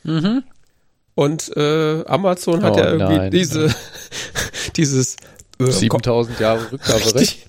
Mhm. 0.05 0.45
Und 1.15 1.55
äh, 1.57 2.05
Amazon 2.07 2.63
hat 2.63 2.75
oh, 2.75 2.79
ja 2.79 2.93
irgendwie 2.93 3.17
nein, 3.17 3.31
diese, 3.31 3.67
nein. 3.67 3.75
dieses 4.77 5.17
äh, 5.59 5.71
7000 5.71 6.39
Jahre 6.39 6.73
Rückgaberecht. 6.73 7.47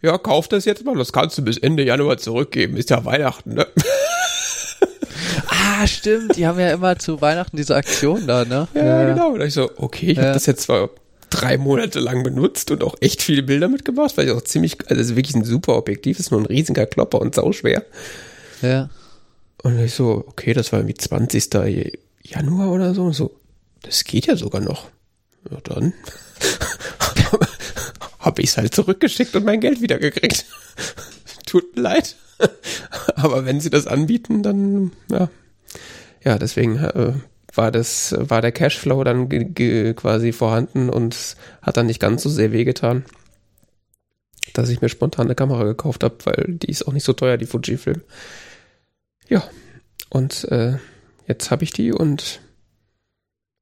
ja, 0.00 0.16
kauf 0.16 0.48
das 0.48 0.64
jetzt 0.64 0.84
mal, 0.84 0.96
das 0.96 1.12
kannst 1.12 1.36
du 1.36 1.42
bis 1.42 1.58
Ende 1.58 1.84
Januar 1.84 2.18
zurückgeben. 2.18 2.76
Ist 2.76 2.90
ja 2.90 3.04
Weihnachten, 3.04 3.54
ne? 3.54 3.66
Ah, 5.78 5.86
stimmt, 5.86 6.36
die 6.36 6.46
haben 6.46 6.58
ja 6.58 6.72
immer 6.72 6.98
zu 6.98 7.20
Weihnachten 7.20 7.56
diese 7.56 7.76
Aktion 7.76 8.26
da, 8.26 8.44
ne? 8.44 8.68
Ja, 8.74 8.84
ja. 8.84 9.08
genau. 9.14 9.32
Und 9.32 9.40
ich 9.40 9.54
so, 9.54 9.70
okay, 9.76 10.12
ich 10.12 10.16
ja. 10.16 10.24
habe 10.24 10.34
das 10.34 10.46
jetzt 10.46 10.62
zwar 10.62 10.90
drei 11.30 11.58
Monate 11.58 12.00
lang 12.00 12.22
benutzt 12.22 12.70
und 12.70 12.82
auch 12.82 12.96
echt 13.00 13.22
viele 13.22 13.42
Bilder 13.42 13.68
mitgemacht, 13.68 14.16
weil 14.16 14.26
ich 14.26 14.32
auch 14.32 14.42
ziemlich, 14.42 14.78
also 14.88 15.00
es 15.00 15.10
ist 15.10 15.16
wirklich 15.16 15.36
ein 15.36 15.44
super 15.44 15.76
Objektiv, 15.76 16.18
ist 16.18 16.30
nur 16.30 16.40
ein 16.40 16.46
riesiger 16.46 16.86
Klopper 16.86 17.20
und 17.20 17.34
sauschwer. 17.34 17.84
Ja. 18.62 18.88
Und 19.62 19.78
ich 19.78 19.94
so, 19.94 20.24
okay, 20.26 20.54
das 20.54 20.72
war 20.72 20.80
irgendwie 20.80 20.94
20. 20.94 21.50
Januar 22.22 22.70
oder 22.70 22.94
so. 22.94 23.04
Und 23.04 23.12
so, 23.12 23.38
das 23.82 24.04
geht 24.04 24.26
ja 24.26 24.36
sogar 24.36 24.60
noch. 24.60 24.88
Ja, 25.50 25.58
dann 25.64 25.92
habe 28.18 28.42
ich 28.42 28.50
es 28.50 28.56
halt 28.56 28.74
zurückgeschickt 28.74 29.34
und 29.36 29.44
mein 29.44 29.60
Geld 29.60 29.80
wiedergekriegt. 29.80 30.44
Tut 31.46 31.76
mir 31.76 31.82
leid. 31.82 32.16
Aber 33.16 33.44
wenn 33.44 33.60
sie 33.60 33.70
das 33.70 33.86
anbieten, 33.86 34.42
dann 34.42 34.92
ja. 35.10 35.28
Ja, 36.28 36.38
deswegen 36.38 36.76
äh, 36.76 37.14
war 37.54 37.72
das, 37.72 38.14
war 38.18 38.42
der 38.42 38.52
Cashflow 38.52 39.02
dann 39.02 39.30
quasi 39.94 40.32
vorhanden 40.32 40.90
und 40.90 41.36
hat 41.62 41.78
dann 41.78 41.86
nicht 41.86 42.00
ganz 42.00 42.22
so 42.22 42.28
sehr 42.28 42.52
wehgetan, 42.52 43.06
dass 44.52 44.68
ich 44.68 44.82
mir 44.82 44.90
spontan 44.90 45.28
eine 45.28 45.34
Kamera 45.34 45.64
gekauft 45.64 46.04
habe, 46.04 46.16
weil 46.24 46.58
die 46.58 46.70
ist 46.70 46.86
auch 46.86 46.92
nicht 46.92 47.04
so 47.04 47.14
teuer, 47.14 47.38
die 47.38 47.46
Fujifilm. 47.46 48.02
Ja, 49.26 49.42
und 50.10 50.44
äh, 50.50 50.76
jetzt 51.26 51.50
habe 51.50 51.64
ich 51.64 51.72
die 51.72 51.92
und 51.92 52.40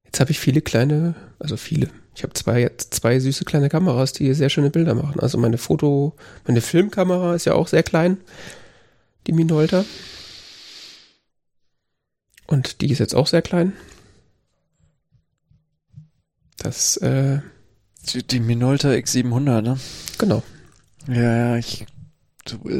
jetzt 0.03 0.19
habe 0.19 0.31
ich 0.31 0.39
viele 0.41 0.59
kleine, 0.59 1.15
also 1.39 1.55
viele. 1.55 1.89
Ich 2.15 2.23
habe 2.23 2.33
zwei, 2.33 2.59
jetzt 2.59 2.93
zwei 2.95 3.17
süße 3.17 3.45
kleine 3.45 3.69
Kameras, 3.69 4.11
die 4.11 4.33
sehr 4.33 4.49
schöne 4.49 4.71
Bilder 4.71 4.93
machen. 4.93 5.21
Also 5.21 5.37
meine 5.37 5.57
Foto, 5.57 6.17
meine 6.45 6.59
Filmkamera 6.59 7.33
ist 7.33 7.45
ja 7.45 7.53
auch 7.53 7.69
sehr 7.69 7.83
klein, 7.83 8.17
die 9.25 9.31
Minolta. 9.31 9.85
Und 12.47 12.81
die 12.81 12.91
ist 12.91 12.99
jetzt 12.99 13.15
auch 13.15 13.27
sehr 13.27 13.41
klein. 13.41 13.73
Das, 16.57 16.97
äh. 16.97 17.39
Die, 18.13 18.25
die 18.25 18.39
Minolta 18.39 18.89
X700, 18.89 19.61
ne? 19.61 19.77
Genau. 20.17 20.41
Ja, 21.07 21.35
ja, 21.35 21.57
ich 21.57 21.85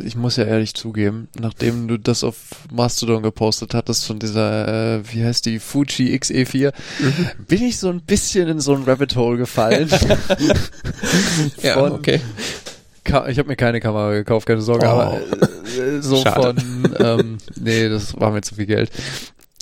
ich 0.06 0.16
muss 0.16 0.38
ja 0.38 0.46
ehrlich 0.46 0.74
zugeben, 0.74 1.28
nachdem 1.40 1.88
du 1.88 1.98
das 1.98 2.24
auf 2.24 2.36
Mastodon 2.72 3.24
gepostet 3.24 3.74
hattest 3.74 4.06
von 4.06 4.20
dieser, 4.20 4.98
äh, 4.98 5.14
wie 5.14 5.24
heißt 5.24 5.46
die, 5.46 5.60
Fuji 5.60 6.16
XE4, 6.16 6.74
mhm. 7.00 7.46
bin 7.48 7.64
ich 7.64 7.78
so 7.78 7.90
ein 7.90 8.02
bisschen 8.02 8.48
in 8.48 8.60
so 8.60 8.74
ein 8.76 8.84
Rabbit 8.84 9.16
Hole 9.16 9.38
gefallen. 9.38 9.90
ja, 11.62 11.82
okay. 11.84 12.22
ich 13.04 13.40
habe 13.40 13.48
mir 13.48 13.56
keine 13.56 13.80
Kamera 13.80 14.14
gekauft, 14.14 14.48
keine 14.48 14.62
Sorge, 14.62 14.86
oh. 14.86 14.90
aber 14.90 15.20
äh, 15.78 16.02
so 16.02 16.18
Schade. 16.18 16.62
von, 16.62 16.96
ähm, 17.00 17.38
nee, 17.60 17.90
das 17.90 18.18
war 18.20 18.32
mir 18.32 18.42
zu 18.42 18.56
viel 18.56 18.68
Geld. 18.68 18.92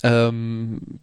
Ähm, 0.05 0.99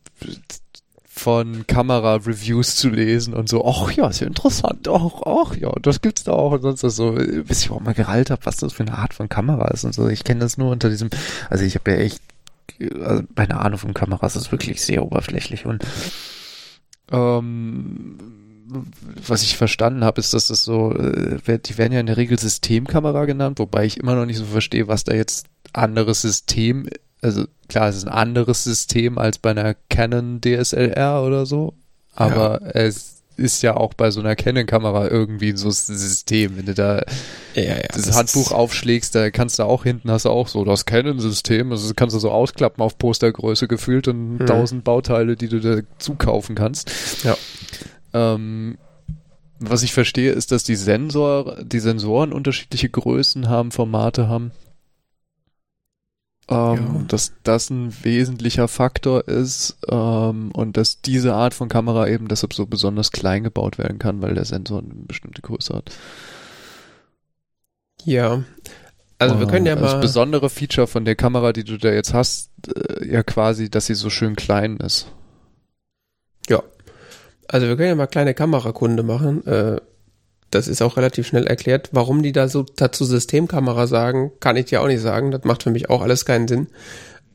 von 1.14 1.66
Kamera-Reviews 1.66 2.76
zu 2.76 2.88
lesen 2.88 3.34
und 3.34 3.48
so, 3.48 3.64
ach 3.64 3.92
ja, 3.92 4.08
ist 4.08 4.20
ja 4.20 4.26
interessant, 4.26 4.88
ach, 4.88 5.22
ach 5.24 5.56
ja, 5.56 5.70
das 5.82 6.00
gibt's 6.00 6.24
da 6.24 6.32
auch. 6.32 6.52
Und 6.52 6.78
sonst 6.78 6.96
so, 6.96 7.12
bis 7.12 7.60
ich 7.62 7.70
auch 7.70 7.80
mal 7.80 7.94
gerallt 7.94 8.30
habe, 8.30 8.44
was 8.46 8.56
das 8.56 8.72
für 8.72 8.82
eine 8.82 8.96
Art 8.96 9.14
von 9.14 9.28
Kamera 9.28 9.68
ist 9.68 9.84
und 9.84 9.94
so. 9.94 10.08
Ich 10.08 10.24
kenne 10.24 10.40
das 10.40 10.56
nur 10.56 10.72
unter 10.72 10.88
diesem, 10.88 11.10
also 11.50 11.64
ich 11.64 11.74
habe 11.74 11.92
ja 11.92 11.98
echt, 11.98 12.20
also 13.04 13.22
meine 13.36 13.60
Ahnung 13.60 13.78
von 13.78 13.94
Kameras 13.94 14.36
ist 14.36 14.50
wirklich 14.52 14.82
sehr 14.82 15.04
oberflächlich. 15.04 15.66
Und 15.66 15.84
ähm, 17.10 18.18
was 19.26 19.42
ich 19.42 19.56
verstanden 19.56 20.04
habe, 20.04 20.18
ist, 20.18 20.32
dass 20.32 20.48
das 20.48 20.64
so, 20.64 20.92
äh, 20.94 21.58
die 21.58 21.78
werden 21.78 21.92
ja 21.92 22.00
in 22.00 22.06
der 22.06 22.16
Regel 22.16 22.38
Systemkamera 22.38 23.26
genannt, 23.26 23.58
wobei 23.58 23.84
ich 23.84 23.98
immer 23.98 24.14
noch 24.14 24.26
nicht 24.26 24.38
so 24.38 24.46
verstehe, 24.46 24.88
was 24.88 25.04
da 25.04 25.14
jetzt 25.14 25.46
anderes 25.72 26.22
System 26.22 26.88
also 27.22 27.46
klar, 27.72 27.88
es 27.88 27.96
ist 27.96 28.06
ein 28.06 28.12
anderes 28.12 28.64
System 28.64 29.16
als 29.16 29.38
bei 29.38 29.50
einer 29.50 29.74
Canon 29.88 30.40
DSLR 30.40 31.22
oder 31.24 31.46
so, 31.46 31.72
aber 32.14 32.60
ja. 32.60 32.68
es 32.72 33.22
ist 33.38 33.62
ja 33.62 33.76
auch 33.78 33.94
bei 33.94 34.10
so 34.10 34.20
einer 34.20 34.36
Canon-Kamera 34.36 35.08
irgendwie 35.08 35.56
so 35.56 35.68
ein 35.68 35.72
System. 35.72 36.58
Wenn 36.58 36.66
du 36.66 36.74
da 36.74 37.02
ja, 37.54 37.62
ja, 37.62 37.74
das, 37.88 38.02
das, 38.02 38.16
Handbuch 38.16 38.52
aufschlägst, 38.52 39.14
da 39.14 39.30
kannst 39.30 39.58
du 39.58 39.62
auch 39.62 39.84
hinten 39.84 40.10
hast 40.10 40.26
du 40.26 40.28
auch 40.28 40.48
so 40.48 40.66
das 40.66 40.84
Canon-System, 40.84 41.72
also 41.72 41.88
das 41.88 41.96
kannst 41.96 42.14
du 42.14 42.20
so 42.20 42.30
ausklappen 42.30 42.84
auf 42.84 42.98
Postergröße 42.98 43.68
gefühlt 43.68 44.06
und 44.06 44.40
hm. 44.40 44.46
tausend 44.46 44.84
Bauteile, 44.84 45.36
die 45.36 45.48
du 45.48 45.60
da 45.60 45.80
zukaufen 45.98 46.54
kannst. 46.54 46.90
Ja. 47.24 47.36
Ähm, 48.12 48.76
was 49.60 49.82
ich 49.82 49.94
verstehe, 49.94 50.32
ist, 50.32 50.52
dass 50.52 50.64
die 50.64 50.76
Sensor, 50.76 51.56
die 51.62 51.80
Sensoren 51.80 52.34
unterschiedliche 52.34 52.90
Größen 52.90 53.48
haben, 53.48 53.70
Formate 53.70 54.28
haben. 54.28 54.52
Ähm, 56.48 56.76
ja. 56.76 57.04
Dass 57.08 57.32
das 57.44 57.70
ein 57.70 57.94
wesentlicher 58.02 58.66
Faktor 58.66 59.28
ist 59.28 59.78
ähm, 59.88 60.50
und 60.52 60.76
dass 60.76 61.00
diese 61.00 61.34
Art 61.34 61.54
von 61.54 61.68
Kamera 61.68 62.08
eben 62.08 62.28
deshalb 62.28 62.52
so 62.52 62.66
besonders 62.66 63.12
klein 63.12 63.44
gebaut 63.44 63.78
werden 63.78 63.98
kann, 63.98 64.22
weil 64.22 64.34
der 64.34 64.44
Sensor 64.44 64.80
eine 64.80 64.92
bestimmte 65.06 65.40
Größe 65.40 65.74
hat. 65.74 65.90
Ja. 68.04 68.42
Also 69.18 69.38
wir 69.38 69.46
können 69.46 69.66
ja 69.66 69.76
mal. 69.76 69.82
Das 69.82 70.00
besondere 70.00 70.50
Feature 70.50 70.88
von 70.88 71.04
der 71.04 71.14
Kamera, 71.14 71.52
die 71.52 71.62
du 71.62 71.78
da 71.78 71.92
jetzt 71.92 72.12
hast, 72.12 72.50
äh, 72.74 73.06
ja 73.06 73.22
quasi, 73.22 73.70
dass 73.70 73.86
sie 73.86 73.94
so 73.94 74.10
schön 74.10 74.34
klein 74.34 74.78
ist. 74.78 75.12
Ja. 76.48 76.62
Also 77.46 77.68
wir 77.68 77.76
können 77.76 77.90
ja 77.90 77.94
mal 77.94 78.08
kleine 78.08 78.34
Kamerakunde 78.34 79.04
machen. 79.04 79.46
Äh, 79.46 79.80
das 80.52 80.68
ist 80.68 80.82
auch 80.82 80.96
relativ 80.96 81.26
schnell 81.26 81.46
erklärt. 81.46 81.88
Warum 81.92 82.22
die 82.22 82.32
da 82.32 82.46
so 82.46 82.64
dazu 82.76 83.04
Systemkamera 83.04 83.86
sagen, 83.86 84.32
kann 84.38 84.56
ich 84.56 84.66
dir 84.66 84.82
auch 84.82 84.86
nicht 84.86 85.00
sagen. 85.00 85.30
Das 85.30 85.44
macht 85.44 85.62
für 85.62 85.70
mich 85.70 85.90
auch 85.90 86.02
alles 86.02 86.24
keinen 86.24 86.46
Sinn. 86.46 86.68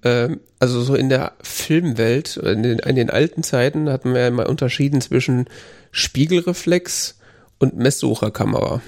Ähm, 0.04 0.40
also 0.60 0.82
so 0.82 0.96
in 0.96 1.10
der 1.10 1.34
Filmwelt, 1.42 2.38
in 2.38 2.64
den, 2.64 2.80
in 2.80 2.96
den 2.96 3.10
alten 3.10 3.44
Zeiten 3.44 3.90
hatten 3.90 4.14
wir 4.14 4.22
ja 4.22 4.28
immer 4.28 4.48
unterschieden 4.48 5.02
zwischen 5.02 5.46
Spiegelreflex 5.92 7.18
und 7.58 7.76
Messsucherkamera. 7.76 8.82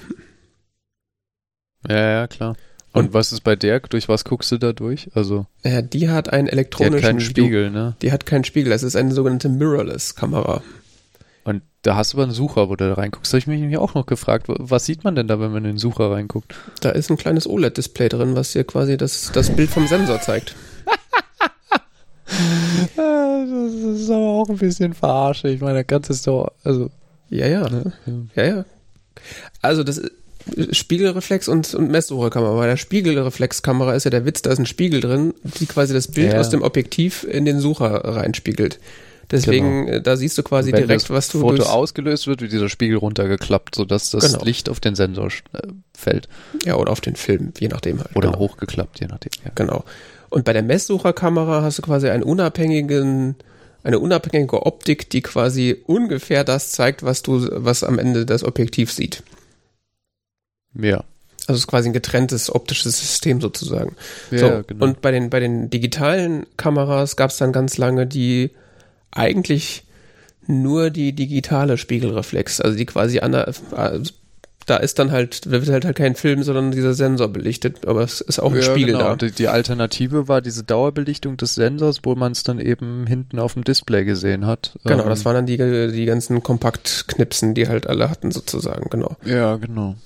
Ja, 1.88 2.10
ja, 2.10 2.26
klar. 2.28 2.56
Und, 2.92 3.06
und, 3.06 3.14
was 3.14 3.32
ist 3.32 3.42
bei 3.42 3.56
der? 3.56 3.80
Durch 3.80 4.08
was 4.08 4.24
guckst 4.24 4.50
du 4.52 4.58
da 4.58 4.72
durch? 4.72 5.10
Also. 5.14 5.46
Ja, 5.64 5.82
die 5.82 6.08
hat 6.08 6.32
einen 6.32 6.48
elektronischen 6.48 6.98
die 6.98 7.02
hat 7.02 7.10
keinen 7.10 7.20
Spiegel, 7.20 7.70
ne? 7.70 7.96
Die 8.02 8.12
hat 8.12 8.26
keinen 8.26 8.44
Spiegel. 8.44 8.70
Das 8.70 8.82
ist 8.82 8.96
eine 8.96 9.12
sogenannte 9.12 9.48
Mirrorless-Kamera. 9.48 10.62
Da 11.82 11.96
hast 11.96 12.12
du 12.12 12.18
aber 12.18 12.24
einen 12.24 12.32
Sucher, 12.32 12.68
wo 12.68 12.76
du 12.76 12.88
da 12.88 12.94
reinguckst. 12.94 13.32
Da 13.32 13.40
habe 13.40 13.54
ich 13.54 13.62
mich 13.62 13.78
auch 13.78 13.94
noch 13.94 14.04
gefragt, 14.04 14.46
was 14.48 14.84
sieht 14.84 15.02
man 15.02 15.14
denn 15.14 15.28
da, 15.28 15.40
wenn 15.40 15.50
man 15.50 15.64
in 15.64 15.72
den 15.72 15.78
Sucher 15.78 16.10
reinguckt? 16.10 16.54
Da 16.80 16.90
ist 16.90 17.10
ein 17.10 17.16
kleines 17.16 17.48
OLED-Display 17.48 18.10
drin, 18.10 18.36
was 18.36 18.52
dir 18.52 18.64
quasi 18.64 18.98
das, 18.98 19.32
das 19.32 19.50
Bild 19.50 19.70
vom 19.70 19.86
Sensor 19.86 20.20
zeigt. 20.20 20.54
das 22.96 22.96
ist 22.96 24.10
aber 24.10 24.20
auch 24.20 24.48
ein 24.50 24.58
bisschen 24.58 24.92
verarsche. 24.92 25.48
Ich 25.48 25.62
meine, 25.62 25.84
ganz 25.84 26.10
ist 26.10 26.26
doch, 26.26 26.52
also. 26.64 26.90
Ja, 27.30 27.46
ja, 27.46 27.66
ne? 27.68 27.92
Ja, 28.34 28.44
ja. 28.44 28.64
Also, 29.62 29.82
das 29.82 29.96
ist, 29.96 30.12
Spiegelreflex 30.72 31.48
und, 31.48 31.74
und 31.74 31.90
Messsucherkamera. 31.90 32.56
Bei 32.56 32.66
der 32.66 32.76
Spiegelreflexkamera 32.76 33.94
ist 33.94 34.04
ja 34.04 34.10
der 34.10 34.24
Witz, 34.24 34.42
da 34.42 34.50
ist 34.50 34.58
ein 34.58 34.66
Spiegel 34.66 35.00
drin, 35.00 35.34
die 35.42 35.66
quasi 35.66 35.94
das 35.94 36.08
Bild 36.08 36.32
ja. 36.32 36.40
aus 36.40 36.50
dem 36.50 36.62
Objektiv 36.62 37.24
in 37.24 37.44
den 37.44 37.60
Sucher 37.60 38.04
reinspiegelt. 38.04 38.78
Deswegen, 39.30 39.86
genau. 39.86 39.98
Äh, 39.98 40.02
da 40.02 40.16
siehst 40.16 40.36
du 40.38 40.42
quasi 40.42 40.72
Wenn 40.72 40.86
direkt, 40.86 41.08
was 41.10 41.28
du. 41.28 41.40
Wenn 41.40 41.56
das 41.56 41.66
Foto 41.66 41.78
ausgelöst 41.78 42.26
wird, 42.26 42.40
wird 42.40 42.52
dieser 42.52 42.68
Spiegel 42.68 42.96
runtergeklappt, 42.96 43.74
sodass 43.74 44.10
das 44.10 44.32
genau. 44.32 44.44
Licht 44.44 44.68
auf 44.68 44.80
den 44.80 44.94
Sensor 44.94 45.28
äh, 45.52 45.62
fällt. 45.94 46.28
Ja, 46.64 46.76
oder 46.76 46.90
auf 46.90 47.00
den 47.00 47.16
Film, 47.16 47.52
je 47.58 47.68
nachdem 47.68 47.98
halt. 47.98 48.16
Oder 48.16 48.32
genau. 48.32 48.40
hochgeklappt, 48.40 49.00
je 49.00 49.06
nachdem. 49.06 49.30
Ja. 49.44 49.52
Genau. 49.54 49.84
Und 50.30 50.44
bei 50.44 50.52
der 50.52 50.62
Messsucherkamera 50.62 51.62
hast 51.62 51.78
du 51.78 51.82
quasi 51.82 52.08
einen 52.08 52.22
unabhängigen, 52.22 53.36
eine 53.82 53.98
unabhängige 53.98 54.66
Optik, 54.66 55.10
die 55.10 55.22
quasi 55.22 55.76
ungefähr 55.86 56.44
das 56.44 56.72
zeigt, 56.72 57.02
was 57.02 57.22
du, 57.22 57.48
was 57.52 57.84
am 57.84 57.98
Ende 57.98 58.26
das 58.26 58.44
Objektiv 58.44 58.92
sieht. 58.92 59.22
Ja. 60.74 61.04
Also 61.46 61.54
es 61.56 61.60
ist 61.60 61.66
quasi 61.66 61.88
ein 61.88 61.92
getrenntes 61.92 62.54
optisches 62.54 63.00
System 63.00 63.40
sozusagen. 63.40 63.96
Ja, 64.30 64.38
so, 64.38 64.62
genau. 64.66 64.84
Und 64.84 65.00
bei 65.00 65.10
den, 65.10 65.30
bei 65.30 65.40
den 65.40 65.70
digitalen 65.70 66.46
Kameras 66.56 67.16
gab 67.16 67.30
es 67.30 67.38
dann 67.38 67.52
ganz 67.52 67.76
lange 67.76 68.06
die 68.06 68.50
eigentlich 69.12 69.84
nur 70.46 70.90
die 70.90 71.12
digitale 71.12 71.78
Spiegelreflex, 71.78 72.60
also 72.60 72.76
die 72.76 72.86
quasi 72.86 73.20
an 73.20 73.32
der, 73.32 73.52
da 74.66 74.76
ist 74.76 74.98
dann 74.98 75.10
halt, 75.10 75.50
wird 75.50 75.68
halt, 75.68 75.84
halt 75.84 75.96
kein 75.96 76.14
Film, 76.14 76.42
sondern 76.42 76.70
dieser 76.70 76.94
Sensor 76.94 77.28
belichtet, 77.28 77.86
aber 77.86 78.02
es 78.02 78.20
ist 78.20 78.38
auch 78.38 78.52
ein 78.52 78.58
ja, 78.58 78.62
Spiegel 78.62 78.94
genau. 78.94 79.10
da. 79.10 79.16
Die, 79.16 79.32
die 79.32 79.48
Alternative 79.48 80.28
war 80.28 80.40
diese 80.40 80.62
Dauerbelichtung 80.62 81.36
des 81.36 81.54
Sensors, 81.54 82.00
wo 82.04 82.14
man 82.14 82.32
es 82.32 82.42
dann 82.42 82.60
eben 82.60 83.06
hinten 83.06 83.38
auf 83.38 83.54
dem 83.54 83.64
Display 83.64 84.04
gesehen 84.04 84.46
hat. 84.46 84.78
Genau, 84.84 85.02
ähm, 85.02 85.08
das 85.08 85.24
waren 85.24 85.34
dann 85.34 85.46
die, 85.46 85.56
die 85.56 86.04
ganzen 86.04 86.42
Kompaktknipsen, 86.42 87.54
die 87.54 87.68
halt 87.68 87.86
alle 87.86 88.10
hatten 88.10 88.30
sozusagen, 88.30 88.88
genau. 88.90 89.16
Ja, 89.24 89.56
genau. 89.56 89.96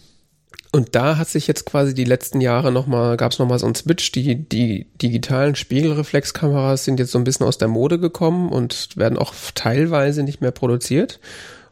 Und 0.75 0.97
da 0.97 1.19
hat 1.19 1.29
sich 1.29 1.47
jetzt 1.47 1.67
quasi 1.67 1.95
die 1.95 2.03
letzten 2.03 2.41
Jahre 2.41 2.73
nochmal, 2.73 3.17
gab 3.17 3.31
es 3.31 3.39
nochmal 3.39 3.61
so 3.61 3.67
einen 3.67 3.77
Switch. 3.77 4.11
Die, 4.11 4.35
die 4.35 4.89
digitalen 5.01 5.55
Spiegelreflexkameras 5.55 6.85
sind 6.85 6.99
jetzt 6.99 7.13
so 7.13 7.19
ein 7.19 7.23
bisschen 7.23 7.47
aus 7.47 7.59
der 7.59 7.69
Mode 7.69 8.01
gekommen 8.01 8.49
und 8.49 8.97
werden 8.97 9.17
auch 9.17 9.33
teilweise 9.55 10.25
nicht 10.25 10.41
mehr 10.41 10.51
produziert. 10.51 11.21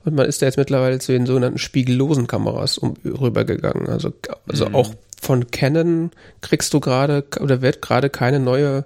Und 0.04 0.14
man 0.14 0.26
ist 0.26 0.40
da 0.40 0.46
jetzt 0.46 0.56
mittlerweile 0.56 1.00
zu 1.00 1.10
den 1.10 1.26
sogenannten 1.26 1.58
spiegellosen 1.58 2.28
Kameras 2.28 2.78
um, 2.78 2.94
rübergegangen. 3.04 3.88
Also, 3.88 4.12
also 4.46 4.68
mhm. 4.68 4.74
auch 4.76 4.94
von 5.20 5.50
Canon 5.50 6.12
kriegst 6.40 6.72
du 6.72 6.78
gerade 6.78 7.24
oder 7.40 7.60
wird 7.60 7.82
gerade 7.82 8.08
keine 8.08 8.38
neue 8.38 8.84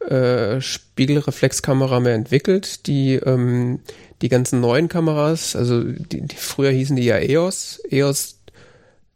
äh, 0.00 0.60
Spiegelreflexkamera 0.60 2.00
mehr 2.00 2.14
entwickelt. 2.14 2.88
Die, 2.88 3.14
ähm, 3.14 3.78
die 4.20 4.30
ganzen 4.30 4.60
neuen 4.60 4.88
Kameras, 4.88 5.54
also 5.54 5.84
die, 5.84 6.22
die 6.22 6.36
früher 6.36 6.72
hießen 6.72 6.96
die 6.96 7.04
ja 7.04 7.18
EOS, 7.18 7.80
EOS 7.88 8.37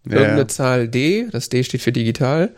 ja, 0.05 0.13
irgendeine 0.13 0.47
Zahl 0.49 0.89
D, 0.89 1.29
das 1.31 1.49
D 1.49 1.63
steht 1.65 1.83
für 1.83 1.93
digital. 1.93 2.51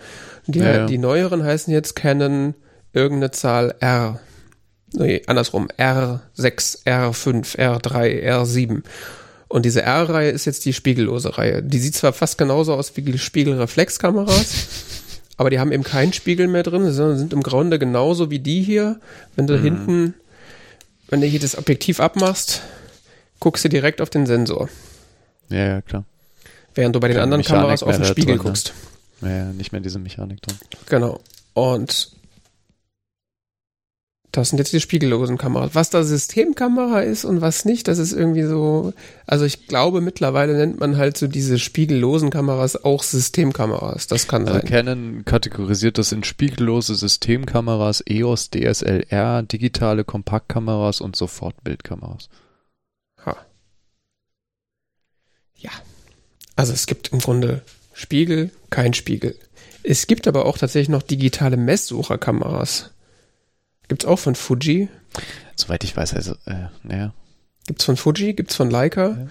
Die, 0.47 0.59
ja, 0.59 0.87
die 0.87 0.99
neueren 0.99 1.43
heißen 1.43 1.73
jetzt 1.73 1.95
Canon 1.95 2.55
irgendeine 2.93 3.31
Zahl 3.31 3.75
R. 3.81 4.21
Nee, 4.93 5.23
andersrum, 5.27 5.69
R6, 5.77 6.85
R5, 6.87 7.59
R3, 7.59 8.25
R7. 8.25 8.83
Und 9.49 9.65
diese 9.65 9.83
R-Reihe 9.83 10.31
ist 10.31 10.45
jetzt 10.45 10.65
die 10.65 10.73
spiegellose 10.73 11.37
Reihe. 11.37 11.63
Die 11.63 11.79
sieht 11.79 11.95
zwar 11.95 12.13
fast 12.13 12.39
genauso 12.39 12.75
aus 12.75 12.97
wie 12.97 13.03
die 13.03 13.19
Spiegelreflexkameras, 13.19 14.69
aber 15.37 15.51
die 15.51 15.59
haben 15.59 15.73
eben 15.73 15.83
keinen 15.83 16.13
Spiegel 16.13 16.49
mehr 16.49 16.63
drin, 16.63 16.91
sondern 16.93 17.19
sind 17.19 17.33
im 17.33 17.43
Grunde 17.43 17.79
genauso 17.79 18.31
wie 18.31 18.39
die 18.39 18.63
hier. 18.63 19.01
Wenn 19.37 19.47
du 19.47 19.59
mhm. 19.59 19.63
hinten, 19.63 20.15
wenn 21.09 21.21
du 21.21 21.27
hier 21.27 21.41
das 21.41 21.59
Objektiv 21.59 22.01
abmachst, 22.01 22.63
guckst 23.41 23.65
du 23.65 23.69
direkt 23.69 24.01
auf 24.01 24.11
den 24.11 24.27
Sensor. 24.27 24.69
Ja, 25.51 25.67
ja, 25.67 25.83
klar. 25.83 26.05
Während 26.75 26.95
du 26.95 27.01
bei 27.01 27.09
den 27.09 27.19
anderen 27.19 27.41
Mechanik 27.41 27.61
Kameras 27.61 27.83
auf 27.83 27.97
den 27.97 28.05
Spiegel 28.05 28.37
drin, 28.37 28.45
ne? 28.45 28.51
guckst. 28.51 28.75
Ne? 29.21 29.39
Ja, 29.39 29.45
nicht 29.53 29.73
mehr 29.73 29.81
diese 29.81 29.99
Mechanik 29.99 30.43
drin. 30.43 30.57
Genau. 30.87 31.21
Und 31.55 32.11
das 34.35 34.49
sind 34.49 34.59
jetzt 34.59 34.73
die 34.73 34.81
spiegellosen 34.81 35.39
Kameras. 35.39 35.75
Was 35.75 35.91
da 35.91 36.03
Systemkamera 36.03 37.01
ist 37.01 37.25
und 37.25 37.41
was 37.41 37.65
nicht, 37.65 37.87
das 37.87 37.99
ist 37.99 38.13
irgendwie 38.13 38.43
so. 38.43 38.93
Also 39.27 39.45
ich 39.45 39.69
glaube, 39.69 40.01
mittlerweile 40.01 40.57
nennt 40.57 40.81
man 40.81 40.97
halt 40.97 41.17
so 41.17 41.29
diese 41.29 41.61
spiegellosen 41.61 42.31
Kameras 42.31 42.85
auch 42.85 43.05
Systemkameras. 43.05 44.09
Das 44.09 44.27
kann 44.27 44.43
also 44.49 44.59
sein. 44.59 44.69
Canon 44.69 45.25
kategorisiert 45.25 45.99
das 45.99 46.11
in 46.11 46.25
spiegellose 46.25 46.97
Systemkameras, 46.97 48.03
EOS, 48.05 48.51
DSLR, 48.51 49.45
digitale 49.45 50.03
Kompaktkameras 50.03 51.01
und 51.01 51.15
Sofortbildkameras. 51.15 52.29
Ha. 53.25 53.37
Ja. 55.55 55.71
Also 56.57 56.73
es 56.73 56.87
gibt 56.87 57.09
im 57.09 57.19
Grunde 57.19 57.63
Spiegel, 57.93 58.51
kein 58.71 58.95
Spiegel. 58.95 59.37
Es 59.83 60.07
gibt 60.07 60.27
aber 60.27 60.47
auch 60.47 60.59
tatsächlich 60.59 60.89
noch 60.89 61.03
digitale 61.03 61.57
Messsucherkameras. 61.57 62.91
Gibt's 63.89 64.05
auch 64.05 64.19
von 64.19 64.35
Fuji. 64.35 64.89
Soweit 65.57 65.85
ich 65.85 65.97
weiß, 65.97 66.15
also, 66.15 66.33
äh, 66.47 66.69
naja. 66.83 67.13
Gibt's 67.67 67.85
von 67.85 67.97
Fuji, 67.97 68.33
gibt's 68.33 68.55
von 68.57 68.71
Leica. 68.71 69.09
Ja. 69.11 69.27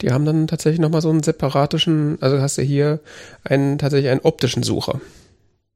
Die 0.00 0.10
haben 0.12 0.24
dann 0.24 0.46
tatsächlich 0.46 0.80
nochmal 0.80 1.02
so 1.02 1.10
einen 1.10 1.22
separatischen, 1.22 2.22
also 2.22 2.40
hast 2.40 2.58
du 2.58 2.62
hier 2.62 3.00
einen, 3.44 3.78
tatsächlich 3.78 4.10
einen 4.10 4.20
optischen 4.20 4.62
Sucher. 4.62 5.00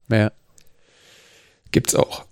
Ja. 0.08 0.30
Gibt's 1.72 1.94
auch. 1.94 2.24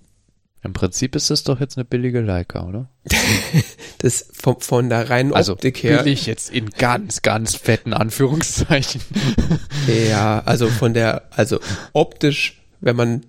Im 0.63 0.75
Prinzip 0.75 1.17
ist 1.17 1.31
das 1.31 1.43
doch 1.43 1.59
jetzt 1.59 1.79
eine 1.79 1.87
billige 1.87 2.21
Leica, 2.21 2.67
oder? 2.67 2.91
das 3.99 4.29
von, 4.33 4.61
von 4.61 4.91
der 4.91 5.09
reinen 5.09 5.33
also, 5.33 5.55
Optik 5.55 5.83
her. 5.83 6.03
Billig 6.03 6.27
jetzt 6.27 6.51
in 6.51 6.69
ganz, 6.71 7.23
ganz 7.23 7.55
fetten 7.55 7.95
Anführungszeichen. 7.95 9.01
ja, 10.09 10.43
also 10.45 10.69
von 10.69 10.93
der, 10.93 11.23
also 11.31 11.61
optisch, 11.95 12.61
wenn 12.81 12.97
man 12.97 13.23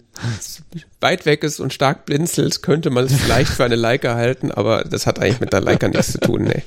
weit 1.00 1.26
weg 1.26 1.44
ist 1.44 1.60
und 1.60 1.74
stark 1.74 2.06
blinzelt, 2.06 2.62
könnte 2.62 2.90
man 2.90 3.06
es 3.06 3.14
vielleicht 3.14 3.52
für 3.52 3.64
eine 3.64 3.76
Leica 3.76 4.16
halten, 4.16 4.52
aber 4.52 4.84
das 4.84 5.08
hat 5.08 5.20
eigentlich 5.20 5.40
mit 5.40 5.54
der 5.54 5.62
Leica 5.62 5.88
nichts 5.88 6.12
zu 6.12 6.20
tun, 6.20 6.44
nee. 6.44 6.64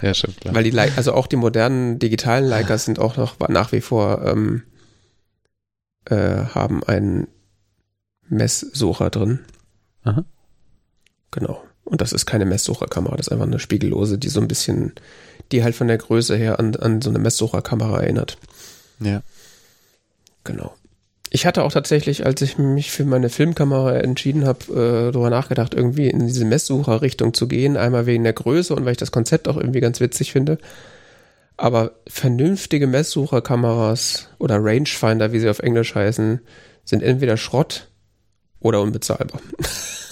Ja, 0.00 0.14
stimmt. 0.14 0.40
Klar. 0.40 0.54
Weil 0.54 0.64
die 0.64 0.70
Leica, 0.70 0.94
also 0.96 1.12
auch 1.12 1.26
die 1.26 1.36
modernen 1.36 1.98
digitalen 1.98 2.44
Leicas 2.44 2.86
sind 2.86 2.98
auch 2.98 3.16
noch 3.16 3.38
nach 3.48 3.72
wie 3.72 3.82
vor 3.82 4.24
ähm, 4.24 4.62
äh, 6.06 6.46
haben 6.54 6.82
einen 6.84 7.28
Messsucher 8.28 9.10
drin. 9.10 9.40
Aha. 10.06 10.24
Genau. 11.30 11.62
Und 11.84 12.00
das 12.00 12.12
ist 12.12 12.26
keine 12.26 12.46
Messsucherkamera, 12.46 13.16
das 13.16 13.28
ist 13.28 13.32
einfach 13.32 13.46
eine 13.46 13.58
spiegellose, 13.58 14.18
die 14.18 14.28
so 14.28 14.40
ein 14.40 14.48
bisschen, 14.48 14.92
die 15.52 15.62
halt 15.62 15.74
von 15.74 15.86
der 15.86 15.98
Größe 15.98 16.36
her 16.36 16.58
an, 16.58 16.74
an 16.76 17.02
so 17.02 17.10
eine 17.10 17.18
Messsucherkamera 17.18 18.00
erinnert. 18.00 18.38
Ja. 19.00 19.22
Genau. 20.44 20.74
Ich 21.30 21.44
hatte 21.44 21.64
auch 21.64 21.72
tatsächlich, 21.72 22.24
als 22.24 22.40
ich 22.40 22.56
mich 22.56 22.90
für 22.90 23.04
meine 23.04 23.28
Filmkamera 23.28 23.96
entschieden 23.96 24.46
habe, 24.46 24.72
äh, 24.72 25.12
darüber 25.12 25.30
nachgedacht, 25.30 25.74
irgendwie 25.74 26.08
in 26.08 26.26
diese 26.26 26.44
Messsucherrichtung 26.44 27.34
zu 27.34 27.48
gehen. 27.48 27.76
Einmal 27.76 28.06
wegen 28.06 28.24
der 28.24 28.32
Größe 28.32 28.74
und 28.74 28.84
weil 28.84 28.92
ich 28.92 28.98
das 28.98 29.12
Konzept 29.12 29.48
auch 29.48 29.56
irgendwie 29.56 29.80
ganz 29.80 30.00
witzig 30.00 30.32
finde. 30.32 30.58
Aber 31.56 31.92
vernünftige 32.06 32.86
Messsucherkameras 32.86 34.28
oder 34.38 34.58
Rangefinder, 34.60 35.32
wie 35.32 35.40
sie 35.40 35.48
auf 35.48 35.58
Englisch 35.58 35.94
heißen, 35.94 36.40
sind 36.84 37.02
entweder 37.02 37.36
Schrott 37.36 37.88
oder 38.60 38.80
unbezahlbar. 38.80 39.40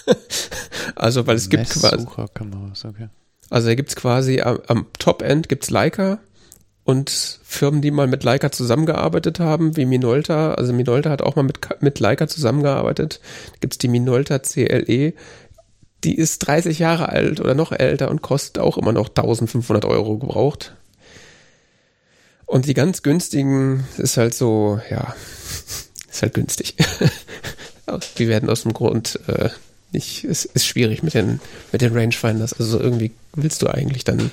also, 0.96 1.26
weil 1.26 1.36
es 1.36 1.48
gibt 1.48 1.70
quasi. 1.70 2.06
Okay. 2.06 3.08
Also, 3.50 3.68
da 3.68 3.74
gibt 3.74 3.90
es 3.90 3.96
quasi 3.96 4.40
am, 4.40 4.60
am 4.66 4.86
Top-End 4.98 5.48
gibt's 5.48 5.70
Leica 5.70 6.18
und 6.84 7.40
Firmen, 7.42 7.80
die 7.80 7.90
mal 7.90 8.06
mit 8.06 8.24
Leica 8.24 8.52
zusammengearbeitet 8.52 9.40
haben, 9.40 9.76
wie 9.76 9.86
Minolta. 9.86 10.54
Also, 10.54 10.72
Minolta 10.72 11.10
hat 11.10 11.22
auch 11.22 11.36
mal 11.36 11.42
mit, 11.42 11.58
mit 11.80 12.00
Leica 12.00 12.28
zusammengearbeitet. 12.28 13.20
Da 13.52 13.58
gibt 13.60 13.74
es 13.74 13.78
die 13.78 13.88
Minolta 13.88 14.38
CLE. 14.38 15.14
Die 16.04 16.14
ist 16.14 16.40
30 16.40 16.78
Jahre 16.78 17.08
alt 17.08 17.40
oder 17.40 17.54
noch 17.54 17.72
älter 17.72 18.10
und 18.10 18.20
kostet 18.20 18.58
auch 18.62 18.76
immer 18.76 18.92
noch 18.92 19.08
1500 19.08 19.86
Euro 19.86 20.18
gebraucht. 20.18 20.74
Und 22.46 22.66
die 22.66 22.74
ganz 22.74 23.02
günstigen 23.02 23.84
ist 23.96 24.16
halt 24.16 24.34
so, 24.34 24.80
ja, 24.90 25.14
ist 26.10 26.22
halt 26.22 26.34
günstig. 26.34 26.76
Wir 27.86 28.28
werden 28.28 28.48
aus 28.48 28.62
dem 28.62 28.72
Grund 28.72 29.18
äh, 29.26 29.50
nicht, 29.92 30.24
es 30.24 30.44
ist 30.44 30.66
schwierig 30.66 31.02
mit 31.02 31.14
den, 31.14 31.40
mit 31.72 31.80
den 31.80 31.96
Rangefinders. 31.96 32.52
Also 32.54 32.80
irgendwie 32.80 33.12
willst 33.34 33.62
du 33.62 33.68
eigentlich 33.68 34.04
dann, 34.04 34.30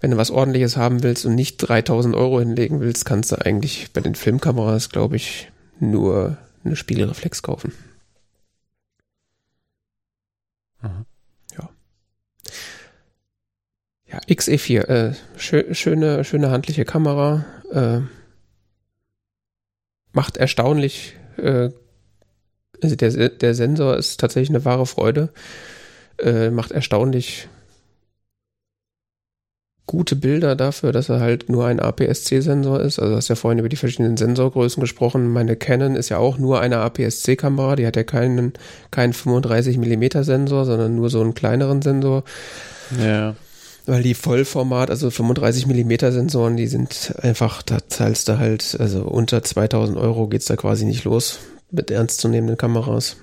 wenn 0.00 0.10
du 0.10 0.16
was 0.16 0.30
ordentliches 0.30 0.76
haben 0.76 1.02
willst 1.02 1.24
und 1.24 1.34
nicht 1.34 1.56
3000 1.58 2.14
Euro 2.14 2.40
hinlegen 2.40 2.80
willst, 2.80 3.04
kannst 3.04 3.32
du 3.32 3.36
eigentlich 3.36 3.90
bei 3.92 4.00
den 4.00 4.14
Filmkameras, 4.14 4.90
glaube 4.90 5.16
ich, 5.16 5.50
nur 5.80 6.36
eine 6.64 6.76
Spiegelreflex 6.76 7.42
kaufen. 7.42 7.72
Aha. 10.80 11.04
Ja. 11.56 11.68
Ja, 14.06 14.18
XE4, 14.28 14.80
äh, 14.88 15.14
schö 15.36 15.74
schöne, 15.74 16.24
schöne 16.24 16.50
handliche 16.50 16.84
Kamera, 16.84 17.44
äh, 17.72 18.00
macht 20.12 20.36
erstaunlich 20.36 21.16
äh, 21.36 21.70
also 22.82 22.96
der, 22.96 23.28
der 23.28 23.54
Sensor 23.54 23.96
ist 23.96 24.20
tatsächlich 24.20 24.50
eine 24.50 24.64
wahre 24.64 24.86
Freude. 24.86 25.30
Äh, 26.18 26.50
macht 26.50 26.72
erstaunlich 26.72 27.48
gute 29.88 30.16
Bilder 30.16 30.54
dafür, 30.54 30.92
dass 30.92 31.08
er 31.08 31.18
halt 31.18 31.48
nur 31.48 31.66
ein 31.66 31.80
APS-C-Sensor 31.80 32.80
ist. 32.80 32.98
Also 32.98 33.12
du 33.12 33.16
hast 33.16 33.28
ja 33.28 33.34
vorhin 33.34 33.58
über 33.58 33.68
die 33.68 33.76
verschiedenen 33.76 34.16
Sensorgrößen 34.16 34.80
gesprochen. 34.80 35.32
Meine 35.32 35.56
Canon 35.56 35.96
ist 35.96 36.10
ja 36.10 36.18
auch 36.18 36.38
nur 36.38 36.60
eine 36.60 36.78
APS-C-Kamera. 36.78 37.74
Die 37.74 37.86
hat 37.86 37.96
ja 37.96 38.04
keinen, 38.04 38.52
keinen 38.90 39.14
35 39.14 39.78
mm 39.78 40.22
Sensor, 40.22 40.64
sondern 40.66 40.94
nur 40.94 41.08
so 41.10 41.20
einen 41.20 41.34
kleineren 41.34 41.82
Sensor. 41.82 42.22
Ja. 43.02 43.34
Weil 43.86 44.02
die 44.02 44.14
Vollformat, 44.14 44.90
also 44.90 45.10
35 45.10 45.66
mm 45.66 46.10
Sensoren, 46.10 46.58
die 46.58 46.66
sind 46.66 47.14
einfach, 47.22 47.62
da 47.62 47.78
zahlst 47.88 48.28
du 48.28 48.38
halt, 48.38 48.76
also 48.78 49.04
unter 49.04 49.42
2000 49.42 49.96
Euro 49.96 50.28
geht's 50.28 50.44
da 50.44 50.56
quasi 50.56 50.84
nicht 50.84 51.04
los 51.04 51.38
mit 51.70 51.90
ernstzunehmenden 51.90 52.56
Kameras. 52.56 53.16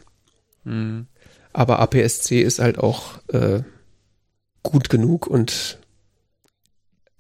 Mhm. 0.63 1.07
Aber 1.53 1.79
APS-C 1.79 2.41
ist 2.41 2.59
halt 2.59 2.77
auch 2.79 3.19
äh, 3.29 3.63
gut 4.63 4.89
genug 4.89 5.27
und 5.27 5.79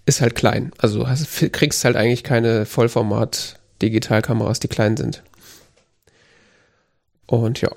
ist 0.05 0.21
halt 0.21 0.35
klein. 0.35 0.71
Also 0.77 1.07
hast, 1.07 1.27
kriegst 1.53 1.85
halt 1.85 1.95
eigentlich 1.95 2.23
keine 2.23 2.65
Vollformat-Digitalkameras, 2.65 4.59
die 4.59 4.67
klein 4.67 4.97
sind. 4.97 5.23
Und 7.27 7.61
ja. 7.61 7.71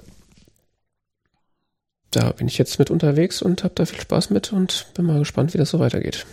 Da 2.11 2.33
bin 2.33 2.49
ich 2.49 2.59
jetzt 2.59 2.79
mit 2.79 2.91
unterwegs 2.91 3.43
und 3.43 3.65
habe 3.65 3.75
da 3.75 3.85
viel 3.85 4.01
Spaß 4.01 4.31
mit 4.31 4.53
und 4.53 4.87
bin 4.95 5.07
mal 5.07 5.19
gespannt, 5.19 5.55
wie 5.55 5.59
das 5.59 5.71
so 5.71 5.79
weitergeht. 5.79 6.27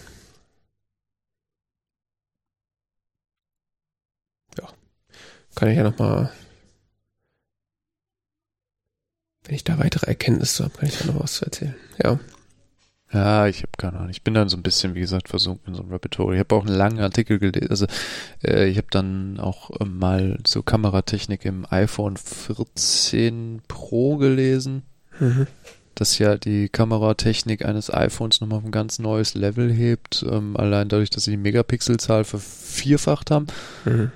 Ja. 4.57 4.69
Kann 5.55 5.69
ich 5.69 5.77
ja 5.77 5.83
nochmal 5.83 6.31
wenn 9.45 9.55
ich 9.55 9.63
da 9.63 9.79
weitere 9.79 10.07
Erkenntnisse 10.07 10.63
habe, 10.63 10.77
kann 10.77 10.89
ich 10.89 10.97
da 10.97 11.05
noch 11.05 11.21
was 11.21 11.35
zu 11.35 11.45
erzählen. 11.45 11.75
Ja. 12.03 12.19
Ja, 13.13 13.47
ich 13.47 13.59
habe 13.59 13.71
keine 13.77 13.97
Ahnung. 13.97 14.09
Ich 14.09 14.23
bin 14.23 14.33
dann 14.33 14.49
so 14.49 14.57
ein 14.57 14.63
bisschen, 14.63 14.95
wie 14.95 14.99
gesagt, 14.99 15.29
versunken 15.29 15.69
in 15.69 15.75
so 15.75 15.83
einem 15.83 15.91
Rabbit 15.91 16.17
Hole. 16.17 16.35
Ich 16.35 16.39
habe 16.39 16.55
auch 16.55 16.65
einen 16.65 16.75
langen 16.75 16.99
Artikel 16.99 17.39
gelesen. 17.39 17.69
Also 17.69 17.85
äh, 18.43 18.67
ich 18.67 18.77
habe 18.77 18.87
dann 18.89 19.39
auch 19.39 19.69
äh, 19.79 19.85
mal 19.85 20.39
so 20.45 20.63
Kameratechnik 20.63 21.45
im 21.45 21.65
iPhone 21.69 22.17
14 22.17 23.61
Pro 23.67 24.17
gelesen. 24.17 24.83
Mhm. 25.19 25.47
Das 25.93 26.17
ja 26.19 26.35
die 26.35 26.67
Kameratechnik 26.67 27.63
eines 27.63 27.93
iPhones 27.93 28.41
nochmal 28.41 28.57
auf 28.57 28.65
ein 28.65 28.71
ganz 28.71 28.99
neues 28.99 29.33
Level 29.33 29.71
hebt. 29.71 30.25
Ähm, 30.29 30.57
allein 30.57 30.89
dadurch, 30.89 31.09
dass 31.09 31.23
sie 31.23 31.31
die 31.31 31.37
Megapixelzahl 31.37 32.25
vervierfacht 32.25 33.31
haben. 33.31 33.47
Mhm. 33.85 34.11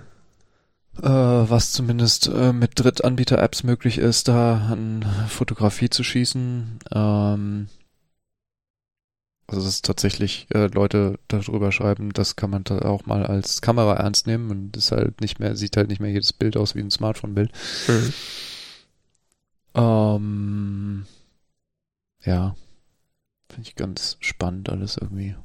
Äh, 1.02 1.50
was 1.50 1.72
zumindest 1.72 2.28
äh, 2.28 2.52
mit 2.52 2.72
Drittanbieter-Apps 2.76 3.64
möglich 3.64 3.98
ist, 4.00 4.28
da 4.28 4.68
an 4.70 5.06
Fotografie 5.30 5.90
zu 5.90 6.04
schießen. 6.04 6.80
Ähm, 6.92 7.68
also 9.48 9.64
dass 9.64 9.82
tatsächlich 9.82 10.48
äh, 10.54 10.68
Leute 10.68 11.18
darüber 11.28 11.72
schreiben, 11.72 12.12
das 12.12 12.36
kann 12.36 12.50
man 12.50 12.66
da 12.66 12.80
auch 12.80 13.06
mal 13.06 13.26
als 13.26 13.62
Kamera 13.62 13.96
ernst 13.96 14.28
nehmen 14.28 14.52
und 14.52 14.76
ist 14.78 14.92
halt 14.92 15.22
nicht 15.22 15.40
mehr, 15.40 15.56
sieht 15.56 15.78
halt 15.78 15.88
nicht 15.88 16.02
mehr 16.02 16.12
jedes 16.12 16.34
Bild 16.34 16.58
aus 16.58 16.76
wie 16.76 16.82
ein 16.82 16.92
Smartphone-Bild. 16.92 17.52
Mhm. 17.88 18.14
Ähm, 19.76 21.06
ja. 22.26 22.56
Finde 23.50 23.70
ich 23.70 23.76
ganz 23.76 24.18
spannend 24.20 24.70
alles 24.70 24.98
irgendwie. 24.98 25.36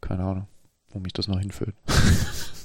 Keine 0.00 0.24
Ahnung, 0.24 0.48
wo 0.90 0.98
mich 0.98 1.12
das 1.12 1.28
noch 1.28 1.38
hinführt. 1.38 1.74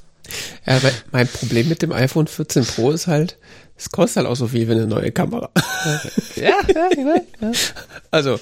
Ja, 0.65 0.79
mein 1.11 1.27
Problem 1.27 1.69
mit 1.69 1.81
dem 1.81 1.91
iPhone 1.91 2.27
14 2.27 2.65
Pro 2.65 2.91
ist 2.91 3.07
halt, 3.07 3.37
es 3.75 3.89
kostet 3.89 4.17
halt 4.17 4.27
auch 4.27 4.35
so 4.35 4.47
viel 4.47 4.67
wie 4.67 4.71
eine 4.71 4.87
neue 4.87 5.11
Kamera. 5.11 5.51
ja, 6.35 6.55
ja, 6.73 6.89
ich 6.91 6.97
weiß. 6.97 7.23
Ja. 7.41 7.51
Also, 8.11 8.39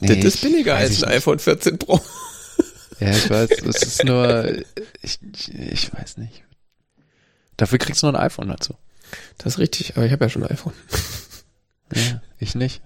Nee, 0.00 0.16
das 0.16 0.34
ist 0.34 0.42
billiger 0.42 0.76
als 0.76 1.02
ein 1.02 1.10
iPhone 1.12 1.38
14 1.38 1.78
Pro. 1.78 2.00
Ja, 3.00 3.10
ich 3.10 3.30
weiß, 3.30 3.50
es 3.50 3.82
ist 3.82 4.04
nur, 4.04 4.52
ich, 5.02 5.18
ich, 5.32 5.54
ich 5.54 5.94
weiß 5.94 6.18
nicht. 6.18 6.44
Dafür 7.56 7.78
kriegst 7.78 8.02
du 8.02 8.06
nur 8.06 8.18
ein 8.18 8.26
iPhone 8.26 8.48
dazu. 8.48 8.74
Das 9.38 9.54
ist 9.54 9.58
richtig, 9.58 9.96
aber 9.96 10.06
ich 10.06 10.12
habe 10.12 10.24
ja 10.24 10.28
schon 10.28 10.42
ein 10.42 10.50
iPhone. 10.50 10.72
Ja, 11.94 12.22
ich 12.38 12.54
nicht. 12.54 12.82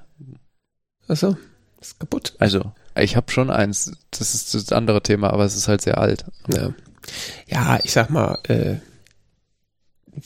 Achso, 1.08 1.36
ist 1.80 1.98
kaputt. 1.98 2.34
Also, 2.38 2.72
ich 2.96 3.16
habe 3.16 3.30
schon 3.30 3.50
eins, 3.50 3.92
das 4.10 4.34
ist 4.34 4.54
das 4.54 4.72
andere 4.72 5.02
Thema, 5.02 5.30
aber 5.30 5.44
es 5.44 5.56
ist 5.56 5.68
halt 5.68 5.80
sehr 5.82 5.98
alt. 5.98 6.24
Ja, 6.52 6.74
ja 7.46 7.78
ich 7.82 7.92
sag 7.92 8.10
mal, 8.10 8.38
äh, 8.48 8.76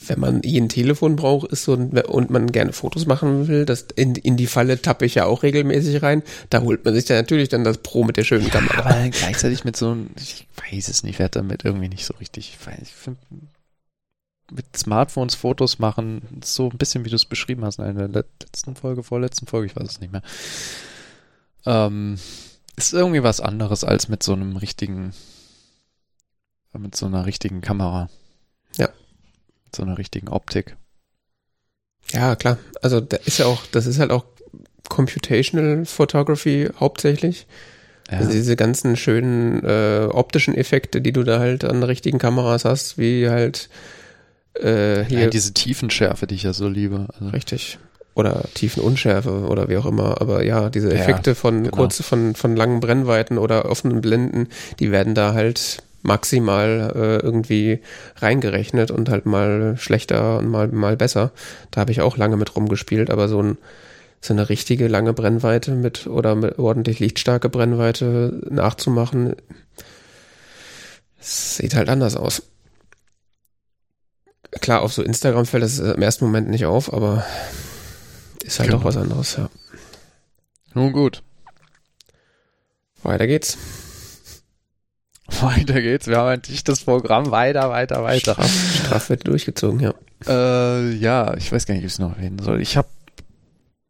wenn 0.07 0.19
man 0.19 0.41
eh 0.43 0.57
ein 0.57 0.69
Telefon 0.69 1.15
braucht 1.15 1.51
ist 1.51 1.63
so, 1.63 1.73
und 1.73 2.29
man 2.29 2.51
gerne 2.51 2.73
Fotos 2.73 3.05
machen 3.05 3.47
will, 3.47 3.65
das 3.65 3.87
in, 3.95 4.15
in 4.15 4.37
die 4.37 4.47
Falle 4.47 4.81
tappe 4.81 5.05
ich 5.05 5.15
ja 5.15 5.25
auch 5.25 5.43
regelmäßig 5.43 6.01
rein. 6.01 6.23
Da 6.49 6.61
holt 6.61 6.85
man 6.85 6.93
sich 6.93 7.05
dann 7.05 7.17
natürlich 7.17 7.49
dann 7.49 7.63
das 7.63 7.77
Pro 7.77 8.03
mit 8.03 8.17
der 8.17 8.23
schönen 8.23 8.45
ja, 8.45 8.51
Kamera. 8.51 8.89
Aber 8.89 9.09
gleichzeitig 9.09 9.63
mit 9.63 9.75
so 9.75 9.91
einem, 9.91 10.09
ich 10.17 10.47
weiß 10.71 10.87
es 10.87 11.03
nicht, 11.03 11.19
werde 11.19 11.39
damit 11.39 11.65
irgendwie 11.65 11.89
nicht 11.89 12.05
so 12.05 12.13
richtig, 12.15 12.57
ich, 12.57 12.65
weiß, 12.65 12.81
ich 12.81 12.93
finde, 12.93 13.19
mit 14.51 14.65
Smartphones 14.75 15.35
Fotos 15.35 15.79
machen, 15.79 16.21
so 16.43 16.69
ein 16.69 16.77
bisschen 16.77 17.05
wie 17.05 17.09
du 17.09 17.15
es 17.15 17.25
beschrieben 17.25 17.65
hast 17.65 17.79
in 17.79 17.95
der 17.95 18.07
letzten 18.07 18.75
Folge, 18.75 19.03
vorletzten 19.03 19.47
Folge, 19.47 19.67
ich 19.67 19.75
weiß 19.75 19.89
es 19.89 19.99
nicht 19.99 20.11
mehr. 20.11 20.23
Ähm, 21.65 22.17
ist 22.75 22.93
irgendwie 22.93 23.23
was 23.23 23.39
anderes 23.39 23.83
als 23.83 24.09
mit 24.09 24.23
so 24.23 24.33
einem 24.33 24.57
richtigen, 24.57 25.13
mit 26.79 26.95
so 26.95 27.05
einer 27.05 27.25
richtigen 27.25 27.61
Kamera. 27.61 28.09
Ja 28.77 28.89
so 29.75 29.83
einer 29.83 29.97
richtigen 29.97 30.29
Optik. 30.29 30.75
Ja, 32.11 32.35
klar. 32.35 32.57
Also 32.81 32.99
da 32.99 33.17
ist 33.25 33.39
ja 33.39 33.45
auch, 33.45 33.65
das 33.71 33.85
ist 33.85 33.99
halt 33.99 34.11
auch 34.11 34.25
Computational 34.89 35.85
Photography 35.85 36.69
hauptsächlich. 36.79 37.47
Ja. 38.11 38.19
Also 38.19 38.31
diese 38.31 38.55
ganzen 38.55 38.97
schönen 38.97 39.63
äh, 39.63 40.07
optischen 40.11 40.55
Effekte, 40.55 41.01
die 41.01 41.13
du 41.13 41.23
da 41.23 41.39
halt 41.39 41.63
an 41.63 41.81
richtigen 41.81 42.19
Kameras 42.19 42.65
hast, 42.65 42.97
wie 42.97 43.29
halt 43.29 43.69
äh, 44.55 45.03
hier. 45.05 45.21
Ja, 45.21 45.27
diese 45.27 45.53
Tiefenschärfe, 45.53 46.27
die 46.27 46.35
ich 46.35 46.43
ja 46.43 46.53
so 46.53 46.67
liebe. 46.67 47.07
Also. 47.13 47.29
Richtig. 47.29 47.79
Oder 48.15 48.43
Tiefenunschärfe 48.53 49.47
oder 49.47 49.69
wie 49.69 49.77
auch 49.77 49.87
immer. 49.87 50.21
Aber 50.21 50.43
ja, 50.43 50.69
diese 50.69 50.93
Effekte 50.93 51.31
ja, 51.31 51.35
von 51.35 51.63
genau. 51.63 51.75
kurz, 51.75 52.03
von, 52.03 52.35
von 52.35 52.55
langen 52.55 52.79
Brennweiten 52.79 53.39
oder 53.39 53.69
offenen 53.69 54.01
Blenden, 54.01 54.49
die 54.79 54.91
werden 54.91 55.15
da 55.15 55.33
halt 55.33 55.81
maximal 56.03 56.91
äh, 56.95 57.25
irgendwie 57.25 57.79
reingerechnet 58.17 58.91
und 58.91 59.09
halt 59.09 59.25
mal 59.25 59.75
schlechter 59.77 60.37
und 60.37 60.49
mal, 60.49 60.67
mal 60.67 60.95
besser. 60.95 61.31
Da 61.71 61.81
habe 61.81 61.91
ich 61.91 62.01
auch 62.01 62.17
lange 62.17 62.37
mit 62.37 62.55
rumgespielt, 62.55 63.09
aber 63.09 63.27
so, 63.27 63.41
ein, 63.41 63.57
so 64.21 64.33
eine 64.33 64.49
richtige 64.49 64.87
lange 64.87 65.13
Brennweite 65.13 65.71
mit 65.71 66.05
oder 66.05 66.35
mit 66.35 66.59
ordentlich 66.59 66.99
lichtstarke 66.99 67.49
Brennweite 67.49 68.41
nachzumachen, 68.49 69.35
sieht 71.19 71.73
halt 71.75 71.89
anders 71.89 72.15
aus. 72.15 72.43
Klar, 74.59 74.81
auf 74.81 74.93
so 74.93 75.01
Instagram 75.01 75.45
fällt 75.45 75.63
das 75.63 75.79
im 75.79 76.01
ersten 76.01 76.25
Moment 76.25 76.49
nicht 76.49 76.65
auf, 76.65 76.93
aber 76.93 77.25
ist 78.43 78.59
halt 78.59 78.69
genau. 78.69 78.81
auch 78.81 78.85
was 78.85 78.97
anderes, 78.97 79.37
ja. 79.37 79.49
Nun 80.73 80.91
gut. 80.91 81.23
Weiter 83.03 83.25
geht's. 83.25 83.57
Weiter 85.41 85.81
geht's. 85.81 86.07
Wir 86.07 86.17
haben 86.17 86.27
ein 86.27 86.41
dichtes 86.41 86.83
Programm. 86.83 87.31
Weiter, 87.31 87.69
weiter, 87.69 88.03
weiter. 88.03 88.33
Straff, 88.33 88.81
straff 88.85 89.09
wird 89.09 89.27
durchgezogen, 89.27 89.79
ja. 89.79 89.93
Äh, 90.27 90.93
ja, 90.95 91.35
ich 91.35 91.51
weiß 91.51 91.65
gar 91.65 91.73
nicht, 91.73 91.83
wie 91.83 91.87
ich 91.87 91.93
es 91.93 91.99
noch 91.99 92.15
erwähnen 92.15 92.39
soll. 92.39 92.61
Ich 92.61 92.77
hab, 92.77 92.87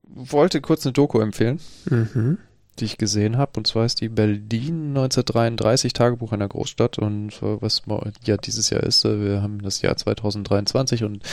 wollte 0.08 0.62
kurz 0.62 0.86
eine 0.86 0.94
Doku 0.94 1.20
empfehlen, 1.20 1.60
mhm. 1.90 2.38
die 2.80 2.86
ich 2.86 2.98
gesehen 2.98 3.38
habe. 3.38 3.52
Und 3.58 3.68
zwar 3.68 3.86
ist 3.86 4.02
die 4.02 4.10
Berlin 4.10 4.90
1933 4.90 5.94
Tagebuch 5.94 6.32
einer 6.32 6.48
Großstadt. 6.48 7.00
Und 7.00 7.34
was 7.42 7.84
ja 8.26 8.38
dieses 8.38 8.70
Jahr 8.70 8.84
ist, 8.84 9.06
äh, 9.06 9.22
wir 9.22 9.42
haben 9.42 9.62
das 9.62 9.82
Jahr 9.82 9.96
2023 9.96 11.04
und 11.04 11.24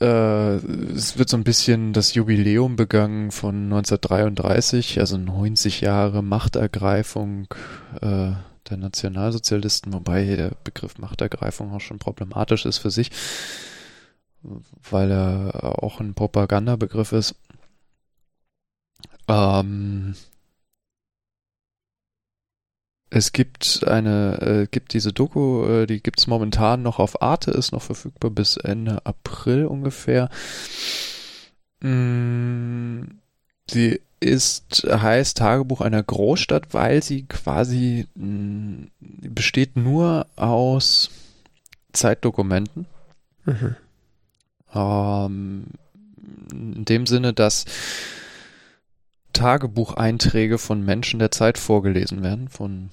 äh, 0.00 0.54
es 0.54 1.18
wird 1.18 1.28
so 1.28 1.36
ein 1.36 1.44
bisschen 1.44 1.92
das 1.92 2.14
Jubiläum 2.14 2.76
begangen 2.76 3.32
von 3.32 3.64
1933, 3.64 5.00
also 5.00 5.16
90 5.16 5.80
Jahre 5.80 6.22
Machtergreifung 6.22 7.48
äh, 8.00 8.32
der 8.70 8.76
Nationalsozialisten, 8.78 9.92
wobei 9.92 10.24
der 10.24 10.52
Begriff 10.64 10.98
Machtergreifung 10.98 11.72
auch 11.72 11.80
schon 11.80 11.98
problematisch 11.98 12.66
ist 12.66 12.78
für 12.78 12.90
sich, 12.90 13.10
weil 14.90 15.10
er 15.10 15.82
auch 15.82 16.00
ein 16.00 16.14
Propagandabegriff 16.14 17.12
ist. 17.12 17.34
Ähm, 19.28 20.14
es 23.10 23.32
gibt 23.32 23.84
eine, 23.86 24.40
äh, 24.40 24.66
gibt 24.70 24.92
diese 24.92 25.12
Doku, 25.12 25.64
äh, 25.66 25.86
die 25.86 26.02
gibt 26.02 26.20
es 26.20 26.26
momentan 26.26 26.82
noch 26.82 26.98
auf 26.98 27.22
Arte, 27.22 27.50
ist 27.50 27.72
noch 27.72 27.82
verfügbar 27.82 28.30
bis 28.30 28.56
Ende 28.56 29.04
April 29.06 29.66
ungefähr. 29.66 30.28
Mm, 31.80 33.17
sie 33.70 34.00
ist, 34.20 34.86
heißt 34.90 35.38
Tagebuch 35.38 35.80
einer 35.80 36.02
Großstadt, 36.02 36.74
weil 36.74 37.02
sie 37.02 37.24
quasi 37.24 38.06
mh, 38.14 38.26
mm, 38.26 38.90
besteht 39.34 39.76
nur 39.76 40.26
aus 40.36 41.10
Zeitdokumenten. 41.92 42.86
Mhm. 43.44 43.76
Ähm, 44.74 45.64
in 46.50 46.84
dem 46.84 47.06
Sinne, 47.06 47.32
dass 47.32 47.64
Tagebucheinträge 49.32 50.58
von 50.58 50.84
Menschen 50.84 51.20
der 51.20 51.30
Zeit 51.30 51.58
vorgelesen 51.58 52.22
werden, 52.22 52.48
von 52.48 52.90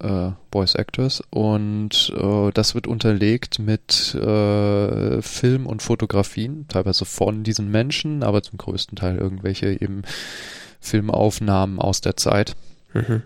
äh, 0.00 0.30
Voice 0.52 0.74
Actors 0.74 1.22
und 1.30 2.12
äh, 2.16 2.50
das 2.52 2.74
wird 2.74 2.86
unterlegt 2.86 3.58
mit 3.58 4.14
äh, 4.14 5.22
Film 5.22 5.66
und 5.66 5.82
Fotografien, 5.82 6.66
teilweise 6.68 7.04
von 7.04 7.42
diesen 7.44 7.70
Menschen, 7.70 8.22
aber 8.22 8.42
zum 8.42 8.58
größten 8.58 8.96
Teil 8.96 9.18
irgendwelche 9.18 9.72
eben 9.72 10.02
Filmaufnahmen 10.80 11.78
aus 11.78 12.00
der 12.00 12.16
Zeit. 12.16 12.56
Mhm. 12.94 13.22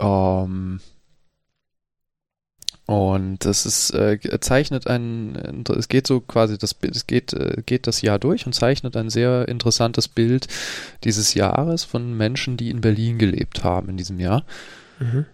Ähm, 0.00 0.80
und 2.86 3.44
das 3.44 3.64
ist 3.64 3.94
äh, 3.94 4.18
zeichnet 4.40 4.88
ein 4.88 5.64
es 5.68 5.88
geht 5.88 6.06
so 6.06 6.20
quasi 6.20 6.58
das 6.58 6.74
es 6.82 7.06
geht 7.06 7.32
äh, 7.32 7.62
geht 7.64 7.86
das 7.86 8.02
Jahr 8.02 8.18
durch 8.18 8.44
und 8.44 8.54
zeichnet 8.54 8.96
ein 8.96 9.08
sehr 9.08 9.46
interessantes 9.48 10.08
Bild 10.08 10.48
dieses 11.04 11.34
Jahres 11.34 11.84
von 11.84 12.16
Menschen, 12.16 12.56
die 12.56 12.70
in 12.70 12.80
Berlin 12.80 13.18
gelebt 13.18 13.62
haben 13.62 13.88
in 13.88 13.96
diesem 13.96 14.18
Jahr. 14.18 14.44
Mhm. 14.98 15.26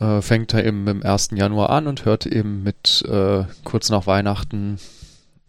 Äh, 0.00 0.22
fängt 0.22 0.54
er 0.54 0.64
eben 0.64 0.86
im 0.86 1.02
1. 1.02 1.30
Januar 1.34 1.70
an 1.70 1.86
und 1.86 2.04
hört 2.04 2.26
eben 2.26 2.62
mit 2.62 3.04
äh, 3.08 3.44
kurz 3.64 3.90
nach 3.90 4.06
Weihnachten 4.06 4.78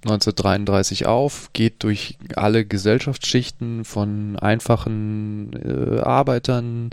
1933 0.06 1.06
auf, 1.06 1.52
geht 1.54 1.84
durch 1.84 2.18
alle 2.36 2.66
Gesellschaftsschichten 2.66 3.84
von 3.86 4.38
einfachen 4.38 5.52
äh, 5.54 6.00
Arbeitern 6.00 6.90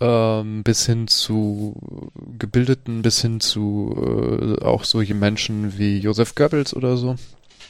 ähm, 0.00 0.62
bis 0.62 0.86
hin 0.86 1.06
zu 1.06 2.10
Gebildeten, 2.38 3.02
bis 3.02 3.20
hin 3.20 3.40
zu 3.40 3.94
äh, 4.60 4.64
auch 4.64 4.84
solche 4.84 5.14
Menschen 5.14 5.78
wie 5.78 5.98
Josef 5.98 6.34
Goebbels 6.34 6.74
oder 6.74 6.96
so. 6.96 7.16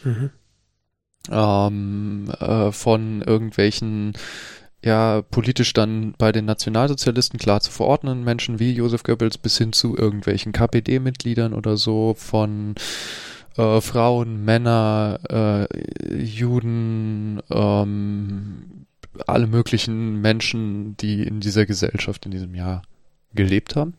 Mhm. 0.04 0.30
Ähm, 1.30 2.30
äh, 2.38 2.70
von 2.70 3.22
irgendwelchen 3.22 4.14
ja 4.84 5.22
politisch 5.22 5.72
dann 5.72 6.14
bei 6.18 6.32
den 6.32 6.44
Nationalsozialisten 6.44 7.38
klar 7.38 7.60
zu 7.60 7.70
verordnen, 7.70 8.24
Menschen 8.24 8.58
wie 8.58 8.72
Josef 8.72 9.02
Goebbels 9.02 9.38
bis 9.38 9.58
hin 9.58 9.72
zu 9.72 9.96
irgendwelchen 9.96 10.52
KPD-Mitgliedern 10.52 11.52
oder 11.52 11.76
so, 11.76 12.14
von 12.16 12.74
äh, 13.56 13.80
Frauen, 13.80 14.44
Männer, 14.44 15.18
äh, 15.28 16.22
Juden, 16.22 17.40
ähm, 17.50 18.86
alle 19.26 19.48
möglichen 19.48 20.20
Menschen, 20.20 20.96
die 20.96 21.22
in 21.24 21.40
dieser 21.40 21.66
Gesellschaft 21.66 22.24
in 22.26 22.30
diesem 22.30 22.54
Jahr 22.54 22.82
gelebt 23.34 23.74
haben. 23.74 23.94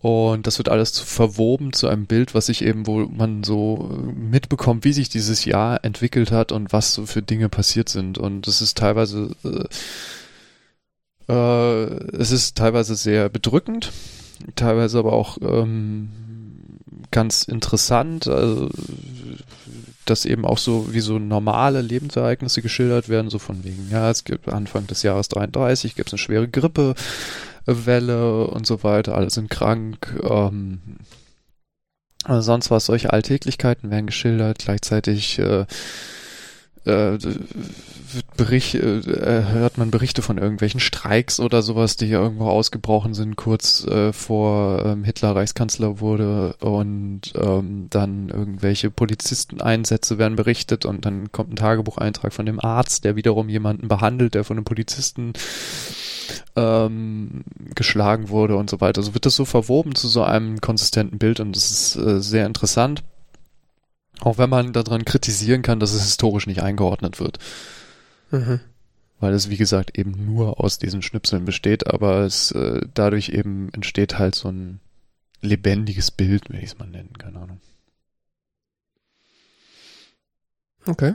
Und 0.00 0.46
das 0.46 0.56
wird 0.56 0.70
alles 0.70 0.98
verwoben 0.98 1.74
zu 1.74 1.86
einem 1.86 2.06
Bild, 2.06 2.34
was 2.34 2.46
sich 2.46 2.64
eben, 2.64 2.86
wo 2.86 3.00
man 3.00 3.44
so 3.44 4.00
mitbekommt, 4.14 4.84
wie 4.84 4.94
sich 4.94 5.10
dieses 5.10 5.44
Jahr 5.44 5.84
entwickelt 5.84 6.32
hat 6.32 6.52
und 6.52 6.72
was 6.72 6.94
so 6.94 7.04
für 7.04 7.20
Dinge 7.20 7.50
passiert 7.50 7.90
sind. 7.90 8.16
Und 8.16 8.48
es 8.48 8.62
ist 8.62 8.78
teilweise, 8.78 9.30
äh, 9.44 11.32
äh, 11.32 12.16
es 12.16 12.30
ist 12.30 12.56
teilweise 12.56 12.96
sehr 12.96 13.28
bedrückend, 13.28 13.92
teilweise 14.56 14.98
aber 14.98 15.12
auch 15.12 15.36
ähm, 15.42 16.08
ganz 17.10 17.42
interessant. 17.42 18.26
Also 18.26 18.70
dass 20.06 20.24
eben 20.24 20.44
auch 20.44 20.58
so 20.58 20.92
wie 20.92 21.00
so 21.00 21.18
normale 21.18 21.82
Lebensereignisse 21.82 22.62
geschildert 22.62 23.08
werden, 23.08 23.30
so 23.30 23.38
von 23.38 23.62
wegen, 23.64 23.88
ja, 23.90 24.10
es 24.10 24.24
gibt 24.24 24.48
Anfang 24.48 24.86
des 24.86 25.02
Jahres 25.02 25.28
33, 25.28 25.94
gibt 25.94 26.08
es 26.08 26.14
eine 26.14 26.18
schwere 26.18 26.48
Grippewelle 27.64 28.46
und 28.46 28.66
so 28.66 28.82
weiter, 28.82 29.14
alle 29.14 29.30
sind 29.30 29.50
krank, 29.50 30.18
ähm, 30.22 30.80
also 32.24 32.42
sonst 32.42 32.70
was, 32.70 32.86
solche 32.86 33.12
Alltäglichkeiten 33.12 33.90
werden 33.90 34.06
geschildert, 34.06 34.58
gleichzeitig 34.58 35.38
äh, 35.38 35.64
äh, 36.84 37.18
Bericht, 38.36 38.74
äh, 38.74 39.44
hört 39.52 39.78
man 39.78 39.90
Berichte 39.90 40.20
von 40.20 40.36
irgendwelchen 40.36 40.80
Streiks 40.80 41.38
oder 41.38 41.62
sowas, 41.62 41.96
die 41.96 42.06
hier 42.06 42.18
irgendwo 42.18 42.48
ausgebrochen 42.48 43.14
sind, 43.14 43.36
kurz 43.36 43.86
äh, 43.86 44.12
vor 44.12 44.84
ähm, 44.84 45.04
Hitler 45.04 45.36
Reichskanzler 45.36 46.00
wurde 46.00 46.56
und 46.60 47.32
ähm, 47.40 47.86
dann 47.88 48.28
irgendwelche 48.28 48.90
Polizisteneinsätze 48.90 50.18
werden 50.18 50.36
berichtet 50.36 50.84
und 50.86 51.04
dann 51.04 51.30
kommt 51.30 51.52
ein 51.52 51.56
Tagebucheintrag 51.56 52.32
von 52.32 52.46
dem 52.46 52.58
Arzt, 52.58 53.04
der 53.04 53.14
wiederum 53.14 53.48
jemanden 53.48 53.88
behandelt, 53.88 54.34
der 54.34 54.44
von 54.44 54.56
einem 54.56 54.64
Polizisten 54.64 55.32
ähm, 56.56 57.44
geschlagen 57.74 58.28
wurde 58.28 58.56
und 58.56 58.70
so 58.70 58.80
weiter. 58.80 59.02
So 59.02 59.14
wird 59.14 59.26
das 59.26 59.36
so 59.36 59.44
verwoben 59.44 59.94
zu 59.94 60.08
so 60.08 60.22
einem 60.22 60.60
konsistenten 60.60 61.18
Bild 61.18 61.40
und 61.40 61.54
das 61.54 61.70
ist 61.70 61.96
äh, 61.96 62.20
sehr 62.20 62.46
interessant. 62.46 63.02
Auch 64.20 64.38
wenn 64.38 64.50
man 64.50 64.72
daran 64.72 65.04
kritisieren 65.04 65.62
kann, 65.62 65.80
dass 65.80 65.92
es 65.92 66.02
historisch 66.02 66.46
nicht 66.46 66.62
eingeordnet 66.62 67.20
wird. 67.20 67.38
Mhm. 68.30 68.60
Weil 69.18 69.34
es, 69.34 69.50
wie 69.50 69.56
gesagt, 69.56 69.98
eben 69.98 70.26
nur 70.26 70.60
aus 70.60 70.78
diesen 70.78 71.02
Schnipseln 71.02 71.44
besteht, 71.44 71.86
aber 71.86 72.20
es 72.20 72.52
äh, 72.52 72.80
dadurch 72.94 73.30
eben 73.30 73.70
entsteht 73.72 74.18
halt 74.18 74.34
so 74.34 74.48
ein 74.48 74.80
lebendiges 75.42 76.10
Bild, 76.10 76.50
will 76.50 76.58
ich 76.58 76.70
es 76.70 76.78
mal 76.78 76.88
nennen, 76.88 77.12
keine 77.18 77.40
Ahnung. 77.40 77.60
Okay. 80.86 81.14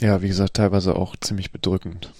Ja, 0.00 0.22
wie 0.22 0.28
gesagt, 0.28 0.54
teilweise 0.54 0.94
auch 0.94 1.16
ziemlich 1.16 1.50
bedrückend. 1.50 2.12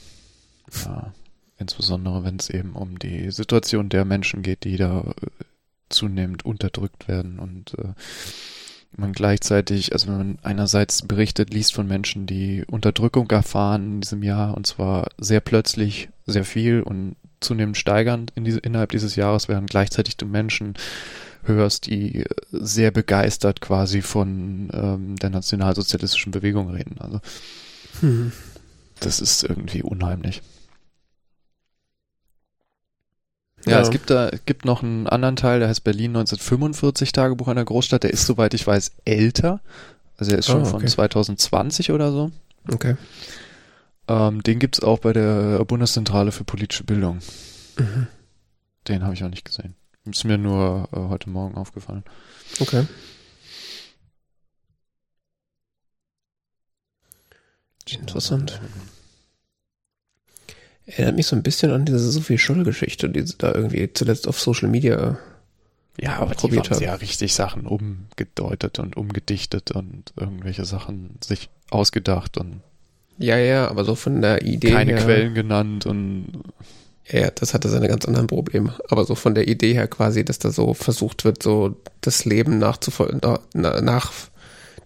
Ja, 0.85 1.13
insbesondere 1.59 2.25
wenn 2.25 2.37
es 2.37 2.51
eben 2.51 2.73
um 2.73 2.99
die 2.99 3.31
Situation 3.31 3.89
der 3.89 4.05
Menschen 4.05 4.43
geht, 4.43 4.65
die 4.65 4.77
da 4.77 5.01
äh, 5.01 5.27
zunehmend 5.89 6.45
unterdrückt 6.45 7.09
werden 7.09 7.39
und 7.39 7.75
äh, 7.79 7.95
man 8.97 9.13
gleichzeitig, 9.13 9.93
also 9.93 10.09
wenn 10.09 10.17
man 10.17 10.39
einerseits 10.43 11.03
berichtet, 11.07 11.53
liest 11.53 11.75
von 11.75 11.87
Menschen, 11.87 12.27
die 12.27 12.65
Unterdrückung 12.67 13.31
erfahren 13.31 13.95
in 13.95 14.01
diesem 14.01 14.23
Jahr 14.23 14.57
und 14.57 14.67
zwar 14.67 15.09
sehr 15.19 15.41
plötzlich, 15.41 16.09
sehr 16.27 16.45
viel 16.45 16.83
und 16.83 17.17
zunehmend 17.41 17.77
steigernd 17.77 18.33
in 18.35 18.45
diese, 18.45 18.59
innerhalb 18.61 18.91
dieses 18.91 19.15
Jahres, 19.17 19.49
während 19.49 19.71
gleichzeitig 19.71 20.17
du 20.17 20.27
Menschen 20.27 20.75
hörst, 21.45 21.87
die 21.87 22.25
sehr 22.51 22.91
begeistert 22.91 23.61
quasi 23.61 24.03
von 24.03 24.71
ähm, 24.73 25.17
der 25.17 25.31
nationalsozialistischen 25.31 26.33
Bewegung 26.33 26.71
reden. 26.71 26.97
Also 26.99 27.21
hm. 28.01 28.33
das 29.01 29.21
ist 29.21 29.45
irgendwie 29.45 29.83
unheimlich. 29.83 30.43
Ja, 33.69 33.77
ja, 33.77 33.83
es 33.83 33.91
gibt 33.91 34.11
da 34.11 34.31
gibt 34.47 34.65
noch 34.65 34.83
einen 34.83 35.07
anderen 35.07 35.37
Teil, 35.37 35.61
der 35.61 35.69
heißt 35.69 35.85
Berlin 35.85 36.11
1945 36.11 37.13
Tagebuch 37.13 37.49
einer 37.49 37.65
Großstadt. 37.65 38.03
Der 38.03 38.13
ist, 38.13 38.27
soweit 38.27 38.55
ich 38.55 38.67
weiß, 38.67 38.93
älter. 39.05 39.61
Also 40.17 40.33
er 40.33 40.39
ist 40.39 40.47
schon 40.47 40.63
oh, 40.63 40.63
okay. 40.63 40.71
von 40.71 40.87
2020 40.87 41.93
oder 41.93 42.11
so. 42.11 42.31
Okay. 42.71 42.97
Ähm, 44.09 44.43
den 44.43 44.59
gibt's 44.59 44.81
auch 44.81 44.99
bei 44.99 45.13
der 45.13 45.65
Bundeszentrale 45.65 46.33
für 46.33 46.45
politische 46.45 46.85
Bildung. 46.85 47.19
Mhm. 47.79 48.07
Den 48.89 49.05
habe 49.05 49.15
ich 49.15 49.23
auch 49.23 49.29
nicht 49.29 49.45
gesehen. 49.45 49.75
Ist 50.07 50.25
mir 50.25 50.39
nur 50.39 50.89
äh, 50.93 50.97
heute 50.97 51.29
Morgen 51.29 51.57
aufgefallen. 51.57 52.05
Okay. 52.61 52.87
Interessant. 57.89 58.61
Erinnert 60.89 61.17
mich 61.17 61.27
so 61.27 61.37
ein 61.37 61.43
bisschen 61.43 61.71
an 61.71 61.85
diese 61.85 61.99
Sophie 61.99 62.39
Scholl-Geschichte, 62.39 63.11
die 63.11 63.23
sie 63.23 63.35
da 63.37 63.55
irgendwie 63.55 63.93
zuletzt 63.93 64.27
auf 64.27 64.41
Social 64.41 64.69
Media 64.69 65.19
ja, 66.01 66.19
aber 66.19 66.35
die 66.35 66.61
haben 66.61 66.81
ja 66.81 66.95
richtig 66.95 67.35
Sachen 67.35 67.67
umgedeutet 67.67 68.79
und 68.79 68.97
umgedichtet 68.97 69.73
und 69.73 70.13
irgendwelche 70.17 70.65
Sachen 70.65 71.19
sich 71.25 71.51
ausgedacht 71.71 72.39
und 72.39 72.61
ja, 73.19 73.37
ja, 73.37 73.69
aber 73.69 73.85
so 73.85 73.97
von 73.97 74.23
der 74.23 74.43
Idee 74.43 74.71
keine 74.71 74.93
her, 74.93 75.03
Quellen 75.03 75.35
genannt 75.35 75.87
und 75.87 76.27
ja, 77.11 77.31
das 77.31 77.53
hatte 77.53 77.69
seine 77.69 77.89
ganz 77.89 78.05
anderen 78.05 78.29
Probleme. 78.29 78.75
Aber 78.89 79.05
so 79.05 79.17
von 79.17 79.35
der 79.35 79.49
Idee 79.49 79.75
her 79.75 79.89
quasi, 79.89 80.25
dass 80.25 80.39
da 80.39 80.51
so 80.51 80.73
versucht 80.73 81.25
wird, 81.25 81.43
so 81.43 81.75
das 82.01 82.25
Leben 82.25 82.59
nachzuvoll 82.59 83.19
nach 83.55 84.13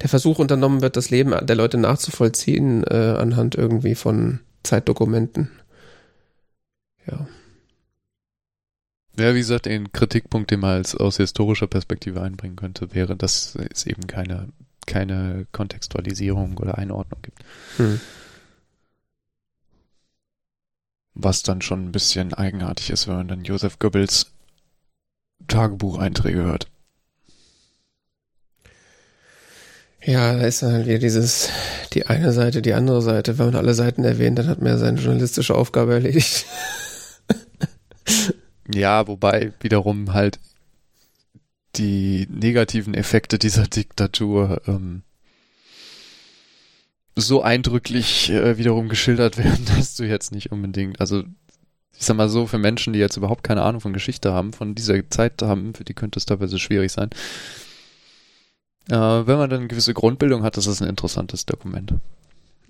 der 0.00 0.08
Versuch 0.08 0.38
unternommen 0.38 0.80
wird, 0.80 0.96
das 0.96 1.10
Leben 1.10 1.34
der 1.42 1.56
Leute 1.56 1.76
nachzuvollziehen 1.76 2.84
äh, 2.84 3.16
anhand 3.18 3.54
irgendwie 3.54 3.94
von 3.94 4.40
Zeitdokumenten. 4.62 5.50
Ja. 7.06 7.26
Ja, 9.18 9.34
wie 9.34 9.40
gesagt, 9.40 9.68
ein 9.68 9.92
Kritikpunkt, 9.92 10.50
den 10.50 10.60
man 10.60 10.70
als 10.70 10.94
aus 10.94 11.18
historischer 11.18 11.66
Perspektive 11.66 12.22
einbringen 12.22 12.56
könnte, 12.56 12.94
wäre, 12.94 13.14
dass 13.14 13.54
es 13.72 13.86
eben 13.86 14.06
keine, 14.06 14.48
keine 14.86 15.46
Kontextualisierung 15.52 16.56
oder 16.56 16.78
Einordnung 16.78 17.20
gibt. 17.20 17.40
Hm. 17.76 18.00
Was 21.14 21.42
dann 21.42 21.60
schon 21.60 21.84
ein 21.84 21.92
bisschen 21.92 22.32
eigenartig 22.32 22.88
ist, 22.88 23.06
wenn 23.06 23.16
man 23.16 23.28
dann 23.28 23.44
Josef 23.44 23.78
Goebbels 23.78 24.32
Tagebucheinträge 25.46 26.42
hört. 26.42 26.68
Ja, 30.04 30.32
da 30.36 30.46
ist 30.46 30.62
dann 30.62 30.72
halt 30.72 30.86
wieder 30.86 30.98
dieses, 30.98 31.48
die 31.92 32.06
eine 32.06 32.32
Seite, 32.32 32.60
die 32.60 32.74
andere 32.74 33.02
Seite. 33.02 33.38
Wenn 33.38 33.46
man 33.46 33.56
alle 33.56 33.74
Seiten 33.74 34.04
erwähnt, 34.04 34.38
dann 34.38 34.48
hat 34.48 34.60
man 34.60 34.72
ja 34.72 34.78
seine 34.78 35.00
journalistische 35.00 35.54
Aufgabe 35.54 35.92
erledigt. 35.94 36.46
Ja, 38.72 39.06
wobei 39.06 39.52
wiederum 39.60 40.12
halt 40.12 40.38
die 41.76 42.26
negativen 42.30 42.94
Effekte 42.94 43.38
dieser 43.38 43.66
Diktatur 43.66 44.62
ähm, 44.66 45.02
so 47.16 47.42
eindrücklich 47.42 48.30
äh, 48.30 48.58
wiederum 48.58 48.88
geschildert 48.88 49.38
werden, 49.42 49.64
dass 49.76 49.96
du 49.96 50.04
jetzt 50.04 50.32
nicht 50.32 50.52
unbedingt, 50.52 51.00
also 51.00 51.24
ich 51.98 52.06
sag 52.06 52.16
mal 52.16 52.28
so, 52.28 52.46
für 52.46 52.58
Menschen, 52.58 52.92
die 52.92 52.98
jetzt 52.98 53.16
überhaupt 53.16 53.44
keine 53.44 53.62
Ahnung 53.62 53.80
von 53.80 53.92
Geschichte 53.92 54.32
haben, 54.32 54.52
von 54.52 54.74
dieser 54.74 55.08
Zeit 55.10 55.40
haben, 55.42 55.74
für 55.74 55.84
die 55.84 55.94
könnte 55.94 56.18
es 56.18 56.26
teilweise 56.26 56.58
schwierig 56.58 56.90
sein. 56.90 57.10
Äh, 58.88 58.96
wenn 58.96 59.38
man 59.38 59.48
dann 59.50 59.60
eine 59.60 59.68
gewisse 59.68 59.94
Grundbildung 59.94 60.42
hat, 60.42 60.56
ist 60.56 60.66
das 60.66 60.82
ein 60.82 60.88
interessantes 60.88 61.46
Dokument. 61.46 61.94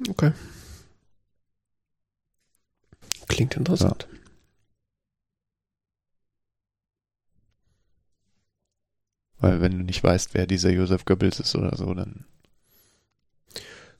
Okay. 0.08 0.32
Klingt 3.28 3.56
interessant. 3.56 4.06
Ja. 4.10 4.11
Weil 9.42 9.60
wenn 9.60 9.72
du 9.72 9.84
nicht 9.84 10.02
weißt, 10.02 10.34
wer 10.34 10.46
dieser 10.46 10.70
Josef 10.70 11.04
Goebbels 11.04 11.40
ist 11.40 11.56
oder 11.56 11.76
so, 11.76 11.92
dann. 11.92 12.24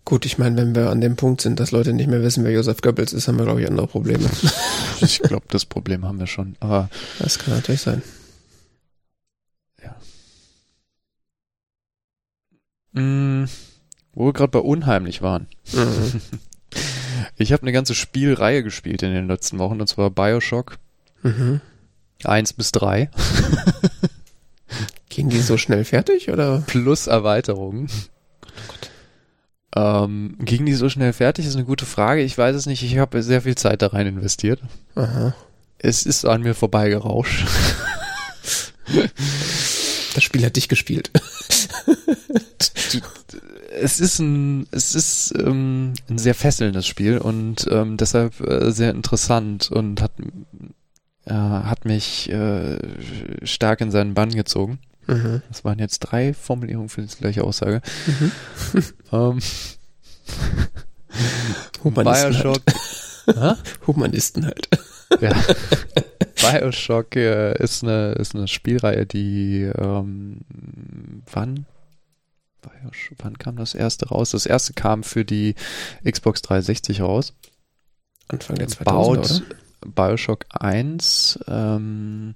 Gut, 0.05 0.25
ich 0.25 0.39
meine, 0.39 0.57
wenn 0.57 0.75
wir 0.75 0.89
an 0.89 1.01
dem 1.01 1.17
Punkt 1.17 1.41
sind, 1.41 1.59
dass 1.59 1.73
Leute 1.73 1.93
nicht 1.93 2.09
mehr 2.09 2.23
wissen, 2.23 2.45
wer 2.45 2.53
Josef 2.53 2.81
Goebbels 2.81 3.13
ist, 3.13 3.27
haben 3.27 3.39
wir, 3.39 3.45
glaube 3.45 3.61
ich, 3.61 3.69
andere 3.69 3.89
Probleme. 3.89 4.31
ich 5.01 5.21
glaube, 5.21 5.47
das 5.49 5.65
Problem 5.65 6.05
haben 6.05 6.21
wir 6.21 6.29
schon, 6.29 6.55
aber. 6.61 6.89
Das 7.19 7.41
kann 7.41 7.55
natürlich 7.55 7.81
sein. 7.81 8.03
Ja. 9.83 9.97
Mm, 13.01 13.49
wo 14.15 14.27
wir 14.27 14.33
gerade 14.33 14.53
bei 14.53 14.61
unheimlich 14.61 15.23
waren. 15.23 15.49
Mhm. 15.73 16.21
Ich 17.37 17.53
habe 17.53 17.63
eine 17.63 17.73
ganze 17.73 17.95
Spielreihe 17.95 18.63
gespielt 18.63 19.03
in 19.03 19.13
den 19.13 19.29
letzten 19.29 19.59
Wochen, 19.59 19.81
und 19.81 19.87
zwar 19.87 20.11
Bioshock. 20.11 20.79
Mhm. 21.23 21.61
Eins 22.25 22.53
bis 22.53 22.73
drei. 22.73 23.11
Gehen 25.13 25.29
die 25.29 25.43
so 25.43 25.59
schnell 25.59 25.85
fertig 25.85 26.31
oder? 26.31 26.63
Plus 26.67 27.07
Erweiterungen. 27.07 27.87
Ähm, 29.77 30.37
ging 30.41 30.65
die 30.65 30.73
so 30.73 30.89
schnell 30.89 31.13
fertig? 31.13 31.45
Ist 31.45 31.55
eine 31.55 31.67
gute 31.67 31.85
Frage. 31.85 32.23
Ich 32.23 32.39
weiß 32.39 32.57
es 32.57 32.65
nicht. 32.65 32.83
Ich 32.83 32.97
habe 32.97 33.23
sehr 33.23 33.43
viel 33.43 33.55
Zeit 33.55 33.83
da 33.83 33.89
rein 33.89 34.07
investiert. 34.07 34.61
Aha. 34.95 35.35
Es 35.77 36.07
ist 36.07 36.25
an 36.25 36.41
mir 36.41 36.55
vorbeigerauscht. 36.55 37.45
Das 40.15 40.25
Spiel 40.25 40.45
hat 40.45 40.57
dich 40.57 40.69
gespielt. 40.69 41.11
es 43.81 44.01
ist 44.01 44.19
ein, 44.19 44.67
es 44.71 44.95
ist 44.95 45.35
ähm, 45.39 45.95
ein 46.09 46.19
sehr 46.19 46.35
fesselndes 46.35 46.87
Spiel 46.87 47.19
und 47.19 47.67
ähm, 47.71 47.97
deshalb 47.97 48.41
äh, 48.41 48.71
sehr 48.73 48.91
interessant 48.91 49.71
und 49.71 50.03
hat, 50.03 50.13
äh, 51.25 51.33
hat 51.33 51.87
mich 51.87 52.31
äh, 52.31 52.77
stark 53.45 53.81
in 53.81 53.91
seinen 53.91 54.15
Bann 54.15 54.31
gezogen. 54.31 54.79
Mhm. 55.07 55.43
Das 55.49 55.65
waren 55.65 55.79
jetzt 55.79 56.01
drei 56.01 56.35
Formulierungen 56.35 56.89
für 56.89 57.03
die 57.03 57.17
gleiche 57.17 57.45
Aussage. 57.45 57.81
Mhm. 58.07 58.33
ähm, 59.13 59.39
Humanisten 61.85 62.33
Bioshock. 62.33 62.63
halt. 63.37 63.59
Humanisten 63.87 64.47
halt. 64.47 64.69
ja. 65.21 65.33
Bioshock 66.41 67.17
äh, 67.17 67.63
ist 67.63 67.83
eine 67.83 68.13
ist 68.13 68.35
eine 68.35 68.49
Spielreihe, 68.49 69.07
die 69.07 69.63
ähm, 69.63 70.41
wann 71.31 71.67
Bioshock, 72.63 73.19
wann 73.19 73.39
kam 73.39 73.57
das 73.57 73.75
erste 73.75 74.09
raus? 74.09 74.31
Das 74.31 74.47
erste 74.47 74.73
kam 74.73 75.03
für 75.03 75.25
die 75.25 75.55
Xbox 76.09 76.43
360 76.43 77.01
raus. 77.01 77.35
Anfang 78.29 78.57
der 78.57 78.69
2000er, 78.69 78.85
Baut 78.85 79.19
oder? 79.19 79.41
Bioshock 79.87 80.47
1. 80.51 81.41
Ähm, 81.49 82.35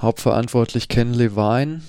hauptverantwortlich 0.00 0.88
Ken 0.88 1.12
Levine. 1.12 1.82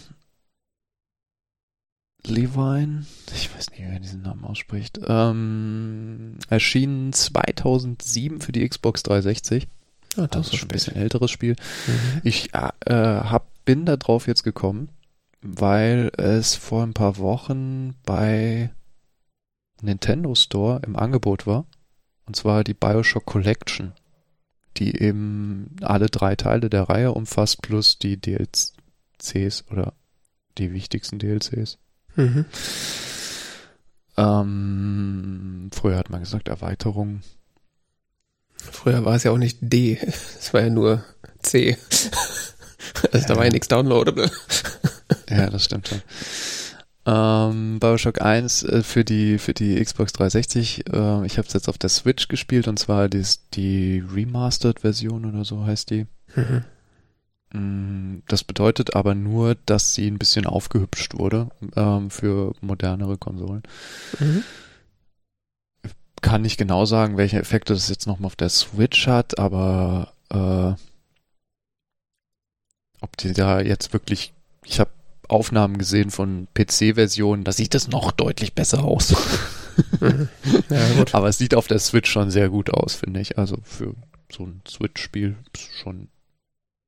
Levine? 2.25 3.05
Ich 3.33 3.53
weiß 3.53 3.71
nicht, 3.71 3.81
wer 3.81 3.99
diesen 3.99 4.21
Namen 4.21 4.43
ausspricht. 4.43 4.99
Ähm, 5.07 6.37
erschien 6.49 7.13
2007 7.13 8.41
für 8.41 8.51
die 8.51 8.67
Xbox 8.67 9.03
360. 9.03 9.67
Ah, 10.17 10.27
Das 10.27 10.47
ist 10.47 10.55
schon 10.57 10.67
ein 10.67 10.73
bisschen 10.73 10.95
älteres 10.95 11.31
Spiel. 11.31 11.55
Mhm. 11.87 12.21
Ich 12.23 12.53
äh, 12.53 12.59
hab, 12.91 13.47
bin 13.65 13.85
da 13.85 13.97
drauf 13.97 14.27
jetzt 14.27 14.43
gekommen, 14.43 14.89
weil 15.41 16.11
es 16.17 16.55
vor 16.55 16.83
ein 16.83 16.93
paar 16.93 17.17
Wochen 17.17 17.95
bei 18.03 18.71
Nintendo 19.81 20.33
Store 20.35 20.81
im 20.85 20.95
Angebot 20.95 21.45
war. 21.45 21.65
Und 22.25 22.35
zwar 22.35 22.63
die 22.63 22.73
Bioshock 22.73 23.25
Collection, 23.25 23.93
die 24.77 25.01
eben 25.01 25.75
alle 25.81 26.07
drei 26.07 26.35
Teile 26.35 26.69
der 26.69 26.83
Reihe 26.83 27.11
umfasst, 27.11 27.61
plus 27.61 27.97
die 27.99 28.19
DLCs 28.19 29.65
oder 29.69 29.93
die 30.57 30.73
wichtigsten 30.73 31.19
DLCs. 31.19 31.77
Mhm. 32.15 32.45
Ähm, 34.17 35.69
früher 35.73 35.97
hat 35.97 36.09
man 36.09 36.21
gesagt 36.21 36.47
Erweiterung. 36.47 37.21
Früher 38.55 39.05
war 39.05 39.15
es 39.15 39.23
ja 39.23 39.31
auch 39.31 39.37
nicht 39.37 39.59
D, 39.61 39.99
es 40.01 40.53
war 40.53 40.61
ja 40.61 40.69
nur 40.69 41.03
C. 41.41 41.77
Also 43.11 43.27
da 43.27 43.35
war 43.35 43.45
ja 43.45 43.51
nichts 43.51 43.67
downloadable. 43.67 44.31
Ja, 45.29 45.49
das 45.49 45.65
stimmt 45.65 45.87
schon. 45.87 46.01
Ähm, 47.07 47.79
Bioshock 47.79 48.21
1 48.21 48.63
äh, 48.63 48.83
für 48.83 49.05
die 49.05 49.37
für 49.37 49.53
die 49.53 49.81
Xbox 49.81 50.11
360. 50.11 50.87
Äh, 50.93 51.25
ich 51.25 51.37
habe 51.37 51.47
es 51.47 51.53
jetzt 51.53 51.69
auf 51.69 51.77
der 51.77 51.89
Switch 51.89 52.27
gespielt 52.27 52.67
und 52.67 52.77
zwar 52.77 53.07
die, 53.07 53.23
die 53.53 54.03
Remastered-Version 54.13 55.25
oder 55.25 55.45
so 55.45 55.65
heißt 55.65 55.89
die. 55.89 56.05
Mhm. 56.35 56.63
Mm, 57.53 58.23
Das 58.27 58.43
bedeutet 58.43 58.97
aber 58.97 59.15
nur, 59.15 59.55
dass 59.65 59.93
sie 59.93 60.05
ein 60.05 60.19
bisschen 60.19 60.45
aufgehübscht 60.45 61.17
wurde 61.17 61.49
ähm, 61.77 62.09
für 62.09 62.53
modernere 62.59 63.17
Konsolen. 63.17 63.63
Mhm. 64.19 64.43
Kann 66.21 66.41
nicht 66.41 66.57
genau 66.57 66.83
sagen, 66.83 67.15
welche 67.15 67.39
Effekte 67.39 67.73
das 67.73 67.87
jetzt 67.87 68.05
nochmal 68.05 68.27
auf 68.27 68.35
der 68.35 68.49
Switch 68.49 69.07
hat, 69.07 69.39
aber 69.39 70.11
äh, 70.29 70.73
ob 72.99 73.15
die 73.15 73.31
da 73.31 73.61
jetzt 73.61 73.93
wirklich, 73.93 74.33
ich 74.65 74.81
habe 74.81 74.89
Aufnahmen 75.27 75.77
gesehen 75.77 76.11
von 76.11 76.47
PC-Versionen, 76.53 77.43
da 77.43 77.51
sieht 77.51 77.75
es 77.75 77.87
noch 77.87 78.11
deutlich 78.11 78.53
besser 78.53 78.83
aus. 78.83 79.15
Ja, 80.71 81.05
aber 81.11 81.27
es 81.27 81.37
sieht 81.37 81.53
auf 81.53 81.67
der 81.67 81.77
Switch 81.77 82.09
schon 82.09 82.31
sehr 82.31 82.49
gut 82.49 82.71
aus, 82.71 82.95
finde 82.95 83.19
ich. 83.19 83.37
Also 83.37 83.57
für 83.61 83.93
so 84.31 84.43
ein 84.43 84.61
Switch-Spiel 84.67 85.35
schon 85.55 86.07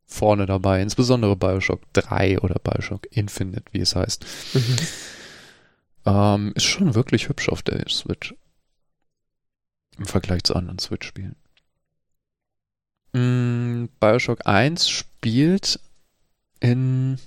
vorne 0.08 0.48
dabei, 0.48 0.82
insbesondere 0.82 1.36
Bioshock 1.36 1.82
3 1.94 2.40
oder 2.40 2.56
Bioshock 2.56 3.08
Infinite, 3.12 3.66
wie 3.72 3.82
es 3.82 3.96
heißt. 3.96 4.26
Mhm. 4.54 4.76
Ähm, 6.06 6.52
ist 6.56 6.64
schon 6.64 6.96
wirklich 6.96 7.30
hübsch 7.30 7.50
auf 7.50 7.62
der 7.62 7.88
Switch. 7.90 8.34
Im 9.98 10.06
Vergleich 10.06 10.44
zu 10.44 10.56
anderen 10.56 10.80
Switch-Spielen. 10.80 11.36
Mm, 13.14 13.86
Bioshock 14.00 14.48
1 14.48 14.90
spielt 14.90 15.80
in 16.60 17.20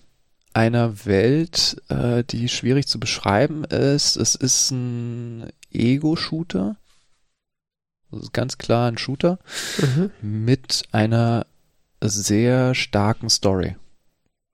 einer 0.55 1.05
Welt, 1.07 1.77
äh, 1.89 2.25
die 2.25 2.49
schwierig 2.49 2.87
zu 2.87 2.99
beschreiben 3.01 3.65
ist. 3.65 4.17
Es 4.17 4.35
ist 4.35 4.71
ein 4.71 5.51
Ego-Shooter. 5.73 6.77
Das 8.11 8.23
ist 8.23 8.33
ganz 8.33 8.59
klar 8.59 8.89
ein 8.91 8.99
Shooter 8.99 9.39
Mhm. 9.81 10.11
mit 10.21 10.83
einer 10.93 11.47
sehr 12.03 12.75
starken 12.75 13.31
Story. 13.31 13.77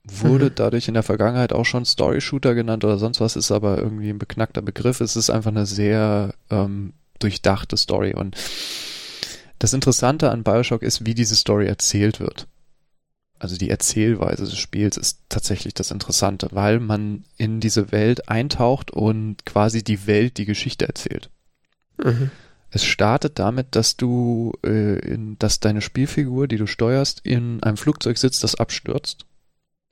Wurde 0.04 0.46
Mhm. 0.46 0.54
dadurch 0.54 0.88
in 0.88 0.94
der 0.94 1.02
Vergangenheit 1.02 1.52
auch 1.52 1.64
schon 1.64 1.84
Story-Shooter 1.84 2.54
genannt 2.54 2.84
oder 2.84 2.98
sonst 2.98 3.20
was, 3.20 3.36
ist 3.36 3.50
aber 3.50 3.78
irgendwie 3.78 4.10
ein 4.10 4.18
beknackter 4.18 4.62
Begriff. 4.62 5.00
Es 5.00 5.16
ist 5.16 5.28
einfach 5.30 5.50
eine 5.50 5.66
sehr 5.66 6.34
ähm, 6.50 6.92
durchdachte 7.18 7.76
Story. 7.76 8.14
Und 8.14 8.36
das 9.58 9.72
Interessante 9.72 10.30
an 10.30 10.44
Bioshock 10.44 10.82
ist, 10.82 11.04
wie 11.04 11.14
diese 11.14 11.34
Story 11.36 11.66
erzählt 11.66 12.20
wird. 12.20 12.46
Also 13.39 13.56
die 13.56 13.70
Erzählweise 13.70 14.44
des 14.44 14.56
Spiels 14.59 14.97
ist 14.97 15.20
tatsächlich 15.28 15.74
das 15.74 15.90
Interessante, 15.90 16.48
weil 16.52 16.81
man 16.81 17.24
in 17.36 17.60
diese 17.60 17.93
Welt 17.93 18.28
eintaucht 18.28 18.90
und 18.90 19.47
quasi 19.47 19.85
die 19.85 20.06
Welt 20.06 20.39
die 20.39 20.44
Geschichte 20.47 20.86
erzählt. 20.86 21.31
Mhm. 22.02 22.31
Es 22.70 22.85
startet 22.85 23.39
damit, 23.39 23.69
dass 23.77 23.97
du, 23.97 24.52
äh, 24.65 24.98
in, 24.98 25.39
dass 25.39 25.60
deine 25.60 25.81
Spielfigur, 25.81 26.48
die 26.48 26.59
du 26.59 26.66
steuerst, 26.66 27.20
in 27.24 27.62
einem 27.62 27.77
Flugzeug 27.77 28.19
sitzt, 28.19 28.44
das 28.44 28.56
abstürzt 28.56 29.24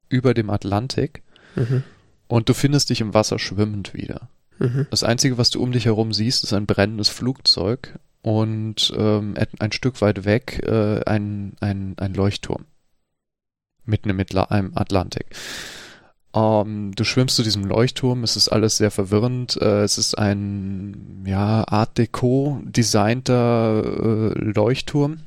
über 0.08 0.34
dem 0.34 0.50
Atlantik 0.50 1.22
Mhm. 1.56 1.84
und 2.28 2.48
du 2.50 2.54
findest 2.54 2.90
dich 2.90 3.00
im 3.00 3.14
Wasser 3.14 3.38
schwimmend 3.38 3.94
wieder. 3.94 4.28
Mhm. 4.58 4.86
Das 4.90 5.02
Einzige, 5.04 5.38
was 5.38 5.50
du 5.50 5.62
um 5.62 5.72
dich 5.72 5.86
herum 5.86 6.12
siehst, 6.12 6.44
ist 6.44 6.52
ein 6.52 6.66
brennendes 6.66 7.08
Flugzeug 7.08 7.98
und 8.22 8.92
ähm, 8.96 9.34
ein 9.58 9.72
Stück 9.72 10.00
weit 10.02 10.24
weg 10.26 10.60
äh, 10.66 11.00
ein, 11.04 11.54
ein, 11.60 11.94
ein 11.96 12.12
Leuchtturm. 12.12 12.66
Mitten 13.86 14.10
im 14.10 14.16
Mitla- 14.16 14.50
Atlantik. 14.74 15.26
Ähm, 16.34 16.92
du 16.94 17.04
schwimmst 17.04 17.36
zu 17.36 17.42
diesem 17.42 17.64
Leuchtturm, 17.64 18.22
es 18.22 18.36
ist 18.36 18.48
alles 18.48 18.76
sehr 18.76 18.90
verwirrend. 18.90 19.56
Äh, 19.60 19.82
es 19.82 19.96
ist 19.96 20.18
ein 20.18 21.24
ja, 21.26 21.66
Art 21.66 21.96
Deco 21.96 22.60
designter 22.64 23.82
äh, 23.82 24.38
Leuchtturm. 24.38 25.20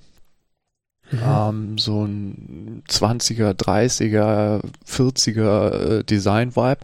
Mhm. 1.11 1.19
Ähm, 1.25 1.77
so 1.79 2.05
ein 2.05 2.83
20er, 2.87 3.53
30er, 3.53 4.61
40er 4.87 5.69
äh, 5.71 6.03
Design-Vibe. 6.03 6.81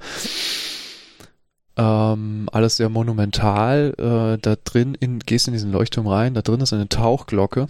Ähm, 1.77 2.49
alles 2.51 2.77
sehr 2.77 2.89
monumental. 2.89 3.93
Äh, 3.97 4.41
da 4.41 4.55
drin 4.63 4.95
in, 4.95 5.19
gehst 5.19 5.47
in 5.47 5.53
diesen 5.53 5.71
Leuchtturm 5.71 6.07
rein, 6.07 6.33
da 6.33 6.41
drin 6.41 6.61
ist 6.61 6.73
eine 6.73 6.89
Tauchglocke, 6.89 7.67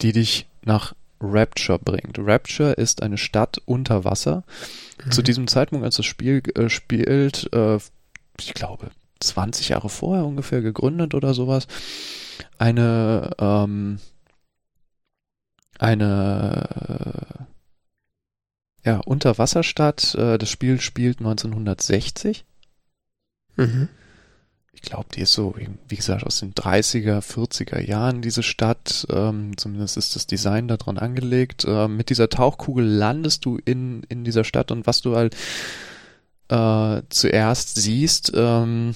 die 0.00 0.12
dich 0.12 0.46
nach 0.64 0.94
Rapture 1.20 1.78
bringt. 1.78 2.18
Rapture 2.18 2.72
ist 2.72 3.02
eine 3.02 3.18
Stadt 3.18 3.60
unter 3.64 4.04
Wasser. 4.04 4.44
Zu 5.10 5.20
Mhm. 5.20 5.24
diesem 5.24 5.46
Zeitpunkt, 5.48 5.84
als 5.84 5.96
das 5.96 6.06
Spiel 6.06 6.42
äh, 6.54 6.68
spielt, 6.68 7.52
äh, 7.52 7.78
ich 8.38 8.54
glaube, 8.54 8.90
20 9.20 9.70
Jahre 9.70 9.88
vorher 9.88 10.24
ungefähr 10.26 10.60
gegründet 10.60 11.14
oder 11.14 11.34
sowas, 11.34 11.66
eine, 12.58 13.30
ähm, 13.38 13.98
eine, 15.78 17.44
äh, 18.84 18.88
ja, 18.88 18.98
Unterwasserstadt. 18.98 20.14
Äh, 20.14 20.38
das 20.38 20.50
Spiel 20.50 20.80
spielt 20.80 21.20
1960. 21.20 22.44
Mhm. 23.56 23.88
Ich 24.74 24.82
glaube, 24.82 25.06
die 25.14 25.22
ist 25.22 25.32
so, 25.32 25.54
wie 25.88 25.96
gesagt, 25.96 26.24
aus 26.24 26.40
den 26.40 26.52
30er, 26.52 27.20
40er 27.20 27.80
Jahren, 27.80 28.22
diese 28.22 28.42
Stadt. 28.42 29.06
Ähm, 29.10 29.56
zumindest 29.56 29.96
ist 29.96 30.14
das 30.14 30.26
Design 30.26 30.68
daran 30.68 30.98
angelegt. 30.98 31.64
Ähm, 31.66 31.96
mit 31.96 32.10
dieser 32.10 32.28
Tauchkugel 32.28 32.84
landest 32.84 33.44
du 33.44 33.58
in, 33.64 34.02
in 34.08 34.24
dieser 34.24 34.44
Stadt 34.44 34.70
und 34.70 34.86
was 34.86 35.00
du 35.00 35.16
halt 35.16 35.36
äh, 36.48 37.02
zuerst 37.08 37.76
siehst, 37.76 38.32
ähm, 38.34 38.94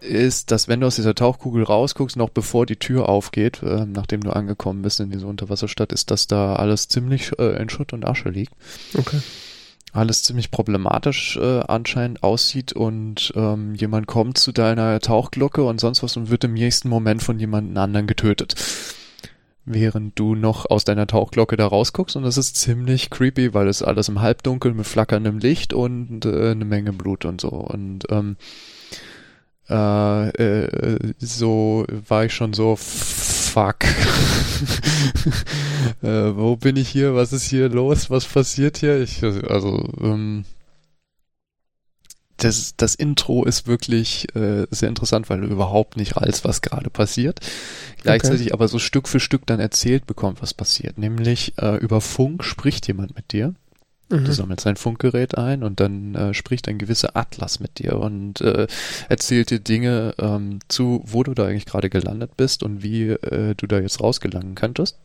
ist, 0.00 0.50
dass 0.50 0.68
wenn 0.68 0.80
du 0.80 0.86
aus 0.86 0.96
dieser 0.96 1.14
Tauchkugel 1.14 1.64
rausguckst, 1.64 2.16
noch 2.16 2.28
bevor 2.28 2.66
die 2.66 2.76
Tür 2.76 3.08
aufgeht, 3.08 3.62
äh, 3.62 3.86
nachdem 3.86 4.22
du 4.22 4.30
angekommen 4.30 4.82
bist 4.82 5.00
in 5.00 5.10
diese 5.10 5.26
Unterwasserstadt, 5.26 5.92
ist, 5.92 6.10
dass 6.10 6.26
da 6.26 6.56
alles 6.56 6.88
ziemlich 6.88 7.38
äh, 7.38 7.60
in 7.60 7.68
Schutt 7.68 7.92
und 7.92 8.04
Asche 8.04 8.28
liegt. 8.28 8.52
Okay. 8.96 9.20
Alles 9.94 10.22
ziemlich 10.22 10.50
problematisch 10.50 11.36
äh, 11.36 11.60
anscheinend 11.60 12.22
aussieht 12.22 12.72
und 12.72 13.32
ähm, 13.36 13.74
jemand 13.74 14.06
kommt 14.06 14.38
zu 14.38 14.50
deiner 14.52 14.98
Tauchglocke 15.00 15.62
und 15.64 15.80
sonst 15.80 16.02
was 16.02 16.16
und 16.16 16.30
wird 16.30 16.44
im 16.44 16.54
nächsten 16.54 16.88
Moment 16.88 17.22
von 17.22 17.38
jemand 17.38 17.78
anderen 17.78 18.06
getötet. 18.06 18.54
Während 19.64 20.18
du 20.18 20.34
noch 20.34 20.68
aus 20.68 20.84
deiner 20.84 21.06
Tauchglocke 21.06 21.56
da 21.56 21.66
rausguckst 21.66 22.16
und 22.16 22.24
das 22.24 22.36
ist 22.36 22.56
ziemlich 22.56 23.08
creepy, 23.08 23.54
weil 23.54 23.68
es 23.68 23.82
alles 23.82 24.08
im 24.08 24.20
Halbdunkel 24.20 24.74
mit 24.74 24.86
flackerndem 24.86 25.38
Licht 25.38 25.72
und 25.72 26.26
äh, 26.26 26.50
eine 26.50 26.64
Menge 26.64 26.92
Blut 26.92 27.24
und 27.24 27.40
so. 27.40 27.48
Und 27.48 28.04
ähm, 28.10 28.36
äh, 29.70 30.28
äh, 30.28 31.14
so 31.18 31.86
war 32.08 32.24
ich 32.26 32.34
schon 32.34 32.52
so 32.52 32.76
fuck. 33.54 33.84
äh, 36.02 36.36
wo 36.36 36.56
bin 36.56 36.76
ich 36.76 36.88
hier? 36.88 37.14
Was 37.14 37.32
ist 37.32 37.44
hier 37.44 37.68
los? 37.68 38.10
Was 38.10 38.24
passiert 38.24 38.78
hier? 38.78 39.00
Ich, 39.00 39.22
also, 39.22 39.92
ähm, 40.00 40.44
das, 42.36 42.74
das 42.76 42.96
Intro 42.96 43.44
ist 43.44 43.68
wirklich 43.68 44.34
äh, 44.34 44.66
sehr 44.70 44.88
interessant, 44.88 45.30
weil 45.30 45.40
du 45.40 45.46
überhaupt 45.46 45.96
nicht 45.96 46.16
weißt, 46.16 46.44
was 46.44 46.62
gerade 46.62 46.90
passiert. 46.90 47.38
Gleichzeitig 48.02 48.48
okay. 48.48 48.54
aber 48.54 48.66
so 48.66 48.80
Stück 48.80 49.08
für 49.08 49.20
Stück 49.20 49.46
dann 49.46 49.60
erzählt 49.60 50.06
bekommt, 50.06 50.42
was 50.42 50.52
passiert. 50.52 50.98
Nämlich 50.98 51.54
äh, 51.58 51.76
über 51.76 52.00
Funk 52.00 52.42
spricht 52.42 52.88
jemand 52.88 53.14
mit 53.14 53.30
dir. 53.30 53.54
Mhm. 54.10 54.24
Du 54.24 54.32
sammelst 54.32 54.66
ein 54.66 54.76
Funkgerät 54.76 55.36
ein 55.36 55.62
und 55.62 55.80
dann 55.80 56.14
äh, 56.14 56.34
spricht 56.34 56.68
ein 56.68 56.78
gewisser 56.78 57.16
Atlas 57.16 57.60
mit 57.60 57.78
dir 57.78 57.98
und 57.98 58.40
äh, 58.40 58.66
erzählt 59.08 59.50
dir 59.50 59.60
Dinge 59.60 60.14
ähm, 60.18 60.58
zu, 60.68 61.02
wo 61.06 61.22
du 61.22 61.34
da 61.34 61.46
eigentlich 61.46 61.66
gerade 61.66 61.88
gelandet 61.88 62.36
bist 62.36 62.62
und 62.62 62.82
wie 62.82 63.08
äh, 63.10 63.54
du 63.54 63.66
da 63.66 63.80
jetzt 63.80 64.00
rausgelangen 64.00 64.54
könntest. 64.54 64.98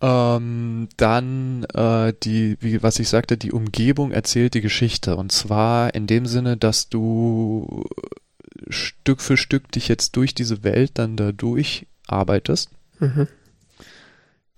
Ähm, 0.00 0.88
dann 0.96 1.64
äh, 1.74 2.12
die, 2.22 2.56
wie 2.60 2.82
was 2.82 2.98
ich 2.98 3.08
sagte, 3.08 3.36
die 3.36 3.52
Umgebung 3.52 4.12
erzählt 4.12 4.54
die 4.54 4.60
Geschichte 4.60 5.16
und 5.16 5.32
zwar 5.32 5.94
in 5.94 6.06
dem 6.06 6.26
Sinne, 6.26 6.56
dass 6.56 6.88
du 6.88 7.84
Stück 8.68 9.20
für 9.20 9.36
Stück 9.36 9.72
dich 9.72 9.88
jetzt 9.88 10.16
durch 10.16 10.34
diese 10.34 10.62
Welt 10.62 10.92
dann 10.94 11.16
da 11.16 11.32
durcharbeitest. 11.32 12.70
Mhm 13.00 13.26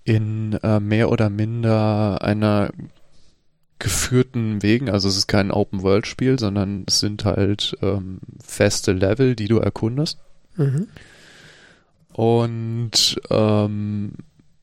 in 0.07 0.53
äh, 0.63 0.79
mehr 0.79 1.11
oder 1.11 1.29
minder 1.29 2.21
einer 2.21 2.69
geführten 3.77 4.63
Wegen. 4.63 4.89
Also 4.89 5.09
es 5.09 5.17
ist 5.17 5.27
kein 5.27 5.51
Open-World-Spiel, 5.51 6.39
sondern 6.39 6.85
es 6.87 6.99
sind 7.01 7.25
halt 7.25 7.75
ähm, 7.81 8.19
feste 8.41 8.93
Level, 8.93 9.35
die 9.35 9.49
du 9.49 9.57
erkundest. 9.57 10.19
Mhm. 10.55 10.87
Und 12.13 13.19
ähm, 13.29 14.13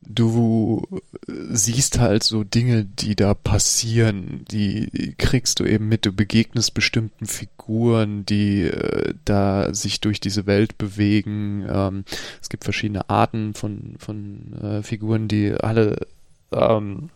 du 0.06 0.82
siehst 1.26 1.98
halt 1.98 2.22
so 2.22 2.44
Dinge, 2.44 2.85
die 2.85 3.16
da 3.16 3.35
passieren, 3.35 4.44
die 4.51 5.14
kriegst 5.18 5.60
du 5.60 5.64
eben 5.64 5.89
mit, 5.89 6.06
du 6.06 6.12
begegnest 6.12 6.74
bestimmten 6.74 7.26
Figuren, 7.26 8.26
die 8.26 8.62
äh, 8.62 9.14
da 9.24 9.72
sich 9.74 10.01
durch 10.01 10.20
diese 10.20 10.47
Welt 10.47 10.78
bewegen. 10.78 11.66
Ähm, 11.68 12.05
es 12.40 12.48
gibt 12.48 12.64
verschiedene 12.64 13.09
Arten 13.09 13.55
von, 13.55 13.94
von 13.98 14.52
äh, 14.62 14.82
Figuren, 14.82 15.28
die 15.28 15.52
alle 15.52 16.06
ähm, 16.52 17.10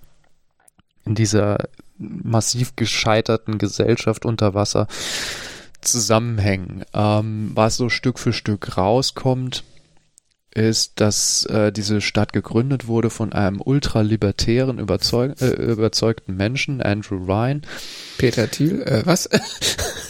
in 1.05 1.15
dieser 1.15 1.69
massiv 1.99 2.77
gescheiterten 2.77 3.59
Gesellschaft 3.59 4.25
unter 4.25 4.55
Wasser 4.55 4.87
zusammenhängen. 5.81 6.85
Ähm, 6.93 7.53
was 7.55 7.77
so 7.77 7.89
Stück 7.89 8.19
für 8.19 8.33
Stück 8.33 8.77
rauskommt, 8.77 9.65
ist, 10.55 11.01
dass 11.01 11.45
äh, 11.47 11.73
diese 11.73 12.01
Stadt 12.01 12.33
gegründet 12.33 12.87
wurde 12.87 13.11
von 13.11 13.33
einem 13.33 13.61
ultralibertären, 13.61 14.79
überzeug 14.79 15.41
äh, 15.41 15.51
überzeugten 15.51 16.37
Menschen, 16.37 16.83
Andrew 16.83 17.17
Ryan. 17.17 17.63
Peter 18.17 18.51
Thiel, 18.51 18.83
äh, 18.83 19.03
was? 19.05 19.29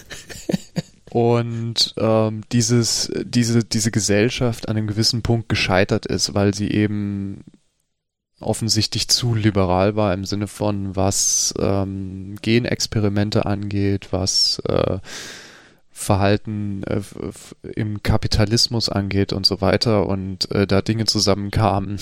und 1.10 1.94
ähm, 1.98 2.42
dieses, 2.52 3.10
diese, 3.24 3.64
diese 3.64 3.90
Gesellschaft 3.90 4.68
an 4.68 4.76
einem 4.76 4.86
gewissen 4.86 5.22
Punkt 5.22 5.48
gescheitert 5.48 6.06
ist, 6.06 6.34
weil 6.34 6.54
sie 6.54 6.70
eben 6.70 7.44
offensichtlich 8.40 9.08
zu 9.08 9.34
liberal 9.34 9.96
war 9.96 10.14
im 10.14 10.24
Sinne 10.24 10.46
von 10.46 10.94
was 10.94 11.52
ähm, 11.58 12.36
Genexperimente 12.40 13.46
angeht, 13.46 14.08
was 14.12 14.62
äh, 14.68 14.98
Verhalten 15.98 16.82
äh, 16.84 17.00
im 17.74 18.02
Kapitalismus 18.02 18.88
angeht 18.88 19.32
und 19.32 19.44
so 19.44 19.60
weiter 19.60 20.06
und 20.06 20.50
äh, 20.52 20.66
da 20.66 20.80
Dinge 20.80 21.06
zusammenkamen, 21.06 21.98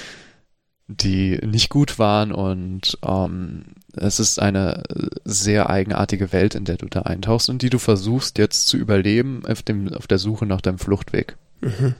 die 0.88 1.38
nicht 1.44 1.68
gut 1.68 1.98
waren 1.98 2.32
und 2.32 2.98
ähm, 3.04 3.64
es 3.94 4.18
ist 4.18 4.40
eine 4.40 4.82
sehr 5.24 5.68
eigenartige 5.68 6.32
Welt, 6.32 6.54
in 6.54 6.64
der 6.64 6.76
du 6.76 6.86
da 6.86 7.02
eintauchst 7.02 7.50
und 7.50 7.62
die 7.62 7.70
du 7.70 7.78
versuchst 7.78 8.38
jetzt 8.38 8.66
zu 8.66 8.78
überleben 8.78 9.42
auf, 9.46 9.62
dem, 9.62 9.92
auf 9.92 10.06
der 10.06 10.18
Suche 10.18 10.46
nach 10.46 10.62
deinem 10.62 10.78
Fluchtweg. 10.78 11.36
Mhm. 11.60 11.94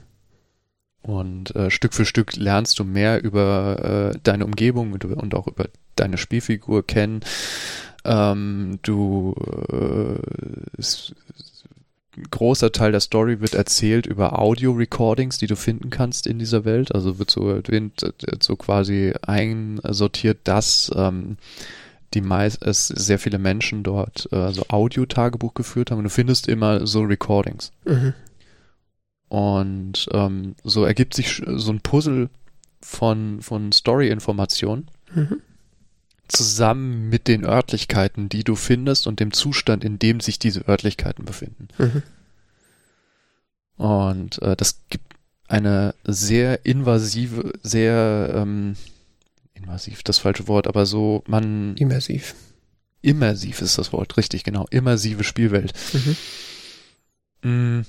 Und 1.03 1.55
äh, 1.55 1.69
Stück 1.69 1.93
für 1.93 2.05
Stück 2.05 2.35
lernst 2.35 2.79
du 2.79 2.85
mehr 2.85 3.23
über 3.23 4.11
äh, 4.13 4.19
deine 4.23 4.45
Umgebung 4.45 4.93
und, 4.93 5.05
und 5.05 5.35
auch 5.35 5.47
über 5.47 5.67
deine 5.95 6.17
Spielfigur 6.17 6.87
kennen. 6.87 7.21
Ähm, 8.05 8.79
du 8.81 9.35
äh, 9.71 10.19
ist, 10.77 11.15
ein 12.15 12.25
großer 12.29 12.71
Teil 12.71 12.91
der 12.91 13.01
Story 13.01 13.41
wird 13.41 13.55
erzählt 13.55 14.05
über 14.05 14.37
Audio-Recordings, 14.37 15.37
die 15.39 15.47
du 15.47 15.55
finden 15.55 15.89
kannst 15.89 16.27
in 16.27 16.37
dieser 16.37 16.63
Welt. 16.63 16.93
Also 16.93 17.17
wird 17.17 17.31
so, 17.31 17.45
wird 17.45 18.43
so 18.43 18.55
quasi 18.55 19.13
einsortiert, 19.21 20.39
dass 20.43 20.91
ähm, 20.95 21.37
die 22.13 22.21
meist 22.21 22.61
es 22.61 22.87
sehr 22.87 23.17
viele 23.17 23.39
Menschen 23.39 23.81
dort 23.81 24.31
äh, 24.31 24.51
so 24.51 24.63
Audio-Tagebuch 24.67 25.55
geführt 25.55 25.89
haben. 25.89 25.99
Und 25.99 26.03
du 26.03 26.09
findest 26.11 26.47
immer 26.47 26.85
so 26.85 27.01
Recordings. 27.01 27.71
Mhm. 27.85 28.13
Und 29.29 30.07
ähm, 30.11 30.55
so 30.63 30.85
ergibt 30.85 31.15
sich 31.15 31.41
so 31.47 31.71
ein 31.71 31.81
Puzzle 31.81 32.29
von, 32.81 33.41
von 33.41 33.71
Story-Informationen. 33.71 34.89
Mhm 35.15 35.41
zusammen 36.33 37.09
mit 37.09 37.27
den 37.27 37.45
Örtlichkeiten, 37.45 38.27
die 38.27 38.43
du 38.43 38.55
findest 38.55 39.07
und 39.07 39.19
dem 39.19 39.31
Zustand, 39.31 39.83
in 39.83 39.99
dem 39.99 40.19
sich 40.19 40.39
diese 40.39 40.67
Örtlichkeiten 40.67 41.25
befinden. 41.25 41.67
Mhm. 41.77 42.03
Und 43.75 44.41
äh, 44.41 44.55
das 44.55 44.81
gibt 44.89 45.13
eine 45.47 45.93
sehr 46.03 46.65
invasive, 46.65 47.53
sehr 47.61 48.33
ähm, 48.35 48.75
invasiv, 49.53 50.03
das 50.03 50.17
falsche 50.17 50.47
Wort, 50.47 50.67
aber 50.67 50.85
so 50.85 51.23
man 51.27 51.75
immersiv. 51.77 52.35
Immersiv 53.01 53.61
ist 53.61 53.77
das 53.77 53.91
Wort, 53.91 54.17
richtig, 54.17 54.43
genau. 54.43 54.65
Immersive 54.69 55.23
Spielwelt. 55.23 55.73
Mhm. 55.93 56.15
Mm. 57.43 57.85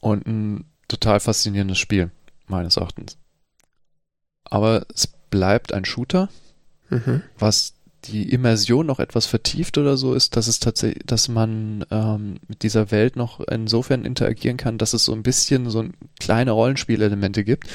Und 0.00 0.26
ein 0.26 0.64
total 0.86 1.18
faszinierendes 1.18 1.78
Spiel, 1.78 2.10
meines 2.46 2.76
Erachtens. 2.76 3.16
Aber 4.44 4.84
es 4.94 5.08
bleibt 5.34 5.72
ein 5.72 5.84
Shooter, 5.84 6.28
mhm. 6.90 7.22
was 7.36 7.74
die 8.04 8.30
Immersion 8.30 8.86
noch 8.86 9.00
etwas 9.00 9.26
vertieft 9.26 9.78
oder 9.78 9.96
so 9.96 10.14
ist, 10.14 10.36
dass 10.36 10.46
es 10.46 10.60
tatsächlich, 10.60 11.02
dass 11.06 11.28
man 11.28 11.84
ähm, 11.90 12.36
mit 12.46 12.62
dieser 12.62 12.92
Welt 12.92 13.16
noch 13.16 13.40
insofern 13.40 14.04
interagieren 14.04 14.58
kann, 14.58 14.78
dass 14.78 14.92
es 14.92 15.04
so 15.04 15.12
ein 15.12 15.24
bisschen 15.24 15.70
so 15.70 15.84
kleine 16.20 16.52
Rollenspielelemente 16.52 17.42
gibt, 17.42 17.66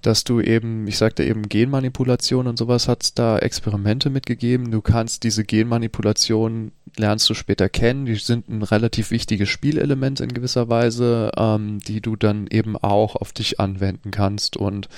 dass 0.00 0.24
du 0.24 0.40
eben, 0.40 0.86
ich 0.86 0.96
sagte 0.96 1.22
eben 1.22 1.50
Genmanipulation 1.50 2.46
und 2.46 2.58
sowas 2.58 2.88
hat's 2.88 3.12
da 3.12 3.38
Experimente 3.38 4.08
mitgegeben. 4.08 4.70
Du 4.70 4.80
kannst 4.80 5.22
diese 5.22 5.44
Genmanipulation 5.44 6.72
lernst 6.96 7.28
du 7.28 7.34
später 7.34 7.68
kennen. 7.68 8.06
Die 8.06 8.14
sind 8.14 8.48
ein 8.48 8.62
relativ 8.62 9.10
wichtiges 9.10 9.50
Spielelement 9.50 10.20
in 10.20 10.32
gewisser 10.32 10.70
Weise, 10.70 11.32
ähm, 11.36 11.80
die 11.80 12.00
du 12.00 12.16
dann 12.16 12.46
eben 12.46 12.78
auch 12.78 13.16
auf 13.16 13.32
dich 13.32 13.60
anwenden 13.60 14.10
kannst 14.10 14.56
und 14.56 14.88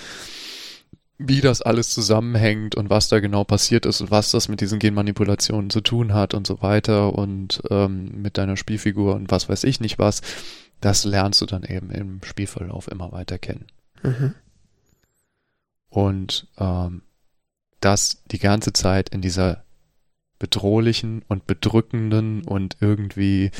wie 1.26 1.40
das 1.40 1.62
alles 1.62 1.90
zusammenhängt 1.90 2.74
und 2.74 2.90
was 2.90 3.08
da 3.08 3.20
genau 3.20 3.44
passiert 3.44 3.86
ist 3.86 4.00
und 4.00 4.10
was 4.10 4.30
das 4.30 4.48
mit 4.48 4.60
diesen 4.60 4.78
Genmanipulationen 4.78 5.70
zu 5.70 5.80
tun 5.80 6.14
hat 6.14 6.34
und 6.34 6.46
so 6.46 6.62
weiter 6.62 7.14
und 7.14 7.62
ähm, 7.70 8.22
mit 8.22 8.38
deiner 8.38 8.56
Spielfigur 8.56 9.14
und 9.14 9.30
was 9.30 9.48
weiß 9.48 9.64
ich 9.64 9.80
nicht 9.80 9.98
was, 9.98 10.20
das 10.80 11.04
lernst 11.04 11.40
du 11.40 11.46
dann 11.46 11.62
eben 11.62 11.90
im 11.90 12.20
Spielverlauf 12.24 12.88
immer 12.88 13.12
weiter 13.12 13.38
kennen. 13.38 13.66
Mhm. 14.02 14.34
Und 15.88 16.48
ähm, 16.58 17.02
das 17.80 18.22
die 18.30 18.38
ganze 18.38 18.72
Zeit 18.72 19.10
in 19.10 19.20
dieser 19.20 19.64
bedrohlichen 20.38 21.22
und 21.28 21.46
bedrückenden 21.46 22.42
und 22.42 22.76
irgendwie 22.80 23.50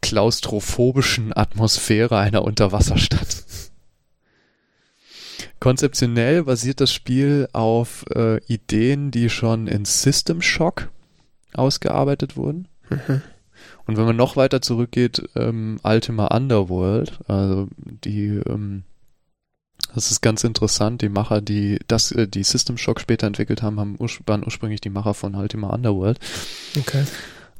klaustrophobischen 0.00 1.34
Atmosphäre 1.34 2.18
einer 2.18 2.42
Unterwasserstadt. 2.42 3.44
Konzeptionell 5.60 6.44
basiert 6.44 6.80
das 6.80 6.92
Spiel 6.92 7.48
auf 7.52 8.04
äh, 8.14 8.38
Ideen, 8.46 9.10
die 9.10 9.30
schon 9.30 9.66
in 9.66 9.84
System 9.84 10.42
Shock 10.42 10.90
ausgearbeitet 11.54 12.36
wurden. 12.36 12.68
Mhm. 12.90 13.22
Und 13.86 13.96
wenn 13.96 14.04
man 14.04 14.16
noch 14.16 14.36
weiter 14.36 14.60
zurückgeht, 14.60 15.28
ähm, 15.36 15.78
Ultima 15.82 16.26
Underworld, 16.28 17.18
also 17.28 17.68
die 17.76 18.40
ähm, 18.46 18.84
Das 19.94 20.10
ist 20.10 20.22
ganz 20.22 20.44
interessant. 20.44 21.02
Die 21.02 21.08
Macher, 21.08 21.40
die 21.40 21.78
das, 21.86 22.10
äh, 22.12 22.26
die 22.26 22.42
System 22.42 22.76
Shock 22.76 23.00
später 23.00 23.26
entwickelt 23.26 23.62
haben, 23.62 23.78
haben 23.78 23.98
waren 23.98 24.44
ursprünglich 24.44 24.80
die 24.80 24.90
Macher 24.90 25.14
von 25.14 25.34
Ultima 25.34 25.68
Underworld. 25.68 26.18
Okay. 26.78 27.04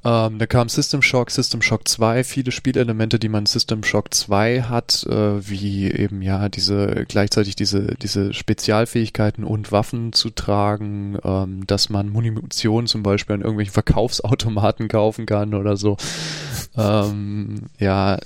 Ähm, 0.05 0.39
da 0.39 0.47
kam 0.47 0.69
System 0.69 1.01
Shock, 1.01 1.31
System 1.31 1.63
Shock 1.63 1.89
2, 1.89 2.25
viele 2.25 2.53
Spielelemente, 2.53 3.19
die 3.19 3.31
man 3.31 3.47
System 3.47 3.83
Shock 3.83 4.13
2 4.13 4.63
hat, 4.63 5.07
äh, 5.09 5.49
wie 5.49 5.91
eben 5.91 6.21
ja 6.21 6.49
diese 6.49 7.07
gleichzeitig 7.09 7.57
diese 7.57 7.95
diese 8.03 8.35
Spezialfähigkeiten 8.35 9.45
und 9.45 9.73
Waffen 9.73 10.13
zu 10.13 10.31
tragen, 10.31 11.19
ähm, 11.25 11.67
dass 11.67 11.89
man 11.89 12.11
Munition 12.11 12.87
zum 12.87 13.03
Beispiel 13.03 13.35
an 13.35 13.41
irgendwelchen 13.41 13.73
Verkaufsautomaten 13.73 14.89
kaufen 14.89 15.25
kann 15.25 15.55
oder 15.55 15.77
so. 15.77 15.97
ähm, 16.77 17.63
ja, 17.79 18.19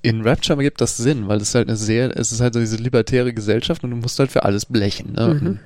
in 0.00 0.22
Rapture 0.22 0.62
gibt 0.62 0.80
das 0.80 0.96
Sinn, 0.96 1.28
weil 1.28 1.40
es 1.40 1.54
halt 1.54 1.68
eine 1.68 1.76
sehr, 1.76 2.16
es 2.16 2.32
ist 2.32 2.40
halt 2.40 2.54
so 2.54 2.60
diese 2.60 2.76
libertäre 2.76 3.34
Gesellschaft 3.34 3.84
und 3.84 3.90
du 3.90 3.96
musst 3.96 4.18
halt 4.18 4.30
für 4.30 4.44
alles 4.44 4.64
blechen. 4.64 5.12
Ne? 5.14 5.38
Mhm. 5.40 5.58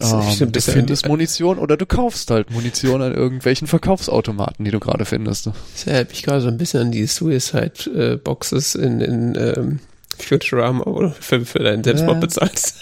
Ähm, 0.00 0.52
du 0.52 0.60
findest 0.60 1.08
Munition 1.08 1.58
oder 1.58 1.76
du 1.76 1.86
kaufst 1.86 2.30
halt 2.30 2.50
Munition 2.50 3.02
an 3.02 3.14
irgendwelchen 3.14 3.66
Verkaufsautomaten, 3.66 4.64
die 4.64 4.70
du 4.70 4.78
gerade 4.78 5.04
findest. 5.04 5.46
Das 5.46 5.86
erinnert 5.86 6.10
mich 6.10 6.22
gerade 6.22 6.40
so 6.40 6.48
ein 6.48 6.58
bisschen 6.58 6.80
an 6.80 6.92
die 6.92 7.06
Suicide-Boxes 7.06 8.74
in, 8.76 9.00
in 9.00 9.34
ähm, 9.34 9.80
Futurama, 10.18 10.84
wo 10.86 11.02
du 11.02 11.10
für, 11.10 11.44
für 11.44 11.60
deinen 11.60 11.82
Selbstmord 11.82 12.16
ja. 12.16 12.20
bezahlst. 12.20 12.76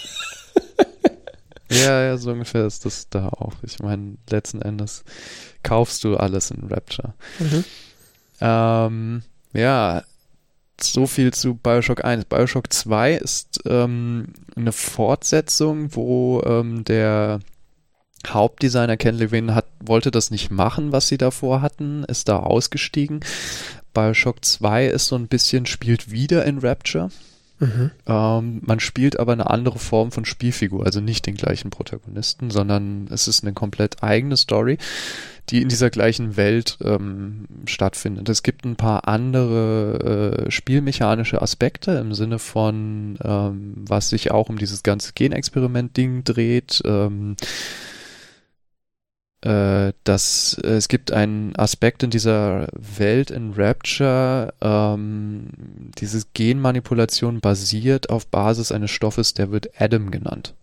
ja, 1.71 2.03
ja, 2.03 2.17
so 2.17 2.31
ungefähr 2.31 2.65
ist 2.65 2.85
das 2.85 3.09
da 3.09 3.29
auch. 3.29 3.53
Ich 3.63 3.79
meine, 3.79 4.17
letzten 4.29 4.61
Endes 4.61 5.03
kaufst 5.63 6.03
du 6.03 6.17
alles 6.17 6.51
in 6.51 6.67
Rapture. 6.67 7.13
Mhm. 7.39 7.63
Ähm, 8.41 9.23
ja, 9.53 10.03
so 10.81 11.07
viel 11.07 11.33
zu 11.33 11.55
Bioshock 11.55 12.03
1. 12.03 12.25
Bioshock 12.25 12.71
2 12.71 13.13
ist 13.13 13.61
ähm, 13.65 14.33
eine 14.55 14.71
Fortsetzung, 14.71 15.95
wo 15.95 16.41
ähm, 16.45 16.83
der 16.83 17.39
Hauptdesigner 18.27 18.97
Ken 18.97 19.15
Levine 19.15 19.55
hat, 19.55 19.65
wollte 19.79 20.11
das 20.11 20.31
nicht 20.31 20.51
machen, 20.51 20.91
was 20.91 21.07
sie 21.07 21.17
davor 21.17 21.61
hatten, 21.61 22.03
ist 22.03 22.27
da 22.29 22.37
ausgestiegen. 22.37 23.21
Bioshock 23.93 24.43
2 24.43 24.87
ist 24.87 25.07
so 25.07 25.15
ein 25.15 25.27
bisschen, 25.27 25.65
spielt 25.65 26.11
wieder 26.11 26.45
in 26.45 26.59
Rapture. 26.59 27.09
Mhm. 27.59 27.91
Ähm, 28.05 28.61
man 28.65 28.79
spielt 28.79 29.19
aber 29.19 29.33
eine 29.33 29.49
andere 29.49 29.79
Form 29.79 30.11
von 30.11 30.25
Spielfigur, 30.25 30.85
also 30.85 31.01
nicht 31.01 31.25
den 31.25 31.35
gleichen 31.35 31.69
Protagonisten, 31.69 32.51
sondern 32.51 33.07
es 33.11 33.27
ist 33.27 33.43
eine 33.43 33.53
komplett 33.53 34.03
eigene 34.03 34.37
Story, 34.37 34.77
die 35.49 35.61
in 35.61 35.69
dieser 35.69 35.89
gleichen 35.89 36.37
Welt 36.37 36.77
ähm, 36.83 37.45
stattfindet. 37.65 38.29
Es 38.29 38.43
gibt 38.43 38.65
ein 38.65 38.75
paar 38.75 39.07
andere 39.07 40.45
äh, 40.47 40.51
spielmechanische 40.51 41.41
Aspekte 41.41 41.91
im 41.91 42.13
Sinne 42.13 42.37
von, 42.37 43.17
ähm, 43.23 43.73
was 43.87 44.09
sich 44.09 44.31
auch 44.31 44.49
um 44.49 44.57
dieses 44.57 44.83
ganze 44.83 45.13
Genexperiment-Ding 45.13 46.23
dreht. 46.23 46.83
Äh, 49.47 49.93
dass 50.03 50.59
äh, 50.61 50.71
es 50.71 50.89
gibt 50.89 51.13
einen 51.13 51.55
Aspekt 51.55 52.03
in 52.03 52.09
dieser 52.09 52.67
Welt 52.73 53.31
in 53.31 53.53
Rapture, 53.53 54.53
ähm, 54.59 55.47
diese 55.97 56.25
Genmanipulation 56.33 57.39
basiert 57.39 58.09
auf 58.09 58.27
Basis 58.27 58.73
eines 58.73 58.91
Stoffes, 58.91 59.35
der 59.35 59.49
wird 59.49 59.69
Adam 59.79 60.11
genannt. 60.11 60.53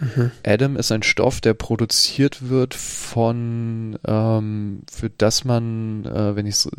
Mhm. 0.00 0.30
Adam 0.46 0.76
ist 0.76 0.90
ein 0.92 1.02
Stoff, 1.02 1.42
der 1.42 1.52
produziert 1.52 2.48
wird 2.48 2.72
von, 2.72 3.98
ähm, 4.06 4.80
für 4.90 5.10
das 5.10 5.44
man, 5.44 6.06
äh, 6.06 6.36
wenn 6.36 6.46
ich 6.46 6.56
so, 6.56 6.70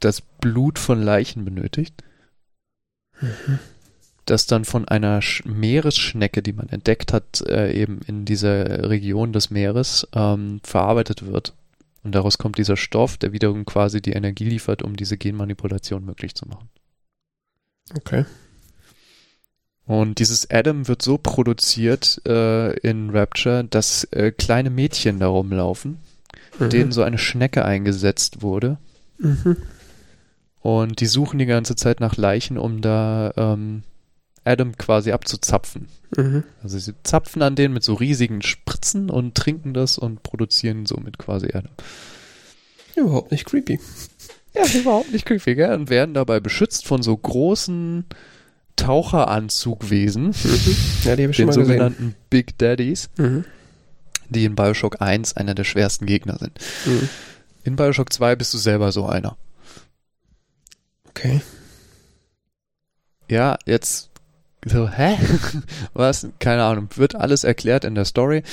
das 0.00 0.22
Blut 0.22 0.78
von 0.78 1.02
Leichen 1.02 1.44
benötigt. 1.44 2.02
Mhm. 3.20 3.58
Das 4.24 4.46
dann 4.46 4.64
von 4.64 4.86
einer 4.86 5.20
Sch 5.20 5.44
Meeresschnecke, 5.44 6.42
die 6.42 6.52
man 6.52 6.68
entdeckt 6.68 7.12
hat, 7.12 7.42
äh, 7.46 7.72
eben 7.72 8.00
in 8.06 8.24
dieser 8.24 8.88
Region 8.88 9.32
des 9.32 9.50
Meeres, 9.50 10.06
ähm, 10.14 10.60
verarbeitet 10.62 11.26
wird. 11.26 11.54
Und 12.04 12.14
daraus 12.14 12.38
kommt 12.38 12.58
dieser 12.58 12.76
Stoff, 12.76 13.16
der 13.16 13.32
wiederum 13.32 13.64
quasi 13.64 14.00
die 14.00 14.12
Energie 14.12 14.48
liefert, 14.48 14.82
um 14.82 14.96
diese 14.96 15.16
Genmanipulation 15.16 16.04
möglich 16.04 16.34
zu 16.34 16.46
machen. 16.46 16.68
Okay. 17.96 18.24
Und 19.84 20.18
dieses 20.18 20.50
Adam 20.50 20.88
wird 20.88 21.02
so 21.02 21.18
produziert 21.18 22.20
äh, 22.26 22.72
in 22.78 23.10
Rapture, 23.10 23.64
dass 23.64 24.04
äh, 24.04 24.30
kleine 24.30 24.70
Mädchen 24.70 25.18
da 25.18 25.26
rumlaufen, 25.26 25.98
mhm. 26.58 26.70
denen 26.70 26.92
so 26.92 27.02
eine 27.02 27.18
Schnecke 27.18 27.64
eingesetzt 27.64 28.42
wurde. 28.42 28.78
Mhm. 29.18 29.56
Und 30.60 31.00
die 31.00 31.06
suchen 31.06 31.38
die 31.38 31.46
ganze 31.46 31.74
Zeit 31.74 31.98
nach 31.98 32.16
Leichen, 32.16 32.56
um 32.56 32.80
da 32.80 33.32
ähm, 33.36 33.82
Adam 34.44 34.76
quasi 34.76 35.12
abzuzapfen. 35.12 35.88
Mhm. 36.16 36.44
Also 36.62 36.78
sie 36.78 36.94
zapfen 37.02 37.42
an 37.42 37.54
denen 37.54 37.74
mit 37.74 37.84
so 37.84 37.94
riesigen 37.94 38.42
Spritzen 38.42 39.10
und 39.10 39.34
trinken 39.34 39.74
das 39.74 39.98
und 39.98 40.22
produzieren 40.22 40.86
somit 40.86 41.18
quasi 41.18 41.48
Adam. 41.52 41.72
Überhaupt 42.96 43.30
nicht 43.30 43.46
creepy. 43.46 43.80
Ja, 44.54 44.66
überhaupt 44.66 45.12
nicht 45.12 45.24
creepy, 45.24 45.54
gell? 45.54 45.72
Und 45.74 45.88
werden 45.88 46.14
dabei 46.14 46.40
beschützt 46.40 46.86
von 46.86 47.02
so 47.02 47.16
großen 47.16 48.04
Taucheranzugwesen, 48.76 50.26
mhm. 50.26 50.76
ja, 51.04 51.16
die 51.16 51.22
habe 51.22 51.30
ich 51.30 51.36
schon 51.36 51.46
den 51.46 51.46
mal 51.46 51.52
sogenannten 51.52 51.96
gesehen. 51.96 52.14
Big 52.30 52.58
Daddies, 52.58 53.10
mhm. 53.16 53.44
die 54.28 54.44
in 54.44 54.54
Bioshock 54.54 55.00
1 55.00 55.36
einer 55.36 55.54
der 55.54 55.64
schwersten 55.64 56.06
Gegner 56.06 56.38
sind. 56.38 56.58
Mhm. 56.86 57.08
In 57.64 57.76
Bioshock 57.76 58.12
2 58.12 58.36
bist 58.36 58.52
du 58.54 58.58
selber 58.58 58.90
so 58.90 59.06
einer. 59.06 59.36
Okay. 61.10 61.42
Ja, 63.28 63.58
jetzt 63.66 64.10
so, 64.64 64.88
hä? 64.88 65.18
Was? 65.92 66.28
Keine 66.38 66.62
Ahnung. 66.62 66.88
Wird 66.94 67.16
alles 67.16 67.42
erklärt 67.42 67.84
in 67.84 67.96
der 67.96 68.04
Story. 68.04 68.44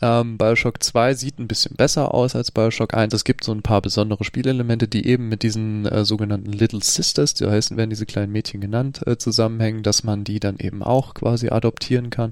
Ähm, 0.00 0.38
Bioshock 0.38 0.80
2 0.82 1.14
sieht 1.14 1.40
ein 1.40 1.48
bisschen 1.48 1.74
besser 1.74 2.14
aus 2.14 2.36
als 2.36 2.52
Bioshock 2.52 2.94
1. 2.94 3.12
Es 3.12 3.24
gibt 3.24 3.42
so 3.42 3.50
ein 3.50 3.62
paar 3.62 3.82
besondere 3.82 4.22
Spielelemente, 4.22 4.86
die 4.86 5.06
eben 5.06 5.28
mit 5.28 5.42
diesen 5.42 5.84
äh, 5.86 6.04
sogenannten 6.04 6.52
Little 6.52 6.82
Sisters, 6.82 7.34
die 7.34 7.46
heißen, 7.46 7.76
werden 7.76 7.90
diese 7.90 8.06
kleinen 8.06 8.30
Mädchen 8.30 8.60
genannt, 8.60 9.00
äh, 9.06 9.16
zusammenhängen, 9.16 9.82
dass 9.82 10.04
man 10.04 10.22
die 10.22 10.38
dann 10.38 10.58
eben 10.58 10.84
auch 10.84 11.14
quasi 11.14 11.48
adoptieren 11.48 12.10
kann 12.10 12.30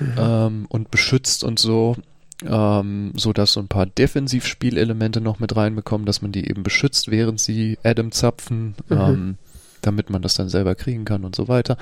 mhm. 0.00 0.14
ähm, 0.18 0.66
und 0.68 0.90
beschützt 0.90 1.44
und 1.44 1.58
so. 1.58 1.96
Ähm, 2.44 3.12
so 3.14 3.32
dass 3.32 3.52
so 3.52 3.60
ein 3.60 3.68
paar 3.68 3.86
Defensivspielelemente 3.86 5.20
noch 5.20 5.38
mit 5.38 5.54
reinbekommen, 5.54 6.06
dass 6.06 6.22
man 6.22 6.32
die 6.32 6.48
eben 6.48 6.64
beschützt, 6.64 7.08
während 7.08 7.38
sie 7.38 7.78
Adam 7.84 8.10
zapfen, 8.10 8.74
mhm. 8.88 8.96
ähm, 8.98 9.38
damit 9.80 10.10
man 10.10 10.22
das 10.22 10.34
dann 10.34 10.48
selber 10.48 10.74
kriegen 10.74 11.04
kann 11.04 11.24
und 11.24 11.36
so 11.36 11.46
weiter. 11.46 11.76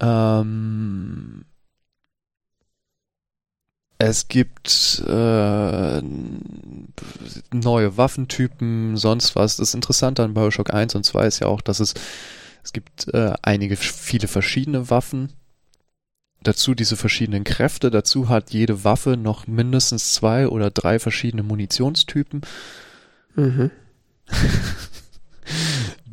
Ähm, 0.00 1.44
es 3.98 4.28
gibt 4.28 5.02
äh, 5.06 6.02
neue 7.52 7.96
Waffentypen, 7.98 8.96
sonst 8.96 9.36
was. 9.36 9.56
Das 9.56 9.74
Interessante 9.74 10.24
an 10.24 10.32
Bioshock 10.32 10.72
1 10.72 10.94
und 10.94 11.04
2 11.04 11.26
ist 11.26 11.40
ja 11.40 11.48
auch, 11.48 11.60
dass 11.60 11.80
es, 11.80 11.92
es 12.64 12.72
gibt 12.72 13.08
äh, 13.12 13.34
einige, 13.42 13.76
viele 13.76 14.26
verschiedene 14.26 14.88
Waffen. 14.88 15.34
Dazu 16.42 16.74
diese 16.74 16.96
verschiedenen 16.96 17.44
Kräfte. 17.44 17.90
Dazu 17.90 18.30
hat 18.30 18.52
jede 18.52 18.84
Waffe 18.84 19.18
noch 19.18 19.46
mindestens 19.46 20.14
zwei 20.14 20.48
oder 20.48 20.70
drei 20.70 20.98
verschiedene 20.98 21.42
Munitionstypen. 21.42 22.40
Mhm. 23.34 23.70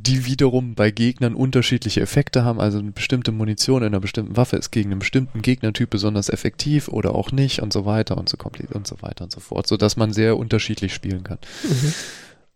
die 0.07 0.25
wiederum 0.25 0.73
bei 0.73 0.89
Gegnern 0.89 1.35
unterschiedliche 1.35 1.99
Effekte 1.99 2.45
haben. 2.45 2.61
Also 2.61 2.79
eine 2.79 2.91
bestimmte 2.91 3.31
Munition 3.33 3.81
in 3.81 3.87
einer 3.87 3.99
bestimmten 3.99 4.37
Waffe 4.37 4.55
ist 4.55 4.71
gegen 4.71 4.91
einen 4.91 4.99
bestimmten 4.99 5.41
Gegnertyp 5.41 5.89
besonders 5.89 6.29
effektiv 6.29 6.87
oder 6.87 7.13
auch 7.13 7.31
nicht 7.31 7.61
und 7.61 7.73
so 7.73 7.85
weiter 7.85 8.17
und 8.17 8.29
so 8.29 8.37
kompliziert 8.37 8.75
und 8.75 8.87
so 8.87 9.01
weiter 9.01 9.25
und 9.25 9.31
so 9.31 9.41
fort, 9.41 9.67
so 9.67 9.75
dass 9.75 9.97
man 9.97 10.13
sehr 10.13 10.37
unterschiedlich 10.37 10.93
spielen 10.93 11.23
kann. 11.23 11.39
Mhm. 11.63 11.93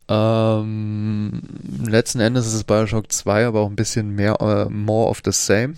Ähm, 0.07 1.41
letzten 1.85 2.21
Endes 2.21 2.47
ist 2.47 2.53
es 2.53 2.63
Bioshock 2.63 3.11
2 3.11 3.45
aber 3.45 3.61
auch 3.61 3.69
ein 3.69 3.75
bisschen 3.75 4.11
mehr, 4.11 4.41
uh, 4.41 4.69
more 4.69 5.09
of 5.09 5.21
the 5.25 5.31
same. 5.31 5.75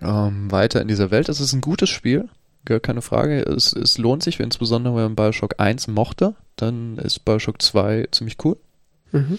Ähm, 0.00 0.50
weiter 0.50 0.82
in 0.82 0.88
dieser 0.88 1.10
Welt. 1.10 1.28
Es 1.28 1.40
ist 1.40 1.52
ein 1.54 1.60
gutes 1.60 1.88
Spiel, 1.88 2.28
gar 2.64 2.80
keine 2.80 3.02
Frage. 3.02 3.40
Es, 3.42 3.72
es 3.72 3.98
lohnt 3.98 4.22
sich, 4.22 4.40
insbesondere 4.40 4.94
wenn 4.96 5.02
man 5.04 5.16
Bioshock 5.16 5.54
1 5.58 5.88
mochte, 5.88 6.34
dann 6.56 6.98
ist 6.98 7.24
Bioshock 7.24 7.62
2 7.62 8.08
ziemlich 8.10 8.36
cool. 8.44 8.56
Mhm 9.12 9.38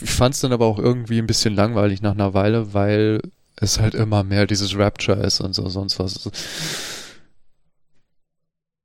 ich 0.00 0.10
fand 0.10 0.34
es 0.34 0.40
dann 0.40 0.52
aber 0.52 0.66
auch 0.66 0.78
irgendwie 0.78 1.18
ein 1.18 1.26
bisschen 1.26 1.54
langweilig 1.54 2.02
nach 2.02 2.12
einer 2.12 2.34
Weile, 2.34 2.74
weil 2.74 3.20
es 3.56 3.80
halt 3.80 3.94
immer 3.94 4.24
mehr 4.24 4.46
dieses 4.46 4.76
Rapture 4.76 5.22
ist 5.22 5.40
und 5.40 5.54
so 5.54 5.68
sonst 5.68 5.98
was. 5.98 6.30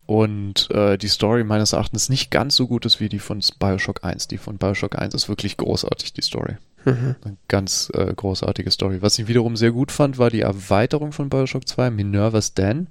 Und 0.06 0.70
äh, 0.72 0.98
die 0.98 1.08
Story 1.08 1.44
meines 1.44 1.74
Erachtens 1.74 2.10
nicht 2.10 2.32
ganz 2.32 2.56
so 2.56 2.68
gut 2.68 2.86
ist 2.86 3.00
wie 3.00 3.10
die 3.10 3.20
von 3.20 3.42
Bioshock 3.60 4.04
1. 4.04 4.28
Die 4.28 4.38
von 4.38 4.58
Bioshock 4.58 4.98
1 4.98 5.14
ist 5.14 5.30
wirklich 5.30 5.58
großartig, 5.58 6.14
die 6.14 6.22
Story. 6.22 6.58
Mhm. 6.86 7.16
Eine 7.24 7.38
ganz 7.48 7.90
äh, 7.94 8.14
großartige 8.14 8.72
Story. 8.72 9.02
Was 9.02 9.18
ich 9.20 9.28
wiederum 9.28 9.56
sehr 9.56 9.72
gut 9.72 9.92
fand, 9.92 10.18
war 10.18 10.30
die 10.30 10.42
Erweiterung 10.42 11.12
von 11.12 11.30
Bioshock 11.30 11.68
2, 11.68 11.92
Minerva's 11.92 12.54
Den. 12.54 12.88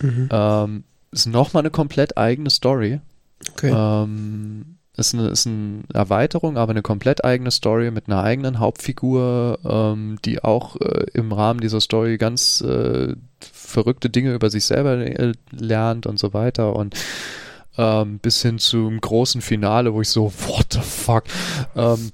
Mhm. 0.00 0.28
Ähm, 0.30 0.84
ist 1.12 1.26
nochmal 1.26 1.62
eine 1.62 1.70
komplett 1.70 2.16
eigene 2.16 2.50
Story. 2.50 3.00
Okay. 3.52 3.72
Ähm, 3.72 4.75
ist 4.96 5.14
eine, 5.14 5.28
ist 5.28 5.46
eine 5.46 5.84
Erweiterung, 5.92 6.56
aber 6.56 6.70
eine 6.70 6.82
komplett 6.82 7.24
eigene 7.24 7.50
Story 7.50 7.90
mit 7.90 8.08
einer 8.08 8.22
eigenen 8.22 8.58
Hauptfigur, 8.58 9.58
ähm, 9.64 10.18
die 10.24 10.42
auch 10.42 10.76
äh, 10.76 11.06
im 11.12 11.32
Rahmen 11.32 11.60
dieser 11.60 11.80
Story 11.80 12.16
ganz 12.18 12.60
äh, 12.62 13.14
verrückte 13.40 14.10
Dinge 14.10 14.32
über 14.32 14.50
sich 14.50 14.64
selber 14.64 15.32
lernt 15.52 16.06
und 16.06 16.18
so 16.18 16.32
weiter 16.32 16.74
und 16.74 16.94
ähm, 17.78 18.18
bis 18.20 18.40
hin 18.42 18.58
zum 18.58 19.00
großen 19.00 19.42
Finale, 19.42 19.92
wo 19.92 20.00
ich 20.00 20.08
so, 20.08 20.32
what 20.46 20.66
the 20.72 20.80
fuck, 20.80 21.24
ähm, 21.76 22.10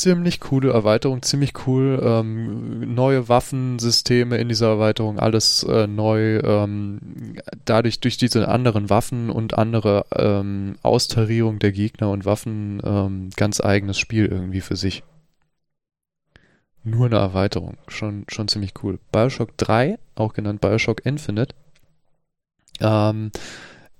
ziemlich 0.00 0.40
coole 0.40 0.72
Erweiterung, 0.72 1.22
ziemlich 1.22 1.52
cool. 1.66 2.00
Ähm, 2.02 2.94
neue 2.94 3.28
Waffensysteme 3.28 4.36
in 4.38 4.48
dieser 4.48 4.68
Erweiterung, 4.68 5.18
alles 5.18 5.62
äh, 5.64 5.86
neu. 5.86 6.38
Ähm, 6.38 7.36
dadurch 7.64 8.00
durch 8.00 8.16
diese 8.16 8.48
anderen 8.48 8.90
Waffen 8.90 9.30
und 9.30 9.58
andere 9.58 10.06
ähm, 10.14 10.76
Austarierung 10.82 11.58
der 11.58 11.72
Gegner 11.72 12.10
und 12.10 12.24
Waffen 12.24 12.80
ähm, 12.84 13.30
ganz 13.36 13.60
eigenes 13.60 13.98
Spiel 13.98 14.26
irgendwie 14.26 14.60
für 14.60 14.76
sich. 14.76 15.02
Nur 16.84 17.06
eine 17.06 17.16
Erweiterung, 17.16 17.76
schon 17.88 18.24
schon 18.28 18.48
ziemlich 18.48 18.72
cool. 18.82 18.98
Bioshock 19.12 19.56
3, 19.58 19.98
auch 20.14 20.32
genannt 20.32 20.60
Bioshock 20.60 21.04
Infinite, 21.04 21.54
ähm, 22.80 23.30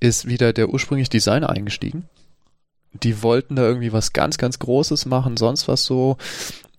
ist 0.00 0.26
wieder 0.28 0.52
der 0.52 0.70
ursprüngliche 0.70 1.10
Designer 1.10 1.50
eingestiegen 1.50 2.08
die 2.92 3.22
wollten 3.22 3.56
da 3.56 3.62
irgendwie 3.62 3.92
was 3.92 4.12
ganz, 4.12 4.38
ganz 4.38 4.58
Großes 4.58 5.06
machen, 5.06 5.36
sonst 5.36 5.68
was 5.68 5.84
so. 5.84 6.16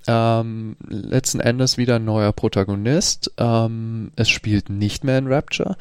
Ähm, 0.08 0.76
letzten 0.88 1.40
Endes 1.40 1.78
wieder 1.78 1.98
ein 1.98 2.06
neuer 2.06 2.34
Protagonist. 2.34 3.32
Ähm, 3.38 4.12
es 4.16 4.30
spielt 4.30 4.70
nicht 4.70 5.04
mehr 5.04 5.18
in 5.18 5.28
Rapture. 5.28 5.78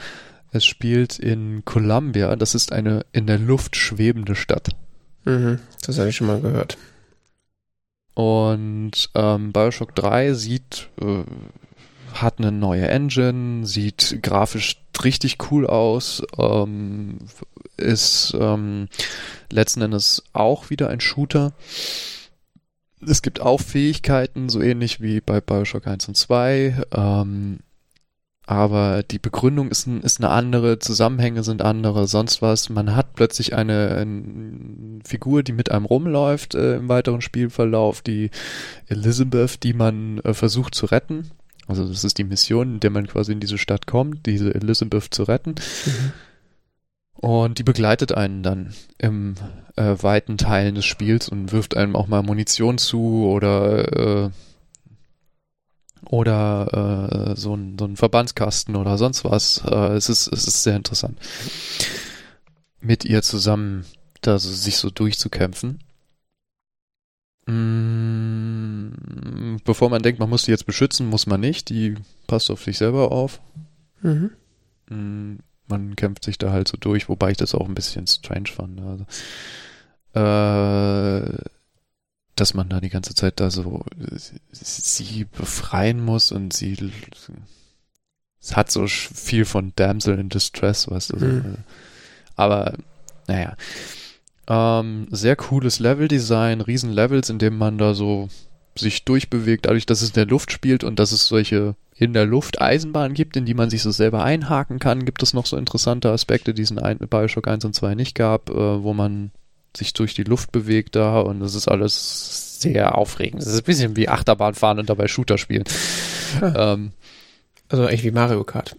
Es 0.51 0.65
spielt 0.65 1.19
in 1.19 1.65
Columbia. 1.65 2.35
Das 2.37 2.55
ist 2.55 2.73
eine 2.73 3.07
in 3.13 3.27
der 3.27 3.39
Luft 3.39 3.77
schwebende 3.77 4.35
Stadt. 4.35 4.71
Mhm, 5.25 5.61
das 5.87 5.99
habe 5.99 6.09
ich 6.09 6.17
schon 6.17 6.27
mal 6.27 6.41
gehört. 6.41 6.77
Und 8.15 9.11
ähm, 9.15 9.53
Bioshock 9.53 9.95
3 9.95 10.33
sieht, 10.35 10.89
äh, 11.01 11.23
hat 12.15 12.39
eine 12.39 12.51
neue 12.51 12.89
Engine, 12.89 13.65
sieht 13.65 14.19
grafisch 14.23 14.83
richtig 15.05 15.39
cool 15.51 15.66
aus, 15.66 16.23
ähm, 16.39 17.19
ist 17.77 18.37
ähm, 18.39 18.89
letzten 19.51 19.83
Endes 19.83 20.25
auch 20.33 20.70
wieder 20.70 20.89
ein 20.89 21.01
Shooter. 21.01 21.53
Es 23.01 23.23
gibt 23.23 23.41
auch 23.41 23.61
Fähigkeiten, 23.61 24.49
so 24.49 24.61
ähnlich 24.61 25.01
wie 25.01 25.20
bei 25.20 25.41
Bioshock 25.41 25.87
1 25.87 26.09
und 26.09 26.16
2. 26.16 26.83
Ähm, 26.93 27.61
aber 28.49 29.03
die 29.03 29.19
Begründung 29.19 29.69
ist, 29.69 29.87
ist 29.87 30.20
eine 30.20 30.31
andere, 30.31 30.79
Zusammenhänge 30.79 31.43
sind 31.43 31.61
andere, 31.61 32.07
sonst 32.07 32.41
was. 32.41 32.70
Man 32.70 32.97
hat 32.97 33.12
plötzlich 33.12 33.55
eine, 33.55 33.91
eine 33.91 35.01
Figur, 35.05 35.43
die 35.43 35.53
mit 35.53 35.70
einem 35.70 35.85
rumläuft 35.85 36.55
äh, 36.55 36.77
im 36.77 36.89
weiteren 36.89 37.20
Spielverlauf, 37.20 38.01
die 38.01 38.31
Elizabeth, 38.87 39.62
die 39.62 39.75
man 39.75 40.20
äh, 40.20 40.33
versucht 40.33 40.75
zu 40.75 40.87
retten. 40.87 41.31
Also 41.69 41.86
das 41.86 42.03
ist 42.03 42.19
die 42.19 42.24
Mission, 42.24 42.74
in 42.74 42.81
der 42.81 42.90
man 42.90 43.07
quasi 43.07 43.32
in 43.32 43.40
diese 43.40 43.59
Stadt 43.59 43.86
kommt, 43.86 44.27
diese 44.27 44.55
Elizabeth 44.55 45.15
zu 45.15 45.24
retten. 45.24 45.55
Mhm. 45.86 46.12
Und 47.20 47.59
die 47.59 47.65
begleitet 47.65 48.12
einen 48.12 48.43
dann 48.43 48.74
im 48.97 49.35
äh, 49.77 49.97
weiten 50.01 50.39
Teilen 50.39 50.77
des 50.77 50.85
Spiels 50.85 51.28
und 51.28 51.53
wirft 51.53 51.77
einem 51.77 51.97
auch 51.97 52.07
mal 52.07 52.23
Munition 52.23 52.78
zu 52.78 53.27
oder 53.27 54.24
äh, 54.27 54.31
oder 56.07 57.32
äh, 57.32 57.36
so, 57.36 57.55
ein, 57.55 57.77
so 57.78 57.85
ein 57.85 57.97
Verbandskasten 57.97 58.77
oder 58.77 58.97
sonst 58.99 59.24
was. 59.24 59.62
Äh, 59.65 59.95
es, 59.95 60.09
ist, 60.09 60.28
es 60.28 60.47
ist 60.47 60.62
sehr 60.62 60.77
interessant, 60.77 61.19
mit 62.81 63.05
ihr 63.05 63.23
zusammen 63.23 63.85
da 64.20 64.39
so, 64.39 64.51
sich 64.51 64.77
so 64.78 64.90
durchzukämpfen. 64.90 65.81
Mm, 67.49 68.93
bevor 69.65 69.89
man 69.89 70.03
denkt, 70.03 70.20
man 70.20 70.29
muss 70.29 70.43
die 70.45 70.51
jetzt 70.51 70.66
beschützen, 70.66 71.07
muss 71.07 71.27
man 71.27 71.41
nicht. 71.41 71.70
Die 71.70 71.95
passt 72.27 72.51
auf 72.51 72.62
sich 72.62 72.77
selber 72.77 73.11
auf. 73.11 73.41
Mhm. 74.03 74.31
Mm, 74.91 75.39
man 75.66 75.97
kämpft 75.97 76.25
sich 76.25 76.37
da 76.39 76.53
halt 76.53 76.69
so 76.69 76.77
durch, 76.79 77.09
wobei 77.09 77.31
ich 77.31 77.39
das 77.39 77.55
auch 77.55 77.66
ein 77.66 77.75
bisschen 77.75 78.07
strange 78.07 78.49
fand. 78.55 78.81
Also, 78.81 79.07
äh, 80.15 81.39
dass 82.37 82.55
man 82.55 82.69
da 82.69 82.81
die 82.81 82.91
ganze 82.91 83.15
Zeit 83.15 83.41
da 83.41 83.51
so 83.51 83.85
sie 84.53 85.25
befreien 85.25 86.05
muss 86.05 86.31
und 86.33 86.53
sie 86.53 86.77
es 88.41 88.57
hat 88.57 88.70
so 88.70 88.87
viel 88.87 89.45
von 89.45 89.73
Damsel 89.75 90.19
in 90.19 90.29
Distress, 90.29 90.89
weißt 90.89 91.12
du. 91.12 91.16
Mhm. 91.16 91.57
Aber 92.37 92.75
naja. 93.27 93.57
Ähm, 94.49 95.07
sehr 95.11 95.37
cooles 95.37 95.79
Leveldesign, 95.79 96.62
riesen 96.62 96.91
Levels, 96.91 97.29
in 97.29 97.39
dem 97.39 97.59
man 97.59 97.77
da 97.77 97.95
so 97.95 98.29
sich 98.75 99.05
durchbewegt, 99.05 99.66
dadurch, 99.66 99.87
dass 99.87 100.03
es 100.03 100.11
in 100.11 100.15
der 100.15 100.27
Luft 100.27 100.53
spielt 100.53 100.85
und 100.85 100.99
dass 100.99 101.12
es 101.12 101.27
solche 101.27 101.75
in 101.97 102.12
der 102.12 102.27
Luft 102.27 102.61
Eisenbahnen 102.61 103.12
gibt, 103.12 103.37
in 103.37 103.45
die 103.45 103.55
man 103.55 103.70
sich 103.70 103.83
so 103.83 103.91
selber 103.91 104.23
einhaken 104.23 104.79
kann, 104.79 105.05
gibt 105.05 105.23
es 105.23 105.35
noch 105.35 105.47
so 105.47 105.57
interessante 105.57 106.11
Aspekte, 106.11 106.55
die 106.55 106.62
es 106.62 106.70
in 106.70 106.79
Bioshock 107.11 107.49
1 107.49 107.65
und 107.65 107.75
2 107.75 107.97
nicht 107.97 108.15
gab, 108.15 108.51
äh, 108.51 108.83
wo 108.83 108.95
man 108.95 109.33
sich 109.77 109.93
durch 109.93 110.15
die 110.15 110.23
Luft 110.23 110.53
bewegt 110.53 110.97
da 110.97 111.20
und 111.20 111.41
das 111.41 111.55
ist 111.55 111.69
alles 111.69 112.61
sehr 112.61 112.97
aufregend. 112.97 113.43
Es 113.43 113.49
ist 113.49 113.61
ein 113.61 113.65
bisschen 113.65 113.97
wie 113.97 114.09
Achterbahn 114.09 114.55
fahren 114.55 114.79
und 114.79 114.89
dabei 114.89 115.09
Shooter 115.09 115.39
spielen. 115.39 115.65
Ja. 116.41 116.75
Ähm, 116.75 116.93
also 117.69 117.87
echt 117.87 118.05
wie 118.05 118.11
Mario 118.11 118.45
Kart. 118.45 118.77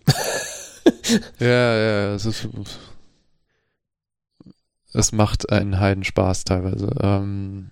ja, 1.40 1.48
ja, 1.48 2.14
es 2.16 2.26
ist 2.26 2.48
es 4.94 5.12
macht 5.12 5.52
einen 5.52 5.80
Heidenspaß 5.80 6.44
teilweise. 6.46 6.96
Ähm, 7.02 7.70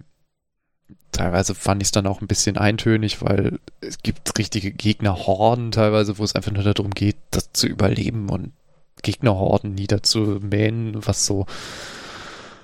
teilweise 1.12 1.56
fand 1.56 1.82
ich 1.82 1.88
es 1.88 1.92
dann 1.92 2.08
auch 2.08 2.22
ein 2.22 2.28
bisschen 2.28 2.58
eintönig, 2.58 3.22
weil 3.22 3.60
es 3.82 4.00
gibt 4.00 4.38
richtige 4.38 4.72
Gegnerhorden 4.72 5.72
teilweise, 5.72 6.18
wo 6.18 6.24
es 6.24 6.36
einfach 6.36 6.52
nur 6.52 6.64
darum 6.64 6.92
geht, 6.92 7.18
das 7.32 7.52
zu 7.54 7.68
überleben 7.68 8.30
und 8.30 8.54
Gegnerhorden 9.02 9.74
niederzumähen, 9.76 11.06
was 11.06 11.26
so, 11.26 11.46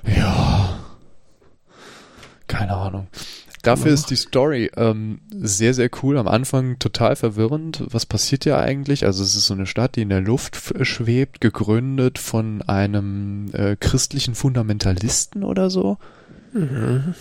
ja, 0.05 0.80
keine 2.47 2.75
Ahnung. 2.75 3.07
Dafür 3.64 3.94
ist 3.94 4.11
die 4.11 4.15
Story 4.15 4.69
ähm, 4.76 5.22
sehr, 5.31 5.73
sehr 5.73 5.90
cool. 6.02 6.18
Am 6.18 6.27
Anfang 6.27 6.77
total 6.80 7.15
verwirrend. 7.15 7.84
Was 7.90 8.06
passiert 8.06 8.45
ja 8.45 8.60
eigentlich? 8.60 9.06
Also 9.06 9.23
es 9.23 9.35
ist 9.35 9.45
so 9.45 9.53
eine 9.53 9.65
Stadt, 9.65 9.95
die 9.95 10.02
in 10.02 10.10
der 10.10 10.22
Luft 10.22 10.73
schwebt, 10.81 11.41
gegründet 11.41 12.19
von 12.19 12.61
einem 12.61 13.49
äh, 13.53 13.76
christlichen 13.76 14.35
Fundamentalisten 14.35 15.44
oder 15.44 15.69
so. 15.69 15.98
Mhm 16.53 17.15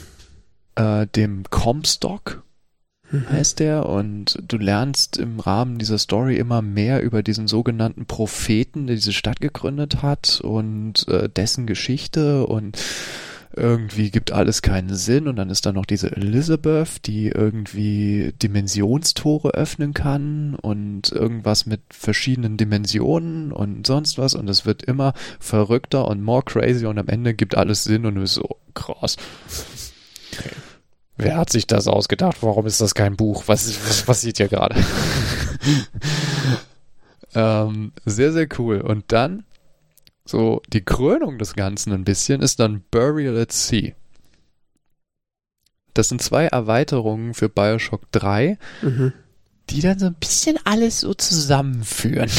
äh, 0.74 1.06
dem 1.06 1.44
Comstock 1.50 2.42
mhm. 3.10 3.28
heißt 3.30 3.60
der 3.60 3.88
und 3.88 4.42
du 4.46 4.56
lernst 4.56 5.18
im 5.18 5.40
Rahmen 5.40 5.78
dieser 5.78 5.98
Story 5.98 6.36
immer 6.36 6.62
mehr 6.62 7.02
über 7.02 7.22
diesen 7.22 7.48
sogenannten 7.48 8.06
Propheten, 8.06 8.86
der 8.86 8.96
diese 8.96 9.12
Stadt 9.12 9.40
gegründet 9.40 10.02
hat 10.02 10.40
und 10.42 11.06
äh, 11.08 11.28
dessen 11.28 11.66
Geschichte 11.66 12.46
und 12.46 12.78
irgendwie 13.54 14.10
gibt 14.10 14.32
alles 14.32 14.62
keinen 14.62 14.94
Sinn 14.94 15.28
und 15.28 15.36
dann 15.36 15.50
ist 15.50 15.66
da 15.66 15.72
noch 15.72 15.86
diese 15.86 16.10
Elizabeth, 16.10 17.06
die 17.06 17.28
irgendwie 17.28 18.32
Dimensionstore 18.42 19.50
öffnen 19.50 19.94
kann 19.94 20.54
und 20.54 21.12
irgendwas 21.12 21.66
mit 21.66 21.80
verschiedenen 21.90 22.56
Dimensionen 22.56 23.52
und 23.52 23.86
sonst 23.86 24.18
was 24.18 24.34
und 24.34 24.48
es 24.48 24.64
wird 24.64 24.82
immer 24.82 25.12
verrückter 25.38 26.08
und 26.08 26.22
more 26.22 26.42
crazy 26.42 26.86
und 26.86 26.98
am 26.98 27.08
Ende 27.08 27.34
gibt 27.34 27.56
alles 27.56 27.84
Sinn 27.84 28.06
und 28.06 28.14
du 28.14 28.22
bist 28.22 28.34
so 28.34 28.56
krass. 28.74 29.16
Okay. 30.32 30.50
Wer 31.16 31.36
hat 31.36 31.50
sich 31.50 31.66
das 31.66 31.88
ausgedacht? 31.88 32.38
Warum 32.40 32.66
ist 32.66 32.80
das 32.80 32.94
kein 32.94 33.16
Buch? 33.16 33.44
Was, 33.46 33.86
was 33.86 34.02
passiert 34.02 34.38
hier 34.38 34.48
gerade? 34.48 34.76
ähm, 37.34 37.92
sehr, 38.04 38.32
sehr 38.32 38.48
cool. 38.58 38.80
Und 38.80 39.12
dann, 39.12 39.44
so 40.24 40.62
die 40.68 40.84
Krönung 40.84 41.38
des 41.38 41.54
Ganzen 41.54 41.92
ein 41.92 42.04
bisschen, 42.04 42.42
ist 42.42 42.60
dann 42.60 42.82
Burial 42.90 43.38
at 43.38 43.52
Sea. 43.52 43.92
Das 45.94 46.08
sind 46.08 46.22
zwei 46.22 46.46
Erweiterungen 46.46 47.34
für 47.34 47.48
Bioshock 47.48 48.10
3, 48.12 48.58
mhm. 48.80 49.12
die 49.68 49.80
dann 49.80 49.98
so 49.98 50.06
ein 50.06 50.14
bisschen 50.14 50.58
alles 50.64 51.00
so 51.00 51.12
zusammenführen. 51.14 52.30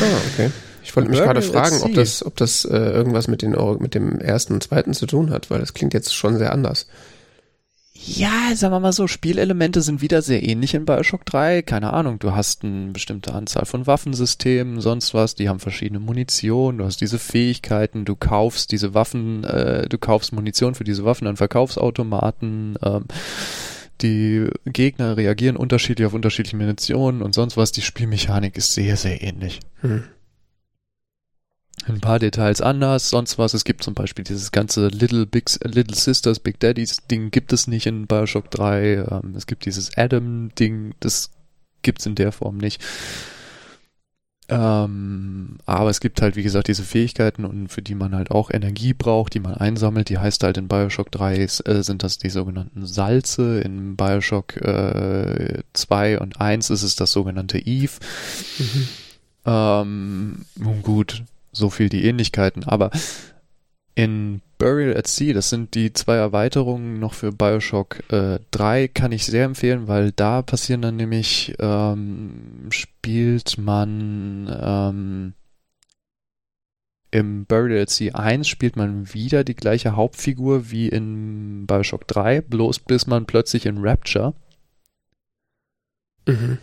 Ah, 0.00 0.20
okay. 0.32 0.50
Ich 0.84 0.94
wollte 0.96 1.10
mich 1.10 1.18
gerade 1.18 1.42
fragen, 1.42 1.82
ob 1.82 1.92
das, 1.94 2.24
ob 2.24 2.36
das 2.36 2.64
äh, 2.64 2.76
irgendwas 2.76 3.28
mit, 3.28 3.42
den, 3.42 3.56
mit 3.80 3.94
dem 3.94 4.20
ersten 4.20 4.54
und 4.54 4.62
zweiten 4.62 4.94
zu 4.94 5.06
tun 5.06 5.30
hat, 5.30 5.50
weil 5.50 5.60
das 5.60 5.74
klingt 5.74 5.92
jetzt 5.92 6.14
schon 6.14 6.38
sehr 6.38 6.52
anders. 6.52 6.86
Ja, 8.04 8.54
sagen 8.54 8.72
wir 8.72 8.80
mal 8.80 8.92
so, 8.92 9.06
Spielelemente 9.06 9.82
sind 9.82 10.00
wieder 10.00 10.22
sehr 10.22 10.42
ähnlich 10.42 10.74
in 10.74 10.84
Bioshock 10.84 11.26
3. 11.26 11.62
Keine 11.62 11.92
Ahnung, 11.92 12.18
du 12.18 12.32
hast 12.32 12.64
eine 12.64 12.92
bestimmte 12.92 13.34
Anzahl 13.34 13.66
von 13.66 13.86
Waffensystemen, 13.86 14.80
sonst 14.80 15.14
was, 15.14 15.34
die 15.34 15.48
haben 15.48 15.58
verschiedene 15.58 15.98
Munition, 15.98 16.78
du 16.78 16.84
hast 16.84 17.00
diese 17.00 17.18
Fähigkeiten, 17.18 18.04
du 18.04 18.14
kaufst 18.14 18.70
diese 18.72 18.94
Waffen, 18.94 19.44
äh, 19.44 19.88
du 19.88 19.98
kaufst 19.98 20.32
Munition 20.32 20.74
für 20.74 20.84
diese 20.84 21.04
Waffen 21.04 21.26
an 21.26 21.36
Verkaufsautomaten, 21.36 22.78
ähm, 22.82 23.04
die 24.00 24.46
Gegner 24.64 25.16
reagieren 25.16 25.56
unterschiedlich 25.56 26.06
auf 26.06 26.14
unterschiedliche 26.14 26.56
Munitionen 26.56 27.20
und 27.20 27.34
sonst 27.34 27.56
was. 27.56 27.72
Die 27.72 27.82
Spielmechanik 27.82 28.56
ist 28.56 28.74
sehr, 28.74 28.96
sehr 28.96 29.22
ähnlich. 29.22 29.58
Hm. 29.80 30.04
Ein 31.88 32.00
paar 32.00 32.18
Details 32.18 32.60
anders, 32.60 33.10
sonst 33.10 33.38
was. 33.38 33.54
Es 33.54 33.64
gibt 33.64 33.82
zum 33.82 33.94
Beispiel 33.94 34.24
dieses 34.24 34.52
ganze 34.52 34.88
Little 34.88 35.26
Big, 35.26 35.50
Little 35.62 35.96
Sisters, 35.96 36.40
Big 36.40 36.60
Daddies 36.60 36.98
Ding 37.10 37.30
gibt 37.30 37.52
es 37.52 37.66
nicht 37.66 37.86
in 37.86 38.06
Bioshock 38.06 38.50
3. 38.50 39.06
Ähm, 39.10 39.34
es 39.36 39.46
gibt 39.46 39.64
dieses 39.64 39.96
Adam 39.96 40.54
Ding, 40.54 40.94
das 41.00 41.30
gibt's 41.82 42.06
in 42.06 42.14
der 42.14 42.32
Form 42.32 42.58
nicht. 42.58 42.82
Ähm, 44.50 45.58
aber 45.66 45.90
es 45.90 46.00
gibt 46.00 46.22
halt, 46.22 46.34
wie 46.34 46.42
gesagt, 46.42 46.68
diese 46.68 46.82
Fähigkeiten 46.82 47.44
und 47.44 47.68
für 47.68 47.82
die 47.82 47.94
man 47.94 48.14
halt 48.14 48.30
auch 48.30 48.50
Energie 48.50 48.94
braucht, 48.94 49.34
die 49.34 49.40
man 49.40 49.54
einsammelt. 49.54 50.08
Die 50.08 50.18
heißt 50.18 50.42
halt 50.42 50.56
in 50.56 50.68
Bioshock 50.68 51.12
3 51.12 51.36
äh, 51.36 51.48
sind 51.82 52.02
das 52.02 52.16
die 52.16 52.30
sogenannten 52.30 52.86
Salze. 52.86 53.60
In 53.60 53.96
Bioshock 53.96 54.56
äh, 54.56 55.62
2 55.74 56.20
und 56.20 56.40
1 56.40 56.70
ist 56.70 56.82
es 56.82 56.96
das 56.96 57.12
sogenannte 57.12 57.58
Eve. 57.58 57.92
Mhm. 58.58 58.88
Ähm, 59.44 60.44
gut, 60.82 61.24
so 61.52 61.70
viel 61.70 61.88
die 61.88 62.04
Ähnlichkeiten. 62.04 62.64
Aber 62.64 62.90
in 63.94 64.42
Burial 64.58 64.96
at 64.96 65.06
Sea, 65.06 65.34
das 65.34 65.50
sind 65.50 65.74
die 65.74 65.92
zwei 65.92 66.16
Erweiterungen 66.16 67.00
noch 67.00 67.14
für 67.14 67.32
Bioshock 67.32 68.12
äh, 68.12 68.38
3, 68.50 68.88
kann 68.88 69.12
ich 69.12 69.26
sehr 69.26 69.44
empfehlen, 69.44 69.88
weil 69.88 70.12
da 70.12 70.42
passieren 70.42 70.82
dann 70.82 70.96
nämlich, 70.96 71.54
ähm, 71.58 72.68
spielt 72.70 73.58
man 73.58 74.48
ähm, 74.60 75.32
im 77.10 77.44
Burial 77.46 77.82
at 77.82 77.90
Sea 77.90 78.14
1 78.14 78.46
spielt 78.46 78.76
man 78.76 79.12
wieder 79.14 79.42
die 79.42 79.56
gleiche 79.56 79.96
Hauptfigur 79.96 80.70
wie 80.70 80.88
in 80.88 81.66
Bioshock 81.66 82.06
3, 82.06 82.42
bloß 82.42 82.80
bis 82.80 83.06
man 83.06 83.26
plötzlich 83.26 83.66
in 83.66 83.78
Rapture. 83.78 84.34
Mhm 86.26 86.58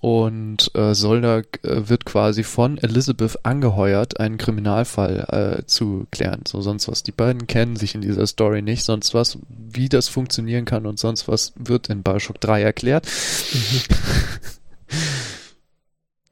und 0.00 0.74
äh, 0.74 0.94
Solda 0.94 1.38
äh, 1.38 1.42
wird 1.62 2.06
quasi 2.06 2.42
von 2.42 2.78
Elizabeth 2.78 3.44
angeheuert, 3.44 4.18
einen 4.18 4.38
Kriminalfall 4.38 5.60
äh, 5.60 5.66
zu 5.66 6.06
klären. 6.10 6.42
So 6.48 6.62
sonst 6.62 6.88
was. 6.88 7.02
Die 7.02 7.12
beiden 7.12 7.46
kennen 7.46 7.76
sich 7.76 7.94
in 7.94 8.00
dieser 8.00 8.26
Story 8.26 8.62
nicht, 8.62 8.82
sonst 8.82 9.12
was, 9.12 9.38
wie 9.48 9.90
das 9.90 10.08
funktionieren 10.08 10.64
kann 10.64 10.86
und 10.86 10.98
sonst 10.98 11.28
was 11.28 11.52
wird 11.56 11.88
in 11.88 12.02
Bioshock 12.02 12.40
3 12.40 12.62
erklärt. 12.62 13.06
Mhm. 13.52 13.80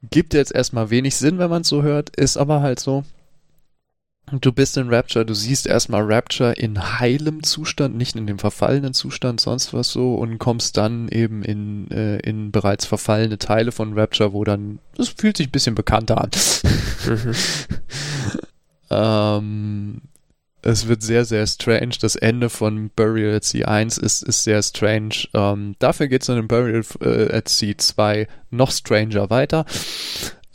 Gibt 0.09 0.33
jetzt 0.33 0.53
erstmal 0.53 0.89
wenig 0.89 1.15
Sinn, 1.15 1.37
wenn 1.37 1.49
man 1.49 1.61
es 1.61 1.67
so 1.67 1.83
hört, 1.83 2.15
ist 2.15 2.37
aber 2.37 2.61
halt 2.61 2.79
so. 2.79 3.03
Du 4.31 4.51
bist 4.51 4.77
in 4.77 4.93
Rapture, 4.93 5.25
du 5.25 5.33
siehst 5.33 5.65
erstmal 5.65 6.03
Rapture 6.03 6.53
in 6.53 6.99
heilem 6.99 7.43
Zustand, 7.43 7.95
nicht 7.95 8.15
in 8.15 8.27
dem 8.27 8.39
verfallenen 8.39 8.93
Zustand, 8.93 9.41
sonst 9.41 9.73
was 9.73 9.91
so, 9.91 10.15
und 10.15 10.37
kommst 10.37 10.77
dann 10.77 11.09
eben 11.09 11.43
in, 11.43 11.89
äh, 11.91 12.17
in 12.19 12.51
bereits 12.51 12.85
verfallene 12.85 13.37
Teile 13.37 13.71
von 13.71 13.97
Rapture, 13.97 14.33
wo 14.33 14.43
dann, 14.43 14.79
das 14.95 15.09
fühlt 15.09 15.37
sich 15.37 15.47
ein 15.47 15.51
bisschen 15.51 15.75
bekannter 15.75 16.21
an. 16.21 16.29
Mhm. 17.05 17.33
ähm, 18.89 20.01
es 20.61 20.87
wird 20.87 21.01
sehr, 21.01 21.25
sehr 21.25 21.47
strange. 21.47 21.95
Das 22.01 22.15
Ende 22.15 22.49
von 22.49 22.89
Burial 22.89 23.35
at 23.35 23.45
Sea 23.45 23.67
1 23.67 23.97
ist, 23.97 24.23
ist 24.23 24.43
sehr 24.43 24.61
strange. 24.61 25.27
Ähm, 25.33 25.75
dafür 25.79 26.07
geht 26.07 26.21
es 26.21 26.27
dann 26.27 26.37
in 26.37 26.47
Burial 26.47 26.83
äh, 27.01 27.33
at 27.33 27.47
Sea 27.47 27.77
2 27.77 28.27
noch 28.49 28.71
stranger 28.71 29.29
weiter. 29.29 29.65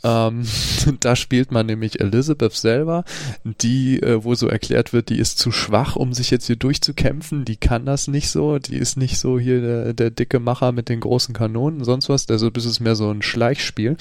Ähm, 0.05 0.45
da 0.99 1.15
spielt 1.15 1.51
man 1.51 1.65
nämlich 1.65 1.99
Elizabeth 1.99 2.53
selber, 2.53 3.03
die, 3.43 4.01
äh, 4.01 4.23
wo 4.23 4.35
so 4.35 4.47
erklärt 4.47 4.93
wird, 4.93 5.09
die 5.09 5.17
ist 5.17 5.39
zu 5.39 5.51
schwach, 5.51 5.95
um 5.95 6.13
sich 6.13 6.29
jetzt 6.29 6.45
hier 6.45 6.55
durchzukämpfen. 6.55 7.43
Die 7.43 7.57
kann 7.57 7.85
das 7.85 8.07
nicht 8.07 8.29
so. 8.29 8.59
Die 8.59 8.77
ist 8.77 8.97
nicht 8.97 9.17
so 9.17 9.39
hier 9.39 9.61
der, 9.61 9.93
der 9.93 10.11
dicke 10.11 10.39
Macher 10.39 10.71
mit 10.71 10.89
den 10.89 10.99
großen 10.99 11.33
Kanonen, 11.33 11.83
sonst 11.83 12.07
was. 12.07 12.29
Also 12.29 12.51
das 12.51 12.65
ist 12.65 12.79
mehr 12.79 12.95
so 12.95 13.09
ein 13.09 13.23
Schleichspiel. 13.23 13.97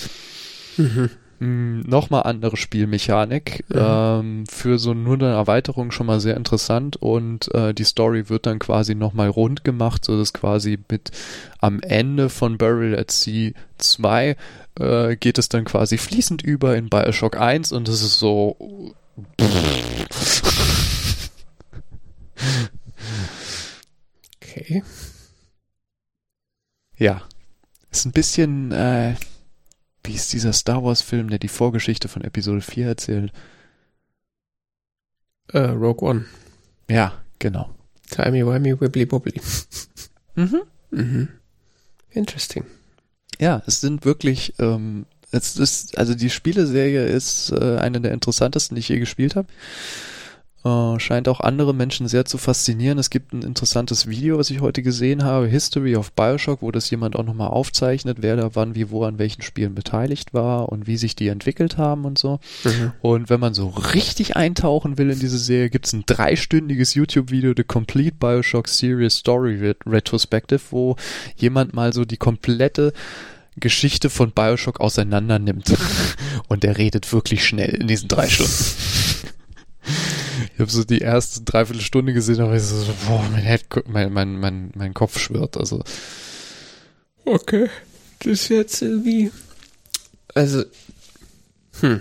Mhm. 0.76 1.10
Mm, 1.44 1.80
Nochmal 1.86 2.22
andere 2.22 2.56
Spielmechanik. 2.56 3.64
Mhm. 3.68 3.78
Ähm, 3.78 4.44
für 4.46 4.78
so 4.78 4.94
nur 4.94 5.14
eine 5.14 5.32
Erweiterung 5.32 5.90
schon 5.90 6.06
mal 6.06 6.20
sehr 6.20 6.36
interessant 6.36 6.96
und 6.96 7.52
äh, 7.54 7.74
die 7.74 7.84
Story 7.84 8.28
wird 8.30 8.46
dann 8.46 8.58
quasi 8.58 8.94
nochmal 8.94 9.28
rund 9.28 9.62
gemacht, 9.64 10.04
so 10.04 10.16
dass 10.18 10.32
quasi 10.32 10.78
mit 10.90 11.10
am 11.58 11.80
Ende 11.80 12.30
von 12.30 12.56
Burial 12.56 12.98
at 12.98 13.10
Sea 13.10 13.52
2 13.78 14.36
äh, 14.78 15.16
geht 15.16 15.38
es 15.38 15.48
dann 15.50 15.64
quasi 15.64 15.98
fließend 15.98 16.42
über 16.42 16.76
in 16.76 16.88
Bioshock 16.88 17.36
1 17.38 17.72
und 17.72 17.88
es 17.88 18.02
ist 18.02 18.18
so. 18.18 18.94
Okay. 24.56 24.84
Ja. 26.96 27.22
Ist 27.90 28.04
ein 28.06 28.12
bisschen, 28.12 28.70
äh, 28.70 29.14
wie 30.04 30.14
ist 30.14 30.32
dieser 30.32 30.52
Star 30.52 30.84
Wars 30.84 31.02
Film, 31.02 31.30
der 31.30 31.38
die 31.38 31.48
Vorgeschichte 31.48 32.08
von 32.08 32.22
Episode 32.22 32.60
4 32.60 32.86
erzählt? 32.86 33.32
Uh, 35.52 35.58
Rogue 35.58 36.08
One. 36.08 36.24
Ja, 36.88 37.12
genau. 37.38 37.74
Timey 38.10 38.46
Wimey 38.46 38.80
Wibbly 38.80 39.10
Wobbly. 39.10 39.40
mhm. 40.34 40.62
Mhm. 40.90 41.28
Interesting. 42.10 42.64
Ja, 43.38 43.62
es 43.66 43.80
sind 43.80 44.04
wirklich, 44.04 44.54
ähm, 44.58 45.06
es 45.30 45.56
ist, 45.56 45.98
also 45.98 46.14
die 46.14 46.30
Spieleserie 46.30 47.06
ist 47.06 47.50
äh, 47.50 47.78
eine 47.78 48.00
der 48.00 48.12
interessantesten, 48.12 48.76
die 48.76 48.80
ich 48.80 48.88
je 48.88 48.98
gespielt 48.98 49.34
habe. 49.36 49.48
Äh, 50.64 50.98
scheint 50.98 51.28
auch 51.28 51.40
andere 51.40 51.74
Menschen 51.74 52.08
sehr 52.08 52.24
zu 52.24 52.38
faszinieren. 52.38 52.98
Es 52.98 53.10
gibt 53.10 53.34
ein 53.34 53.42
interessantes 53.42 54.08
Video, 54.08 54.38
was 54.38 54.48
ich 54.48 54.62
heute 54.62 54.82
gesehen 54.82 55.22
habe, 55.22 55.46
History 55.46 55.94
of 55.94 56.12
Bioshock, 56.12 56.62
wo 56.62 56.70
das 56.70 56.88
jemand 56.88 57.16
auch 57.16 57.24
nochmal 57.24 57.48
aufzeichnet, 57.48 58.18
wer 58.22 58.36
da 58.36 58.54
wann, 58.54 58.74
wie, 58.74 58.88
wo 58.88 59.04
an 59.04 59.18
welchen 59.18 59.42
Spielen 59.42 59.74
beteiligt 59.74 60.32
war 60.32 60.70
und 60.70 60.86
wie 60.86 60.96
sich 60.96 61.16
die 61.16 61.28
entwickelt 61.28 61.76
haben 61.76 62.06
und 62.06 62.16
so. 62.16 62.40
Mhm. 62.64 62.92
Und 63.02 63.28
wenn 63.28 63.40
man 63.40 63.52
so 63.52 63.68
richtig 63.68 64.36
eintauchen 64.36 64.96
will 64.96 65.10
in 65.10 65.20
diese 65.20 65.36
Serie, 65.36 65.68
gibt 65.68 65.84
es 65.84 65.92
ein 65.92 66.04
dreistündiges 66.06 66.94
YouTube-Video, 66.94 67.52
The 67.54 67.64
Complete 67.64 68.16
Bioshock 68.18 68.68
Series 68.68 69.16
Story 69.16 69.74
Retrospective, 69.84 70.62
wo 70.70 70.96
jemand 71.36 71.74
mal 71.74 71.92
so 71.92 72.06
die 72.06 72.16
komplette 72.16 72.94
Geschichte 73.56 74.08
von 74.08 74.32
Bioshock 74.32 74.80
auseinander 74.80 75.38
nimmt. 75.38 75.74
Und 76.48 76.62
der 76.62 76.78
redet 76.78 77.12
wirklich 77.12 77.44
schnell 77.44 77.74
in 77.74 77.86
diesen 77.86 78.08
drei 78.08 78.30
Stunden. 78.30 78.54
Ich 80.54 80.60
habe 80.60 80.70
so 80.70 80.84
die 80.84 81.00
erste 81.00 81.42
Dreiviertelstunde 81.42 82.12
gesehen, 82.12 82.40
aber 82.40 82.54
ich 82.54 82.62
so, 82.62 82.76
boah, 83.08 83.24
mein, 83.32 83.42
Head, 83.42 83.66
mein, 83.88 84.12
mein, 84.12 84.38
mein, 84.38 84.70
mein 84.76 84.94
Kopf 84.94 85.18
schwirrt. 85.18 85.56
Also. 85.56 85.82
Okay. 87.24 87.68
Das 88.20 88.32
ist 88.32 88.48
jetzt 88.50 88.80
irgendwie. 88.80 89.32
Also. 90.32 90.62
Hm. 91.80 92.00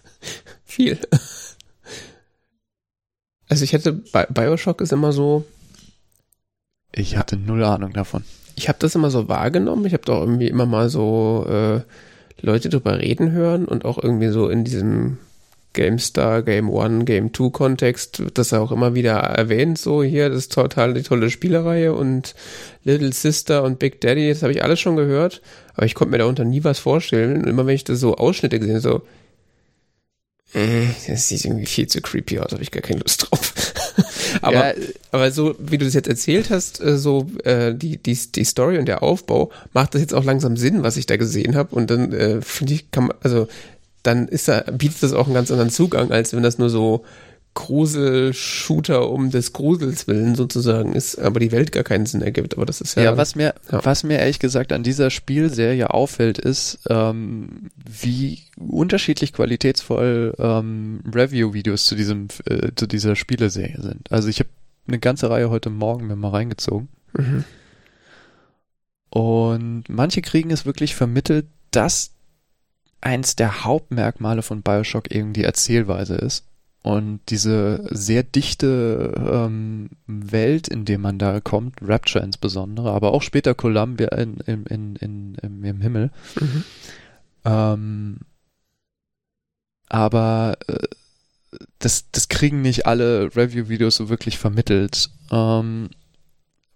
Viel. 0.64 0.98
Also 3.50 3.64
ich 3.64 3.74
hätte, 3.74 3.92
Bioshock 3.92 4.80
ist 4.80 4.92
immer 4.92 5.12
so. 5.12 5.44
Ich 6.90 7.18
hatte 7.18 7.36
null 7.36 7.62
Ahnung 7.64 7.92
davon. 7.92 8.24
Ich 8.56 8.68
habe 8.68 8.78
das 8.78 8.94
immer 8.94 9.10
so 9.10 9.28
wahrgenommen. 9.28 9.84
Ich 9.84 9.92
habe 9.92 10.04
doch 10.04 10.20
irgendwie 10.20 10.48
immer 10.48 10.64
mal 10.64 10.88
so 10.88 11.44
äh, 11.46 11.82
Leute 12.40 12.70
drüber 12.70 12.98
reden 12.98 13.32
hören 13.32 13.66
und 13.66 13.84
auch 13.84 14.02
irgendwie 14.02 14.28
so 14.28 14.48
in 14.48 14.64
diesem 14.64 15.18
GameStar, 15.74 16.42
Game 16.42 16.70
One, 16.70 17.04
Game 17.04 17.32
Two 17.32 17.50
Kontext 17.50 18.20
wird 18.20 18.38
das 18.38 18.52
auch 18.52 18.72
immer 18.72 18.94
wieder 18.94 19.14
erwähnt, 19.14 19.78
so 19.78 20.02
hier, 20.02 20.30
das 20.30 20.38
ist 20.38 20.52
total 20.52 20.94
die 20.94 21.02
tolle 21.02 21.30
Spielereihe 21.30 21.92
und 21.92 22.34
Little 22.84 23.12
Sister 23.12 23.62
und 23.62 23.78
Big 23.78 24.00
Daddy, 24.00 24.28
das 24.28 24.42
habe 24.42 24.52
ich 24.52 24.62
alles 24.62 24.80
schon 24.80 24.96
gehört, 24.96 25.42
aber 25.74 25.86
ich 25.86 25.94
konnte 25.94 26.12
mir 26.12 26.18
darunter 26.18 26.44
nie 26.44 26.64
was 26.64 26.78
vorstellen. 26.78 27.36
Und 27.36 27.46
immer 27.46 27.66
wenn 27.66 27.74
ich 27.74 27.84
das 27.84 28.00
so 28.00 28.16
Ausschnitte 28.16 28.58
gesehen 28.58 28.80
so, 28.80 29.02
äh, 30.54 30.86
das 31.08 31.28
sieht 31.28 31.44
irgendwie 31.44 31.66
viel 31.66 31.88
zu 31.88 32.00
creepy 32.00 32.38
aus, 32.38 32.52
habe 32.52 32.62
ich 32.62 32.70
gar 32.70 32.82
keine 32.82 33.00
Lust 33.00 33.26
drauf. 33.28 33.52
aber, 34.40 34.78
ja. 34.78 34.84
aber 35.10 35.30
so, 35.32 35.56
wie 35.58 35.78
du 35.78 35.84
das 35.84 35.94
jetzt 35.94 36.08
erzählt 36.08 36.50
hast, 36.50 36.80
äh, 36.80 36.96
so 36.96 37.26
äh, 37.42 37.74
die, 37.74 37.98
die, 37.98 38.16
die 38.32 38.44
Story 38.44 38.78
und 38.78 38.86
der 38.86 39.02
Aufbau, 39.02 39.50
macht 39.72 39.94
das 39.94 40.00
jetzt 40.00 40.14
auch 40.14 40.24
langsam 40.24 40.56
Sinn, 40.56 40.84
was 40.84 40.96
ich 40.96 41.06
da 41.06 41.16
gesehen 41.16 41.56
habe. 41.56 41.74
Und 41.74 41.90
dann 41.90 42.12
äh, 42.12 42.40
finde 42.40 42.74
ich, 42.74 42.90
kann 42.92 43.08
man, 43.08 43.16
also 43.20 43.48
dann 44.04 44.28
ist 44.28 44.46
da, 44.48 44.60
bietet 44.70 45.02
das 45.02 45.12
auch 45.12 45.26
einen 45.26 45.34
ganz 45.34 45.50
anderen 45.50 45.70
Zugang, 45.70 46.12
als 46.12 46.32
wenn 46.32 46.42
das 46.42 46.58
nur 46.58 46.70
so 46.70 47.04
Grusel-Shooter 47.54 49.08
um 49.08 49.30
des 49.30 49.52
Grusels 49.52 50.08
willen 50.08 50.34
sozusagen 50.34 50.92
ist, 50.92 51.18
aber 51.18 51.38
die 51.40 51.52
Welt 51.52 51.72
gar 51.72 51.84
keinen 51.84 52.04
Sinn 52.04 52.20
ergibt. 52.20 52.54
Aber 52.56 52.66
das 52.66 52.80
ist 52.80 52.96
ja. 52.96 53.04
Ja, 53.04 53.16
was 53.16 53.36
mir, 53.36 53.54
ja. 53.70 53.84
was 53.84 54.02
mir 54.02 54.18
ehrlich 54.18 54.40
gesagt 54.40 54.72
an 54.72 54.82
dieser 54.82 55.10
Spielserie 55.10 55.90
auffällt, 55.90 56.38
ist, 56.38 56.80
ähm, 56.90 57.70
wie 57.76 58.40
unterschiedlich 58.58 59.32
qualitätsvoll 59.32 60.34
ähm, 60.38 61.00
Review-Videos 61.14 61.86
zu 61.86 61.94
diesem, 61.94 62.28
äh, 62.46 62.72
zu 62.74 62.86
dieser 62.86 63.16
Spieleserie 63.16 63.80
sind. 63.80 64.10
Also 64.10 64.28
ich 64.28 64.40
habe 64.40 64.50
eine 64.88 64.98
ganze 64.98 65.30
Reihe 65.30 65.48
heute 65.48 65.70
Morgen 65.70 66.08
mir 66.08 66.16
mal 66.16 66.30
reingezogen. 66.30 66.88
Mhm. 67.16 67.44
Und 69.10 69.84
manche 69.88 70.22
kriegen 70.22 70.50
es 70.50 70.66
wirklich 70.66 70.96
vermittelt, 70.96 71.46
dass 71.70 72.13
eins 73.04 73.36
der 73.36 73.64
Hauptmerkmale 73.64 74.42
von 74.42 74.62
Bioshock 74.62 75.10
eben 75.10 75.32
die 75.32 75.44
Erzählweise 75.44 76.16
ist. 76.16 76.46
Und 76.82 77.20
diese 77.30 77.86
sehr 77.90 78.22
dichte 78.22 79.14
ähm, 79.16 79.88
Welt, 80.06 80.68
in 80.68 80.84
der 80.84 80.98
man 80.98 81.18
da 81.18 81.40
kommt, 81.40 81.76
Rapture 81.80 82.22
insbesondere, 82.22 82.92
aber 82.92 83.14
auch 83.14 83.22
später 83.22 83.54
Columbia 83.54 84.08
in, 84.08 84.36
in, 84.40 84.66
in, 84.66 84.96
in, 84.96 85.64
im 85.64 85.80
Himmel, 85.80 86.10
mhm. 86.38 86.64
ähm, 87.46 88.16
aber 89.88 90.58
äh, 90.66 90.76
das, 91.78 92.10
das 92.10 92.28
kriegen 92.28 92.60
nicht 92.60 92.86
alle 92.86 93.34
Review-Videos 93.34 93.96
so 93.96 94.10
wirklich 94.10 94.38
vermittelt. 94.38 95.08
Ähm, 95.30 95.88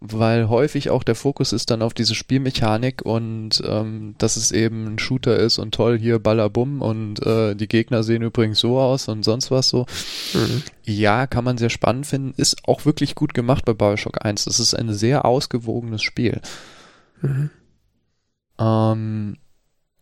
weil 0.01 0.49
häufig 0.49 0.91
auch 0.91 1.03
der 1.03 1.17
Fokus 1.17 1.53
ist 1.53 1.71
dann 1.71 1.83
auf 1.83 1.93
diese 1.93 2.15
Spielmechanik 2.15 3.03
und 3.03 3.61
ähm, 3.67 4.15
dass 4.19 4.37
es 4.37 4.53
eben 4.53 4.87
ein 4.87 4.99
Shooter 4.99 5.37
ist 5.37 5.59
und 5.59 5.75
toll 5.75 5.99
hier 5.99 6.21
Ballabum 6.21 6.83
und 6.83 7.25
äh, 7.27 7.57
die 7.57 7.67
Gegner 7.67 8.05
sehen 8.05 8.23
übrigens 8.23 8.61
so 8.61 8.79
aus 8.79 9.09
und 9.09 9.25
sonst 9.25 9.51
was 9.51 9.69
so. 9.69 9.87
Mhm. 10.35 10.63
Ja, 10.85 11.27
kann 11.27 11.45
man 11.45 11.59
sehr 11.59 11.71
spannend 11.71 12.07
finden, 12.07 12.33
ist 12.37 12.69
auch 12.69 12.85
wirklich 12.85 13.17
gut 13.17 13.35
gemacht 13.35 13.65
bei 13.65 13.75
Bioshock 13.75 14.25
1. 14.25 14.45
Das 14.45 14.61
ist 14.61 14.75
ein 14.75 14.93
sehr 14.93 15.25
ausgewogenes 15.25 16.03
Spiel. 16.03 16.41
Mhm. 17.21 17.51
Ähm, 18.61 19.37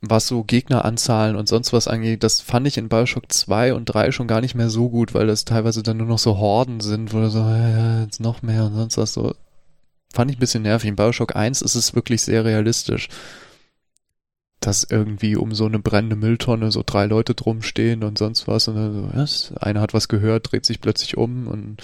was 0.02 0.27
so 0.28 0.44
Gegneranzahlen 0.44 1.36
und 1.36 1.48
sonst 1.48 1.73
was 1.73 1.89
angeht, 1.89 2.23
das 2.23 2.40
fand 2.40 2.66
ich 2.66 2.77
in 2.77 2.90
Bioshock 2.90 3.32
2 3.32 3.73
und 3.73 3.86
3 3.86 4.12
schon 4.12 4.27
gar 4.27 4.43
nicht 4.43 4.55
mehr 4.55 4.68
so 4.68 4.90
gut, 4.90 5.14
weil 5.14 5.27
das 5.27 5.47
teilweise 5.47 5.82
dann 5.82 5.97
nur 5.97 6.06
noch 6.06 6.18
so 6.18 6.36
Horden 6.36 6.81
sind, 6.81 7.14
wo 7.14 7.20
du 7.20 7.31
so, 7.31 7.40
ja, 7.40 8.02
jetzt 8.02 8.20
noch 8.20 8.43
mehr 8.43 8.64
und 8.66 8.74
sonst 8.74 8.98
was 8.98 9.14
so. 9.14 9.35
Fand 10.16 10.30
ich 10.30 10.38
ein 10.38 10.40
bisschen 10.40 10.62
nervig. 10.62 10.88
In 10.88 10.97
Bioshock 10.97 11.36
1 11.36 11.60
ist 11.60 11.74
es 11.74 11.94
wirklich 11.94 12.22
sehr 12.22 12.47
realistisch. 12.47 13.10
Dass 14.60 14.82
irgendwie 14.82 15.36
um 15.36 15.55
so 15.55 15.66
eine 15.66 15.78
brennende 15.78 16.16
Mülltonne 16.16 16.72
so 16.72 16.82
drei 16.84 17.05
Leute 17.05 17.34
drum 17.34 17.60
stehen 17.60 18.02
und 18.02 18.16
sonst 18.16 18.48
was 18.48 18.66
und 18.66 18.76
dann 18.76 18.94
so, 18.94 19.10
was? 19.12 19.52
Einer 19.60 19.82
hat 19.82 19.93
was 19.93 20.09
gehört, 20.09 20.51
dreht 20.51 20.64
sich 20.64 20.80
plötzlich 20.80 21.18
um 21.18 21.47
und 21.47 21.82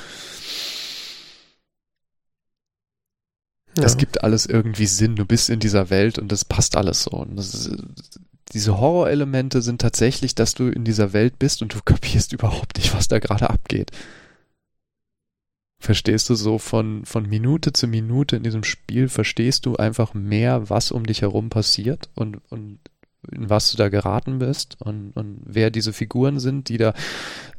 Ja. 3.77 3.83
Das 3.83 3.99
gibt 3.99 4.25
alles 4.25 4.47
irgendwie 4.47 4.87
Sinn. 4.87 5.17
Du 5.17 5.27
bist 5.27 5.51
in 5.51 5.61
dieser 5.61 5.91
Welt 5.91 6.19
und 6.19 6.33
das 6.33 6.47
passt 6.47 6.75
alles 6.77 7.03
so. 7.03 7.11
Und 7.11 7.39
ist, 7.39 7.71
diese 8.53 8.79
Horrorelemente 8.79 9.61
sind 9.61 9.81
tatsächlich, 9.83 10.35
dass 10.35 10.55
du 10.55 10.69
in 10.69 10.85
dieser 10.85 11.13
Welt 11.13 11.39
bist 11.39 11.61
und 11.61 11.75
du 11.75 11.81
kapierst 11.83 12.33
überhaupt 12.33 12.79
nicht, 12.79 12.95
was 12.95 13.09
da 13.09 13.19
gerade 13.19 13.51
abgeht. 13.51 13.91
Verstehst 15.83 16.31
du 16.31 16.37
so 16.37 16.59
von, 16.59 17.05
von 17.05 17.29
Minute 17.29 17.73
zu 17.73 17.89
Minute 17.89 18.37
in 18.37 18.45
diesem 18.45 18.63
Spiel, 18.63 19.09
verstehst 19.09 19.67
du 19.67 19.75
einfach 19.75 20.15
mehr, 20.15 20.71
was 20.71 20.93
um 20.93 21.05
dich 21.05 21.23
herum 21.23 21.51
passiert 21.51 22.09
und, 22.15 22.41
und 22.51 22.79
in 23.31 23.49
was 23.49 23.71
du 23.71 23.77
da 23.77 23.89
geraten 23.89 24.39
bist 24.39 24.77
und, 24.81 25.13
und 25.15 25.41
wer 25.45 25.71
diese 25.71 25.93
Figuren 25.93 26.41
sind, 26.41 26.69
die 26.69 26.77
da, 26.77 26.93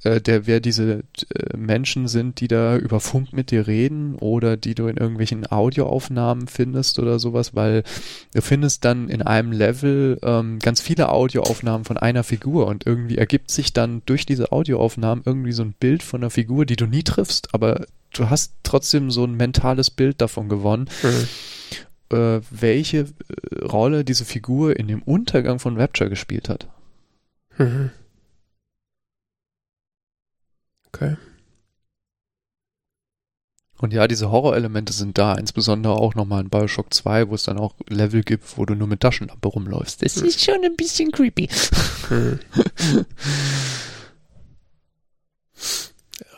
äh, 0.03 0.19
der, 0.19 0.45
wer 0.45 0.60
diese 0.60 1.03
äh, 1.34 1.56
Menschen 1.56 2.07
sind, 2.07 2.41
die 2.41 2.49
da 2.49 2.77
über 2.77 2.99
Funk 2.99 3.31
mit 3.31 3.52
dir 3.52 3.65
reden 3.65 4.15
oder 4.15 4.57
die 4.57 4.76
du 4.76 4.88
in 4.88 4.98
irgendwelchen 4.98 5.49
Audioaufnahmen 5.49 6.48
findest 6.48 6.99
oder 6.99 7.18
sowas, 7.18 7.56
weil 7.56 7.84
du 8.34 8.41
findest 8.41 8.84
dann 8.84 9.07
in 9.07 9.22
einem 9.22 9.53
Level 9.53 10.19
ähm, 10.22 10.60
ganz 10.60 10.81
viele 10.81 11.10
Audioaufnahmen 11.10 11.85
von 11.85 11.98
einer 11.98 12.23
Figur 12.23 12.68
und 12.68 12.85
irgendwie 12.85 13.18
ergibt 13.18 13.49
sich 13.49 13.72
dann 13.72 14.02
durch 14.06 14.26
diese 14.26 14.52
Audioaufnahmen 14.52 15.23
irgendwie 15.26 15.53
so 15.53 15.64
ein 15.64 15.76
Bild 15.80 16.03
von 16.03 16.22
einer 16.22 16.30
Figur, 16.30 16.65
die 16.65 16.76
du 16.76 16.88
nie 16.88 17.03
triffst, 17.03 17.53
aber 17.53 17.85
du 18.11 18.30
hast 18.30 18.53
trotzdem 18.64 19.11
so 19.11 19.23
ein 19.23 19.35
mentales 19.35 19.90
Bild 19.90 20.19
davon 20.19 20.49
gewonnen. 20.49 20.90
Mhm 21.03 21.27
äh, 22.14 22.41
welche 22.49 22.99
äh, 22.99 23.65
Rolle 23.65 24.03
diese 24.06 24.26
Figur 24.26 24.77
in 24.77 24.88
dem 24.88 25.02
Untergang 25.02 25.60
von 25.60 25.80
Rapture 25.80 26.10
gespielt 26.10 26.49
hat. 26.49 26.68
Mhm. 27.57 27.91
Okay. 30.88 31.18
Und 33.80 33.91
ja, 33.91 34.07
diese 34.07 34.31
Horrorelemente 34.31 34.94
sind 34.94 35.18
da, 35.18 35.35
insbesondere 35.35 35.95
auch 35.95 36.15
nochmal 36.15 36.41
in 36.44 36.49
Bioshock 36.49 36.94
2, 36.94 37.27
wo 37.30 37.35
es 37.35 37.44
dann 37.44 37.57
auch 37.57 37.76
Level 37.90 38.23
gibt, 38.23 38.57
wo 38.57 38.65
du 38.65 38.76
nur 38.76 38.88
mit 38.88 39.02
Taschenlampe 39.02 39.48
rumläufst. 39.49 40.02
Das 40.03 40.15
ist 40.18 40.41
schon 40.41 40.64
ein 40.64 40.77
bisschen 40.77 41.11
creepy. 41.11 41.49
Mhm. 42.10 42.40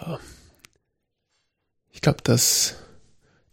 ja. 0.02 0.20
Ich 1.92 2.02
glaube, 2.02 2.20
dass 2.24 2.76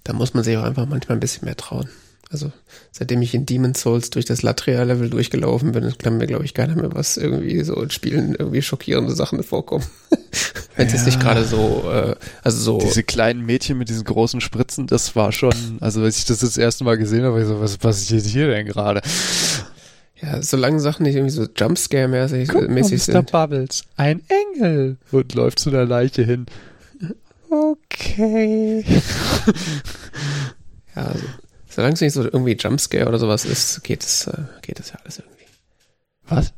da 0.04 0.12
muss 0.12 0.34
man 0.34 0.42
sich 0.42 0.56
auch 0.56 0.64
einfach 0.64 0.86
manchmal 0.86 1.16
ein 1.16 1.20
bisschen 1.20 1.44
mehr 1.44 1.56
trauen. 1.56 1.88
Also 2.32 2.50
seitdem 2.90 3.20
ich 3.20 3.34
in 3.34 3.44
Demon's 3.44 3.82
Souls 3.82 4.08
durch 4.08 4.24
das 4.24 4.40
Latria-Level 4.40 5.10
durchgelaufen 5.10 5.72
bin, 5.72 5.92
kann 5.98 6.16
mir, 6.16 6.26
glaube 6.26 6.46
ich, 6.46 6.54
keiner 6.54 6.74
mehr 6.74 6.94
was 6.94 7.18
irgendwie 7.18 7.62
so 7.62 7.74
in 7.74 7.90
Spielen 7.90 8.34
irgendwie 8.34 8.62
schockierende 8.62 9.14
Sachen 9.14 9.42
vorkommen. 9.42 9.84
Wenn 10.76 10.86
es 10.86 10.92
ja. 10.92 10.98
jetzt 10.98 11.06
nicht 11.06 11.20
gerade 11.20 11.44
so, 11.44 11.90
äh, 11.92 12.16
also 12.42 12.58
so. 12.58 12.78
Diese 12.78 13.02
kleinen 13.02 13.44
Mädchen 13.44 13.76
mit 13.76 13.90
diesen 13.90 14.04
großen 14.04 14.40
Spritzen, 14.40 14.86
das 14.86 15.14
war 15.14 15.30
schon, 15.30 15.52
also 15.80 16.02
als 16.02 16.16
ich 16.16 16.24
das 16.24 16.38
das 16.38 16.56
erste 16.56 16.84
Mal 16.84 16.96
gesehen 16.96 17.24
habe, 17.24 17.42
ich 17.42 17.46
so, 17.46 17.60
was 17.60 17.76
passiert 17.76 18.24
hier 18.24 18.48
denn 18.48 18.66
gerade? 18.66 19.02
Ja, 20.22 20.40
solange 20.40 20.80
Sachen 20.80 21.02
nicht 21.02 21.16
irgendwie 21.16 21.34
so 21.34 21.42
Jumpscare-mäßig 21.42 22.68
mäßig 22.68 23.02
sind. 23.02 23.30
Bubbles, 23.30 23.82
ein 23.96 24.22
Engel 24.54 24.96
und 25.10 25.34
läuft 25.34 25.58
zu 25.58 25.70
der 25.70 25.84
Leiche 25.84 26.22
hin. 26.22 26.46
Okay. 27.50 28.86
ja, 30.96 31.04
also 31.04 31.24
Solange 31.74 31.94
es 31.94 32.00
nicht 32.02 32.12
so 32.12 32.22
irgendwie 32.22 32.52
Jumpscare 32.52 33.08
oder 33.08 33.18
sowas 33.18 33.46
ist, 33.46 33.82
geht 33.82 34.02
es, 34.02 34.26
äh, 34.26 34.44
geht 34.60 34.78
es 34.78 34.90
ja 34.90 34.98
alles 35.02 35.18
irgendwie. 35.18 35.46
Was? 36.28 36.52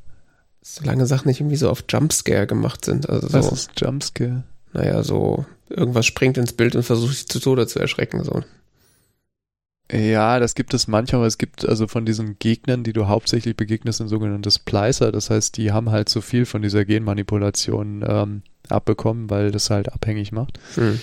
Solange 0.60 1.06
Sachen 1.06 1.28
nicht 1.28 1.40
irgendwie 1.40 1.56
so 1.56 1.70
auf 1.70 1.84
Jumpscare 1.88 2.48
gemacht 2.48 2.84
sind. 2.84 3.08
Also 3.08 3.32
Was 3.32 3.46
so, 3.46 3.52
ist 3.52 3.70
Jumpscare? 3.76 4.42
Naja, 4.72 5.04
so 5.04 5.46
irgendwas 5.68 6.06
springt 6.06 6.36
ins 6.36 6.52
Bild 6.52 6.74
und 6.74 6.82
versucht 6.82 7.14
sich 7.14 7.28
zu 7.28 7.38
Tode 7.38 7.68
zu 7.68 7.78
erschrecken. 7.78 8.24
So. 8.24 8.42
Ja, 9.92 10.40
das 10.40 10.56
gibt 10.56 10.74
es 10.74 10.88
manchmal, 10.88 11.20
aber 11.20 11.26
es 11.28 11.38
gibt 11.38 11.64
also 11.64 11.86
von 11.86 12.04
diesen 12.04 12.38
Gegnern, 12.40 12.82
die 12.82 12.92
du 12.92 13.06
hauptsächlich 13.06 13.54
begegnest, 13.54 14.00
ein 14.00 14.08
sogenanntes 14.08 14.56
Splicer. 14.56 15.12
Das 15.12 15.30
heißt, 15.30 15.56
die 15.56 15.70
haben 15.70 15.90
halt 15.90 16.08
zu 16.08 16.22
viel 16.22 16.44
von 16.44 16.62
dieser 16.62 16.84
Genmanipulation 16.84 18.04
ähm, 18.04 18.42
abbekommen, 18.68 19.30
weil 19.30 19.52
das 19.52 19.70
halt 19.70 19.92
abhängig 19.92 20.32
macht. 20.32 20.58
Hm. 20.74 20.98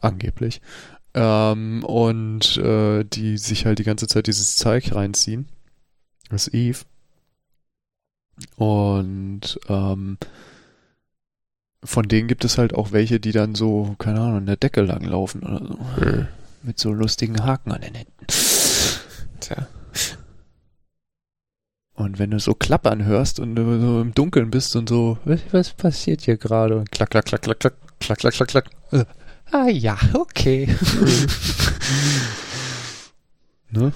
Angeblich 0.00 0.60
ähm, 1.14 1.84
und 1.84 2.56
äh, 2.58 3.04
die 3.04 3.38
sich 3.38 3.66
halt 3.66 3.78
die 3.78 3.84
ganze 3.84 4.06
Zeit 4.06 4.26
dieses 4.26 4.56
Zeug 4.56 4.94
reinziehen. 4.94 5.48
Das 6.28 6.46
ist 6.46 6.54
Eve. 6.54 6.84
Und 8.56 9.58
ähm, 9.68 10.18
von 11.82 12.08
denen 12.08 12.28
gibt 12.28 12.44
es 12.44 12.58
halt 12.58 12.74
auch 12.74 12.92
welche, 12.92 13.20
die 13.20 13.32
dann 13.32 13.54
so, 13.54 13.96
keine 13.98 14.20
Ahnung, 14.20 14.36
an 14.38 14.46
der 14.46 14.56
Decke 14.56 14.82
langlaufen 14.82 15.42
oder 15.42 15.66
so. 15.66 15.78
Mhm. 16.04 16.28
Mit 16.62 16.78
so 16.78 16.92
lustigen 16.92 17.42
Haken 17.42 17.72
an 17.72 17.80
den 17.80 17.94
Händen. 17.94 18.26
Tja. 19.40 19.66
Und 21.94 22.18
wenn 22.18 22.30
du 22.30 22.38
so 22.38 22.54
klappern 22.54 23.04
hörst 23.04 23.40
und 23.40 23.56
du 23.56 23.80
so 23.80 24.00
im 24.00 24.14
Dunkeln 24.14 24.50
bist 24.50 24.76
und 24.76 24.88
so, 24.88 25.18
was, 25.24 25.40
was 25.52 25.72
passiert 25.72 26.22
hier 26.22 26.36
gerade? 26.36 26.76
Und 26.76 26.90
klack, 26.90 27.10
klack, 27.10 27.26
klack, 27.26 27.42
klack, 27.42 27.60
klack, 27.60 27.74
klack, 27.98 28.18
klack, 28.18 28.34
klack, 28.34 28.48
klack. 28.48 29.06
Ah 29.52 29.68
ja, 29.68 29.98
okay. 30.14 30.68
ne? 33.70 33.92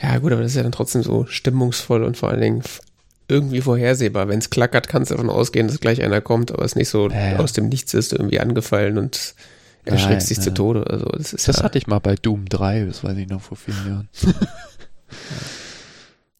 Ja, 0.00 0.18
gut, 0.18 0.32
aber 0.32 0.42
das 0.42 0.52
ist 0.52 0.56
ja 0.56 0.62
dann 0.62 0.72
trotzdem 0.72 1.02
so 1.02 1.26
stimmungsvoll 1.26 2.04
und 2.04 2.16
vor 2.16 2.28
allen 2.28 2.40
Dingen 2.40 2.62
irgendwie 3.28 3.60
vorhersehbar. 3.60 4.28
Wenn 4.28 4.38
es 4.38 4.50
klackert, 4.50 4.88
kannst 4.88 5.10
du 5.10 5.14
davon 5.14 5.30
ausgehen, 5.30 5.66
dass 5.66 5.80
gleich 5.80 6.02
einer 6.02 6.20
kommt, 6.20 6.52
aber 6.52 6.64
es 6.64 6.76
nicht 6.76 6.88
so 6.88 7.08
äh. 7.08 7.36
aus 7.36 7.52
dem 7.52 7.68
Nichts 7.68 7.94
ist, 7.94 8.12
irgendwie 8.12 8.40
angefallen 8.40 8.98
und 8.98 9.34
erschreckst 9.84 10.30
dich 10.30 10.40
zu 10.40 10.52
Tode. 10.52 10.86
Also 10.88 11.06
das 11.06 11.32
ist 11.32 11.48
das 11.48 11.58
ja, 11.58 11.62
hatte 11.64 11.78
ich 11.78 11.86
mal 11.86 11.98
bei 11.98 12.16
Doom 12.16 12.48
3, 12.48 12.84
das 12.84 13.02
weiß 13.02 13.16
ich 13.16 13.28
noch 13.28 13.40
vor 13.40 13.56
vielen 13.56 13.86
Jahren. 13.86 14.08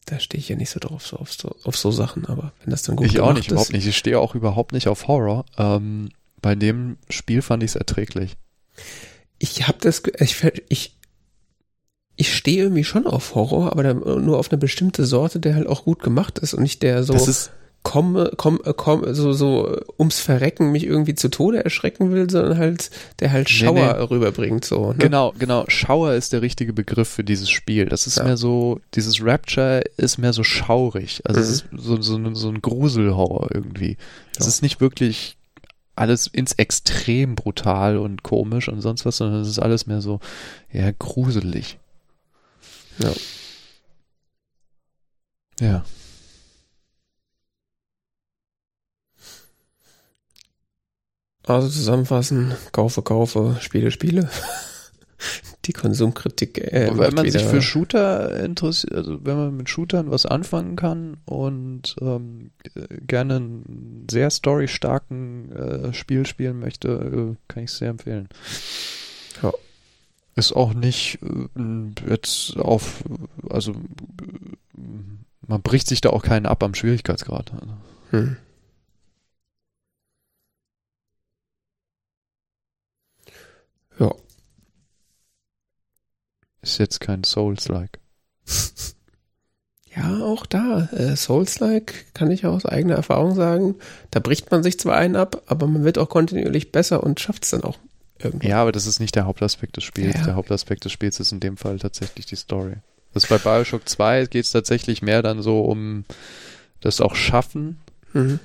da 0.06 0.20
stehe 0.20 0.40
ich 0.40 0.48
ja 0.48 0.56
nicht 0.56 0.70
so 0.70 0.80
drauf, 0.80 1.06
so 1.06 1.16
auf, 1.16 1.32
so 1.32 1.54
auf 1.64 1.76
so 1.76 1.90
Sachen, 1.90 2.26
aber 2.26 2.52
wenn 2.62 2.70
das 2.70 2.82
dann 2.82 2.96
gut 2.96 3.06
ich 3.06 3.20
auch 3.20 3.32
nicht, 3.32 3.46
ist, 3.46 3.52
überhaupt 3.52 3.72
nicht. 3.72 3.86
Ich 3.86 3.96
stehe 3.96 4.18
auch 4.18 4.34
überhaupt 4.34 4.72
nicht 4.72 4.88
auf 4.88 5.08
Horror. 5.08 5.44
Ähm, 5.58 6.10
bei 6.46 6.54
dem 6.54 6.96
Spiel 7.10 7.42
fand 7.42 7.64
ich 7.64 7.70
es 7.70 7.74
erträglich. 7.74 8.36
Ich 9.40 9.66
habe 9.66 9.78
das, 9.80 10.00
ich, 10.20 10.44
ich, 10.68 10.96
ich 12.14 12.32
stehe 12.32 12.62
irgendwie 12.62 12.84
schon 12.84 13.04
auf 13.04 13.34
Horror, 13.34 13.72
aber 13.72 13.94
nur 13.94 14.38
auf 14.38 14.52
eine 14.52 14.58
bestimmte 14.58 15.06
Sorte, 15.06 15.40
der 15.40 15.56
halt 15.56 15.66
auch 15.66 15.82
gut 15.82 16.04
gemacht 16.04 16.38
ist 16.38 16.54
und 16.54 16.62
nicht 16.62 16.84
der 16.84 17.02
so 17.02 17.16
komme, 17.82 18.30
komm, 18.36 18.60
komm, 18.76 19.12
so, 19.12 19.32
so 19.32 19.76
ums 19.98 20.20
Verrecken 20.20 20.70
mich 20.70 20.86
irgendwie 20.86 21.16
zu 21.16 21.30
Tode 21.30 21.64
erschrecken 21.64 22.12
will, 22.12 22.30
sondern 22.30 22.58
halt, 22.58 22.90
der 23.18 23.32
halt 23.32 23.50
Schauer 23.50 23.74
nee, 23.74 23.98
nee. 23.98 24.04
rüberbringt, 24.04 24.64
so. 24.64 24.92
Ne? 24.92 24.98
Genau, 24.98 25.34
genau. 25.36 25.64
Schauer 25.66 26.12
ist 26.12 26.32
der 26.32 26.42
richtige 26.42 26.72
Begriff 26.72 27.08
für 27.08 27.24
dieses 27.24 27.50
Spiel. 27.50 27.86
Das 27.86 28.06
ist 28.06 28.18
ja. 28.18 28.24
mehr 28.24 28.36
so, 28.36 28.78
dieses 28.94 29.20
Rapture 29.20 29.82
ist 29.96 30.18
mehr 30.18 30.32
so 30.32 30.44
schaurig. 30.44 31.22
Also 31.24 31.40
mhm. 31.40 31.44
es 31.44 31.50
ist 31.50 31.64
so, 31.76 32.00
so, 32.00 32.34
so 32.34 32.48
ein 32.50 32.62
Gruselhorror 32.62 33.48
irgendwie. 33.52 33.96
Es 34.38 34.46
ja. 34.46 34.48
ist 34.48 34.62
nicht 34.62 34.80
wirklich 34.80 35.36
alles 35.96 36.26
ins 36.26 36.52
Extrem 36.52 37.34
brutal 37.34 37.96
und 37.98 38.22
komisch 38.22 38.68
und 38.68 38.80
sonst 38.80 39.04
was, 39.06 39.16
sondern 39.16 39.40
es 39.40 39.48
ist 39.48 39.58
alles 39.58 39.86
mehr 39.86 40.00
so, 40.00 40.20
ja, 40.72 40.90
gruselig. 40.92 41.78
Ja. 42.98 43.12
Ja. 45.60 45.84
Also 51.46 51.68
zusammenfassen, 51.68 52.54
kaufe, 52.72 53.02
kaufe, 53.02 53.56
Spiele, 53.60 53.90
Spiele. 53.90 54.28
Die 55.66 55.72
Konsumkritik. 55.72 56.58
Äh, 56.58 56.90
wenn 56.94 57.14
man 57.14 57.28
sich 57.28 57.42
für 57.42 57.60
Shooter 57.60 58.38
interessiert, 58.38 58.94
also 58.94 59.18
wenn 59.24 59.36
man 59.36 59.56
mit 59.56 59.68
Shootern 59.68 60.10
was 60.10 60.24
anfangen 60.24 60.76
kann 60.76 61.16
und 61.24 61.96
ähm, 62.00 62.50
gerne 63.06 63.36
einen 63.36 64.06
sehr 64.08 64.30
storystarken 64.30 65.52
äh, 65.52 65.92
Spiel 65.92 66.24
spielen 66.24 66.60
möchte, 66.60 66.88
äh, 66.88 67.36
kann 67.48 67.64
ich 67.64 67.70
es 67.70 67.78
sehr 67.78 67.90
empfehlen. 67.90 68.28
Ja. 69.42 69.52
Ist 70.36 70.52
auch 70.54 70.72
nicht 70.72 71.18
äh, 71.22 72.10
jetzt 72.10 72.56
auf, 72.58 73.02
also 73.50 73.74
man 75.48 75.62
bricht 75.62 75.88
sich 75.88 76.00
da 76.00 76.10
auch 76.10 76.22
keinen 76.22 76.46
ab 76.46 76.62
am 76.62 76.74
Schwierigkeitsgrad. 76.74 77.50
Hm. 78.10 78.36
Ist 86.66 86.78
jetzt 86.78 87.00
kein 87.00 87.22
Souls-like. 87.24 88.00
Ja, 89.98 90.20
auch 90.22 90.44
da. 90.44 90.90
Äh, 90.92 91.16
Souls-like 91.16 92.12
kann 92.12 92.30
ich 92.30 92.44
aus 92.44 92.66
eigener 92.66 92.96
Erfahrung 92.96 93.34
sagen. 93.34 93.76
Da 94.10 94.20
bricht 94.20 94.50
man 94.50 94.62
sich 94.62 94.78
zwar 94.78 94.94
einen 94.94 95.16
ab, 95.16 95.40
aber 95.46 95.66
man 95.66 95.84
wird 95.84 95.96
auch 95.96 96.10
kontinuierlich 96.10 96.70
besser 96.70 97.02
und 97.02 97.18
schafft 97.18 97.44
es 97.44 97.50
dann 97.52 97.64
auch 97.64 97.78
irgendwie. 98.18 98.48
Ja, 98.48 98.60
aber 98.60 98.72
das 98.72 98.86
ist 98.86 99.00
nicht 99.00 99.14
der 99.14 99.24
Hauptaspekt 99.24 99.78
des 99.78 99.84
Spiels. 99.84 100.16
Ja. 100.16 100.24
Der 100.24 100.34
Hauptaspekt 100.34 100.84
des 100.84 100.92
Spiels 100.92 101.18
ist 101.18 101.32
in 101.32 101.40
dem 101.40 101.56
Fall 101.56 101.78
tatsächlich 101.78 102.26
die 102.26 102.36
Story. 102.36 102.74
Das 103.14 103.26
bei 103.26 103.38
Bioshock 103.38 103.88
2 103.88 104.26
geht 104.26 104.44
es 104.44 104.52
tatsächlich 104.52 105.00
mehr 105.00 105.22
dann 105.22 105.40
so 105.40 105.62
um 105.62 106.04
das 106.82 107.00
auch 107.00 107.14
Schaffen, 107.14 107.78
mhm. 108.12 108.38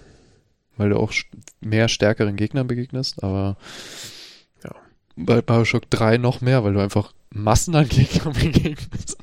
weil 0.78 0.92
du 0.92 0.98
auch 0.98 1.12
mehr 1.60 1.90
stärkeren 1.90 2.38
Gegnern 2.38 2.68
begegnest, 2.68 3.22
aber 3.26 3.58
ja. 4.64 4.74
bei 5.18 5.42
Bioshock 5.42 5.90
3 5.90 6.18
noch 6.18 6.40
mehr, 6.40 6.64
weil 6.64 6.72
du 6.72 6.80
einfach 6.80 7.12
Massen 7.32 7.76
an 7.76 7.88
Gegnern 7.88 8.34
begegnest. 8.34 9.18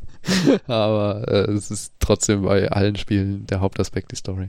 aber 0.66 1.26
äh, 1.28 1.50
es 1.52 1.70
ist 1.70 1.94
trotzdem 2.00 2.42
bei 2.42 2.70
allen 2.70 2.96
Spielen 2.96 3.46
der 3.46 3.60
Hauptaspekt 3.60 4.12
die 4.12 4.16
Story. 4.16 4.48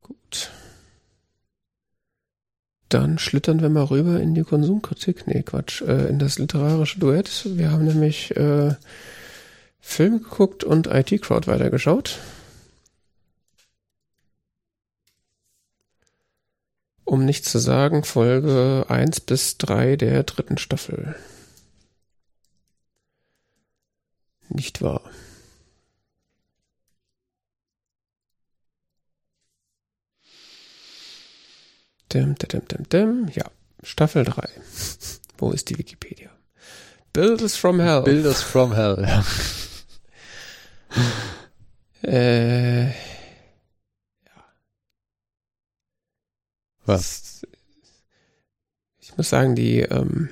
Gut. 0.00 0.50
Dann 2.88 3.18
schlittern 3.18 3.62
wir 3.62 3.70
mal 3.70 3.84
rüber 3.84 4.20
in 4.20 4.34
die 4.34 4.42
Konsumkritik. 4.42 5.26
Nee, 5.26 5.42
Quatsch, 5.42 5.80
äh, 5.82 6.08
in 6.08 6.18
das 6.18 6.38
literarische 6.38 6.98
Duett. 6.98 7.46
Wir 7.56 7.70
haben 7.70 7.84
nämlich 7.84 8.36
äh, 8.36 8.74
Film 9.80 10.22
geguckt 10.22 10.64
und 10.64 10.86
IT-Crowd 10.88 11.46
weitergeschaut. 11.46 12.18
Um 17.04 17.24
nichts 17.24 17.50
zu 17.50 17.58
sagen, 17.58 18.04
Folge 18.04 18.86
1 18.88 19.20
bis 19.20 19.58
3 19.58 19.96
der 19.96 20.22
dritten 20.22 20.56
Staffel. 20.56 21.14
Nicht 24.54 24.82
wahr? 24.82 25.00
Dim, 32.12 32.34
dim, 32.34 32.68
dim, 32.68 32.88
dim. 32.88 33.28
Ja, 33.34 33.50
Staffel 33.82 34.24
3. 34.24 34.46
Wo 35.38 35.52
ist 35.52 35.70
die 35.70 35.78
Wikipedia? 35.78 36.30
Builders 37.14 37.56
from 37.56 37.80
Hell. 37.80 38.02
Builders 38.02 38.42
from 38.42 38.74
Hell, 38.74 38.98
ja. 39.00 39.24
Äh, 42.04 42.88
ja. 42.88 42.92
Was? 46.84 47.46
Ich 48.98 49.16
muss 49.16 49.30
sagen, 49.30 49.54
die 49.54 49.80
ähm, 49.80 50.28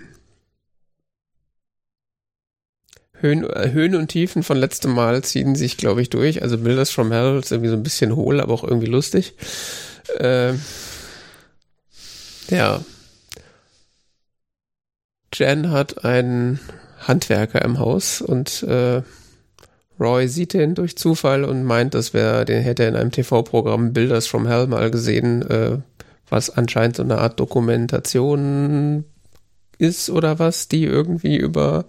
Höhen, 3.20 3.44
äh, 3.44 3.70
Höhen 3.72 3.94
und 3.94 4.08
Tiefen 4.08 4.42
von 4.42 4.56
letztem 4.56 4.92
Mal 4.92 5.22
ziehen 5.22 5.54
sich, 5.54 5.76
glaube 5.76 6.02
ich, 6.02 6.10
durch. 6.10 6.42
Also 6.42 6.58
Builders 6.58 6.90
from 6.90 7.12
Hell 7.12 7.38
ist 7.38 7.52
irgendwie 7.52 7.70
so 7.70 7.76
ein 7.76 7.82
bisschen 7.82 8.16
hohl, 8.16 8.40
aber 8.40 8.54
auch 8.54 8.64
irgendwie 8.64 8.86
lustig. 8.86 9.34
Äh, 10.18 10.54
ja. 12.48 12.84
Jen 15.32 15.70
hat 15.70 16.04
einen 16.04 16.60
Handwerker 17.00 17.62
im 17.62 17.78
Haus 17.78 18.20
und 18.20 18.62
äh, 18.64 19.02
Roy 19.98 20.28
sieht 20.28 20.54
den 20.54 20.74
durch 20.74 20.96
Zufall 20.96 21.44
und 21.44 21.64
meint, 21.64 21.94
das 21.94 22.14
wäre, 22.14 22.44
den 22.44 22.62
hätte 22.62 22.84
in 22.84 22.96
einem 22.96 23.12
TV-Programm 23.12 23.92
Builders 23.92 24.26
from 24.26 24.46
Hell 24.46 24.66
mal 24.66 24.90
gesehen, 24.90 25.42
äh, 25.48 25.78
was 26.28 26.50
anscheinend 26.50 26.96
so 26.96 27.02
eine 27.02 27.18
Art 27.18 27.38
Dokumentation 27.38 29.04
ist 29.78 30.10
oder 30.10 30.38
was, 30.38 30.68
die 30.68 30.84
irgendwie 30.84 31.36
über 31.36 31.84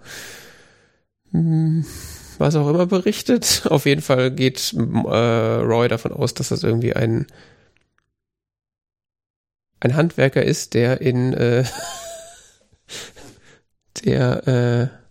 was 1.32 2.56
auch 2.56 2.68
immer 2.68 2.86
berichtet. 2.86 3.64
Auf 3.70 3.86
jeden 3.86 4.02
Fall 4.02 4.30
geht 4.30 4.74
äh, 4.74 4.78
Roy 4.78 5.88
davon 5.88 6.12
aus, 6.12 6.34
dass 6.34 6.48
das 6.48 6.62
irgendwie 6.62 6.94
ein 6.94 7.26
ein 9.80 9.96
Handwerker 9.96 10.42
ist, 10.44 10.74
der 10.74 11.00
in 11.00 11.32
äh, 11.32 11.64
der 14.04 14.46
äh, 14.46 15.02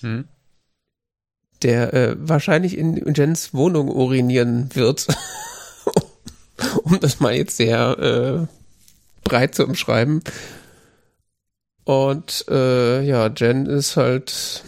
Hm. 0.00 0.28
Der 1.62 1.94
äh, 1.94 2.16
wahrscheinlich 2.18 2.76
in 2.76 3.14
Jens 3.14 3.54
Wohnung 3.54 3.88
urinieren 3.88 4.74
wird. 4.74 5.06
um 6.84 7.00
das 7.00 7.20
mal 7.20 7.34
jetzt 7.34 7.56
sehr 7.56 7.98
äh, 7.98 8.46
breit 9.24 9.54
zu 9.54 9.64
umschreiben. 9.64 10.22
Und 11.86 12.44
äh, 12.50 13.00
ja, 13.02 13.28
Jen 13.28 13.66
ist 13.66 13.96
halt 13.96 14.64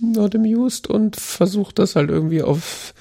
not 0.00 0.36
amused 0.36 0.86
und 0.86 1.16
versucht 1.16 1.80
das 1.80 1.96
halt 1.96 2.08
irgendwie 2.08 2.42
auf 2.42 2.94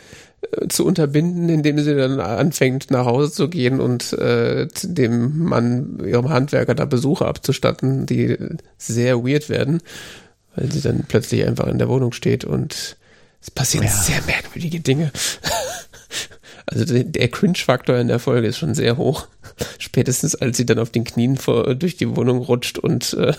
zu 0.68 0.84
unterbinden, 0.84 1.48
indem 1.50 1.78
sie 1.78 1.96
dann 1.96 2.20
anfängt, 2.20 2.90
nach 2.90 3.06
Hause 3.06 3.32
zu 3.32 3.50
gehen 3.50 3.80
und 3.80 4.14
äh, 4.14 4.68
dem 4.82 5.44
Mann, 5.44 6.00
ihrem 6.04 6.30
Handwerker 6.30 6.74
da 6.74 6.86
Besuche 6.86 7.28
abzustatten, 7.28 8.08
die 8.08 8.36
sehr 8.80 9.24
weird 9.24 9.48
werden, 9.48 9.80
weil 10.56 10.72
sie 10.72 10.82
dann 10.82 11.04
plötzlich 11.08 11.46
einfach 11.46 11.68
in 11.68 11.78
der 11.78 11.88
Wohnung 11.88 12.14
steht 12.14 12.46
und 12.46 12.98
es 13.42 13.52
passieren 13.52 13.86
ja. 13.86 13.92
sehr 13.92 14.24
merkwürdige 14.26 14.80
Dinge. 14.80 15.12
Also 16.72 17.02
der 17.04 17.28
Cringe-Faktor 17.30 17.98
in 17.98 18.10
der 18.10 18.20
Folge 18.20 18.48
ist 18.48 18.60
schon 18.60 18.76
sehr 18.76 18.98
hoch. 18.98 19.28
Spätestens 19.80 20.36
als 20.36 20.58
sie 20.58 20.66
dann 20.66 20.78
auf 20.78 20.92
den 20.92 21.04
Knien 21.04 21.36
vor, 21.36 21.74
durch 21.74 21.98
die 21.98 22.16
Wohnung 22.16 22.40
rutscht 22.40 22.78
und 22.78 23.14
äh 23.14 23.34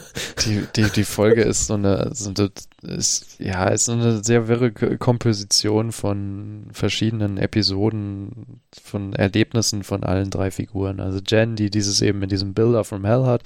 die, 0.45 0.67
die, 0.75 0.91
die 0.91 1.05
Folge 1.05 1.43
ist 1.43 1.67
so 1.67 1.75
eine, 1.75 2.11
so 2.13 2.31
eine 2.31 2.51
ist, 2.83 3.37
ja, 3.39 3.69
ist 3.69 3.85
so 3.85 3.93
eine 3.93 4.25
sehr 4.25 4.49
wirre 4.49 4.73
Komposition 4.73 5.93
von 5.93 6.67
verschiedenen 6.73 7.39
Episoden, 7.39 8.61
von 8.83 9.13
Erlebnissen 9.13 9.85
von 9.85 10.03
allen 10.03 10.31
drei 10.31 10.51
Figuren. 10.51 10.99
Also 10.99 11.21
Jen, 11.25 11.57
die 11.57 11.71
dieses 11.71 12.03
eben 12.03 12.19
mit 12.19 12.33
diesem 12.33 12.53
Builder 12.55 12.85
from 12.85 13.05
Hell 13.05 13.25
hat, 13.25 13.43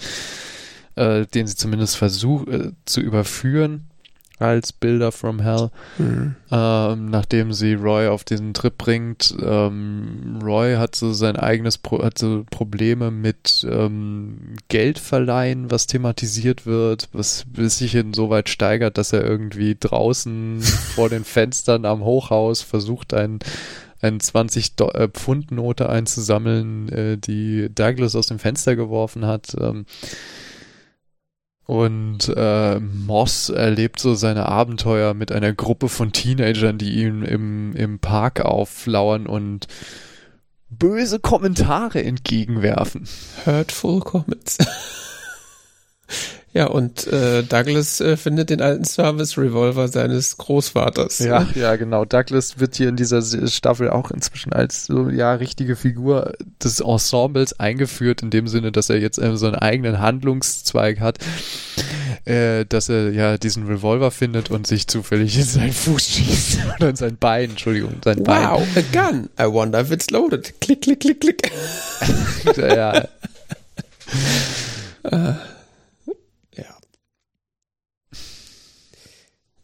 äh, 0.94 1.27
den 1.27 1.47
sie 1.47 1.56
zumindest 1.56 1.97
versucht 1.97 2.48
äh, 2.48 2.73
zu 2.86 3.01
überführen 3.01 3.90
als 4.39 4.73
Bilder 4.73 5.12
from 5.12 5.40
Hell, 5.40 5.70
mhm. 5.98 6.35
ähm, 6.51 7.11
nachdem 7.11 7.52
sie 7.52 7.74
Roy 7.74 8.09
auf 8.09 8.24
diesen 8.24 8.52
Trip 8.52 8.77
bringt. 8.77 9.35
Ähm, 9.40 10.40
Roy 10.43 10.74
hat 10.74 10.97
so 10.97 11.12
sein 11.12 11.36
eigenes 11.36 11.78
Pro 11.78 12.02
hat 12.02 12.19
so 12.19 12.44
Probleme 12.51 13.11
mit 13.11 13.65
ähm, 13.70 14.56
Geldverleihen, 14.69 15.70
was 15.70 15.86
thematisiert 15.86 16.66
wird, 16.66 17.09
was 17.12 17.47
sich 17.56 17.94
insoweit 17.94 18.48
steigert, 18.48 18.98
dass 18.98 19.12
er 19.12 19.24
irgendwie 19.24 19.77
draußen 19.78 20.61
vor 20.94 21.09
den 21.09 21.24
Fenstern 21.24 21.85
am 21.85 22.05
Hochhaus 22.05 22.62
versucht, 22.62 23.15
ein 23.15 23.39
eine 24.01 24.19
20 24.19 24.73
äh, 24.81 25.09
Pfund 25.09 25.51
Note 25.51 25.89
einzusammeln, 25.89 26.90
äh, 26.90 27.16
die 27.16 27.70
Douglas 27.74 28.15
aus 28.15 28.27
dem 28.27 28.39
Fenster 28.39 28.77
geworfen 28.77 29.24
hat. 29.24 29.56
Ähm, 29.59 29.86
und 31.66 32.28
äh, 32.28 32.78
Moss 32.78 33.49
erlebt 33.49 33.99
so 33.99 34.15
seine 34.15 34.47
Abenteuer 34.47 35.15
mit 35.15 35.32
einer 35.32 35.53
Gruppe 35.53 35.89
von 35.89 36.12
Teenagern, 36.12 36.77
die 36.77 37.03
ihm 37.03 37.23
im, 37.23 37.74
im 37.74 37.99
Park 37.99 38.41
auflauern 38.41 39.27
und 39.27 39.66
böse 40.69 41.20
Kommentare 41.20 42.05
entgegenwerfen. 42.05 43.09
Hurtful 43.47 44.01
Comments. 44.01 44.59
Ja, 46.55 46.66
und 46.66 47.09
äh, 47.09 47.43
Douglas 47.43 48.01
äh, 48.01 48.16
findet 48.16 48.48
den 48.48 48.62
alten 48.62 48.85
Service 48.85 49.36
Revolver 49.36 49.89
seines 49.89 50.36
Großvaters. 50.36 51.18
Ja, 51.18 51.48
ja, 51.56 51.74
genau. 51.74 52.05
Douglas 52.05 52.60
wird 52.60 52.76
hier 52.76 52.89
in 52.89 52.94
dieser 52.97 53.22
Staffel 53.48 53.90
auch 53.90 54.12
inzwischen 54.12 54.52
als 54.52 54.86
so 54.86 55.09
ja 55.09 55.35
richtige 55.35 55.74
Figur 55.74 56.32
des 56.62 56.78
Ensembles 56.78 57.59
eingeführt, 57.59 58.22
in 58.22 58.31
dem 58.31 58.47
Sinne, 58.47 58.70
dass 58.70 58.89
er 58.89 58.98
jetzt 59.01 59.18
äh, 59.18 59.36
so 59.36 59.47
einen 59.47 59.56
eigenen 59.56 59.98
Handlungszweig 59.98 61.01
hat. 61.01 61.18
äh, 62.24 62.64
dass 62.66 62.89
er 62.89 63.10
ja 63.10 63.36
diesen 63.36 63.66
Revolver 63.66 64.12
findet 64.12 64.51
und 64.51 64.66
sich 64.68 64.86
zufällig 64.86 65.36
in 65.36 65.44
seinen 65.44 65.72
Fuß 65.72 66.06
schießt. 66.06 66.59
Oder 66.76 66.90
in 66.90 66.97
sein 66.97 67.16
Bein, 67.18 67.51
Entschuldigung, 67.51 67.94
sein 68.05 68.20
wow, 68.20 68.62
Bein. 68.74 68.85
a 68.94 69.10
gun. 69.10 69.28
I 69.40 69.52
wonder 69.52 69.81
if 69.81 69.90
it's 69.90 70.09
loaded. 70.10 70.55
Klick, 70.60 70.82
klick, 70.82 71.01
klick, 71.01 71.20
klick. 71.20 71.51
ja. 72.56 73.09
ja. 75.10 75.39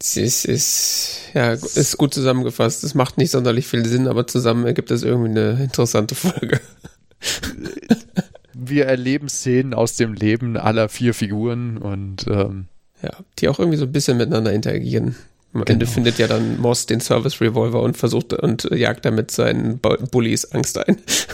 Es 0.02 0.16
ist, 0.16 0.44
ist, 0.46 1.18
ja, 1.34 1.52
ist 1.52 1.98
gut 1.98 2.14
zusammengefasst. 2.14 2.82
Es 2.84 2.94
macht 2.94 3.18
nicht 3.18 3.30
sonderlich 3.30 3.66
viel 3.66 3.84
Sinn, 3.86 4.08
aber 4.08 4.26
zusammen 4.26 4.64
ergibt 4.66 4.90
es 4.90 5.02
irgendwie 5.02 5.30
eine 5.30 5.62
interessante 5.62 6.14
Folge. 6.14 6.60
Wir 8.54 8.86
erleben 8.86 9.28
Szenen 9.28 9.74
aus 9.74 9.96
dem 9.96 10.12
Leben 10.14 10.56
aller 10.56 10.88
vier 10.88 11.14
Figuren 11.14 11.78
und 11.78 12.26
ähm, 12.28 12.66
ja, 13.02 13.10
die 13.38 13.48
auch 13.48 13.58
irgendwie 13.58 13.78
so 13.78 13.84
ein 13.84 13.92
bisschen 13.92 14.16
miteinander 14.16 14.52
interagieren. 14.52 15.16
Am 15.52 15.62
Ende 15.64 15.84
Genau. 15.84 15.90
findet 15.90 16.18
ja 16.18 16.28
dann 16.28 16.58
Moss 16.60 16.86
den 16.86 17.00
Service 17.00 17.40
Revolver 17.40 17.82
und 17.82 17.96
versucht 17.96 18.32
und 18.34 18.64
jagt 18.70 19.04
damit 19.04 19.30
seinen 19.30 19.78
Bu- 19.78 19.96
Bullies 20.10 20.50
Angst 20.52 20.78
ein. 20.78 20.96
Das 21.06 21.26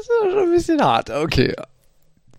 ist 0.00 0.32
schon 0.32 0.42
ein 0.44 0.52
bisschen 0.54 0.80
hart. 0.82 1.10
Okay. 1.10 1.54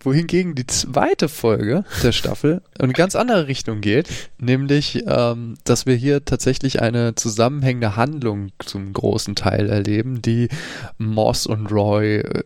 Wohingegen 0.04 0.54
die 0.54 0.66
zweite 0.66 1.28
Folge 1.28 1.84
der 2.02 2.12
Staffel 2.12 2.62
in 2.78 2.84
eine 2.84 2.92
ganz 2.92 3.16
andere 3.16 3.48
Richtung 3.48 3.80
geht, 3.80 4.08
nämlich, 4.38 5.02
ähm, 5.06 5.56
dass 5.64 5.86
wir 5.86 5.94
hier 5.94 6.24
tatsächlich 6.24 6.82
eine 6.82 7.14
zusammenhängende 7.14 7.96
Handlung 7.96 8.50
zum 8.58 8.92
großen 8.92 9.34
Teil 9.34 9.70
erleben, 9.70 10.20
die 10.20 10.48
Moss 10.98 11.46
und 11.46 11.72
Roy 11.72 12.18
äh, 12.18 12.44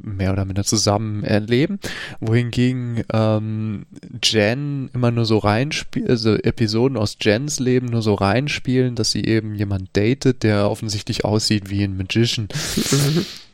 mehr 0.00 0.32
oder 0.32 0.44
minder 0.44 0.64
zusammen 0.64 1.24
erleben, 1.24 1.78
wohingegen 2.20 3.02
ähm, 3.12 3.86
Jen 4.22 4.90
immer 4.94 5.10
nur 5.10 5.24
so 5.24 5.38
reinspielt, 5.38 6.08
also 6.08 6.34
Episoden 6.34 6.96
aus 6.96 7.16
Jens 7.20 7.58
Leben 7.60 7.86
nur 7.86 8.02
so 8.02 8.14
reinspielen, 8.14 8.94
dass 8.94 9.10
sie 9.10 9.24
eben 9.24 9.54
jemand 9.54 9.90
datet, 9.94 10.42
der 10.42 10.70
offensichtlich 10.70 11.24
aussieht 11.24 11.70
wie 11.70 11.82
ein 11.82 11.96
Magician 11.96 12.48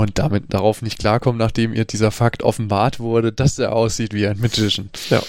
und 0.00 0.18
damit 0.18 0.52
darauf 0.52 0.82
nicht 0.82 0.98
klarkommen, 0.98 1.38
nachdem 1.38 1.72
ihr 1.72 1.84
dieser 1.84 2.10
Fakt 2.10 2.42
offenbart 2.42 3.00
wurde, 3.00 3.32
dass 3.32 3.58
er 3.58 3.72
aussieht 3.72 4.12
wie 4.14 4.26
ein 4.26 4.40
Magician. 4.40 4.90
Ja. 5.10 5.22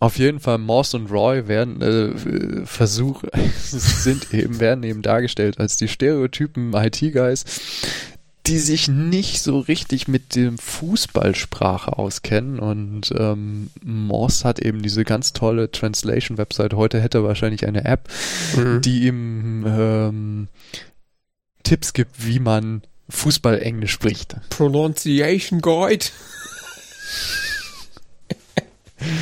Auf 0.00 0.16
jeden 0.18 0.38
Fall 0.38 0.58
Moss 0.58 0.94
und 0.94 1.10
Roy 1.10 1.48
werden 1.48 1.82
äh, 1.82 2.64
Versuch 2.66 3.24
sind 3.64 4.32
eben 4.32 4.60
werden 4.60 4.84
eben 4.84 5.02
dargestellt 5.02 5.58
als 5.58 5.76
die 5.76 5.88
Stereotypen 5.88 6.72
IT-Guys, 6.72 7.44
die 8.46 8.58
sich 8.58 8.86
nicht 8.88 9.42
so 9.42 9.58
richtig 9.58 10.06
mit 10.06 10.36
dem 10.36 10.56
Fußballsprache 10.56 11.98
auskennen 11.98 12.60
und 12.60 13.12
ähm, 13.18 13.70
Moss 13.84 14.44
hat 14.44 14.60
eben 14.60 14.82
diese 14.82 15.04
ganz 15.04 15.32
tolle 15.32 15.70
Translation-Website. 15.72 16.74
Heute 16.74 17.00
hätte 17.00 17.18
er 17.18 17.24
wahrscheinlich 17.24 17.66
eine 17.66 17.84
App, 17.84 18.08
Mhm. 18.56 18.80
die 18.80 19.06
ihm 19.06 19.64
ähm, 19.66 20.48
Tipps 21.64 21.92
gibt, 21.92 22.24
wie 22.24 22.38
man 22.38 22.82
Fußball-Englisch 23.08 23.92
spricht. 23.92 24.36
Pronunciation 24.50 25.60
Guide. 25.60 26.06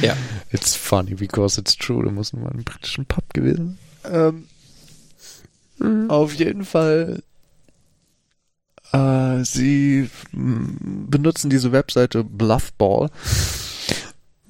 ja. 0.02 0.16
It's 0.50 0.74
funny 0.74 1.14
because 1.14 1.60
it's 1.60 1.76
true. 1.76 2.04
Da 2.04 2.10
muss 2.10 2.32
man 2.32 2.44
mal 2.44 2.52
im 2.52 2.64
britischen 2.64 3.06
Pub 3.06 3.32
gewesen. 3.34 3.78
Ähm, 4.04 4.46
Auf 6.08 6.34
jeden 6.34 6.64
Fall. 6.64 7.22
Äh, 8.92 9.44
sie 9.44 10.08
mm, 10.32 11.06
benutzen 11.10 11.50
diese 11.50 11.72
Webseite 11.72 12.24
Bluffball 12.24 13.10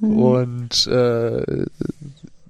und 0.01 0.87
äh, 0.87 1.67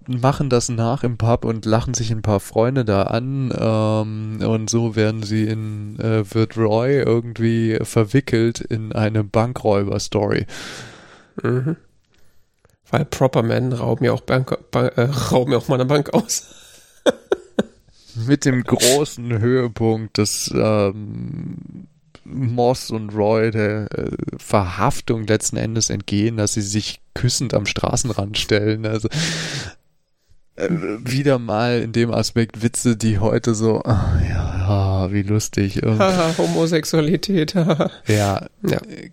machen 0.08 0.50
das 0.50 0.68
nach 0.68 1.04
im 1.04 1.16
Pub 1.16 1.44
und 1.44 1.64
lachen 1.64 1.94
sich 1.94 2.10
ein 2.10 2.22
paar 2.22 2.40
Freunde 2.40 2.84
da 2.84 3.04
an 3.04 3.52
ähm, 3.56 4.38
und 4.46 4.70
so 4.70 4.96
werden 4.96 5.22
sie 5.22 5.44
in 5.44 5.98
äh, 5.98 6.34
wird 6.34 6.56
Roy 6.56 7.00
irgendwie 7.00 7.78
verwickelt 7.82 8.60
in 8.60 8.92
eine 8.92 9.24
Bankräuber-Story. 9.24 10.46
Mhm. 11.42 11.76
Weil 12.90 13.04
Proper 13.04 13.42
Men 13.42 13.72
rauben 13.72 14.04
ja 14.04 14.12
auch, 14.12 14.20
Bank, 14.20 14.56
ba 14.70 14.86
äh, 14.86 15.02
rauben 15.02 15.52
ja 15.52 15.58
auch 15.58 15.68
mal 15.68 15.74
eine 15.74 15.86
Bank 15.86 16.14
aus. 16.14 16.54
mit 18.26 18.44
dem 18.44 18.62
großen 18.62 19.38
Höhepunkt 19.38 20.18
des 20.18 20.52
ähm, 20.54 21.88
Moss 22.24 22.90
und 22.90 23.10
Roy 23.10 23.50
der 23.50 23.88
äh, 23.92 24.10
Verhaftung 24.38 25.26
letzten 25.26 25.56
Endes 25.56 25.90
entgehen, 25.90 26.36
dass 26.36 26.54
sie 26.54 26.62
sich 26.62 27.00
küssend 27.14 27.54
am 27.54 27.66
Straßenrand 27.66 28.38
stellen. 28.38 28.86
Also 28.86 29.08
äh, 30.56 30.68
wieder 30.70 31.38
mal 31.38 31.80
in 31.80 31.92
dem 31.92 32.10
Aspekt 32.10 32.62
Witze, 32.62 32.96
die 32.96 33.18
heute 33.18 33.54
so, 33.54 33.82
ah, 33.84 34.20
ja, 34.28 34.56
ja, 35.06 35.12
wie 35.12 35.22
lustig. 35.22 35.80
Haha, 35.84 36.34
Homosexualität. 36.38 37.54
ja, 37.54 37.90
ja. 38.06 38.48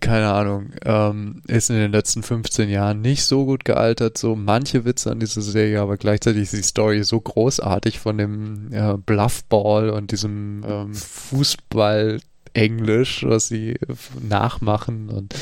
keine 0.00 0.32
Ahnung, 0.32 0.70
ähm, 0.84 1.42
ist 1.46 1.70
in 1.70 1.76
den 1.76 1.92
letzten 1.92 2.22
15 2.22 2.68
Jahren 2.68 3.00
nicht 3.00 3.24
so 3.24 3.44
gut 3.44 3.64
gealtert, 3.64 4.18
so 4.18 4.34
manche 4.34 4.84
Witze 4.84 5.12
an 5.12 5.20
dieser 5.20 5.42
Serie, 5.42 5.80
aber 5.80 5.96
gleichzeitig 5.96 6.42
ist 6.42 6.54
die 6.54 6.62
Story 6.62 7.04
so 7.04 7.20
großartig 7.20 8.00
von 8.00 8.18
dem 8.18 8.72
äh, 8.72 8.96
Bluffball 8.96 9.90
und 9.90 10.10
diesem 10.10 10.64
ähm, 10.66 10.92
Fußball-Englisch, 10.94 13.24
was 13.28 13.46
sie 13.48 13.76
nachmachen 14.20 15.10
und 15.10 15.34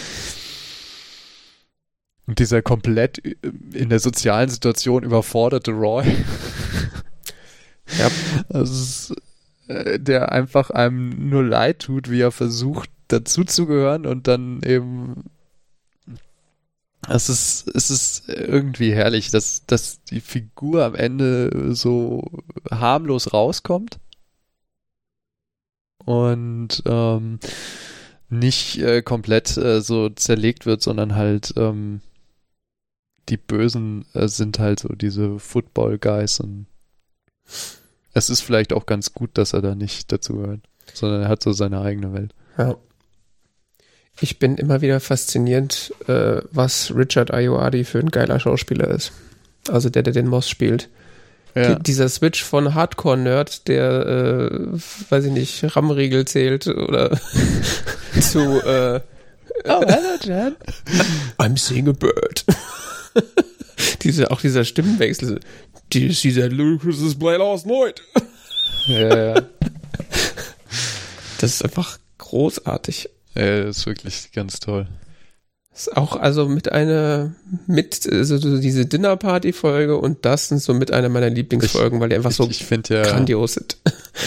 und 2.27 2.39
dieser 2.39 2.63
komplett 2.63 3.25
äh, 3.25 3.37
in 3.73 3.89
der 3.89 3.99
sozialen 3.99 4.49
Situation 4.49 5.03
überforderte 5.03 5.73
Roy. 5.73 6.05
Ja. 7.99 8.11
Also 8.49 9.15
der 9.69 10.33
einfach 10.33 10.71
einem 10.71 11.29
nur 11.29 11.45
leid 11.45 11.81
tut, 11.81 12.11
wie 12.11 12.21
er 12.21 12.31
versucht, 12.31 12.89
dazuzugehören 13.09 14.07
und 14.07 14.29
dann 14.29 14.63
eben 14.63 15.25
es 17.09 17.29
ist, 17.29 17.69
es 17.75 17.91
ist 17.91 18.29
irgendwie 18.29 18.95
herrlich, 18.95 19.31
dass, 19.31 19.67
dass 19.67 20.03
die 20.05 20.21
Figur 20.21 20.85
am 20.85 20.95
Ende 20.95 21.75
so 21.75 22.25
harmlos 22.71 23.33
rauskommt 23.33 23.99
und 26.05 26.83
ähm, 26.87 27.41
nicht 28.29 28.79
äh, 28.79 29.03
komplett 29.03 29.57
äh, 29.57 29.81
so 29.81 30.11
zerlegt 30.11 30.65
wird, 30.65 30.81
sondern 30.81 31.17
halt 31.17 31.55
ähm, 31.57 32.01
die 33.29 33.37
Bösen 33.37 34.05
äh, 34.15 34.29
sind 34.29 34.59
halt 34.59 34.81
so 34.81 34.89
diese 34.89 35.39
Football-Guys 35.39 36.41
und 36.41 36.67
es 38.15 38.31
ist 38.31 38.41
vielleicht 38.41 38.73
auch 38.73 38.87
ganz 38.87 39.13
gut, 39.13 39.31
dass 39.35 39.53
er 39.53 39.63
da 39.63 39.75
nicht 39.75 40.13
dazugehört, 40.13 40.61
sondern 40.93 41.23
er 41.23 41.29
hat 41.29 41.43
so 41.43 41.53
seine 41.53 41.81
eigene 41.81 42.13
Welt. 42.13 42.35
Ja. 42.59 42.77
Ich 44.21 44.39
bin 44.39 44.59
immer 44.59 44.83
wieder 44.83 45.01
fasziniert, 45.01 45.93
äh, 46.07 46.43
was 46.51 46.95
Richard 46.95 47.33
Ayoade 47.33 47.85
für 47.85 47.99
ein 47.99 48.11
geiler 48.11 48.39
Schauspieler 48.39 48.89
ist. 48.89 49.13
Also 49.69 49.89
der, 49.89 50.03
der 50.03 50.13
den 50.13 50.29
Moss 50.29 50.49
spielt. 50.49 50.91
Ja, 51.55 51.75
Die, 51.75 51.83
dieser 51.83 52.09
Switch 52.09 52.43
von 52.43 52.75
Hardcore-Nerd, 52.75 53.69
der, 53.69 54.07
äh, 54.07 54.79
weiß 55.11 55.25
ich 55.27 55.33
nicht, 55.33 55.77
RAM-Riegel 55.77 56.27
zählt 56.27 56.67
oder 56.67 57.11
zu 58.21 58.41
äh, 58.41 59.01
oh, 59.67 59.83
hello, 59.87 60.19
Jan. 60.23 60.57
I'm 61.39 61.57
seeing 61.59 61.89
a 61.89 61.93
bird. 61.93 62.45
Diese, 64.03 64.31
auch 64.31 64.41
dieser 64.41 64.65
Stimmenwechsel. 64.65 65.41
You 65.93 66.13
see 66.13 66.33
that 66.33 66.53
Lucas's 66.53 67.15
play 67.19 67.37
last 67.37 67.67
night? 67.67 68.01
ja, 68.87 69.35
ja. 69.35 69.43
Das 71.39 71.55
ist 71.55 71.65
einfach 71.65 71.99
großartig. 72.19 73.09
ja, 73.35 73.65
das 73.65 73.79
ist 73.79 73.87
wirklich 73.87 74.33
ganz 74.33 74.61
toll. 74.61 74.87
Ist 75.75 75.97
auch 75.97 76.17
also 76.17 76.49
mit 76.49 76.71
einer, 76.71 77.35
mit, 77.67 78.07
also 78.11 78.37
so 78.37 78.59
diese 78.59 78.85
Dinner-Party-Folge 78.85 79.97
und 79.97 80.25
das 80.25 80.49
sind 80.49 80.61
so 80.61 80.75
mit 80.75 80.93
einer 80.93 81.09
meiner 81.09 81.31
Lieblingsfolgen, 81.31 81.99
weil 81.99 82.11
die 82.11 82.17
einfach 82.17 82.31
so 82.31 82.47
ich 82.49 82.71
ich 82.71 82.89
ja, 82.89 83.03
grandios 83.03 83.55
sind. 83.55 83.79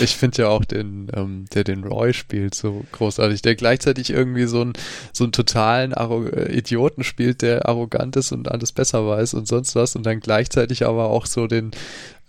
Ich 0.02 0.16
finde 0.16 0.44
ja 0.44 0.48
auch 0.50 0.66
den, 0.66 1.08
ähm, 1.14 1.46
der 1.54 1.64
den 1.64 1.84
Roy 1.84 2.14
spielt, 2.14 2.56
so 2.56 2.84
großartig, 2.92 3.42
der 3.42 3.56
gleichzeitig 3.56 4.10
irgendwie 4.10 4.46
so 4.46 4.62
einen 4.62 4.74
so 5.14 5.24
einen 5.24 5.32
totalen 5.32 5.94
Arro 5.94 6.26
äh, 6.26 6.52
Idioten 6.58 7.04
spielt, 7.04 7.42
der 7.42 7.68
arrogant 7.68 8.16
ist 8.16 8.32
und 8.32 8.50
alles 8.52 8.72
besser 8.72 9.08
weiß 9.08 9.34
und 9.36 9.48
sonst 9.48 9.76
was 9.76 9.96
und 9.96 10.06
dann 10.06 10.20
gleichzeitig 10.20 10.86
aber 10.86 11.10
auch 11.10 11.26
so 11.26 11.48
den 11.48 11.72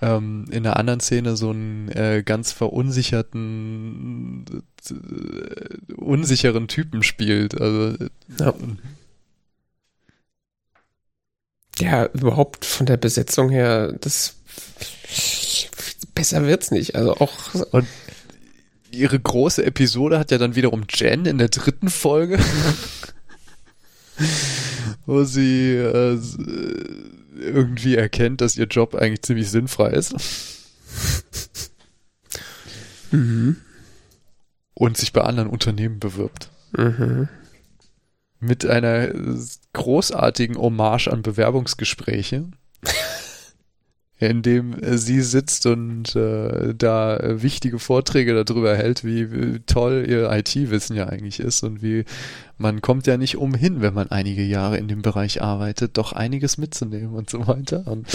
ähm, 0.02 0.44
in 0.50 0.62
der 0.62 0.76
anderen 0.76 1.00
Szene 1.00 1.36
so 1.36 1.50
einen 1.50 1.88
äh, 1.88 2.22
ganz 2.24 2.52
verunsicherten, 2.52 4.44
äh, 4.90 5.92
unsicheren 5.94 6.68
Typen 6.68 7.02
spielt. 7.02 7.58
Also 7.60 7.96
Ja. 8.38 8.54
Ja, 11.78 12.06
überhaupt 12.06 12.64
von 12.64 12.86
der 12.86 12.96
Besetzung 12.96 13.50
her, 13.50 13.92
das 14.00 14.36
besser 16.16 16.44
wird's 16.46 16.72
nicht. 16.72 16.96
Also 16.96 17.14
auch 17.18 17.32
ihre 18.90 19.20
große 19.20 19.64
Episode 19.64 20.18
hat 20.18 20.32
ja 20.32 20.38
dann 20.38 20.56
wiederum 20.56 20.84
Jen 20.88 21.26
in 21.26 21.38
der 21.38 21.48
dritten 21.48 21.88
Folge. 21.88 22.40
wo 25.06 25.24
sie 25.24 25.74
äh, 25.74 26.18
irgendwie 27.38 27.96
erkennt, 27.96 28.40
dass 28.40 28.56
ihr 28.56 28.66
Job 28.66 28.94
eigentlich 28.94 29.22
ziemlich 29.22 29.50
sinnfrei 29.50 29.90
ist. 29.90 30.14
mhm. 33.12 33.56
Und 34.74 34.96
sich 34.96 35.12
bei 35.12 35.22
anderen 35.22 35.48
Unternehmen 35.48 36.00
bewirbt. 36.00 36.50
Mhm. 36.76 37.28
Mit 38.40 38.66
einer 38.66 39.12
großartigen 39.72 40.56
Hommage 40.56 41.08
an 41.08 41.22
Bewerbungsgespräche 41.22 42.50
in 44.18 44.42
dem 44.42 44.72
äh, 44.82 44.96
sie 44.96 45.20
sitzt 45.20 45.66
und 45.66 46.16
äh, 46.16 46.74
da 46.74 47.18
wichtige 47.42 47.78
Vorträge 47.78 48.44
darüber 48.44 48.76
hält, 48.76 49.04
wie, 49.04 49.30
wie 49.30 49.60
toll 49.60 50.06
ihr 50.08 50.30
IT-Wissen 50.30 50.96
ja 50.96 51.06
eigentlich 51.06 51.40
ist 51.40 51.62
und 51.62 51.82
wie 51.82 52.04
man 52.58 52.80
kommt 52.80 53.06
ja 53.06 53.18
nicht 53.18 53.36
umhin, 53.36 53.82
wenn 53.82 53.92
man 53.92 54.10
einige 54.10 54.42
Jahre 54.42 54.78
in 54.78 54.88
dem 54.88 55.02
Bereich 55.02 55.42
arbeitet, 55.42 55.98
doch 55.98 56.14
einiges 56.14 56.56
mitzunehmen 56.56 57.14
und 57.14 57.28
so 57.28 57.46
weiter. 57.46 57.86
Und, 57.86 58.06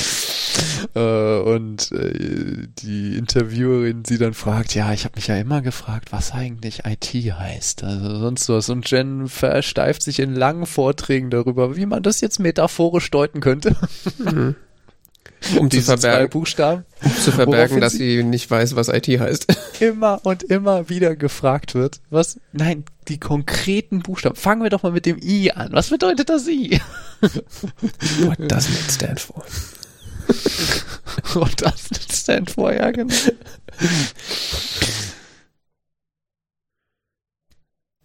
äh, 0.95 1.39
und 1.39 1.91
äh, 1.91 2.67
die 2.79 3.17
Interviewerin 3.17 4.03
sie 4.03 4.17
dann 4.17 4.33
fragt, 4.33 4.73
ja, 4.73 4.93
ich 4.93 5.05
habe 5.05 5.17
mich 5.17 5.27
ja 5.27 5.37
immer 5.37 5.61
gefragt, 5.61 6.11
was 6.11 6.31
eigentlich 6.31 6.85
IT 6.85 7.13
heißt, 7.13 7.83
also 7.83 8.17
sonst 8.17 8.49
was. 8.49 8.69
Und 8.69 8.89
Jen 8.89 9.27
versteift 9.27 10.01
sich 10.01 10.19
in 10.19 10.33
langen 10.33 10.65
Vorträgen 10.65 11.29
darüber, 11.29 11.75
wie 11.75 11.85
man 11.85 12.01
das 12.01 12.21
jetzt 12.21 12.39
metaphorisch 12.39 13.11
deuten 13.11 13.41
könnte. 13.41 13.75
Mhm. 14.17 14.55
Um 15.57 15.71
zu 15.71 15.81
verbergen, 15.81 16.29
Buchstaben, 16.29 16.85
um 17.03 17.15
zu 17.15 17.31
verbergen, 17.31 17.81
dass 17.81 17.93
sie 17.93 18.23
nicht 18.23 18.49
weiß, 18.49 18.75
was 18.75 18.89
IT 18.89 19.07
heißt. 19.07 19.47
Immer 19.79 20.19
und 20.23 20.43
immer 20.43 20.89
wieder 20.89 21.15
gefragt 21.15 21.73
wird, 21.73 21.99
was, 22.11 22.39
nein, 22.51 22.85
die 23.07 23.19
konkreten 23.19 24.01
Buchstaben. 24.01 24.35
Fangen 24.35 24.61
wir 24.61 24.69
doch 24.69 24.83
mal 24.83 24.91
mit 24.91 25.07
dem 25.07 25.17
I 25.17 25.51
an. 25.51 25.69
Was 25.71 25.89
bedeutet 25.89 26.29
das 26.29 26.47
I? 26.47 26.79
What 27.21 28.39
doesn't 28.39 28.79
it 28.79 28.91
stand 28.91 29.19
for? 29.19 29.43
What 31.33 31.59
doesn't 31.61 31.97
it 31.97 32.11
stand 32.13 32.51
for, 32.51 32.71
ja, 32.71 32.91
genau. 32.91 33.13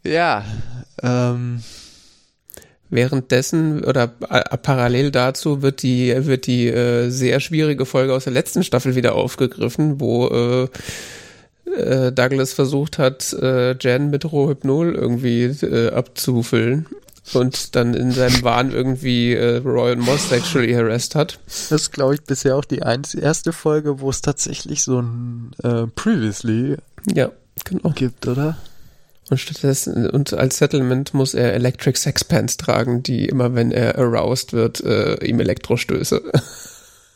ja, 0.02 0.44
ähm, 1.02 1.62
Währenddessen 2.88 3.84
oder 3.84 4.12
äh, 4.30 4.56
parallel 4.58 5.10
dazu 5.10 5.62
wird 5.62 5.82
die 5.82 6.14
wird 6.26 6.46
die 6.46 6.68
äh, 6.68 7.10
sehr 7.10 7.40
schwierige 7.40 7.84
Folge 7.84 8.14
aus 8.14 8.24
der 8.24 8.32
letzten 8.32 8.62
Staffel 8.62 8.94
wieder 8.94 9.14
aufgegriffen, 9.14 10.00
wo 10.00 10.28
äh, 10.28 10.68
äh, 11.76 12.12
Douglas 12.12 12.52
versucht 12.52 12.98
hat, 12.98 13.32
äh, 13.32 13.76
Jen 13.78 14.10
mit 14.10 14.30
Rohypnol 14.30 14.94
irgendwie 14.94 15.44
äh, 15.44 15.90
abzufüllen 15.90 16.86
und 17.34 17.74
dann 17.74 17.94
in 17.94 18.12
seinem 18.12 18.42
Wahn 18.42 18.70
irgendwie 18.70 19.34
äh, 19.34 19.56
Royal 19.56 19.96
Moss 19.96 20.28
sexually 20.28 20.72
harassed 20.72 21.14
hat. 21.14 21.40
Das 21.46 21.72
ist, 21.72 21.92
glaube 21.92 22.14
ich, 22.14 22.22
bisher 22.22 22.56
auch 22.56 22.64
die 22.64 22.78
erste 22.78 23.52
Folge, 23.52 24.00
wo 24.00 24.10
es 24.10 24.20
tatsächlich 24.22 24.82
so 24.84 25.00
ein 25.00 25.50
äh, 25.62 25.86
Previously 25.88 26.76
ja, 27.12 27.30
genau. 27.64 27.90
gibt, 27.90 28.26
oder? 28.28 28.56
Und 29.28 29.38
stattdessen, 29.38 30.08
und 30.08 30.34
als 30.34 30.58
Settlement 30.58 31.12
muss 31.12 31.34
er 31.34 31.52
Electric 31.54 31.98
Sex 31.98 32.22
Pants 32.22 32.56
tragen, 32.56 33.02
die 33.02 33.26
immer, 33.26 33.54
wenn 33.54 33.72
er 33.72 33.98
aroused 33.98 34.52
wird, 34.52 34.80
äh, 34.84 35.16
ihm 35.24 35.40
Elektrostöße. 35.40 36.22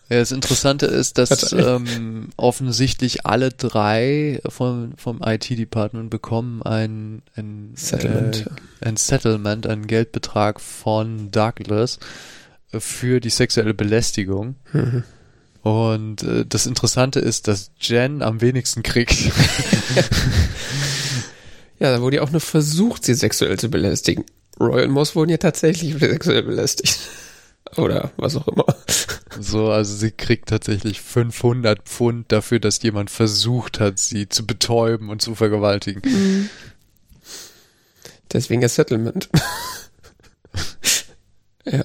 Ja, 0.09 0.19
das 0.19 0.33
Interessante 0.33 0.87
ist, 0.87 1.19
dass 1.19 1.53
ähm, 1.53 2.31
offensichtlich 2.37 3.27
alle 3.27 3.51
drei 3.51 4.41
vom, 4.49 4.95
vom 4.97 5.21
IT-Department 5.25 6.11
bekommen 6.11 6.63
ein, 6.65 7.23
ein 7.37 7.75
Settlement. 7.77 8.47
Äh, 8.81 8.89
ein 8.89 8.97
Settlement, 8.97 9.69
einen 9.69 9.87
Geldbetrag 9.87 10.61
von 10.61 11.31
Douglas 11.31 12.01
für 12.77 13.21
die 13.21 13.31
sexuelle 13.31 13.73
Belästigung. 13.73 14.57
Mhm. 14.73 15.05
Und 15.63 16.25
äh, 16.25 16.45
das 16.45 16.67
Interessante 16.67 17.21
ist, 17.21 17.47
dass 17.47 17.71
Jen 17.79 18.23
am 18.23 18.41
wenigsten 18.41 18.83
kriegt. 18.83 19.15
Ja, 21.81 21.91
da 21.91 22.03
wurde 22.03 22.17
ja 22.17 22.23
auch 22.23 22.31
nur 22.31 22.43
versucht, 22.43 23.05
sie 23.05 23.15
sexuell 23.15 23.59
zu 23.59 23.71
belästigen. 23.71 24.25
Royal 24.61 24.89
Moss 24.89 25.17
wurden 25.17 25.31
ja 25.31 25.39
tatsächlich 25.39 25.95
sexuell 25.99 26.43
belästigt. 26.43 26.99
Oder 27.77 28.13
was 28.17 28.37
auch 28.37 28.49
immer. 28.49 28.67
So, 29.39 29.71
also 29.71 29.95
sie 29.95 30.11
kriegt 30.11 30.49
tatsächlich 30.49 31.01
500 31.01 31.83
Pfund 31.83 32.31
dafür, 32.33 32.59
dass 32.61 32.83
jemand 32.83 33.11
versucht 33.11 33.81
hat, 33.81 33.99
sie 33.99 34.29
zu 34.29 34.47
betäuben 34.47 35.09
und 35.09 35.23
zu 35.23 35.35
vergewaltigen. 35.35 36.03
Mhm. 36.05 36.51
Deswegen 38.33 38.61
das 38.61 38.75
Settlement. 38.75 39.31
ja. 41.65 41.85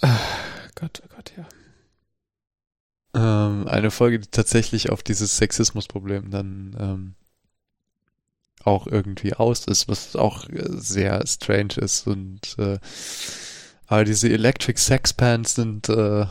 Ah, 0.00 0.18
Gott, 0.74 1.02
oh. 1.08 1.11
Ähm, 3.14 3.66
eine 3.68 3.90
Folge, 3.90 4.18
die 4.20 4.28
tatsächlich 4.28 4.90
auf 4.90 5.02
dieses 5.02 5.36
Sexismusproblem 5.36 6.30
dann 6.30 6.76
ähm, 6.78 7.14
auch 8.64 8.86
irgendwie 8.86 9.34
aus 9.34 9.66
ist, 9.66 9.88
was 9.88 10.16
auch 10.16 10.46
sehr 10.50 11.26
strange 11.26 11.74
ist 11.76 12.06
und 12.06 12.56
äh, 12.58 12.78
aber 13.86 14.04
diese 14.04 14.30
Electric 14.30 14.80
Sex 14.80 15.12
Pants 15.12 15.56
sind 15.56 15.88
äh, 15.88 16.26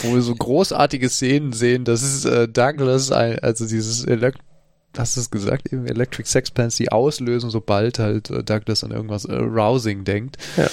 wo 0.00 0.14
wir 0.14 0.22
so 0.22 0.34
großartige 0.34 1.08
Szenen 1.08 1.52
sehen, 1.52 1.84
dass 1.84 2.24
äh, 2.24 2.48
Douglas, 2.48 3.12
ein, 3.12 3.38
also 3.40 3.66
dieses 3.66 4.04
Elekt 4.04 4.38
hast 4.96 5.16
du 5.16 5.20
es 5.20 5.30
gesagt, 5.30 5.72
eben 5.72 5.86
Electric 5.86 6.28
Sex 6.28 6.50
Pants, 6.50 6.76
die 6.76 6.92
auslösen, 6.92 7.50
sobald 7.50 7.98
halt 7.98 8.30
äh, 8.30 8.42
Douglas 8.42 8.84
an 8.84 8.90
irgendwas 8.90 9.24
äh, 9.24 9.34
Rousing 9.34 10.04
denkt. 10.04 10.36
Ja. 10.56 10.68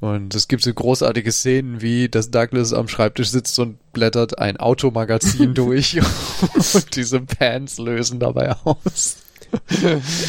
Und 0.00 0.34
es 0.34 0.48
gibt 0.48 0.62
so 0.62 0.72
großartige 0.72 1.32
Szenen, 1.32 1.80
wie 1.80 2.08
dass 2.08 2.30
Douglas 2.30 2.72
am 2.72 2.88
Schreibtisch 2.88 3.30
sitzt 3.30 3.58
und 3.58 3.78
blättert 3.92 4.38
ein 4.38 4.56
Automagazin 4.58 5.54
durch 5.54 6.00
und 6.74 6.96
diese 6.96 7.20
Pants 7.20 7.78
lösen 7.78 8.20
dabei 8.20 8.52
aus. 8.64 9.16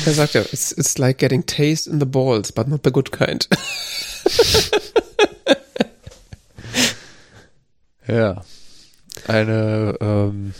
Er 0.05 0.13
sagt 0.13 0.33
ja, 0.33 0.41
it's, 0.41 0.73
it's 0.73 0.97
like 0.97 1.17
getting 1.17 1.45
taste 1.45 1.89
in 1.89 1.99
the 1.99 2.05
balls, 2.05 2.51
but 2.51 2.67
not 2.67 2.81
the 2.83 2.91
good 2.91 3.11
kind. 3.11 3.47
ja. 8.05 8.43
Eine, 9.27 9.97
ähm, 10.01 10.53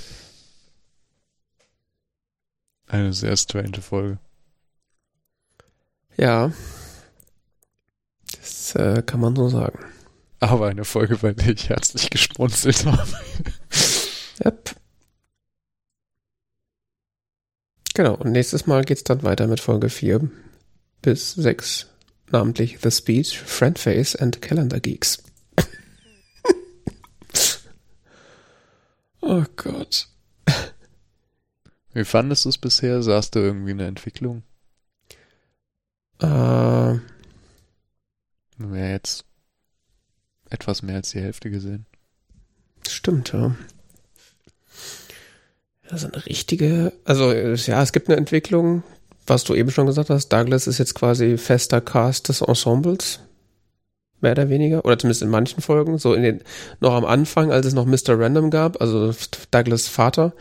eine 2.88 3.12
sehr 3.12 3.36
strange 3.36 3.82
Folge. 3.82 4.18
Ja. 6.16 6.52
Das 8.74 8.98
äh, 8.98 9.02
kann 9.04 9.20
man 9.20 9.36
so 9.36 9.50
sagen. 9.50 9.80
Aber 10.40 10.68
eine 10.68 10.86
Folge, 10.86 11.18
bei 11.18 11.34
der 11.34 11.50
ich 11.50 11.70
herzlich 11.70 12.10
gesprunzelt 12.10 12.86
habe. 12.86 13.08
yep. 14.44 14.76
Genau, 17.94 18.16
und 18.16 18.32
nächstes 18.32 18.66
Mal 18.66 18.84
geht's 18.84 19.04
dann 19.04 19.24
weiter 19.24 19.48
mit 19.48 19.60
Folge 19.60 19.90
4 19.90 20.30
bis 21.02 21.34
6, 21.34 21.88
namentlich 22.32 22.80
The 22.82 22.90
Speech, 22.90 23.40
Friendface 23.40 24.16
and 24.16 24.42
Calendar 24.42 24.80
Geeks. 24.80 25.22
oh 29.22 29.44
Gott. 29.56 30.08
Wie 31.94 32.06
fandest 32.06 32.46
du 32.46 32.50
es 32.50 32.58
bisher? 32.58 33.04
Sahst 33.04 33.36
du 33.36 33.40
irgendwie 33.40 33.72
eine 33.72 33.86
Entwicklung? 33.86 34.42
Äh. 36.20 36.26
Wir 36.26 37.13
haben 38.60 38.76
ja 38.76 38.90
jetzt 38.90 39.26
etwas 40.50 40.82
mehr 40.82 40.98
als 40.98 41.12
die 41.12 41.22
Hälfte 41.22 41.50
gesehen. 41.50 41.86
Stimmt, 42.88 43.34
ja. 43.34 43.56
Also 45.90 46.08
eine 46.08 46.26
richtige, 46.26 46.94
also 47.06 47.32
ja, 47.32 47.82
es 47.82 47.92
gibt 47.92 48.10
eine 48.10 48.18
Entwicklung, 48.18 48.84
was 49.28 49.44
du 49.44 49.54
eben 49.54 49.72
schon 49.72 49.86
gesagt 49.86 50.10
hast. 50.10 50.30
Douglas 50.30 50.68
ist 50.68 50.78
jetzt 50.78 50.96
quasi 50.96 51.38
fester 51.38 51.82
Cast 51.82 52.30
des 52.30 52.42
Ensembles. 52.42 53.20
Mehr 54.22 54.32
oder 54.32 54.50
weniger. 54.50 54.86
Oder 54.86 54.98
zumindest 54.98 55.22
in 55.22 55.30
manchen 55.30 55.62
Folgen. 55.62 55.98
So 55.98 56.14
in 56.14 56.24
den, 56.24 56.42
noch 56.80 56.94
am 56.94 57.06
Anfang, 57.06 57.52
als 57.52 57.66
es 57.66 57.74
noch 57.74 57.86
Mr. 57.86 58.18
Random 58.20 58.50
gab, 58.50 58.82
also 58.82 59.14
Douglas 59.52 59.88
Vater, 59.88 60.34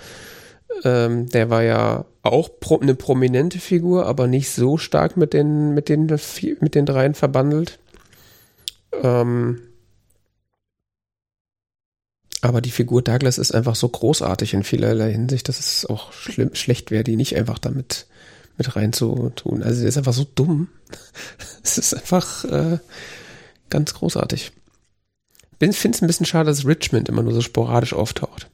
ähm, 0.85 1.29
der 1.29 1.51
war 1.51 1.63
ja 1.63 2.05
auch 2.23 2.49
pro, 2.61 2.79
eine 2.79 2.95
prominente 2.95 3.59
Figur, 3.59 4.07
aber 4.07 4.27
nicht 4.27 4.51
so 4.51 4.79
stark 4.79 5.17
mit 5.17 5.33
den, 5.33 5.75
mit 5.75 5.89
den, 5.89 6.07
mit 6.61 6.75
den 6.75 6.87
dreien 6.87 7.15
verbandelt. 7.15 7.79
Ähm, 8.93 9.61
aber 12.41 12.61
die 12.61 12.73
Figur 12.73 13.03
Douglas 13.03 13.39
ist 13.39 13.55
einfach 13.55 13.77
so 13.77 13.89
großartig 13.89 14.55
in 14.55 14.65
vielerlei 14.65 15.13
Hinsicht, 15.13 15.49
dass 15.49 15.61
es 15.61 15.87
auch 15.87 16.13
schlimm, 16.13 16.51
schlecht 16.55 16.91
wäre, 16.91 17.05
die 17.05 17.17
nicht 17.17 17.37
einfach 17.37 17.59
damit 17.59 18.07
mit 18.59 18.77
rein 18.77 18.93
zu 18.93 19.31
tun. 19.31 19.63
Also 19.63 19.83
er 19.83 19.89
ist 19.89 19.97
einfach 19.97 20.13
so 20.13 20.27
dumm. 20.35 20.69
es 21.63 21.79
ist 21.79 21.95
einfach 21.95 22.45
äh, 22.45 22.79
ganz 23.71 23.95
großartig. 23.95 24.53
Ich 25.61 25.77
finde 25.79 25.97
es 25.97 26.03
ein 26.03 26.09
bisschen 26.09 26.27
schade, 26.27 26.51
dass 26.51 26.67
Richmond 26.67 27.09
immer 27.09 27.23
nur 27.23 27.33
so 27.33 27.41
sporadisch 27.41 27.95
auftaucht. 27.95 28.51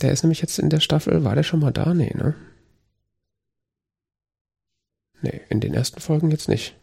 Der 0.00 0.12
ist 0.12 0.22
nämlich 0.22 0.40
jetzt 0.40 0.58
in 0.58 0.70
der 0.70 0.80
Staffel, 0.80 1.24
war 1.24 1.34
der 1.34 1.42
schon 1.42 1.60
mal 1.60 1.72
da? 1.72 1.92
Nee, 1.92 2.12
ne? 2.14 2.34
Nee, 5.22 5.40
in 5.48 5.60
den 5.60 5.74
ersten 5.74 6.00
Folgen 6.00 6.30
jetzt 6.30 6.48
nicht. 6.48 6.76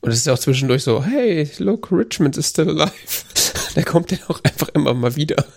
Und 0.00 0.12
es 0.12 0.18
ist 0.18 0.26
ja 0.26 0.34
auch 0.34 0.38
zwischendurch 0.38 0.84
so, 0.84 1.02
hey, 1.02 1.50
look, 1.58 1.90
Richmond 1.90 2.36
is 2.36 2.48
still 2.48 2.68
alive. 2.68 2.92
Der 3.76 3.84
kommt 3.84 4.12
ja 4.12 4.18
auch 4.28 4.40
einfach 4.44 4.68
immer 4.70 4.94
mal 4.94 5.16
wieder. 5.16 5.44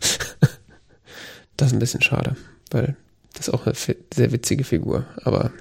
Das 1.58 1.68
ist 1.68 1.74
ein 1.74 1.80
bisschen 1.80 2.02
schade, 2.02 2.38
weil 2.72 2.96
das 3.34 3.50
ist 3.50 3.54
auch 3.54 3.66
eine 3.66 3.76
sehr 3.76 4.32
witzige 4.32 4.64
Figur. 4.64 5.06
Aber 5.26 5.52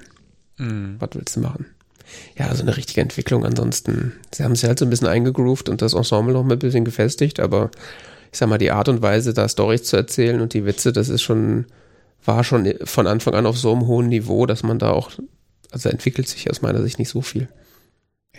mm. 0.55 0.95
was 0.97 1.09
willst 1.13 1.35
du 1.35 1.41
machen? 1.41 1.65
Ja, 2.37 2.45
so 2.45 2.51
also 2.51 2.63
eine 2.63 2.77
richtige 2.77 3.01
Entwicklung. 3.01 3.45
Ansonsten, 3.45 4.13
sie 4.33 4.43
haben 4.43 4.53
es 4.53 4.63
halt 4.63 4.79
so 4.79 4.85
ein 4.85 4.89
bisschen 4.89 5.07
eingegroovt 5.07 5.69
und 5.69 5.81
das 5.81 5.93
Ensemble 5.93 6.33
noch 6.33 6.43
mal 6.43 6.53
ein 6.53 6.59
bisschen 6.59 6.85
gefestigt, 6.85 7.39
aber 7.39 7.69
ich 8.31 8.37
sag 8.37 8.49
mal, 8.49 8.57
die 8.57 8.71
Art 8.71 8.89
und 8.89 9.01
Weise, 9.01 9.33
da 9.33 9.47
Storys 9.47 9.83
zu 9.83 9.97
erzählen 9.97 10.41
und 10.41 10.53
die 10.53 10.65
Witze, 10.65 10.93
das 10.93 11.09
ist 11.09 11.21
schon, 11.21 11.65
war 12.23 12.43
schon 12.43 12.73
von 12.83 13.07
Anfang 13.07 13.33
an 13.33 13.45
auf 13.45 13.57
so 13.57 13.71
einem 13.71 13.87
hohen 13.87 14.07
Niveau, 14.07 14.45
dass 14.45 14.63
man 14.63 14.79
da 14.79 14.91
auch, 14.91 15.11
also 15.71 15.89
entwickelt 15.89 16.27
sich 16.27 16.49
aus 16.49 16.61
meiner 16.61 16.81
Sicht 16.81 16.99
nicht 16.99 17.09
so 17.09 17.21
viel. 17.21 17.49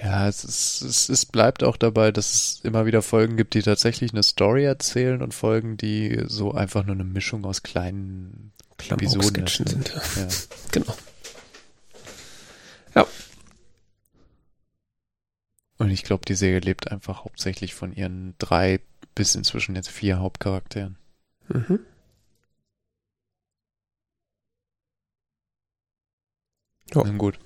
Ja, 0.02 0.28
es, 0.28 0.44
ist, 0.44 0.81
es, 0.81 1.09
es 1.10 1.27
bleibt 1.27 1.62
auch 1.62 1.77
dabei, 1.77 2.10
dass 2.10 2.32
es 2.32 2.60
immer 2.64 2.86
wieder 2.86 3.02
Folgen 3.02 3.36
gibt, 3.36 3.52
die 3.52 3.62
tatsächlich 3.62 4.12
eine 4.12 4.22
Story 4.22 4.64
erzählen 4.64 5.20
und 5.20 5.35
Folgen, 5.35 5.77
die 5.77 6.22
so 6.27 6.52
einfach 6.52 6.85
nur 6.86 6.94
eine 6.94 7.05
Mischung 7.05 7.44
aus 7.44 7.62
kleinen 7.62 8.52
Episoden 8.89 9.47
sind. 9.47 9.93
Ja. 10.16 10.28
Genau. 10.72 10.97
Ja. 12.94 13.06
Und 15.77 15.90
ich 15.90 16.02
glaube, 16.02 16.24
die 16.27 16.35
Serie 16.35 16.60
lebt 16.60 16.90
einfach 16.90 17.24
hauptsächlich 17.24 17.74
von 17.74 17.93
ihren 17.93 18.35
drei 18.39 18.81
bis 19.14 19.35
inzwischen 19.35 19.77
jetzt 19.77 19.90
vier 19.90 20.18
Hauptcharakteren. 20.18 20.97
Mhm. 21.48 21.81
Ja. 26.94 27.02
Na 27.05 27.12
gut. 27.18 27.39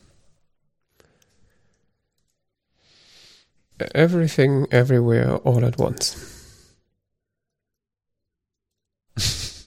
Everything, 3.78 4.66
everywhere, 4.70 5.40
all 5.44 5.64
at 5.64 5.78
once. 5.78 6.16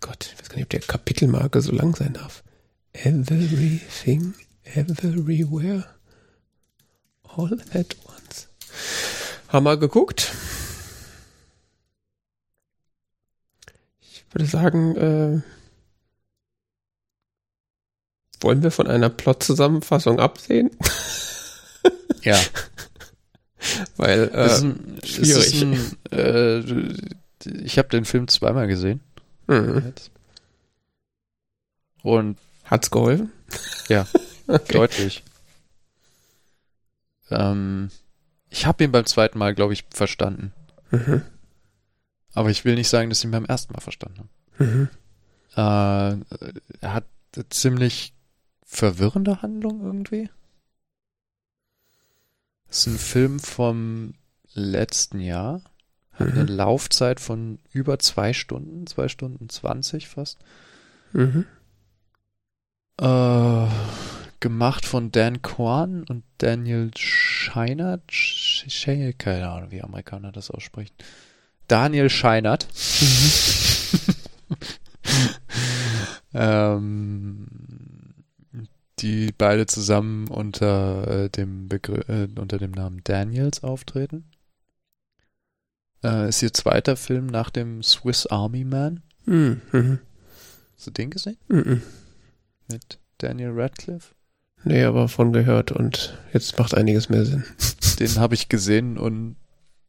Gott, 0.00 0.30
ich 0.32 0.38
weiß 0.38 0.48
gar 0.50 0.56
nicht, 0.56 0.64
ob 0.64 0.70
der 0.70 0.80
Kapitelmarke 0.80 1.60
so 1.62 1.72
lang 1.72 1.94
sein 1.94 2.12
darf. 2.12 2.42
Everything, 2.92 4.34
everywhere, 4.64 5.86
all 7.22 7.58
at 7.72 7.96
once. 8.06 8.48
Haben 9.48 9.64
wir 9.64 9.76
geguckt? 9.78 10.32
Ich 14.00 14.26
würde 14.34 14.44
sagen, 14.46 14.96
äh, 14.96 15.40
wollen 18.42 18.62
wir 18.62 18.70
von 18.70 18.86
einer 18.86 19.08
Plot-Zusammenfassung 19.08 20.20
absehen? 20.20 20.70
Ja. 22.22 22.38
Weil 23.96 24.30
äh, 24.32 24.50
ein, 24.50 24.98
schwierig. 25.04 25.62
Ein, 25.62 25.96
äh, 26.12 26.62
ich 27.64 27.78
habe 27.78 27.88
den 27.88 28.04
Film 28.04 28.28
zweimal 28.28 28.66
gesehen. 28.66 29.00
Mhm. 29.46 29.92
Und 32.02 32.38
hat's 32.64 32.90
geholfen? 32.90 33.32
Ja, 33.88 34.06
okay. 34.46 34.72
deutlich. 34.72 35.24
Ähm, 37.30 37.90
ich 38.50 38.66
habe 38.66 38.84
ihn 38.84 38.92
beim 38.92 39.06
zweiten 39.06 39.38
Mal, 39.38 39.54
glaube 39.54 39.72
ich, 39.72 39.84
verstanden. 39.90 40.52
Mhm. 40.90 41.22
Aber 42.34 42.50
ich 42.50 42.64
will 42.64 42.74
nicht 42.74 42.88
sagen, 42.88 43.08
dass 43.08 43.18
ich 43.18 43.24
ihn 43.24 43.30
beim 43.30 43.44
ersten 43.44 43.72
Mal 43.72 43.80
verstanden 43.80 44.18
habe. 44.18 44.64
Mhm. 44.64 44.88
Äh, 45.56 46.36
er 46.80 46.94
hat 46.94 47.04
ziemlich 47.50 48.14
verwirrende 48.64 49.42
Handlung 49.42 49.82
irgendwie. 49.82 50.30
Das 52.68 52.78
ist 52.78 52.86
ein 52.86 52.98
Film 52.98 53.40
vom 53.40 54.14
letzten 54.52 55.20
Jahr. 55.20 55.62
Hat 56.12 56.28
mhm. 56.28 56.40
eine 56.40 56.44
Laufzeit 56.44 57.20
von 57.20 57.58
über 57.72 57.98
zwei 57.98 58.32
Stunden, 58.32 58.86
zwei 58.86 59.08
Stunden 59.08 59.48
zwanzig 59.48 60.08
fast. 60.08 60.38
Mhm. 61.12 61.46
Äh, 63.00 63.66
gemacht 64.40 64.84
von 64.84 65.10
Dan 65.12 65.42
Kwan 65.42 66.04
und 66.04 66.24
Daniel 66.38 66.90
Scheinert. 66.96 68.12
Sch 68.12 68.66
keine 69.18 69.48
Ahnung, 69.48 69.70
wie 69.70 69.82
Amerikaner 69.82 70.32
das 70.32 70.50
aussprechen. 70.50 70.94
Daniel 71.68 72.10
Scheinert. 72.10 72.66
Mhm. 73.00 74.14
ähm, 76.34 77.46
die 79.00 79.32
beide 79.36 79.66
zusammen 79.66 80.28
unter 80.28 81.24
äh, 81.24 81.28
dem 81.30 81.68
Begr 81.68 82.08
äh, 82.08 82.28
unter 82.38 82.58
dem 82.58 82.72
Namen 82.72 83.00
Daniels 83.04 83.62
auftreten. 83.62 84.24
Äh, 86.02 86.28
ist 86.28 86.42
ihr 86.42 86.52
zweiter 86.52 86.96
Film 86.96 87.26
nach 87.26 87.50
dem 87.50 87.82
Swiss 87.82 88.26
Army 88.26 88.64
Man. 88.64 89.02
Mhm. 89.26 90.00
Hast 90.76 90.86
du 90.86 90.90
den 90.90 91.10
gesehen? 91.10 91.38
Mhm. 91.48 91.82
Mit 92.70 92.98
Daniel 93.18 93.50
Radcliffe? 93.52 94.14
Nee, 94.64 94.84
aber 94.84 95.08
von 95.08 95.32
gehört 95.32 95.72
und 95.72 96.18
jetzt 96.32 96.58
macht 96.58 96.74
einiges 96.74 97.08
mehr 97.08 97.24
Sinn. 97.24 97.44
Den 98.00 98.16
habe 98.16 98.34
ich 98.34 98.48
gesehen 98.48 98.98
und 98.98 99.36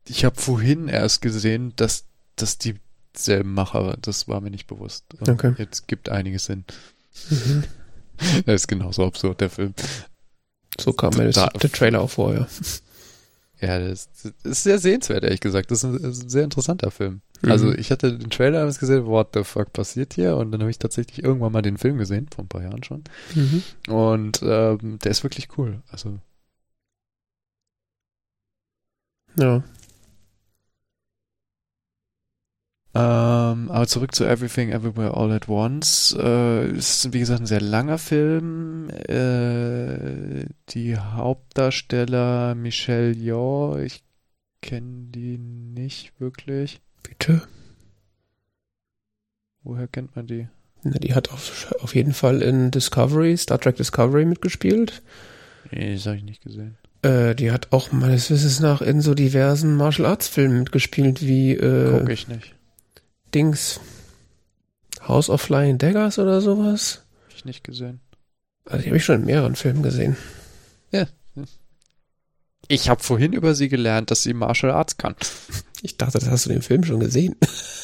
ich 0.08 0.26
habe 0.26 0.40
vorhin 0.40 0.88
erst 0.88 1.22
gesehen, 1.22 1.74
dass, 1.76 2.06
dass 2.36 2.58
dieselben 2.58 3.54
Macher, 3.54 3.98
das 4.02 4.28
war 4.28 4.42
mir 4.42 4.52
nicht 4.52 4.68
bewusst. 4.68 5.06
Okay. 5.20 5.54
Jetzt 5.58 5.88
gibt 5.88 6.10
einiges 6.10 6.46
Sinn. 6.46 6.66
Mhm. 7.30 7.64
Das 8.46 8.62
ist 8.62 8.68
genauso 8.68 9.06
absurd, 9.06 9.42
der 9.42 9.50
Film. 9.50 9.74
So 10.80 10.94
kam 10.94 11.16
mir 11.16 11.30
der 11.30 11.72
Trailer 11.72 12.02
auch 12.02 12.10
vorher. 12.10 12.48
Ja, 13.62 13.78
das, 13.80 14.10
ist 14.44 14.64
sehr 14.64 14.80
sehenswert, 14.80 15.24
ehrlich 15.24 15.42
gesagt. 15.42 15.70
Das 15.72 15.84
ist 15.84 15.84
ein, 15.84 15.98
ist 15.98 16.24
ein 16.24 16.30
sehr 16.30 16.44
interessanter 16.46 16.92
Film. 16.92 17.22
Mhm. 17.42 17.52
Also 17.52 17.74
ich 17.74 17.92
hatte 17.92 18.18
den 18.18 18.30
Trailer 18.30 18.60
damals 18.60 18.80
gesehen, 18.80 19.06
what 19.06 19.30
the 19.34 19.44
fuck 19.44 19.74
passiert 19.74 20.14
hier? 20.14 20.38
Und 20.38 20.52
dann 20.52 20.62
habe 20.62 20.72
ich 20.72 20.80
tatsächlich 20.80 21.24
irgendwann 21.24 21.52
mal 21.52 21.62
den 21.62 21.78
Film 21.78 21.98
gesehen, 21.98 22.28
vor 22.34 22.46
ein 22.46 22.50
paar 22.50 22.64
Jahren 22.64 22.84
schon. 22.84 23.04
Mhm. 23.36 23.64
Und 23.88 24.42
ähm, 24.44 25.00
der 25.00 25.12
ist 25.12 25.24
wirklich 25.24 25.50
cool. 25.58 25.82
Also. 25.92 26.20
Ja. 29.38 29.64
Ähm, 32.96 33.70
aber 33.70 33.86
zurück 33.86 34.16
zu 34.16 34.26
Everything 34.26 34.72
Everywhere 34.72 35.16
All 35.16 35.32
at 35.32 35.48
Once. 35.48 36.16
Äh, 36.20 36.72
ist, 36.72 37.14
wie 37.14 37.20
gesagt, 37.20 37.42
ein 37.42 37.46
sehr 37.46 37.62
langer 37.62 38.00
Film. 38.00 38.90
Äh, 38.90 40.46
die 40.70 40.98
Hauptdarsteller 40.98 42.56
Michelle 42.56 43.12
Yeoh, 43.12 43.78
ich 43.78 44.04
kenne 44.62 45.08
die 45.10 45.38
nicht 45.38 46.20
wirklich. 46.20 46.82
Bitte? 47.04 47.44
Woher 49.64 49.88
kennt 49.88 50.16
man 50.16 50.26
die? 50.26 50.48
Na, 50.84 50.98
die 50.98 51.14
hat 51.14 51.32
auf, 51.32 51.76
auf 51.82 51.94
jeden 51.94 52.14
Fall 52.14 52.42
in 52.42 52.72
Discovery, 52.72 53.38
Star 53.38 53.60
Trek 53.60 53.76
Discovery 53.76 54.26
mitgespielt. 54.26 55.04
Nee, 55.72 55.94
das 55.94 56.06
habe 56.08 56.18
ich 56.18 56.24
nicht 56.24 56.42
gesehen. 56.42 56.78
Äh, 57.02 57.36
die 57.36 57.52
hat 57.52 57.72
auch 57.72 57.92
meines 57.92 58.32
Wissens 58.32 58.60
nach 58.60 58.82
in 58.82 59.02
so 59.02 59.14
diversen 59.14 59.76
Martial 59.76 60.08
Arts 60.08 60.28
Filmen 60.28 60.60
mitgespielt, 60.60 61.22
wie 61.22 61.54
äh, 61.54 62.00
Guck 62.00 62.10
ich 62.10 62.28
nicht. 62.28 62.56
Dings 63.34 63.80
House 65.02 65.30
of 65.30 65.42
Flying 65.42 65.78
Daggers 65.78 66.20
oder 66.20 66.42
sowas. 66.42 67.04
Hab 67.28 67.36
ich 67.36 67.46
nicht 67.46 67.64
gesehen. 67.64 68.00
Also 68.66 68.84
die 68.84 68.90
habe 68.90 68.98
ich 68.98 69.06
schon 69.06 69.22
in 69.22 69.26
mehreren 69.26 69.56
Filmen 69.56 69.84
gesehen. 69.84 70.18
Ja. 70.92 71.08
Ich 72.68 72.88
habe 72.90 73.02
vorhin 73.02 73.34
über 73.34 73.56
sie 73.56 73.68
gelernt, 73.68 74.12
dass 74.12 74.22
sie 74.22 74.34
Martial 74.34 74.72
Arts 74.72 74.98
kann. 74.98 75.16
Ich 75.82 75.98
dachte, 75.98 76.20
das 76.20 76.30
hast 76.30 76.46
du 76.46 76.50
den 76.50 76.62
Film 76.62 76.84
schon 76.84 77.00
gesehen. 77.00 77.36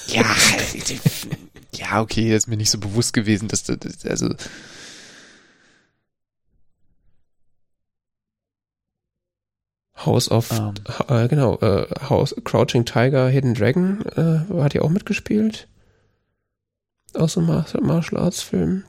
Ja, 0.08 0.24
ja, 1.74 2.02
okay, 2.02 2.30
das 2.30 2.44
ist 2.44 2.48
mir 2.48 2.58
nicht 2.58 2.70
so 2.70 2.78
bewusst 2.78 3.14
gewesen, 3.14 3.48
dass 3.48 3.64
du, 3.64 3.78
also 4.08 4.36
House 9.98 10.30
of, 10.30 10.52
um. 10.52 10.74
Ähm. 11.10 11.24
äh, 11.24 11.28
genau, 11.28 11.58
äh, 11.60 11.88
House, 12.10 12.36
Crouching 12.44 12.86
Tiger, 12.86 13.30
Hidden 13.30 13.54
Dragon, 13.54 14.06
äh, 14.16 14.62
hat 14.62 14.74
die 14.74 14.82
auch 14.82 14.90
mitgespielt. 14.90 15.68
Aus 17.14 17.34
so 17.34 17.40
einem 17.40 17.88
Martial 17.88 18.22
Arts 18.22 18.42
Film. 18.42 18.84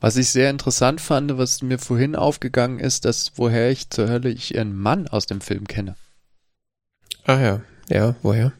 Was 0.00 0.16
ich 0.16 0.30
sehr 0.30 0.48
interessant 0.48 1.00
fand, 1.00 1.36
was 1.36 1.60
mir 1.60 1.78
vorhin 1.78 2.16
aufgegangen 2.16 2.78
ist, 2.78 3.04
dass 3.04 3.32
woher 3.36 3.70
ich 3.70 3.90
zur 3.90 4.08
Hölle 4.08 4.30
ich 4.30 4.54
ihren 4.54 4.74
Mann 4.74 5.08
aus 5.08 5.26
dem 5.26 5.42
Film 5.42 5.66
kenne. 5.66 5.94
Ah 7.24 7.38
ja, 7.38 7.60
ja, 7.88 8.16
woher? 8.22 8.52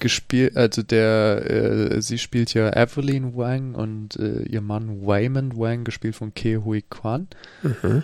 Gespielt, 0.00 0.56
also 0.56 0.82
der, 0.82 1.50
äh, 1.50 2.02
sie 2.02 2.18
spielt 2.18 2.54
ja 2.54 2.70
Evelyn 2.74 3.36
Wang 3.36 3.74
und 3.74 4.16
äh, 4.16 4.42
ihr 4.42 4.60
Mann 4.60 5.06
Waymond 5.06 5.56
Wang, 5.58 5.84
gespielt 5.84 6.16
von 6.16 6.34
Ke 6.34 6.64
Hui 6.64 6.82
Kwan. 6.82 7.28
Mhm. 7.62 8.02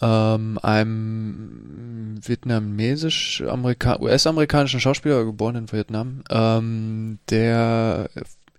ähm, 0.00 0.58
einem 0.62 2.20
vietnamesisch 2.22 3.42
Amerika 3.42 3.98
US-amerikanischen 4.00 4.80
Schauspieler 4.80 5.24
geboren 5.24 5.56
in 5.56 5.72
Vietnam, 5.72 6.22
ähm, 6.30 7.18
der 7.30 8.10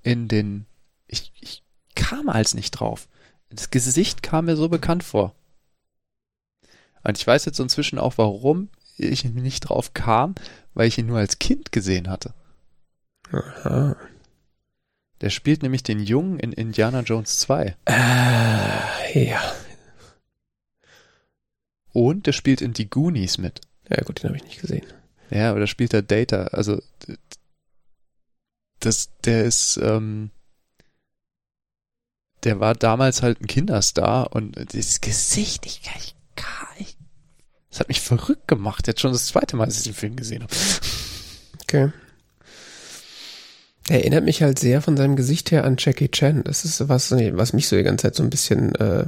in 0.04 0.28
den 0.28 0.66
ich, 1.08 1.32
ich 1.40 1.64
kam 1.96 2.30
als 2.30 2.54
nicht 2.54 2.72
drauf. 2.72 3.08
Das 3.50 3.72
Gesicht 3.72 4.22
kam 4.24 4.46
mir 4.46 4.56
so 4.56 4.70
bekannt 4.70 5.04
vor. 5.04 5.34
Und 7.04 7.18
ich 7.18 7.26
weiß 7.26 7.46
jetzt 7.46 7.60
inzwischen 7.60 7.98
auch, 7.98 8.18
warum 8.18 8.70
ich 8.98 9.24
nicht 9.24 9.62
drauf 9.62 9.94
kam, 9.94 10.36
weil 10.74 10.88
ich 10.88 10.98
ihn 10.98 11.08
nur 11.08 11.18
als 11.18 11.40
Kind 11.40 11.72
gesehen 11.72 12.10
hatte. 12.10 12.34
Aha. 13.32 13.96
Der 15.22 15.30
spielt 15.30 15.64
nämlich 15.64 15.84
den 15.84 16.00
Jungen 16.00 16.40
in 16.40 16.54
Indiana 16.54 17.02
Jones 17.02 17.40
2. 17.40 17.76
Äh, 17.86 19.30
ja. 19.30 19.42
Und 21.92 22.28
der 22.28 22.32
spielt 22.32 22.62
in 22.62 22.74
die 22.74 22.90
Goonies 22.90 23.38
mit. 23.38 23.62
Ja, 23.90 24.04
gut, 24.04 24.24
den 24.24 24.30
habe 24.30 24.38
ich 24.38 24.46
nicht 24.46 24.62
gesehen. 24.62 24.86
Ja, 25.30 25.52
aber 25.52 25.60
da 25.60 25.68
spielt 25.68 25.94
er 25.94 26.02
Data. 26.02 26.44
Also, 26.48 26.82
das, 28.80 29.10
der 29.26 29.44
ist, 29.44 29.78
ähm, 29.82 30.32
der 32.44 32.60
war 32.60 32.74
damals 32.74 33.22
halt 33.22 33.42
ein 33.42 33.48
Kinderstar 33.48 34.34
und 34.34 34.56
das 34.74 35.02
Gesicht, 35.02 35.66
ich, 35.66 35.82
ich, 35.98 36.16
ich, 36.78 36.98
das 37.70 37.82
hat 37.82 37.88
mich 37.88 38.02
verrückt 38.02 38.48
gemacht. 38.48 38.88
Jetzt 38.88 39.02
schon 39.02 39.12
das 39.12 39.28
zweite 39.28 39.56
Mal, 39.56 39.66
dass 39.66 39.78
ich 39.78 39.84
den 39.84 39.94
Film 39.94 40.16
gesehen 40.16 40.44
habe. 40.44 40.56
Okay. 41.62 41.92
Er 43.90 44.02
erinnert 44.02 44.24
mich 44.24 44.44
halt 44.44 44.60
sehr 44.60 44.82
von 44.82 44.96
seinem 44.98 45.16
Gesicht 45.16 45.52
her 45.52 45.64
an 45.66 45.76
Jackie 45.78 46.10
Chan. 46.10 46.44
Das 46.44 46.64
ist 46.64 46.88
was, 46.88 47.12
was 47.12 47.54
mich 47.54 47.68
so 47.68 47.76
die 47.76 47.84
ganze 47.84 48.04
Zeit 48.04 48.16
so 48.16 48.24
ein 48.24 48.30
bisschen. 48.30 48.76
Äh, 48.76 49.06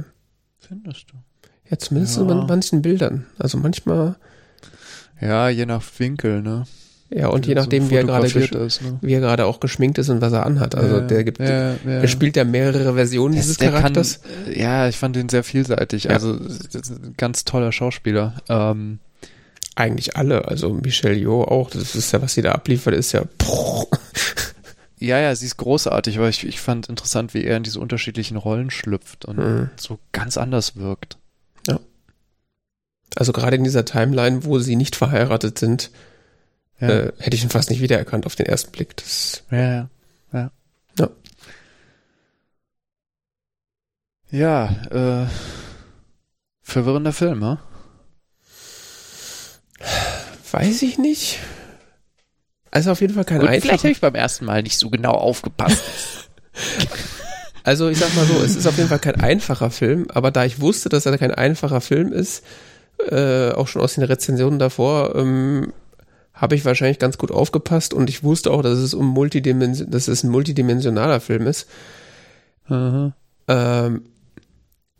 Findest 0.58 1.06
du? 1.10 1.16
Ja, 1.70 1.78
zumindest 1.78 2.16
ja. 2.16 2.22
in 2.22 2.46
manchen 2.46 2.82
Bildern. 2.82 3.26
Also 3.38 3.58
manchmal. 3.58 4.16
Ja, 5.20 5.48
je 5.48 5.66
nach 5.66 5.84
Winkel, 5.98 6.42
ne? 6.42 6.64
Ja, 7.10 7.28
und 7.28 7.46
je 7.46 7.54
nachdem, 7.54 7.84
so 7.84 7.90
wie 7.90 7.96
er 7.96 8.04
gerade 8.04 8.26
ist, 8.26 8.82
ne? 8.82 8.98
wie 9.02 9.12
er 9.12 9.20
gerade 9.20 9.44
auch 9.44 9.60
geschminkt 9.60 9.98
ist 9.98 10.08
und 10.08 10.22
was 10.22 10.32
er 10.32 10.46
anhat. 10.46 10.74
Also 10.74 10.96
ja, 10.96 11.00
der 11.02 11.24
gibt, 11.24 11.40
ja, 11.40 11.72
ja. 11.74 11.76
er 11.84 12.08
spielt 12.08 12.36
ja 12.36 12.44
mehrere 12.44 12.94
Versionen 12.94 13.36
das, 13.36 13.44
dieses 13.44 13.58
Charakters. 13.58 14.22
Kann, 14.22 14.54
ja, 14.54 14.88
ich 14.88 14.96
fand 14.96 15.16
ihn 15.16 15.28
sehr 15.28 15.44
vielseitig. 15.44 16.10
Also 16.10 16.32
ein 16.32 17.14
ganz 17.18 17.44
toller 17.44 17.70
Schauspieler. 17.70 18.34
Ähm, 18.48 18.98
Eigentlich 19.74 20.16
alle. 20.16 20.48
Also 20.48 20.70
Michelle 20.70 21.16
Yeoh 21.16 21.44
auch. 21.44 21.70
Das 21.70 21.94
ist 21.94 22.12
ja, 22.12 22.20
was 22.20 22.34
sie 22.34 22.42
da 22.42 22.52
abliefert, 22.52 22.94
ist 22.94 23.12
ja. 23.12 23.22
Ja, 25.02 25.18
ja, 25.18 25.34
sie 25.34 25.46
ist 25.46 25.56
großartig, 25.56 26.18
aber 26.18 26.28
ich, 26.28 26.46
ich 26.46 26.60
fand 26.60 26.88
interessant, 26.88 27.34
wie 27.34 27.42
er 27.42 27.56
in 27.56 27.64
diese 27.64 27.80
unterschiedlichen 27.80 28.36
Rollen 28.36 28.70
schlüpft 28.70 29.24
und 29.24 29.36
mhm. 29.36 29.70
so 29.76 29.98
ganz 30.12 30.36
anders 30.36 30.76
wirkt. 30.76 31.18
Ja. 31.66 31.80
Also 33.16 33.32
gerade 33.32 33.56
in 33.56 33.64
dieser 33.64 33.84
Timeline, 33.84 34.44
wo 34.44 34.60
sie 34.60 34.76
nicht 34.76 34.94
verheiratet 34.94 35.58
sind, 35.58 35.90
ja. 36.78 36.88
äh, 36.88 37.12
hätte 37.18 37.34
ich 37.34 37.42
ihn 37.42 37.50
fast 37.50 37.70
nicht 37.70 37.82
wiedererkannt 37.82 38.26
auf 38.26 38.36
den 38.36 38.46
ersten 38.46 38.70
Blick. 38.70 38.96
Das, 38.96 39.42
ja, 39.50 39.58
ja, 39.58 39.90
ja. 40.32 40.50
Ja, 40.96 41.10
ja 44.30 45.24
äh, 45.24 45.26
verwirrender 46.62 47.12
Film, 47.12 47.40
ne? 47.40 47.58
Weiß 50.52 50.80
ich 50.82 50.96
nicht. 50.98 51.40
Also 52.72 52.90
auf 52.90 53.00
jeden 53.02 53.14
Fall 53.14 53.24
kein 53.24 53.42
einfacher. 53.42 53.60
Vielleicht 53.60 53.84
habe 53.84 53.92
ich 53.92 54.00
beim 54.00 54.14
ersten 54.14 54.46
Mal 54.46 54.62
nicht 54.62 54.78
so 54.78 54.90
genau 54.90 55.12
aufgepasst. 55.12 55.84
also 57.64 57.88
ich 57.88 57.98
sag 57.98 58.16
mal 58.16 58.24
so, 58.24 58.42
es 58.42 58.56
ist 58.56 58.66
auf 58.66 58.78
jeden 58.78 58.88
Fall 58.88 58.98
kein 58.98 59.20
einfacher 59.20 59.70
Film, 59.70 60.06
aber 60.08 60.30
da 60.30 60.44
ich 60.46 60.60
wusste, 60.60 60.88
dass 60.88 61.04
er 61.06 61.16
kein 61.18 61.32
einfacher 61.32 61.82
Film 61.82 62.12
ist, 62.12 62.42
äh, 63.10 63.50
auch 63.50 63.68
schon 63.68 63.82
aus 63.82 63.94
den 63.94 64.04
Rezensionen 64.04 64.58
davor, 64.58 65.14
ähm, 65.14 65.74
habe 66.32 66.54
ich 66.54 66.64
wahrscheinlich 66.64 66.98
ganz 66.98 67.18
gut 67.18 67.30
aufgepasst 67.30 67.92
und 67.92 68.08
ich 68.08 68.24
wusste 68.24 68.50
auch, 68.50 68.62
dass 68.62 68.78
es 68.78 68.94
um 68.94 69.06
Multidimension, 69.06 69.90
dass 69.90 70.08
es 70.08 70.24
ein 70.24 70.30
multidimensionaler 70.30 71.20
Film 71.20 71.46
ist. 71.46 71.68
Mhm. 72.68 73.12
Ähm, 73.48 74.02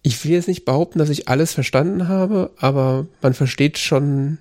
ich 0.02 0.22
will 0.22 0.32
jetzt 0.32 0.48
nicht 0.48 0.66
behaupten, 0.66 0.98
dass 0.98 1.08
ich 1.08 1.28
alles 1.28 1.54
verstanden 1.54 2.08
habe, 2.08 2.50
aber 2.58 3.06
man 3.22 3.32
versteht 3.32 3.78
schon 3.78 4.38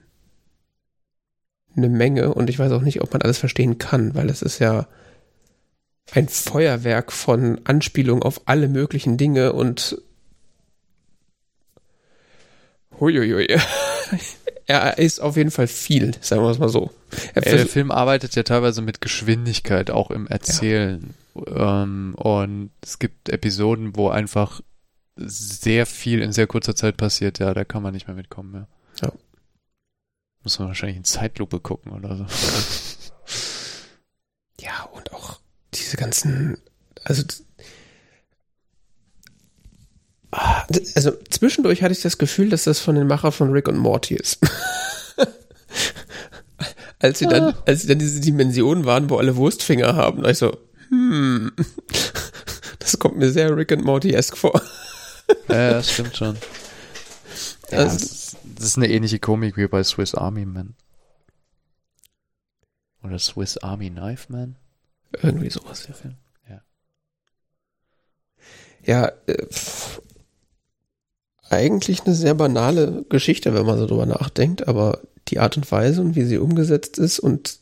eine 1.76 1.90
Menge 1.90 2.34
und 2.34 2.50
ich 2.50 2.60
weiß 2.60 2.72
auch 2.72 2.82
nicht, 2.82 3.02
ob 3.02 3.14
man 3.14 3.22
alles 3.22 3.38
verstehen 3.38 3.78
kann, 3.78 4.16
weil 4.16 4.30
es 4.30 4.42
ist 4.42 4.60
ja 4.60 4.88
ein 6.12 6.28
Feuerwerk 6.28 7.12
von 7.12 7.62
Anspielungen 7.64 8.24
auf 8.24 8.42
alle 8.46 8.68
möglichen 8.68 9.18
Dinge 9.18 9.54
und 9.54 10.02
huiuiui. 13.00 13.48
er 14.68 14.98
ist 14.98 15.20
auf 15.20 15.38
jeden 15.38 15.52
Fall 15.52 15.68
viel, 15.68 16.14
sagen 16.22 16.44
wir 16.44 16.50
es 16.50 16.60
mal 16.60 16.70
so. 16.70 16.92
Ja, 17.36 17.42
der 17.42 17.68
Film 17.68 17.92
arbeitet 17.92 18.36
ja 18.36 18.44
teilweise 18.44 18.82
mit 18.82 19.02
Geschwindigkeit, 19.02 19.92
auch 19.92 20.12
im 20.12 20.28
Erzählen. 20.28 21.14
Ja. 21.36 21.84
Ähm, 21.84 22.14
und 22.16 22.72
es 22.82 23.00
gibt 23.00 23.30
Episoden, 23.30 23.96
wo 23.96 24.10
einfach 24.10 24.62
sehr 25.16 25.86
viel 25.86 26.22
in 26.22 26.32
sehr 26.32 26.48
kurzer 26.48 26.76
Zeit 26.76 26.98
passiert. 26.98 27.40
Ja, 27.40 27.54
da 27.54 27.64
kann 27.64 27.84
man 27.84 27.94
nicht 27.94 28.08
mehr 28.08 28.16
mitkommen. 28.16 28.68
Ja. 29.02 29.08
ja. 29.08 29.14
Muss 30.44 30.60
man 30.60 30.70
wahrscheinlich 30.70 30.98
in 30.98 31.04
Zeitlupe 31.04 31.60
gucken 31.60 31.92
oder 31.92 32.18
so. 32.18 32.26
Ja, 34.62 34.84
und 34.94 35.12
auch 35.14 35.40
diese 35.74 35.98
ganzen, 35.98 36.58
also, 37.04 37.24
ah, 40.32 40.64
also 40.94 41.12
zwischendurch 41.30 41.82
hatte 41.82 41.94
ich 41.94 42.02
das 42.02 42.20
Gefühl, 42.20 42.50
dass 42.50 42.66
das 42.66 42.80
von 42.80 42.96
den 42.96 43.08
Macher 43.08 43.32
von 43.32 43.52
Rick 43.52 43.68
und 43.68 43.78
Morty 43.78 44.16
ist. 44.16 44.40
als 47.00 47.20
sie 47.20 47.26
dann, 47.26 47.56
ah. 47.56 47.64
als 47.66 47.82
sie 47.82 47.88
dann 47.88 47.98
diese 47.98 48.20
Dimensionen 48.20 48.86
waren, 48.86 49.10
wo 49.10 49.18
alle 49.18 49.36
Wurstfinger 49.36 49.96
haben, 49.96 50.24
ich 50.26 50.38
so, 50.38 50.56
hm, 50.90 51.52
das 52.80 53.00
kommt 53.00 53.18
mir 53.18 53.32
sehr 53.32 53.56
Rick 53.58 53.72
und 53.72 53.84
Morty-esque 53.84 54.36
vor. 54.36 54.62
ja, 55.50 55.72
das 55.72 55.92
stimmt 55.92 56.16
schon. 56.16 56.38
Ja, 57.72 57.80
also, 57.80 58.21
das 58.62 58.70
ist 58.70 58.78
eine 58.78 58.90
ähnliche 58.90 59.20
Komik 59.20 59.58
wie 59.58 59.68
bei 59.68 59.84
Swiss 59.84 60.14
Army 60.14 60.46
Man. 60.46 60.76
Oder 63.04 63.18
Swiss 63.18 63.58
Army 63.58 63.90
Knife 63.90 64.32
Man? 64.32 64.56
Irgendwie 65.22 65.50
sowas. 65.50 65.86
Der 65.88 65.96
Film. 65.96 66.16
Ja. 66.48 66.62
Ja, 68.84 69.12
äh, 69.26 69.48
eigentlich 71.50 72.06
eine 72.06 72.14
sehr 72.14 72.36
banale 72.36 73.04
Geschichte, 73.10 73.54
wenn 73.54 73.66
man 73.66 73.80
so 73.80 73.88
drüber 73.88 74.06
nachdenkt, 74.06 74.68
aber 74.68 75.02
die 75.28 75.40
Art 75.40 75.58
und 75.58 75.70
Weise 75.72 76.02
und 76.02 76.16
wie 76.16 76.24
sie 76.24 76.38
umgesetzt 76.38 77.00
ist 77.00 77.20
und 77.20 77.60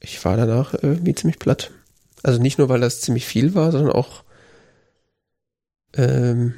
ich 0.00 0.24
war 0.24 0.36
danach 0.36 0.74
irgendwie 0.74 1.14
ziemlich 1.14 1.38
platt. 1.38 1.70
Also 2.22 2.40
nicht 2.40 2.58
nur, 2.58 2.68
weil 2.68 2.80
das 2.80 3.00
ziemlich 3.02 3.26
viel 3.26 3.54
war, 3.54 3.70
sondern 3.70 3.92
auch 3.92 4.24
ähm, 5.94 6.54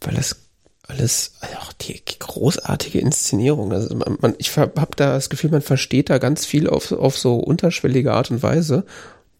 weil 0.00 0.14
das 0.14 0.48
alles, 0.90 1.34
also 1.40 1.56
auch 1.56 1.72
die 1.72 2.02
großartige 2.18 2.98
Inszenierung. 2.98 3.72
Also 3.72 3.94
man, 3.94 4.18
man, 4.20 4.34
ich 4.38 4.56
habe 4.56 4.72
da 4.96 5.12
das 5.12 5.30
Gefühl, 5.30 5.50
man 5.50 5.62
versteht 5.62 6.10
da 6.10 6.18
ganz 6.18 6.44
viel 6.44 6.68
auf, 6.68 6.92
auf 6.92 7.16
so 7.16 7.36
unterschwellige 7.36 8.12
Art 8.12 8.30
und 8.30 8.42
Weise, 8.42 8.84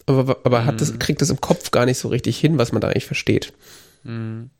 aber, 0.06 0.38
aber 0.44 0.64
hat 0.64 0.80
das, 0.80 0.92
mhm. 0.92 0.98
kriegt 0.98 1.20
das 1.20 1.30
im 1.30 1.40
Kopf 1.40 1.70
gar 1.70 1.86
nicht 1.86 1.98
so 1.98 2.08
richtig 2.08 2.38
hin, 2.38 2.58
was 2.58 2.72
man 2.72 2.80
da 2.80 2.88
eigentlich 2.88 3.06
versteht. 3.06 3.52
Mhm. 4.04 4.50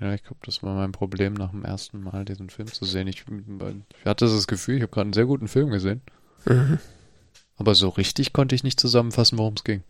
Ja, 0.00 0.12
ich 0.12 0.22
glaube, 0.22 0.40
das 0.44 0.62
war 0.62 0.74
mein 0.74 0.92
Problem 0.92 1.32
nach 1.34 1.52
dem 1.52 1.64
ersten 1.64 2.02
Mal, 2.02 2.24
diesen 2.26 2.50
Film 2.50 2.70
zu 2.70 2.84
sehen. 2.84 3.06
Ich, 3.08 3.24
ich 3.26 4.04
hatte 4.04 4.26
das 4.26 4.46
Gefühl, 4.46 4.76
ich 4.76 4.82
habe 4.82 4.92
gerade 4.92 5.06
einen 5.06 5.12
sehr 5.14 5.24
guten 5.24 5.48
Film 5.48 5.70
gesehen. 5.70 6.02
Mhm. 6.44 6.78
Aber 7.56 7.74
so 7.74 7.88
richtig 7.88 8.34
konnte 8.34 8.54
ich 8.54 8.62
nicht 8.62 8.78
zusammenfassen, 8.78 9.38
worum 9.38 9.54
es 9.54 9.64
ging. 9.64 9.82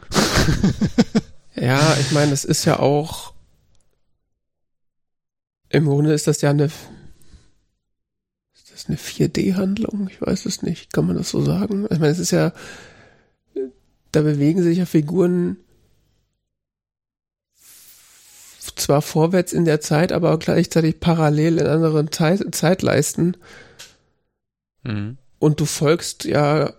ja, 1.57 1.97
ich 2.01 2.13
meine, 2.13 2.33
es 2.33 2.45
ist 2.45 2.65
ja 2.65 2.79
auch 2.79 3.35
im 5.69 5.87
Grunde 5.87 6.13
ist 6.13 6.27
das 6.27 6.41
ja 6.41 6.51
eine, 6.51 6.67
ist 6.67 6.73
das 8.73 8.87
eine 8.87 8.97
4D-Handlung? 8.97 10.09
Ich 10.11 10.21
weiß 10.21 10.47
es 10.47 10.63
nicht. 10.63 10.93
Kann 10.93 11.07
man 11.07 11.17
das 11.17 11.31
so 11.31 11.43
sagen? 11.43 11.87
Ich 11.91 11.99
meine, 11.99 12.13
es 12.13 12.19
ist 12.19 12.31
ja, 12.31 12.53
da 14.13 14.23
bewegen 14.23 14.63
sich 14.63 14.79
ja 14.79 14.87
Figuren 14.87 15.59
zwar 18.77 19.03
vorwärts 19.03 19.53
in 19.53 19.65
der 19.65 19.81
Zeit, 19.81 20.13
aber 20.13 20.39
gleichzeitig 20.39 21.01
parallel 21.01 21.59
in 21.59 21.67
anderen 21.67 22.13
Zeit, 22.13 22.55
Zeitleisten. 22.55 23.37
Mhm. 24.85 25.17
Und 25.39 25.61
du 25.61 25.65
folgst 25.65 26.25
ja 26.25 26.73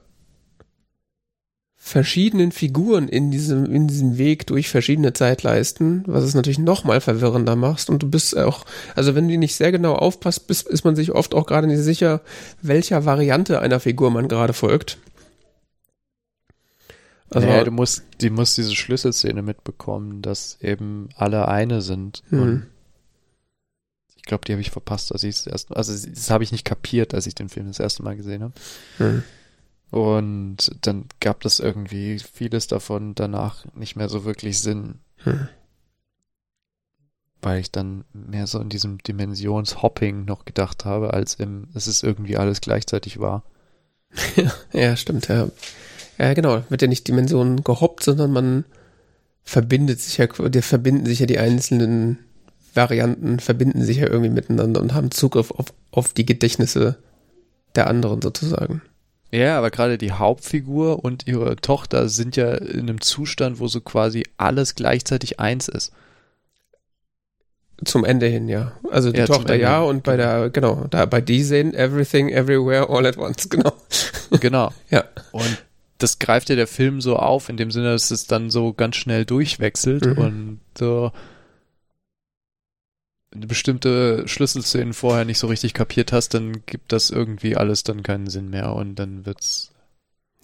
verschiedenen 1.88 2.52
Figuren 2.52 3.08
in 3.08 3.32
diesem, 3.32 3.74
in 3.74 3.88
diesem 3.88 4.18
Weg 4.18 4.46
durch 4.48 4.68
verschiedene 4.68 5.14
Zeitleisten, 5.14 6.04
was 6.06 6.24
es 6.24 6.36
natürlich 6.36 6.60
noch 6.60 6.84
mal 6.84 7.00
verwirrender 7.00 7.56
machst. 7.56 7.90
Und 7.90 8.04
du 8.04 8.10
bist 8.10 8.38
auch, 8.38 8.66
also 8.96 9.16
wenn 9.16 9.30
du 9.30 9.38
nicht 9.38 9.56
sehr 9.56 9.72
genau 9.72 9.94
aufpasst, 9.96 10.48
bist, 10.48 10.68
ist 10.68 10.84
man 10.84 10.98
sich 10.98 11.14
oft 11.14 11.34
auch 11.34 11.46
gerade 11.46 11.66
nicht 11.66 11.80
sicher, 11.80 12.22
welcher 12.62 13.06
Variante 13.06 13.62
einer 13.62 13.80
Figur 13.80 14.12
man 14.12 14.28
gerade 14.28 14.52
folgt. 14.54 14.98
Also 17.30 17.48
ja, 17.48 17.64
du 17.64 17.72
musst, 17.72 18.04
die 18.22 18.30
muss 18.30 18.56
diese 18.56 18.76
Schlüsselszene 18.76 19.42
mitbekommen, 19.42 20.22
dass 20.22 20.58
eben 20.62 21.10
alle 21.16 21.48
eine 21.48 21.82
sind. 21.82 22.22
Mhm. 22.30 22.68
Ich 24.18 24.24
glaube, 24.24 24.44
die 24.46 24.52
habe 24.52 24.62
ich 24.62 24.72
verpasst, 24.72 25.14
als 25.14 25.24
ich 25.24 25.36
es 25.36 25.48
erst, 25.48 25.76
also 25.76 25.94
das 25.94 26.30
habe 26.30 26.44
ich 26.44 26.52
nicht 26.52 26.66
kapiert, 26.66 27.14
als 27.14 27.28
ich 27.28 27.36
den 27.36 27.48
Film 27.48 27.68
das 27.68 27.80
erste 27.80 28.04
Mal 28.04 28.18
gesehen 28.18 28.44
habe. 28.44 28.54
Mhm. 29.00 29.24
Und 29.90 30.76
dann 30.82 31.06
gab 31.20 31.42
das 31.42 31.60
irgendwie 31.60 32.20
vieles 32.20 32.68
davon 32.68 33.16
danach 33.16 33.66
nicht 33.74 33.96
mehr 33.96 34.10
so 34.10 34.26
wirklich 34.26 34.60
Sinn. 34.60 34.96
Mhm. 35.26 35.48
Weil 37.42 37.60
ich 37.60 37.72
dann 37.72 38.04
mehr 38.14 38.48
so 38.48 38.60
in 38.60 38.70
diesem 38.70 38.98
Dimensionshopping 38.98 40.26
noch 40.26 40.46
gedacht 40.46 40.86
habe, 40.86 41.14
als 41.14 41.36
im, 41.36 41.68
es 41.74 41.88
ist 41.88 42.04
irgendwie 42.04 42.38
alles 42.38 42.62
gleichzeitig 42.62 43.20
wahr. 43.20 43.44
ja, 44.74 44.96
stimmt, 44.96 45.28
ja. 45.28 45.50
Ja, 46.18 46.34
genau, 46.34 46.64
wird 46.70 46.82
ja 46.82 46.88
nicht 46.88 47.08
Dimensionen 47.08 47.64
gehoppt, 47.64 48.04
sondern 48.04 48.32
man 48.32 48.66
verbindet 49.44 50.02
sich 50.02 50.18
ja, 50.18 50.28
die 50.28 50.62
verbinden 50.62 51.06
sich 51.06 51.20
ja 51.20 51.26
die 51.26 51.40
einzelnen 51.40 52.18
Varianten, 52.74 53.40
verbinden 53.40 53.84
sich 53.84 53.98
ja 53.98 54.08
irgendwie 54.08 54.32
miteinander 54.32 54.82
und 54.82 54.94
haben 54.94 55.12
Zugriff 55.12 55.52
auf, 55.52 55.68
auf 55.92 56.14
die 56.14 56.26
Gedächtnisse 56.26 56.98
der 57.76 57.88
anderen 57.88 58.22
sozusagen. 58.22 58.82
Ja, 59.32 59.58
aber 59.58 59.72
gerade 59.72 59.98
die 59.98 60.14
Hauptfigur 60.14 61.04
und 61.04 61.28
ihre 61.28 61.58
Tochter 61.58 62.08
sind 62.08 62.36
ja 62.38 62.54
in 62.54 62.82
einem 62.82 63.02
Zustand, 63.02 63.60
wo 63.60 63.68
so 63.68 63.82
quasi 63.82 64.24
alles 64.38 64.76
gleichzeitig 64.76 65.40
eins 65.40 65.68
ist. 65.68 65.92
Zum 67.84 68.06
Ende 68.06 68.26
hin, 68.26 68.48
ja. 68.48 68.72
Also 68.90 69.12
die 69.12 69.20
ja, 69.20 69.26
Tochter 69.26 69.56
ja 69.56 69.82
und 69.82 70.04
bei 70.04 70.18
der, 70.18 70.50
genau, 70.50 70.88
da 70.90 71.06
bei 71.06 71.22
die 71.22 71.44
sehen 71.44 71.74
Everything 71.74 72.30
Everywhere 72.30 72.90
All 72.90 73.06
at 73.06 73.18
Once, 73.18 73.50
genau. 73.50 73.74
Genau. 74.40 74.72
ja. 74.90 75.04
Und 75.32 75.64
das 76.00 76.20
greift 76.20 76.50
ja 76.50 76.56
der 76.56 76.68
Film 76.68 77.02
so 77.02 77.18
auf, 77.18 77.50
in 77.50 77.58
dem 77.58 77.70
Sinne, 77.70 77.92
dass 77.92 78.12
es 78.12 78.28
dann 78.28 78.50
so 78.50 78.74
ganz 78.74 78.96
schnell 78.96 79.26
durchwechselt 79.26 80.06
mhm. 80.06 80.18
und 80.18 80.60
so 80.78 81.06
eine 81.06 81.12
bestimmte 83.46 84.28
Schlüsselszenen 84.28 84.94
vorher 84.94 85.26
nicht 85.26 85.40
so 85.40 85.48
richtig 85.48 85.74
kapiert 85.74 86.12
hast, 86.12 86.34
dann 86.34 86.64
gibt 86.66 86.92
das 86.92 87.10
irgendwie 87.10 87.56
alles 87.56 87.84
dann 87.84 88.04
keinen 88.04 88.28
Sinn 88.28 88.50
mehr 88.50 88.74
und 88.74 88.96
dann 88.96 89.26
wird's 89.26 89.72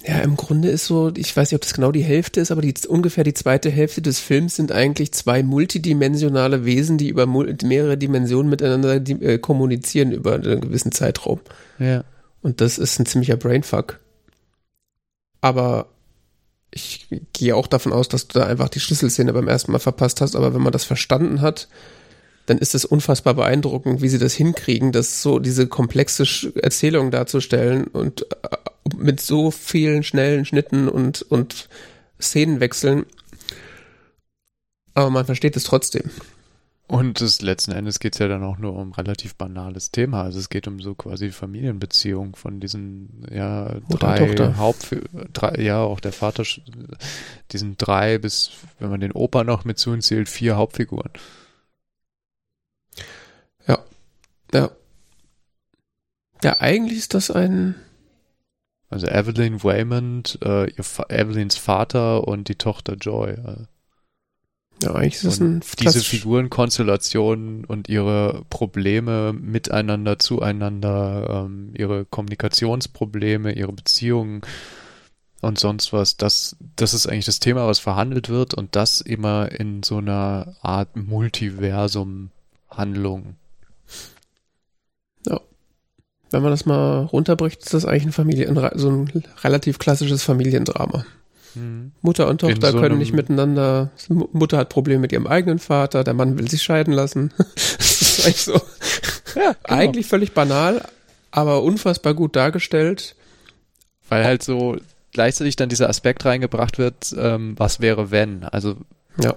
ja, 0.06 0.20
im 0.20 0.36
Grunde 0.36 0.70
ist 0.70 0.86
so, 0.86 1.14
ich 1.16 1.36
weiß 1.36 1.52
nicht, 1.52 1.56
ob 1.56 1.62
das 1.62 1.74
genau 1.74 1.92
die 1.94 2.04
Hälfte 2.04 2.42
ist, 2.42 2.52
aber 2.52 2.62
die, 2.62 2.74
ungefähr 2.88 3.24
die 3.24 3.34
zweite 3.34 3.70
Hälfte 3.70 4.02
des 4.02 4.20
Films 4.20 4.58
sind 4.58 4.72
eigentlich 4.74 5.14
zwei 5.14 5.44
multidimensionale 5.44 6.66
Wesen, 6.66 6.98
die 6.98 7.08
über 7.08 7.26
mehrere 7.26 7.98
Dimensionen 7.98 8.50
miteinander 8.50 9.00
die, 9.00 9.14
äh, 9.24 9.38
kommunizieren 9.38 10.12
über 10.12 10.34
einen 10.34 10.60
gewissen 10.60 10.92
Zeitraum. 10.92 11.40
Ja. 11.80 12.04
Und 12.42 12.60
das 12.60 12.80
ist 12.80 13.00
ein 13.00 13.06
ziemlicher 13.06 13.38
Brainfuck. 13.38 14.02
Aber 15.40 15.88
ich 16.72 17.08
gehe 17.32 17.56
auch 17.56 17.68
davon 17.68 17.94
aus, 17.94 18.10
dass 18.10 18.28
du 18.28 18.40
da 18.40 18.46
einfach 18.46 18.68
die 18.68 18.82
Schlüsselszene 18.82 19.32
beim 19.32 19.48
ersten 19.48 19.72
Mal 19.72 19.80
verpasst 19.80 20.20
hast. 20.20 20.36
Aber 20.36 20.54
wenn 20.54 20.62
man 20.62 20.74
das 20.74 20.84
verstanden 20.84 21.40
hat, 21.40 21.70
dann 22.46 22.58
ist 22.58 22.76
es 22.76 22.86
unfassbar 22.86 23.36
beeindruckend, 23.36 24.02
wie 24.02 24.10
sie 24.10 24.20
das 24.20 24.34
hinkriegen, 24.34 24.92
das 24.92 25.22
so 25.22 25.40
diese 25.40 25.68
komplexe 25.68 26.26
Erzählung 26.62 27.12
darzustellen 27.12 27.86
und 27.86 28.24
äh, 28.44 28.58
mit 28.98 29.22
so 29.22 29.52
vielen 29.52 30.04
schnellen 30.04 30.46
Schnitten 30.46 30.90
und, 30.90 31.22
und 31.22 31.70
Szenenwechseln. 32.20 33.06
Aber 34.94 35.10
man 35.10 35.26
versteht 35.26 35.56
es 35.56 35.64
trotzdem. 35.64 36.10
Und 36.86 37.22
das 37.22 37.42
letzten 37.42 37.72
Endes 37.72 38.00
geht 38.00 38.14
es 38.14 38.20
ja 38.20 38.28
dann 38.28 38.44
auch 38.44 38.58
nur 38.58 38.76
um 38.76 38.92
relativ 38.92 39.36
banales 39.36 39.92
Thema. 39.92 40.24
Also 40.24 40.38
es 40.38 40.50
geht 40.50 40.68
um 40.68 40.82
so 40.82 40.94
quasi 40.96 41.32
Familienbeziehung 41.32 42.36
von 42.36 42.60
diesen 42.60 43.26
ja 43.32 43.80
drei 43.90 44.54
Haupt 44.58 44.96
drei, 45.32 45.62
ja 45.62 45.80
auch 45.80 46.02
der 46.02 46.12
Vater 46.12 46.44
diesen 47.52 47.78
drei 47.78 48.18
bis 48.18 48.52
wenn 48.80 48.90
man 48.90 49.00
den 49.00 49.14
Opa 49.14 49.46
noch 49.46 49.64
mit 49.64 49.80
zählt 49.80 50.28
vier 50.28 50.58
Hauptfiguren. 50.58 51.12
Ja, 53.67 53.80
ja, 54.53 54.72
ja. 56.43 56.59
Eigentlich 56.59 57.00
ist 57.00 57.14
das 57.14 57.32
ein 57.32 57.75
also 58.93 59.08
Evelyn 59.08 59.64
Waymond, 59.64 60.38
äh, 60.43 60.67
Evelyns 61.09 61.58
Vater 61.58 62.27
und 62.27 62.48
die 62.48 62.56
Tochter 62.56 62.93
Joy. 62.93 63.32
Äh. 63.32 63.66
Ja, 64.83 64.93
eigentlich 64.93 65.16
ist 65.16 65.25
das 65.25 65.42
ein 65.42 65.64
diese 65.80 66.01
Figurenkonstellationen 66.01 67.66
und 67.66 67.90
ihre 67.90 68.45
Probleme 68.51 69.33
miteinander, 69.33 70.19
zueinander, 70.19 71.48
ähm, 71.48 71.74
ihre 71.75 72.06
Kommunikationsprobleme, 72.06 73.53
ihre 73.53 73.74
Beziehungen 73.74 74.42
und 75.42 75.58
sonst 75.58 75.92
was, 75.92 76.16
das, 76.16 76.56
das 76.75 76.93
ist 76.93 77.08
eigentlich 77.08 77.25
das 77.25 77.40
Thema, 77.40 77.66
was 77.66 77.80
verhandelt 77.80 78.30
wird 78.30 78.53
und 78.53 78.75
das 78.75 79.01
immer 79.01 79.51
in 79.51 79.82
so 79.82 79.98
einer 79.98 80.56
Art 80.61 80.95
Multiversum-Handlung. 80.95 83.38
Wenn 86.34 86.42
man 86.42 86.52
das 86.52 86.66
mal 86.66 87.06
runterbricht, 87.06 87.62
ist 87.62 87.76
das 87.76 87.86
eigentlich 87.86 88.06
ein 88.06 88.12
Familien, 88.12 88.60
so 88.74 88.90
ein 88.90 89.24
relativ 89.44 89.78
klassisches 89.78 90.24
Familiendrama. 90.24 91.06
Mhm. 91.53 91.92
Mutter 92.02 92.28
und 92.28 92.42
Tochter 92.42 92.72
so 92.72 92.80
können 92.80 92.98
nicht 92.98 93.14
miteinander. 93.14 93.92
Mutter 94.10 94.58
hat 94.58 94.70
Probleme 94.70 95.02
mit 95.02 95.12
ihrem 95.12 95.28
eigenen 95.28 95.60
Vater, 95.60 96.03
der 96.03 96.16
Mann 96.16 96.40
will 96.40 96.50
sich 96.50 96.64
scheiden 96.64 96.92
lassen. 96.92 97.32
das 97.56 98.02
ist 98.02 98.26
eigentlich 98.26 98.42
so. 98.42 98.53
Ja, 98.53 99.53
genau. 99.64 99.80
Eigentlich 99.80 100.08
völlig 100.08 100.34
banal, 100.34 100.84
aber 101.30 101.62
unfassbar 101.62 102.16
gut 102.16 102.36
dargestellt. 102.36 103.16
Weil 104.10 104.26
halt 104.26 104.42
so 104.42 104.78
gleichzeitig 105.12 105.56
dann 105.56 105.70
dieser 105.70 105.88
Aspekt 105.88 106.26
reingebracht 106.26 106.80
wird, 106.80 107.16
ähm, 107.16 107.53
was 107.58 107.80
wäre 107.80 108.10
wenn. 108.10 108.44
Also 108.44 108.78
ja. 109.22 109.36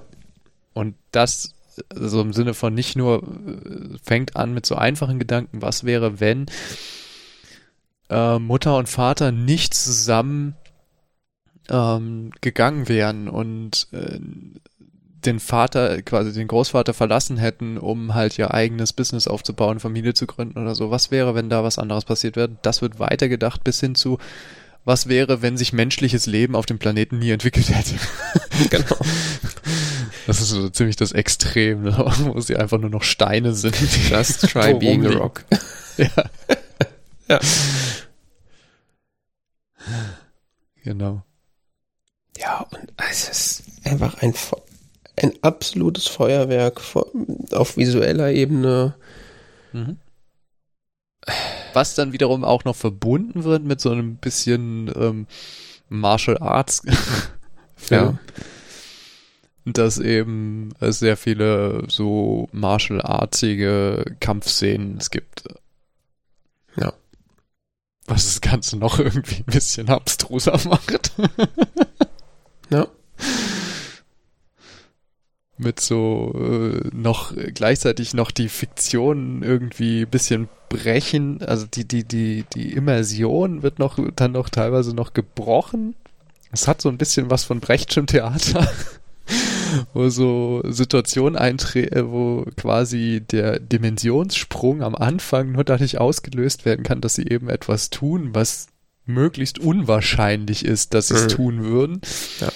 Und 0.72 0.94
das 1.10 1.52
so 1.94 2.20
im 2.20 2.32
Sinne 2.32 2.54
von 2.54 2.74
nicht 2.74 2.96
nur 2.96 3.22
äh, 3.22 3.98
fängt 4.02 4.36
an 4.36 4.54
mit 4.54 4.66
so 4.66 4.74
einfachen 4.74 5.18
Gedanken, 5.18 5.62
was 5.62 5.84
wäre 5.84 6.20
wenn 6.20 6.46
äh, 8.08 8.38
Mutter 8.38 8.76
und 8.76 8.88
Vater 8.88 9.32
nicht 9.32 9.74
zusammen 9.74 10.54
ähm, 11.68 12.30
gegangen 12.40 12.88
wären 12.88 13.28
und 13.28 13.88
äh, 13.92 14.18
den 15.24 15.40
Vater, 15.40 16.02
quasi 16.02 16.32
den 16.32 16.46
Großvater 16.46 16.94
verlassen 16.94 17.36
hätten, 17.36 17.78
um 17.78 18.14
halt 18.14 18.38
ihr 18.38 18.54
eigenes 18.54 18.92
Business 18.92 19.26
aufzubauen, 19.26 19.80
Familie 19.80 20.14
zu 20.14 20.26
gründen 20.26 20.58
oder 20.58 20.74
so. 20.74 20.90
Was 20.90 21.10
wäre, 21.10 21.34
wenn 21.34 21.50
da 21.50 21.64
was 21.64 21.78
anderes 21.78 22.04
passiert 22.04 22.36
wäre? 22.36 22.56
Das 22.62 22.80
wird 22.80 23.00
weitergedacht 23.00 23.64
bis 23.64 23.80
hin 23.80 23.96
zu, 23.96 24.18
was 24.84 25.08
wäre, 25.08 25.42
wenn 25.42 25.56
sich 25.56 25.72
menschliches 25.72 26.26
Leben 26.26 26.54
auf 26.54 26.64
dem 26.64 26.78
Planeten 26.78 27.18
nie 27.18 27.30
entwickelt 27.30 27.68
hätte? 27.70 27.96
genau. 28.70 28.96
Das 30.26 30.40
ist 30.40 30.48
so 30.50 30.68
ziemlich 30.68 30.96
das 30.96 31.12
Extrem, 31.12 31.82
ne? 31.82 31.96
wo 32.18 32.40
sie 32.40 32.56
einfach 32.56 32.78
nur 32.78 32.90
noch 32.90 33.04
Steine 33.04 33.54
sind. 33.54 33.76
Just 34.10 34.48
try 34.50 34.74
being 34.78 35.06
a 35.06 35.10
rock. 35.10 35.44
ja. 35.96 36.08
ja. 37.28 37.40
Genau. 40.82 41.22
Ja, 42.38 42.66
und 42.70 42.92
es 43.10 43.28
ist 43.28 43.62
einfach 43.84 44.20
ein, 44.20 44.34
ein 45.16 45.32
absolutes 45.42 46.06
Feuerwerk 46.08 46.80
auf 47.52 47.76
visueller 47.76 48.30
Ebene. 48.30 48.94
Mhm. 49.72 49.98
Was 51.72 51.94
dann 51.94 52.12
wiederum 52.12 52.44
auch 52.44 52.64
noch 52.64 52.76
verbunden 52.76 53.44
wird 53.44 53.64
mit 53.64 53.80
so 53.80 53.90
einem 53.90 54.16
bisschen 54.16 54.90
ähm, 54.96 55.26
Martial 55.88 56.38
Arts 56.38 56.82
Film. 57.76 58.18
Ja. 58.18 58.18
Dass 59.66 59.98
eben 59.98 60.70
sehr 60.80 61.16
viele 61.16 61.84
so 61.88 62.48
Martial 62.52 63.02
Artsige 63.02 64.16
Kampfszenen 64.20 64.96
es 64.98 65.10
gibt. 65.10 65.42
Ja. 66.76 66.92
Was 68.06 68.24
das 68.26 68.40
Ganze 68.40 68.76
noch 68.76 69.00
irgendwie 69.00 69.38
ein 69.38 69.52
bisschen 69.52 69.88
abstruser 69.88 70.58
macht. 70.68 71.12
Ja. 72.70 72.88
Mit 75.58 75.80
so 75.80 76.34
äh, 76.34 76.90
noch 76.92 77.32
gleichzeitig 77.54 78.12
noch 78.12 78.30
die 78.30 78.48
Fiktion 78.48 79.42
irgendwie 79.42 80.04
bisschen 80.04 80.48
brechen. 80.68 81.42
Also 81.42 81.66
die, 81.66 81.86
die, 81.86 82.04
die, 82.04 82.44
die 82.52 82.72
Immersion 82.72 83.62
wird 83.62 83.78
noch 83.78 83.98
dann 84.16 84.32
noch 84.32 84.50
teilweise 84.50 84.94
noch 84.94 85.14
gebrochen. 85.14 85.94
Es 86.50 86.68
hat 86.68 86.82
so 86.82 86.88
ein 86.88 86.98
bisschen 86.98 87.30
was 87.30 87.44
von 87.44 87.60
Brechtschem 87.60 88.06
Theater. 88.06 88.68
Wo 89.94 90.08
so 90.08 90.62
Situationen 90.64 91.36
eintreten, 91.36 91.96
äh, 91.96 92.10
wo 92.10 92.44
quasi 92.56 93.22
der 93.30 93.58
Dimensionssprung 93.58 94.82
am 94.82 94.94
Anfang 94.94 95.52
nur 95.52 95.64
dadurch 95.64 95.98
ausgelöst 95.98 96.64
werden 96.64 96.82
kann, 96.82 97.00
dass 97.00 97.14
sie 97.14 97.26
eben 97.26 97.48
etwas 97.48 97.90
tun, 97.90 98.30
was 98.34 98.68
möglichst 99.04 99.58
unwahrscheinlich 99.58 100.64
ist, 100.64 100.94
dass 100.94 101.08
sie 101.08 101.14
es 101.14 101.24
mhm. 101.24 101.28
tun 101.28 101.64
würden. 101.64 102.00
Ja. 102.40 102.48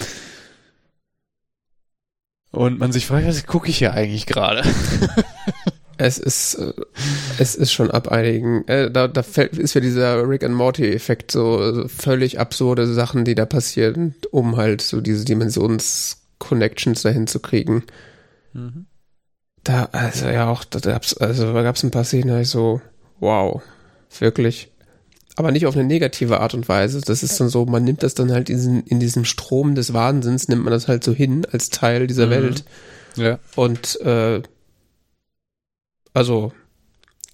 Und 2.53 2.81
man 2.81 2.91
sich 2.91 3.07
fragt, 3.07 3.27
was 3.27 3.47
gucke 3.47 3.71
ich 3.71 3.79
hier 3.79 3.95
eigentlich 3.95 4.27
gerade? 4.27 4.65
Es 6.03 6.17
ist, 6.17 6.55
äh, 6.55 6.73
es 7.39 7.55
ist 7.55 7.73
schon 7.73 7.91
ab 7.91 8.09
einigen, 8.09 8.67
äh, 8.69 8.91
da, 8.91 9.07
da 9.07 9.23
fällt, 9.23 9.59
ist 9.59 9.75
ja 9.75 9.83
dieser 9.83 10.27
Rick 10.27 10.45
and 10.45 10.55
Morty-Effekt, 10.55 11.31
so, 11.31 11.75
so 11.75 11.89
völlig 11.89 12.41
absurde 12.41 12.87
Sachen, 12.87 13.27
die 13.27 13.35
da 13.35 13.45
passieren, 13.45 14.15
um 14.31 14.57
halt 14.57 14.81
so 14.81 15.03
diese 15.03 15.27
Dimensions-Connections 16.41 17.03
dahin 17.03 17.27
zu 17.27 17.41
kriegen. 17.41 17.85
Mhm. 18.53 18.87
Da, 19.63 19.89
also 19.93 20.27
ja 20.27 20.49
auch, 20.49 20.65
da 20.65 20.81
gab's, 20.81 21.17
also 21.17 21.53
da 21.53 21.63
gab's 21.63 21.83
ein 21.83 21.91
paar 21.91 22.05
Szenen, 22.05 22.29
da 22.29 22.41
ich 22.41 22.49
so, 22.49 22.81
wow, 23.21 23.63
wirklich. 24.19 24.71
Aber 25.37 25.53
nicht 25.53 25.67
auf 25.67 25.75
eine 25.75 25.85
negative 25.85 26.41
Art 26.41 26.55
und 26.55 26.69
Weise. 26.69 27.01
Das 27.01 27.23
ist 27.23 27.39
dann 27.41 27.49
so, 27.49 27.65
man 27.65 27.85
nimmt 27.85 28.03
das 28.03 28.15
dann 28.15 28.33
halt 28.33 28.51
in, 28.51 28.57
diesen, 28.57 28.83
in 28.85 29.01
diesem 29.01 29.25
Strom 29.25 29.75
des 29.75 29.93
Wahnsinns, 29.93 30.49
nimmt 30.49 30.65
man 30.65 30.73
das 30.73 30.89
halt 30.89 31.05
so 31.05 31.13
hin 31.13 31.47
als 31.51 31.71
Teil 31.71 32.07
dieser 32.07 32.27
mhm. 32.27 32.31
Welt. 32.31 32.65
Ja. 33.17 33.39
Und 33.55 34.01
äh, 34.01 34.43
also 36.13 36.53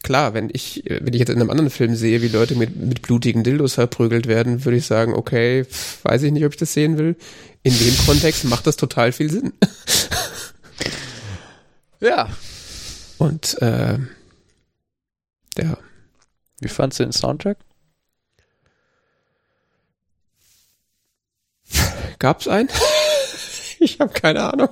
klar, 0.03 0.35
wenn 0.35 0.51
ich, 0.53 0.85
wenn 0.87 1.15
ich 1.15 1.19
jetzt 1.19 1.31
in 1.31 1.41
einem 1.41 1.51
anderen 1.51 1.71
Film 1.71 1.97
sehe, 1.97 2.23
wie 2.23 2.29
Leute 2.29 2.55
mit, 2.55 2.77
mit 2.77 3.03
blutigen 3.03 3.43
Dildos 3.43 3.75
verprügelt 3.75 4.29
werden, 4.29 4.65
würde 4.65 4.77
ich 4.77 4.87
sagen, 4.87 5.15
okay, 5.15 5.67
weiß 6.05 6.23
ich 6.23 6.33
nicht, 6.33 6.45
ob 6.45 6.53
ich 6.53 6.59
das 6.59 6.73
sehen 6.73 6.97
will. 6.99 7.17
In 7.67 7.79
dem 7.79 7.97
Kontext 8.07 8.45
macht 8.45 8.67
das 8.67 8.77
total 8.77 9.13
viel 9.13 9.31
Sinn. 9.31 9.53
ja. 12.01 12.29
Und 13.19 13.61
äh, 13.61 13.99
ja. 15.59 15.79
Wie 16.61 16.69
fandst 16.69 16.99
du 16.99 17.05
den 17.05 17.13
Soundtrack? 17.13 17.59
Gab's 22.19 22.49
einen? 22.49 22.69
ich 23.81 24.01
habe 24.01 24.13
keine 24.13 24.53
Ahnung 24.53 24.71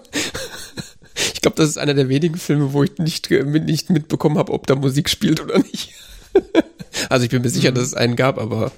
glaube, 1.45 1.57
das 1.57 1.69
ist 1.69 1.79
einer 1.79 1.93
der 1.93 2.09
wenigen 2.09 2.37
Filme, 2.37 2.73
wo 2.73 2.83
ich 2.83 2.97
nicht, 2.99 3.31
nicht 3.31 3.91
mitbekommen 3.91 4.39
habe, 4.39 4.53
ob 4.53 4.67
da 4.67 4.75
Musik 4.75 5.11
spielt 5.11 5.41
oder 5.41 5.59
nicht. 5.59 5.91
also 7.11 7.25
ich 7.25 7.31
bin 7.31 7.43
mir 7.43 7.51
sicher, 7.51 7.71
mhm. 7.71 7.75
dass 7.75 7.85
es 7.85 7.95
einen 7.95 8.17
gab, 8.17 8.39
aber 8.39 8.73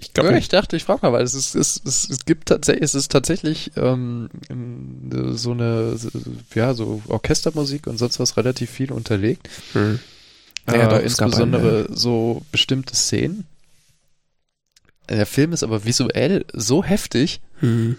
ich 0.00 0.14
glaube, 0.14 0.30
ja, 0.30 0.36
ich 0.36 0.48
dachte, 0.48 0.76
ich 0.76 0.84
frage 0.84 1.00
mal, 1.02 1.12
weil 1.12 1.22
es 1.22 1.34
ist, 1.34 1.54
es, 1.54 1.80
es, 1.84 2.08
es 2.08 2.24
gibt 2.24 2.48
tatsächlich, 2.48 2.84
es 2.84 2.94
ist 2.94 3.10
tatsächlich 3.10 3.72
ähm, 3.76 4.30
so 5.32 5.52
eine, 5.52 5.96
ja, 6.54 6.74
so 6.74 7.02
Orchestermusik 7.08 7.86
und 7.86 7.98
sonst 7.98 8.18
was 8.18 8.36
relativ 8.36 8.70
viel 8.70 8.92
unterlegt. 8.92 9.48
Hm. 9.72 10.00
Ja, 10.66 10.74
äh, 10.74 10.88
doch, 10.88 11.00
insbesondere 11.00 11.78
einen, 11.80 11.88
ja. 11.90 11.96
so 11.96 12.42
bestimmte 12.52 12.94
Szenen. 12.94 13.46
Der 15.08 15.26
Film 15.26 15.52
ist 15.52 15.62
aber 15.62 15.84
visuell 15.84 16.44
so 16.52 16.84
heftig, 16.84 17.40
hm 17.60 17.96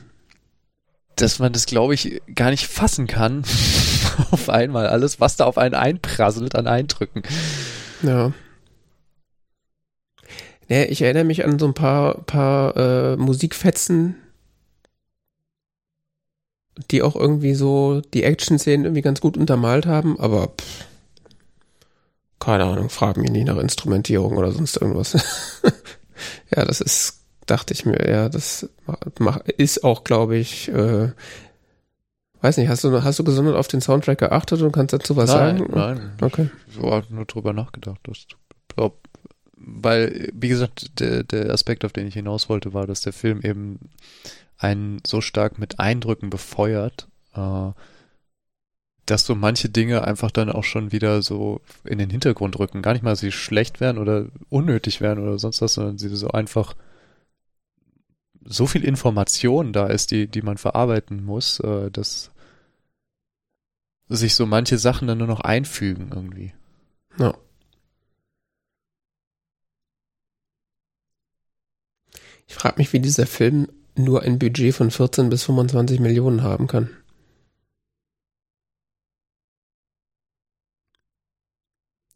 dass 1.15 1.39
man 1.39 1.53
das, 1.53 1.65
glaube 1.65 1.93
ich, 1.93 2.21
gar 2.33 2.49
nicht 2.49 2.67
fassen 2.67 3.07
kann. 3.07 3.43
auf 4.31 4.49
einmal 4.49 4.87
alles, 4.87 5.19
was 5.19 5.35
da 5.35 5.45
auf 5.45 5.57
einen 5.57 5.75
einprasselt 5.75 6.55
an 6.55 6.67
Eindrücken. 6.67 7.23
Ja. 8.01 8.33
Nee, 10.71 10.85
ich 10.85 11.01
erinnere 11.01 11.25
mich 11.25 11.43
an 11.43 11.59
so 11.59 11.65
ein 11.65 11.73
paar, 11.73 12.21
paar 12.21 12.77
äh, 12.77 13.17
Musikfetzen, 13.17 14.15
die 16.91 17.01
auch 17.01 17.17
irgendwie 17.17 17.55
so 17.55 17.99
die 18.13 18.23
Action-Szenen 18.23 18.85
irgendwie 18.85 19.01
ganz 19.01 19.19
gut 19.19 19.35
untermalt 19.35 19.85
haben, 19.85 20.17
aber 20.17 20.47
pff, 20.47 20.85
keine 22.39 22.63
Ahnung, 22.63 22.89
frag 22.89 23.17
mich 23.17 23.31
nicht 23.31 23.47
nach 23.47 23.57
Instrumentierung 23.57 24.37
oder 24.37 24.53
sonst 24.53 24.77
irgendwas. 24.77 25.11
ja, 26.55 26.63
das 26.63 26.79
ist 26.79 27.17
dachte 27.47 27.73
ich 27.73 27.85
mir, 27.85 28.09
ja, 28.09 28.29
das 28.29 28.69
ist 29.57 29.83
auch, 29.83 30.05
glaube 30.05 30.37
ich, 30.37 30.69
äh, 30.69 31.11
weiß 32.39 32.55
nicht, 32.55 32.69
hast 32.69 32.85
du, 32.85 33.03
hast 33.03 33.19
du 33.19 33.25
gesondert 33.25 33.57
auf 33.57 33.67
den 33.67 33.81
Soundtrack 33.81 34.19
geachtet 34.19 34.61
und 34.61 34.71
kannst 34.71 34.93
dazu 34.93 35.17
was 35.17 35.33
nein, 35.33 35.57
sagen? 35.57 35.69
Nein, 35.73 36.11
okay. 36.21 36.49
Ich 36.69 36.81
habe 36.81 37.05
nur 37.09 37.25
drüber 37.25 37.51
nachgedacht. 37.51 37.99
Dass, 38.03 38.25
ob, 38.77 39.01
weil, 39.65 40.29
wie 40.33 40.49
gesagt, 40.49 40.99
der, 40.99 41.23
der 41.23 41.51
Aspekt, 41.51 41.85
auf 41.85 41.93
den 41.93 42.07
ich 42.07 42.13
hinaus 42.13 42.49
wollte, 42.49 42.73
war, 42.73 42.87
dass 42.87 43.01
der 43.01 43.13
Film 43.13 43.41
eben 43.41 43.79
einen 44.57 45.01
so 45.05 45.21
stark 45.21 45.59
mit 45.59 45.79
Eindrücken 45.79 46.29
befeuert, 46.29 47.07
äh, 47.33 47.71
dass 49.05 49.25
so 49.25 49.35
manche 49.35 49.69
Dinge 49.69 50.03
einfach 50.05 50.31
dann 50.31 50.51
auch 50.51 50.63
schon 50.63 50.91
wieder 50.91 51.21
so 51.21 51.61
in 51.83 51.97
den 51.97 52.09
Hintergrund 52.09 52.59
rücken. 52.59 52.81
Gar 52.81 52.93
nicht 52.93 53.03
mal, 53.03 53.11
dass 53.11 53.19
sie 53.19 53.31
schlecht 53.31 53.81
werden 53.81 53.97
oder 53.97 54.27
unnötig 54.49 55.01
werden 55.01 55.23
oder 55.23 55.39
sonst 55.39 55.61
was, 55.61 55.73
sondern 55.73 55.97
sie 55.97 56.09
so 56.09 56.29
einfach 56.29 56.75
so 58.45 58.67
viel 58.67 58.83
Information 58.83 59.73
da 59.73 59.87
ist, 59.87 60.11
die, 60.11 60.27
die 60.27 60.41
man 60.41 60.57
verarbeiten 60.57 61.23
muss, 61.23 61.59
äh, 61.59 61.91
dass 61.91 62.31
sich 64.09 64.35
so 64.35 64.45
manche 64.45 64.77
Sachen 64.77 65.07
dann 65.07 65.17
nur 65.17 65.27
noch 65.27 65.41
einfügen 65.41 66.09
irgendwie. 66.13 66.53
Ja. 67.17 67.33
Ich 72.51 72.55
frage 72.55 72.75
mich, 72.79 72.91
wie 72.91 72.99
dieser 72.99 73.27
Film 73.27 73.69
nur 73.95 74.23
ein 74.23 74.37
Budget 74.37 74.75
von 74.75 74.91
14 74.91 75.29
bis 75.29 75.43
25 75.45 76.01
Millionen 76.01 76.43
haben 76.43 76.67
kann. 76.67 76.89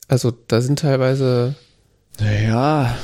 Also 0.09 0.31
da 0.31 0.59
sind 0.59 0.79
teilweise. 0.79 1.55
Naja, 2.19 2.97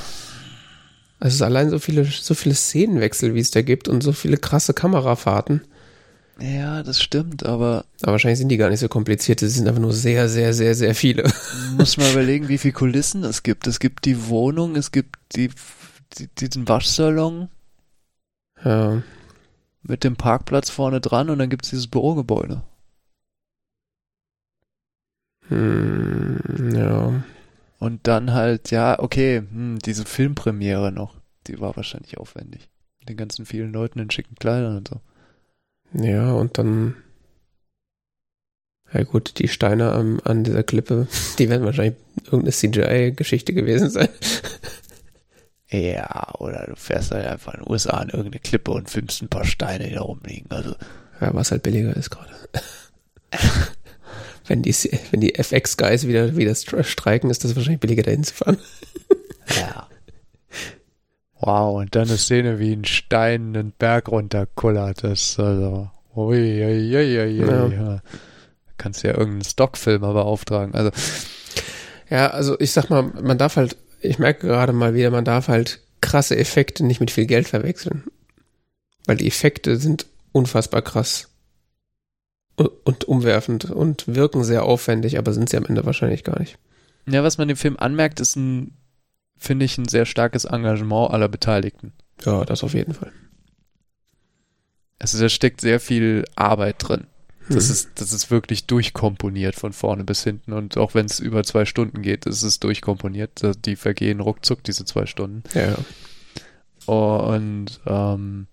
also 1.22 1.30
es 1.30 1.36
ist 1.36 1.42
allein 1.42 1.70
so 1.70 1.80
viele, 1.80 2.04
so 2.04 2.34
viele 2.34 2.54
Szenenwechsel, 2.54 3.34
wie 3.34 3.40
es 3.40 3.52
da 3.52 3.62
gibt 3.62 3.88
und 3.88 4.04
so 4.04 4.12
viele 4.12 4.36
krasse 4.36 4.74
Kamerafahrten. 4.74 5.62
Ja, 6.38 6.84
das 6.84 7.02
stimmt, 7.02 7.46
aber. 7.46 7.86
Aber 8.02 8.12
wahrscheinlich 8.12 8.40
sind 8.40 8.50
die 8.50 8.58
gar 8.58 8.70
nicht 8.70 8.82
so 8.82 8.90
kompliziert. 8.90 9.42
Es 9.42 9.54
sind 9.54 9.70
einfach 9.70 9.82
nur 9.82 9.94
sehr, 9.94 10.28
sehr, 10.28 10.54
sehr, 10.54 10.76
sehr 10.76 10.96
viele. 10.96 11.32
Muss 11.78 11.96
mal 11.96 12.12
überlegen, 12.12 12.50
wie 12.50 12.58
viele 12.58 12.74
Kulissen 12.74 13.24
es 13.24 13.42
gibt. 13.42 13.68
Es 13.68 13.80
gibt 13.80 14.04
die 14.04 14.28
Wohnung, 14.28 14.76
es 14.76 14.92
gibt 14.92 15.16
die, 15.38 15.48
die 15.48 15.54
diesen 16.20 16.68
Waschsalon. 16.68 17.50
Ja. 18.64 19.02
Mit 19.84 20.04
dem 20.04 20.16
Parkplatz 20.16 20.70
vorne 20.70 21.02
dran 21.02 21.30
und 21.30 21.40
dann 21.40 21.50
gibt 21.50 21.66
es 21.66 21.72
dieses 21.72 21.88
Bürogebäude. 21.88 22.62
Hm, 25.48 26.72
ja. 26.76 27.24
Und 27.80 28.08
dann 28.08 28.34
halt, 28.34 28.72
ja, 28.72 29.00
okay, 29.00 29.40
hm, 29.40 29.80
diese 29.80 30.06
Filmpremiere 30.06 30.92
noch, 30.92 31.16
die 31.48 31.60
war 31.60 31.76
wahrscheinlich 31.76 32.18
aufwendig. 32.18 32.70
Mit 33.00 33.10
den 33.10 33.18
ganzen 33.18 33.46
vielen 33.46 33.74
Leuten 33.74 34.00
in 34.00 34.12
schicken 34.12 34.36
Kleidern 34.36 34.78
und 34.78 34.88
so. 34.88 35.02
Ja, 35.94 36.32
und 36.34 36.58
dann, 36.58 36.96
ja 38.94 39.04
gut, 39.04 39.40
die 39.40 39.48
Steine 39.48 39.92
an, 39.92 40.20
an 40.22 40.44
dieser 40.44 40.64
Klippe, 40.64 41.08
die 41.40 41.50
werden 41.50 41.66
wahrscheinlich 41.66 41.98
irgendeine 42.26 42.52
CGI-Geschichte 42.52 43.54
gewesen 43.54 43.90
sein. 43.90 44.10
Ja, 45.72 46.34
oder 46.40 46.66
du 46.68 46.76
fährst 46.76 47.12
halt 47.12 47.26
einfach 47.26 47.54
in 47.54 47.62
den 47.62 47.72
USA 47.72 47.98
an 47.98 48.10
irgendeine 48.10 48.40
Klippe 48.40 48.72
und 48.72 48.90
filmst 48.90 49.22
ein 49.22 49.30
paar 49.30 49.46
Steine, 49.46 49.88
die 49.88 49.96
da 49.96 50.02
rumliegen. 50.02 50.52
Also. 50.52 50.76
Ja, 51.22 51.34
was 51.34 51.52
halt 51.52 51.64
billiger 51.64 51.96
ist 51.96 52.10
gerade. 52.10 52.32
wenn 54.48 54.64
die, 54.64 54.74
wenn 55.12 55.22
die 55.22 55.36
FX-Guys 55.36 56.08
wieder, 56.08 56.36
wieder 56.36 56.54
streiken, 56.56 57.30
ist 57.30 57.46
das 57.46 57.56
wahrscheinlich 57.56 57.80
billiger 57.80 58.04
dahin 58.04 58.24
zu 58.24 58.34
fahren. 58.34 58.58
Ja. 59.60 59.88
Wow, 61.42 61.82
und 61.82 61.94
dann 61.94 62.08
eine 62.08 62.18
Szene, 62.18 62.58
wie 62.58 62.72
ein 62.72 62.86
Stein 62.86 63.56
einen 63.56 63.74
Berg 63.78 64.08
runterkullert. 64.08 65.04
Das 65.04 65.22
ist 65.22 65.40
also, 65.40 65.90
ui, 66.16 66.64
ui, 66.64 66.96
ui, 66.96 67.20
ui, 67.20 67.32
ja. 67.32 67.68
ja. 67.68 68.02
Kannst 68.78 69.04
ja 69.04 69.12
irgendeinen 69.12 69.44
Stockfilmer 69.44 70.14
beauftragen. 70.14 70.74
Also. 70.74 70.92
Ja, 72.10 72.28
also 72.28 72.58
ich 72.60 72.72
sag 72.72 72.90
mal, 72.90 73.02
man 73.02 73.38
darf 73.38 73.58
halt, 73.58 73.76
ich 74.02 74.20
merke 74.20 74.48
gerade 74.48 74.74
mal 74.74 74.94
wieder, 74.94 75.12
man 75.12 75.26
darf 75.26 75.48
halt 75.48 75.82
krasse 76.02 76.38
Effekte 76.38 76.84
nicht 76.84 77.00
mit 77.00 77.12
viel 77.12 77.26
Geld 77.26 77.48
verwechseln. 77.48 78.04
Weil 79.06 79.18
die 79.18 79.28
Effekte 79.28 79.78
sind 79.78 80.06
unfassbar 80.32 80.82
krass 80.82 81.30
und 82.56 83.06
umwerfend 83.06 83.66
und 83.66 84.08
wirken 84.08 84.44
sehr 84.44 84.64
aufwendig, 84.64 85.18
aber 85.18 85.34
sind 85.34 85.50
sie 85.50 85.58
am 85.58 85.66
Ende 85.66 85.86
wahrscheinlich 85.86 86.24
gar 86.24 86.40
nicht. 86.40 86.58
Ja, 87.08 87.24
was 87.24 87.38
man 87.38 87.48
dem 87.48 87.58
Film 87.58 87.78
anmerkt, 87.78 88.20
ist 88.20 88.36
ein, 88.36 88.78
finde 89.38 89.66
ich, 89.66 89.78
ein 89.78 89.88
sehr 89.88 90.06
starkes 90.06 90.46
Engagement 90.46 91.12
aller 91.12 91.28
Beteiligten. 91.28 91.94
Ja, 92.24 92.46
das 92.46 92.64
auf 92.64 92.74
jeden 92.74 92.94
Fall. 92.94 93.12
Also 95.00 95.20
da 95.20 95.30
steckt 95.30 95.62
sehr 95.62 95.80
viel 95.80 96.26
Arbeit 96.36 96.76
drin. 96.80 97.08
Das, 97.50 97.68
mhm. 97.68 97.72
ist, 97.72 97.90
das 97.96 98.14
ist 98.14 98.32
wirklich 98.32 98.66
durchkomponiert 98.66 99.56
von 99.56 99.74
vorne 99.74 100.04
bis 100.04 100.24
hinten. 100.24 100.54
Und 100.54 100.78
auch 100.78 100.94
wenn 100.94 101.06
es 101.06 101.20
über 101.20 101.44
zwei 101.44 101.66
Stunden 101.66 102.02
geht, 102.02 102.26
ist 102.26 102.44
es 102.44 102.60
durchkomponiert. 102.60 103.42
Die 103.66 103.76
vergehen 103.76 104.20
ruckzuck, 104.20 104.64
diese 104.64 104.86
zwei 104.86 105.06
Stunden. 105.06 105.44
Ja. 105.54 105.76
Und 106.86 107.80
ähm, 107.86 108.48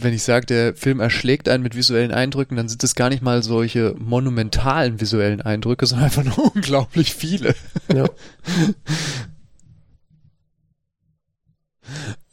wenn 0.00 0.14
ich 0.14 0.22
sage, 0.22 0.46
der 0.46 0.74
Film 0.74 1.00
erschlägt 1.00 1.48
einen 1.48 1.62
mit 1.62 1.74
visuellen 1.74 2.12
Eindrücken, 2.12 2.56
dann 2.56 2.68
sind 2.68 2.84
es 2.84 2.94
gar 2.94 3.08
nicht 3.08 3.22
mal 3.22 3.42
solche 3.42 3.94
monumentalen 3.98 5.00
visuellen 5.00 5.40
Eindrücke, 5.40 5.86
sondern 5.86 6.06
einfach 6.06 6.24
nur 6.24 6.54
unglaublich 6.54 7.14
viele. 7.14 7.54
Ja. 7.92 8.06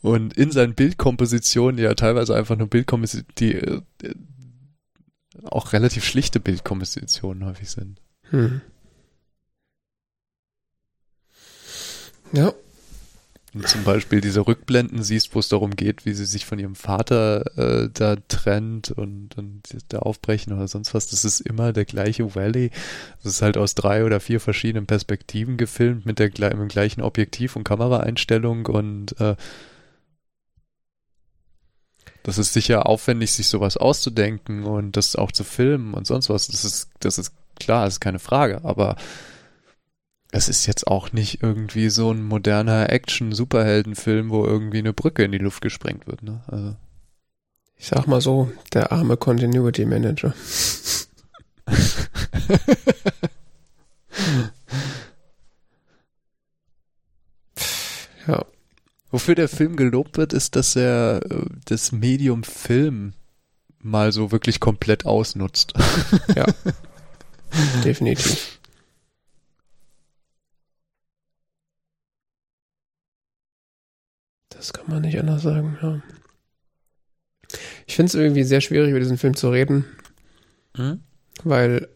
Und 0.06 0.38
in 0.38 0.52
seinen 0.52 0.76
Bildkompositionen, 0.76 1.80
ja 1.80 1.96
teilweise 1.96 2.36
einfach 2.36 2.56
nur 2.56 2.68
Bildkompositionen, 2.68 3.34
die 3.40 3.56
äh, 3.56 3.82
auch 5.46 5.74
relativ 5.74 6.06
schlichte 6.06 6.40
Bildkompositionen 6.40 7.44
häufig 7.44 7.72
sind. 7.72 8.00
Hm. 8.30 8.62
Ja. 12.34 12.54
Und 13.56 13.68
zum 13.68 13.84
Beispiel 13.84 14.22
diese 14.22 14.46
Rückblenden 14.46 15.02
siehst, 15.02 15.34
wo 15.34 15.40
es 15.40 15.50
darum 15.50 15.76
geht, 15.76 16.06
wie 16.06 16.14
sie 16.14 16.26
sich 16.26 16.46
von 16.46 16.60
ihrem 16.60 16.76
Vater 16.76 17.58
äh, 17.58 17.90
da 17.92 18.18
trennt 18.28 18.92
und, 18.92 19.36
und 19.40 19.64
da 19.88 20.00
aufbrechen 20.00 20.54
oder 20.54 20.68
sonst 20.68 20.94
was. 20.94 21.08
Das 21.08 21.26
ist 21.26 21.40
immer 21.40 21.74
der 21.74 21.86
gleiche 21.86 22.36
Valley. 22.36 22.70
Das 23.24 23.34
ist 23.34 23.42
halt 23.42 23.58
aus 23.58 23.74
drei 23.74 24.06
oder 24.06 24.20
vier 24.20 24.40
verschiedenen 24.40 24.86
Perspektiven 24.86 25.58
gefilmt 25.58 26.06
mit 26.06 26.20
der 26.20 26.28
mit 26.28 26.54
dem 26.54 26.68
gleichen 26.68 27.02
Objektiv 27.02 27.56
und 27.56 27.64
Kameraeinstellung 27.64 28.68
und 28.68 29.20
äh, 29.20 29.36
das 32.26 32.40
ist 32.40 32.54
sicher 32.54 32.88
aufwendig, 32.88 33.32
sich 33.34 33.48
sowas 33.48 33.78
auszudenken 33.78 34.64
und 34.64 34.98
das 34.98 35.16
auch 35.16 35.32
zu 35.32 35.44
filmen 35.44 35.94
und 35.94 36.08
sonst 36.08 36.28
was. 36.28 36.48
Das 36.48 36.66
ist, 36.66 36.90
das 37.00 37.20
ist 37.20 37.34
klar, 37.60 37.86
das 37.86 37.94
ist 37.96 38.00
keine 38.00 38.18
Frage, 38.18 38.62
aber 38.64 38.96
es 40.32 40.50
ist 40.50 40.66
jetzt 40.66 40.88
auch 40.88 41.14
nicht 41.14 41.44
irgendwie 41.44 41.90
so 41.90 42.10
ein 42.12 42.24
moderner 42.24 42.90
Action-Superheldenfilm, 42.90 44.32
wo 44.32 44.44
irgendwie 44.44 44.80
eine 44.80 44.92
Brücke 44.92 45.24
in 45.24 45.34
die 45.34 45.38
Luft 45.38 45.62
gesprengt 45.62 46.08
wird. 46.08 46.24
Ne? 46.24 46.42
Also. 46.48 46.76
Ich 47.78 47.86
sag 47.86 48.08
mal 48.08 48.22
so, 48.22 48.52
der 48.74 48.92
arme 48.92 49.18
Continuity 49.18 49.86
Manager. 49.86 50.34
ja. 58.28 58.44
Wofür 59.12 59.36
der 59.36 59.48
Film 59.48 59.76
gelobt 59.76 60.18
wird, 60.18 60.34
ist, 60.34 60.56
dass 60.56 60.76
er 60.76 61.22
äh, 61.30 61.46
das 61.66 61.92
Medium 61.92 62.44
Film 62.44 63.14
mal 63.80 64.12
so 64.12 64.32
wirklich 64.32 64.60
komplett 64.60 65.06
ausnutzt. 65.06 65.74
ja. 66.36 66.46
Definitiv. 67.84 68.60
Das 74.50 74.74
kann 74.74 74.86
man 74.88 75.02
nicht 75.02 75.20
anders 75.20 75.44
sagen, 75.44 75.78
ja. 75.82 76.02
Ich 77.86 77.96
finde 77.96 78.08
es 78.08 78.16
irgendwie 78.16 78.44
sehr 78.44 78.62
schwierig, 78.62 78.90
über 78.90 79.00
diesen 79.00 79.18
Film 79.18 79.36
zu 79.36 79.50
reden. 79.50 79.86
Hm? 80.76 81.02
Weil, 81.44 81.88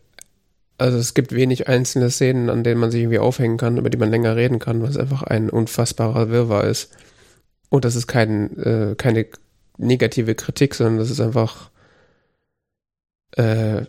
also 0.79 0.97
es 0.97 1.13
gibt 1.13 1.33
wenig 1.33 1.67
einzelne 1.67 2.09
Szenen, 2.09 2.49
an 2.49 2.63
denen 2.63 2.79
man 2.79 2.91
sich 2.91 3.01
irgendwie 3.01 3.19
aufhängen 3.19 3.57
kann, 3.57 3.77
über 3.77 3.89
die 3.89 3.97
man 3.97 4.09
länger 4.09 4.35
reden 4.35 4.59
kann, 4.59 4.81
es 4.81 4.97
einfach 4.97 5.23
ein 5.23 5.49
unfassbarer 5.49 6.29
Wirrwarr 6.29 6.65
ist. 6.65 6.91
Und 7.69 7.85
das 7.85 7.95
ist 7.95 8.07
kein, 8.07 8.57
äh, 8.57 8.95
keine 8.97 9.27
negative 9.77 10.35
Kritik, 10.35 10.75
sondern 10.75 10.97
das 10.97 11.11
ist 11.11 11.21
einfach 11.21 11.69
äh, 13.35 13.85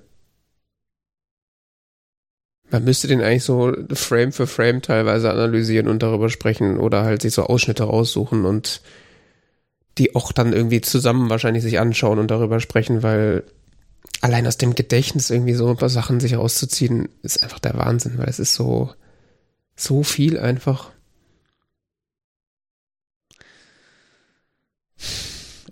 man 2.71 2.85
müsste 2.85 3.09
den 3.09 3.21
eigentlich 3.21 3.45
so 3.45 3.75
Frame 3.93 4.33
für 4.33 4.47
Frame 4.47 4.81
teilweise 4.83 5.31
analysieren 5.31 5.89
und 5.89 6.03
darüber 6.03 6.31
sprechen 6.31 6.79
oder 6.79 7.03
halt 7.03 7.23
sich 7.23 7.35
so 7.35 7.45
Ausschnitte 7.45 7.85
raussuchen 7.85 8.45
und 8.45 8.81
die 9.99 10.15
auch 10.15 10.33
dann 10.33 10.53
irgendwie 10.53 10.81
zusammen 10.81 11.31
wahrscheinlich 11.31 11.63
sich 11.63 11.81
anschauen 11.81 12.19
und 12.19 12.31
darüber 12.31 12.61
sprechen, 12.61 13.03
weil 13.03 13.43
allein 14.21 14.47
aus 14.47 14.59
dem 14.59 14.75
Gedächtnis 14.75 15.31
irgendwie 15.31 15.55
so 15.55 15.69
ein 15.69 15.77
paar 15.77 15.89
Sachen 15.89 16.21
sich 16.21 16.35
rauszuziehen, 16.35 17.09
ist 17.23 17.43
einfach 17.43 17.59
der 17.59 17.77
Wahnsinn, 17.77 18.19
weil 18.19 18.29
es 18.29 18.39
ist 18.39 18.55
so, 18.55 18.95
so 19.77 20.03
viel 20.03 20.39
einfach. 20.39 20.91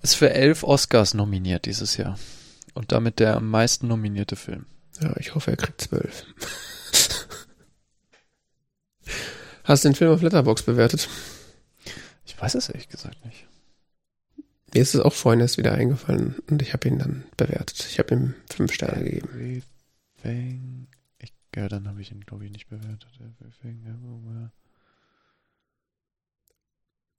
Ist 0.03 0.15
für 0.15 0.33
elf 0.33 0.63
Oscars 0.63 1.15
nominiert 1.15 1.67
dieses 1.67 1.97
Jahr. 1.97 2.19
Und 2.75 2.93
damit 2.93 3.19
der 3.19 3.37
am 3.37 3.51
meisten 3.51 3.89
nominierte 3.89 4.37
Film. 4.37 4.67
Ja, 5.01 5.17
ich 5.17 5.35
hoffe, 5.35 5.51
er 5.51 5.57
kriegt 5.57 5.81
zwölf. 5.81 6.25
Hast 9.65 9.85
du 9.85 9.89
den 9.89 9.97
Film 9.97 10.13
auf 10.13 10.23
Letterbox 10.23 10.63
bewertet? 10.63 11.09
Ich 12.25 12.41
weiß 12.41 12.55
es 12.55 12.69
ehrlich 12.69 12.89
gesagt 12.89 13.25
nicht. 13.27 13.48
Mir 14.75 14.83
ist 14.83 14.95
es 14.95 15.01
auch 15.01 15.15
vorhin 15.15 15.41
erst 15.41 15.59
wieder 15.59 15.73
eingefallen 15.73 16.37
und 16.51 16.61
ich 16.61 16.73
habe 16.73 16.89
ihn 16.89 16.99
dann 16.99 17.25
bewertet. 17.37 17.87
Ich 17.89 17.99
habe 17.99 18.15
ihm 18.15 18.35
fünf 18.51 18.73
Sterne 18.73 19.03
gegeben. 19.05 19.29
Everything. 20.25 20.89
Ich, 21.19 21.33
ja, 21.57 21.69
dann 21.69 21.89
habe 21.89 22.01
ich 22.01 22.13
ihn, 22.13 22.21
glaube 22.21 22.45
ich, 22.45 22.53
nicht 22.53 22.69
bewertet. 22.69 23.09
Everything, 23.19 23.81
everywhere. 23.87 24.53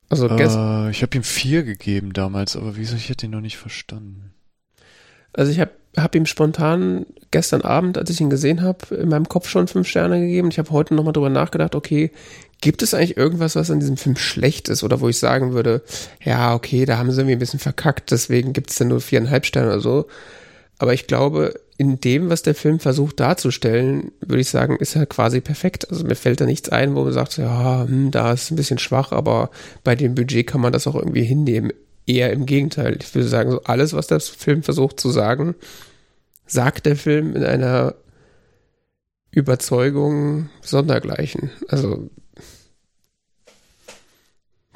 Also 0.10 0.28
äh, 0.28 0.90
ich 0.90 1.02
habe 1.04 1.18
ihm 1.18 1.24
vier 1.24 1.64
gegeben 1.64 2.14
damals, 2.14 2.56
aber 2.56 2.76
wieso? 2.76 2.96
Ich 2.96 3.10
hätte 3.10 3.28
ihn 3.28 3.32
noch 3.32 3.42
nicht 3.42 3.58
verstanden. 3.58 4.34
Also 5.34 5.52
ich 5.52 5.60
habe 5.60 5.72
hab 5.96 6.16
ihm 6.16 6.26
spontan 6.26 7.06
gestern 7.32 7.62
Abend, 7.62 7.98
als 7.98 8.10
ich 8.10 8.20
ihn 8.20 8.32
gesehen 8.32 8.62
habe, 8.62 8.96
in 8.96 9.10
meinem 9.10 9.30
Kopf 9.30 9.48
schon 9.48 9.68
fünf 9.68 9.88
Sterne 9.88 10.20
gegeben. 10.20 10.50
Ich 10.50 10.58
habe 10.58 10.72
heute 10.72 10.96
nochmal 10.96 11.14
drüber 11.14 11.30
nachgedacht, 11.30 11.76
okay, 11.76 12.12
gibt 12.62 12.82
es 12.82 12.94
eigentlich 12.94 13.18
irgendwas, 13.18 13.56
was 13.56 13.72
an 13.72 13.80
diesem 13.80 13.98
Film 13.98 14.18
schlecht 14.18 14.70
ist 14.70 14.84
oder 14.84 15.00
wo 15.00 15.10
ich 15.10 15.18
sagen 15.18 15.54
würde, 15.54 15.82
ja, 16.24 16.54
okay, 16.54 16.86
da 16.86 16.98
haben 16.98 17.12
sie 17.12 17.22
irgendwie 17.22 17.36
ein 17.36 17.40
bisschen 17.40 17.60
verkackt, 17.60 18.12
deswegen 18.12 18.54
gibt 18.54 18.70
es 18.70 18.78
dann 18.78 18.90
nur 18.90 19.02
viereinhalb 19.02 19.46
Sterne 19.46 19.70
oder 19.70 19.80
so. 19.80 20.08
Aber 20.78 20.94
ich 20.94 21.08
glaube, 21.08 21.60
in 21.78 22.00
dem, 22.00 22.30
was 22.30 22.42
der 22.42 22.56
Film 22.56 22.80
versucht 22.80 23.20
darzustellen, 23.20 24.12
würde 24.22 24.42
ich 24.42 24.50
sagen, 24.50 24.78
ist 24.78 24.96
er 24.96 25.06
quasi 25.06 25.42
perfekt. 25.42 25.90
Also 25.90 26.06
mir 26.06 26.16
fällt 26.16 26.42
da 26.42 26.46
nichts 26.46 26.70
ein, 26.70 26.96
wo 26.96 27.04
man 27.04 27.14
sagt, 27.14 27.38
ja, 27.38 27.86
hm, 27.88 28.12
da 28.12 28.34
ist 28.34 28.52
ein 28.52 28.56
bisschen 28.56 28.80
schwach, 28.80 29.12
aber 29.12 29.50
bei 29.84 29.96
dem 29.96 30.16
Budget 30.16 30.48
kann 30.48 30.62
man 30.62 30.74
das 30.74 30.88
auch 30.88 30.96
irgendwie 30.96 31.24
hinnehmen. 31.24 31.72
Eher 32.06 32.32
im 32.32 32.46
Gegenteil. 32.46 32.98
Ich 33.00 33.14
würde 33.14 33.28
sagen, 33.28 33.52
so 33.52 33.64
alles, 33.64 33.94
was 33.94 34.08
der 34.08 34.20
Film 34.20 34.64
versucht 34.64 35.00
zu 35.00 35.10
sagen, 35.10 35.56
sagt 36.46 36.86
der 36.86 36.96
Film 36.96 37.36
in 37.36 37.44
einer 37.44 37.96
Überzeugung 39.32 40.50
sondergleichen. 40.62 41.52
Also 41.68 42.10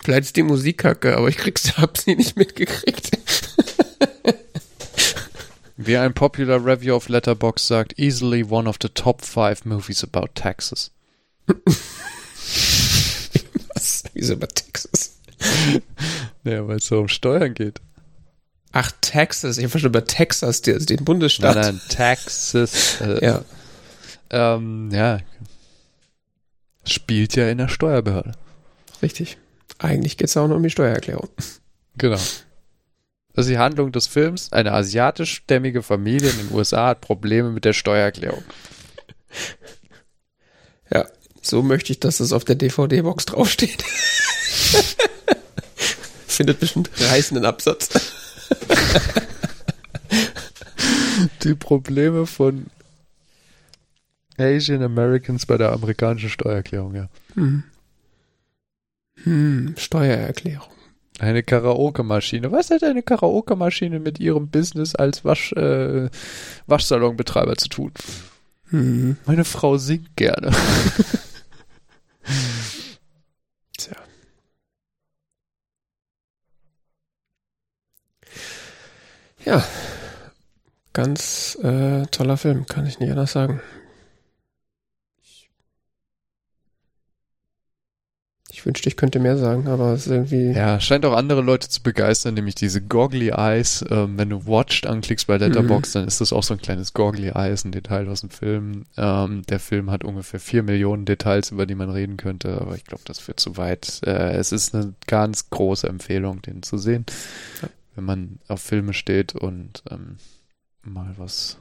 vielleicht 0.03 0.25
ist 0.25 0.35
die 0.35 0.43
Musik 0.43 0.79
kacke, 0.79 1.17
aber 1.17 1.29
ich 1.29 1.37
krieg's, 1.37 1.77
hab 1.77 1.97
sie 1.97 2.15
nicht 2.15 2.37
mitgekriegt. 2.37 3.17
Wie 5.77 5.97
ein 5.97 6.13
popular 6.13 6.63
Review 6.63 6.95
of 6.95 7.09
Letterbox 7.09 7.67
sagt, 7.67 7.97
easily 7.97 8.43
one 8.47 8.69
of 8.69 8.77
the 8.81 8.89
top 8.89 9.25
five 9.25 9.65
movies 9.65 10.03
about 10.03 10.27
Texas. 10.35 10.91
Was? 13.73 14.03
Wieso 14.13 14.33
über 14.33 14.47
Texas? 14.47 15.19
Naja, 16.43 16.67
weil 16.67 16.77
es 16.77 16.87
so 16.87 16.99
um 16.99 17.07
Steuern 17.07 17.53
geht. 17.53 17.81
Ach, 18.71 18.91
Texas. 19.01 19.57
Ich 19.57 19.65
habe 19.65 19.79
schon 19.79 19.89
über 19.89 20.05
Texas, 20.05 20.61
den, 20.61 20.85
den 20.85 21.05
Bundesstaat. 21.05 21.55
Nein, 21.55 21.65
nein, 21.75 21.81
Texas. 21.89 23.01
Äh, 23.01 23.23
ja. 23.23 23.45
Ähm, 24.29 24.89
ja. 24.91 25.19
Spielt 26.85 27.35
ja 27.35 27.49
in 27.49 27.59
der 27.59 27.67
Steuerbehörde. 27.67 28.33
Richtig. 29.01 29.37
Eigentlich 29.79 30.17
geht 30.17 30.29
es 30.29 30.37
auch 30.37 30.47
nur 30.47 30.57
um 30.57 30.63
die 30.63 30.69
Steuererklärung. 30.69 31.29
Genau. 31.97 32.19
Das 33.33 33.45
ist 33.45 33.49
die 33.49 33.57
Handlung 33.57 33.91
des 33.91 34.07
Films. 34.07 34.51
Eine 34.51 34.73
asiatischstämmige 34.73 35.81
Familie 35.81 36.29
in 36.29 36.37
den 36.37 36.53
USA 36.53 36.89
hat 36.89 37.01
Probleme 37.01 37.49
mit 37.49 37.65
der 37.65 37.73
Steuererklärung. 37.73 38.43
Ja, 40.91 41.07
so 41.41 41.63
möchte 41.63 41.91
ich, 41.91 41.99
dass 41.99 42.19
es 42.19 42.31
auf 42.31 42.45
der 42.45 42.55
DVD-Box 42.55 43.25
draufsteht. 43.25 43.83
Findet 46.27 46.59
bestimmt 46.59 46.89
reißenden 46.99 47.45
Absatz. 47.45 47.89
Die 51.43 51.55
Probleme 51.55 52.25
von 52.25 52.67
Asian 54.37 54.83
Americans 54.83 55.45
bei 55.45 55.57
der 55.57 55.71
amerikanischen 55.71 56.29
Steuererklärung, 56.29 56.95
ja. 56.95 57.09
Hm. 57.35 57.63
Hm, 59.23 59.75
Steuererklärung. 59.77 60.73
Eine 61.19 61.43
Karaoke-Maschine. 61.43 62.51
Was 62.51 62.71
hat 62.71 62.83
eine 62.83 63.03
Karaoke-Maschine 63.03 63.99
mit 63.99 64.19
ihrem 64.19 64.49
Business 64.49 64.95
als 64.95 65.23
Wasch, 65.23 65.53
äh, 65.53 66.09
Waschsalonbetreiber 66.65 67.55
zu 67.55 67.69
tun? 67.69 67.91
Hm. 68.69 69.17
Meine 69.25 69.45
Frau 69.45 69.77
singt 69.77 70.15
gerne. 70.17 70.51
Tja. 73.77 73.95
Ja, 79.45 79.63
ganz 80.93 81.57
äh, 81.61 82.05
toller 82.07 82.37
Film, 82.37 82.65
kann 82.65 82.87
ich 82.87 82.99
nicht 82.99 83.11
anders 83.11 83.33
sagen. 83.33 83.61
Ich 88.63 88.65
wünschte, 88.65 88.87
ich 88.87 88.95
könnte 88.95 89.19
mehr 89.19 89.37
sagen, 89.37 89.67
aber 89.67 89.91
es 89.91 90.07
ist 90.07 90.11
irgendwie. 90.13 90.51
Ja, 90.51 90.79
scheint 90.79 91.05
auch 91.05 91.13
andere 91.13 91.41
Leute 91.41 91.67
zu 91.67 91.83
begeistern, 91.83 92.35
nämlich 92.35 92.55
diese 92.55 92.81
Goggly 92.81 93.29
Eyes. 93.29 93.83
Ähm, 93.89 94.17
wenn 94.17 94.29
du 94.29 94.47
Watched 94.47 94.87
anklickst 94.87 95.27
bei 95.27 95.35
Letterboxd, 95.35 95.95
mhm. 95.95 95.99
dann 95.99 96.07
ist 96.07 96.21
das 96.21 96.31
auch 96.31 96.43
so 96.43 96.53
ein 96.53 96.61
kleines 96.61 96.93
Goggly 96.93 97.31
Eyes, 97.35 97.65
ein 97.65 97.73
Detail 97.73 98.07
aus 98.07 98.21
dem 98.21 98.29
Film. 98.29 98.85
Ähm, 98.95 99.41
der 99.49 99.59
Film 99.59 99.91
hat 99.91 100.05
ungefähr 100.05 100.39
vier 100.39 100.63
Millionen 100.63 101.03
Details, 101.03 101.51
über 101.51 101.65
die 101.65 101.75
man 101.75 101.89
reden 101.89 102.15
könnte, 102.15 102.61
aber 102.61 102.75
ich 102.75 102.85
glaube, 102.85 103.03
das 103.05 103.19
führt 103.19 103.41
zu 103.41 103.57
weit. 103.57 103.99
Äh, 104.05 104.37
es 104.37 104.53
ist 104.53 104.73
eine 104.73 104.93
ganz 105.07 105.49
große 105.49 105.85
Empfehlung, 105.87 106.41
den 106.41 106.63
zu 106.63 106.77
sehen. 106.77 107.05
Ja 107.61 107.67
wenn 107.95 108.05
man 108.05 108.39
auf 108.47 108.61
Filme 108.61 108.93
steht 108.93 109.35
und 109.35 109.83
ähm, 109.89 110.17
mal 110.81 111.13
was 111.17 111.57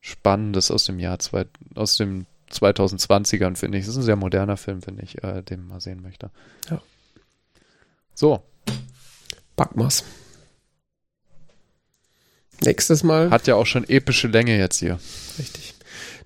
Spannendes 0.00 0.70
aus 0.70 0.84
dem 0.84 1.00
Jahr 1.00 1.18
zwei, 1.18 1.46
aus 1.74 1.96
dem 1.96 2.26
2020ern, 2.50 3.56
finde 3.56 3.78
ich. 3.78 3.84
Das 3.84 3.94
ist 3.94 3.98
ein 3.98 4.04
sehr 4.04 4.16
moderner 4.16 4.56
Film, 4.56 4.82
finde 4.82 5.02
ich, 5.02 5.22
äh, 5.22 5.42
den 5.42 5.60
man 5.60 5.68
mal 5.68 5.80
sehen 5.80 6.02
möchte. 6.02 6.30
Ja. 6.70 6.80
So. 8.14 8.42
Packmas. 9.56 10.04
Nächstes 12.62 13.02
Mal. 13.02 13.30
Hat 13.30 13.46
ja 13.46 13.54
auch 13.54 13.66
schon 13.66 13.88
epische 13.88 14.28
Länge 14.28 14.56
jetzt 14.58 14.78
hier. 14.78 14.98
Richtig. 15.38 15.74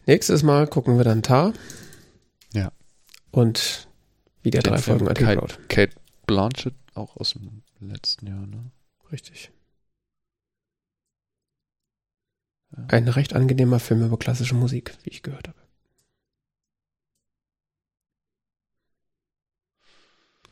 Nächstes 0.06 0.42
Mal 0.42 0.66
gucken 0.66 0.96
wir 0.96 1.04
dann 1.04 1.22
Tar. 1.22 1.52
Ja. 2.52 2.72
Und 3.30 3.88
wieder 4.42 4.60
Den 4.60 4.72
drei 4.72 4.78
Film 4.78 4.98
Folgen 4.98 5.14
Kate, 5.14 5.40
angeschaut. 5.40 5.68
Kate 5.68 5.92
Blanchett, 6.26 6.74
auch 6.94 7.16
aus 7.16 7.32
dem 7.32 7.62
letzten 7.80 8.26
Jahr, 8.26 8.46
ne? 8.46 8.70
Richtig. 9.12 9.50
Ja. 12.76 12.84
Ein 12.88 13.08
recht 13.08 13.34
angenehmer 13.34 13.80
Film 13.80 14.04
über 14.04 14.18
klassische 14.18 14.54
Musik, 14.54 14.94
wie 15.02 15.10
ich 15.10 15.22
gehört 15.22 15.48
habe. 15.48 15.59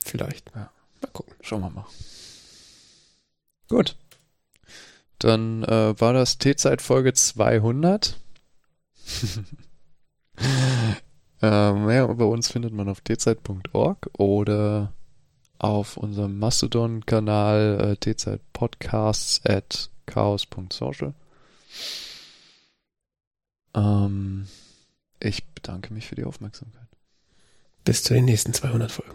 Vielleicht. 0.09 0.51
Ja. 0.55 0.71
Mal 1.03 1.11
gucken. 1.13 1.35
Schauen 1.43 1.61
wir 1.61 1.71
mal. 1.71 1.87
Gut. 3.69 3.97
Dann 5.19 5.65
äh, 5.65 6.01
war 6.01 6.13
das 6.13 6.39
T-Zeit-Folge 6.39 7.13
200. 7.13 8.19
äh, 11.43 11.73
mehr 11.73 12.09
über 12.09 12.29
uns 12.29 12.51
findet 12.51 12.73
man 12.73 12.89
auf 12.89 13.03
tzeit.org 13.03 14.09
oder 14.17 14.93
auf 15.59 15.97
unserem 15.97 16.39
Mastodon-Kanal 16.39 17.97
äh, 18.01 18.15
tzeitpodcasts 18.15 19.45
at 19.45 19.91
chaos.social. 20.07 21.15
Ähm, 23.75 24.47
ich 25.21 25.45
bedanke 25.47 25.93
mich 25.93 26.07
für 26.07 26.15
die 26.15 26.25
Aufmerksamkeit. 26.25 26.89
Bis 27.85 28.05
zu 28.05 28.15
den 28.15 28.25
nächsten 28.25 28.55
200 28.55 28.91
Folgen. 28.91 29.15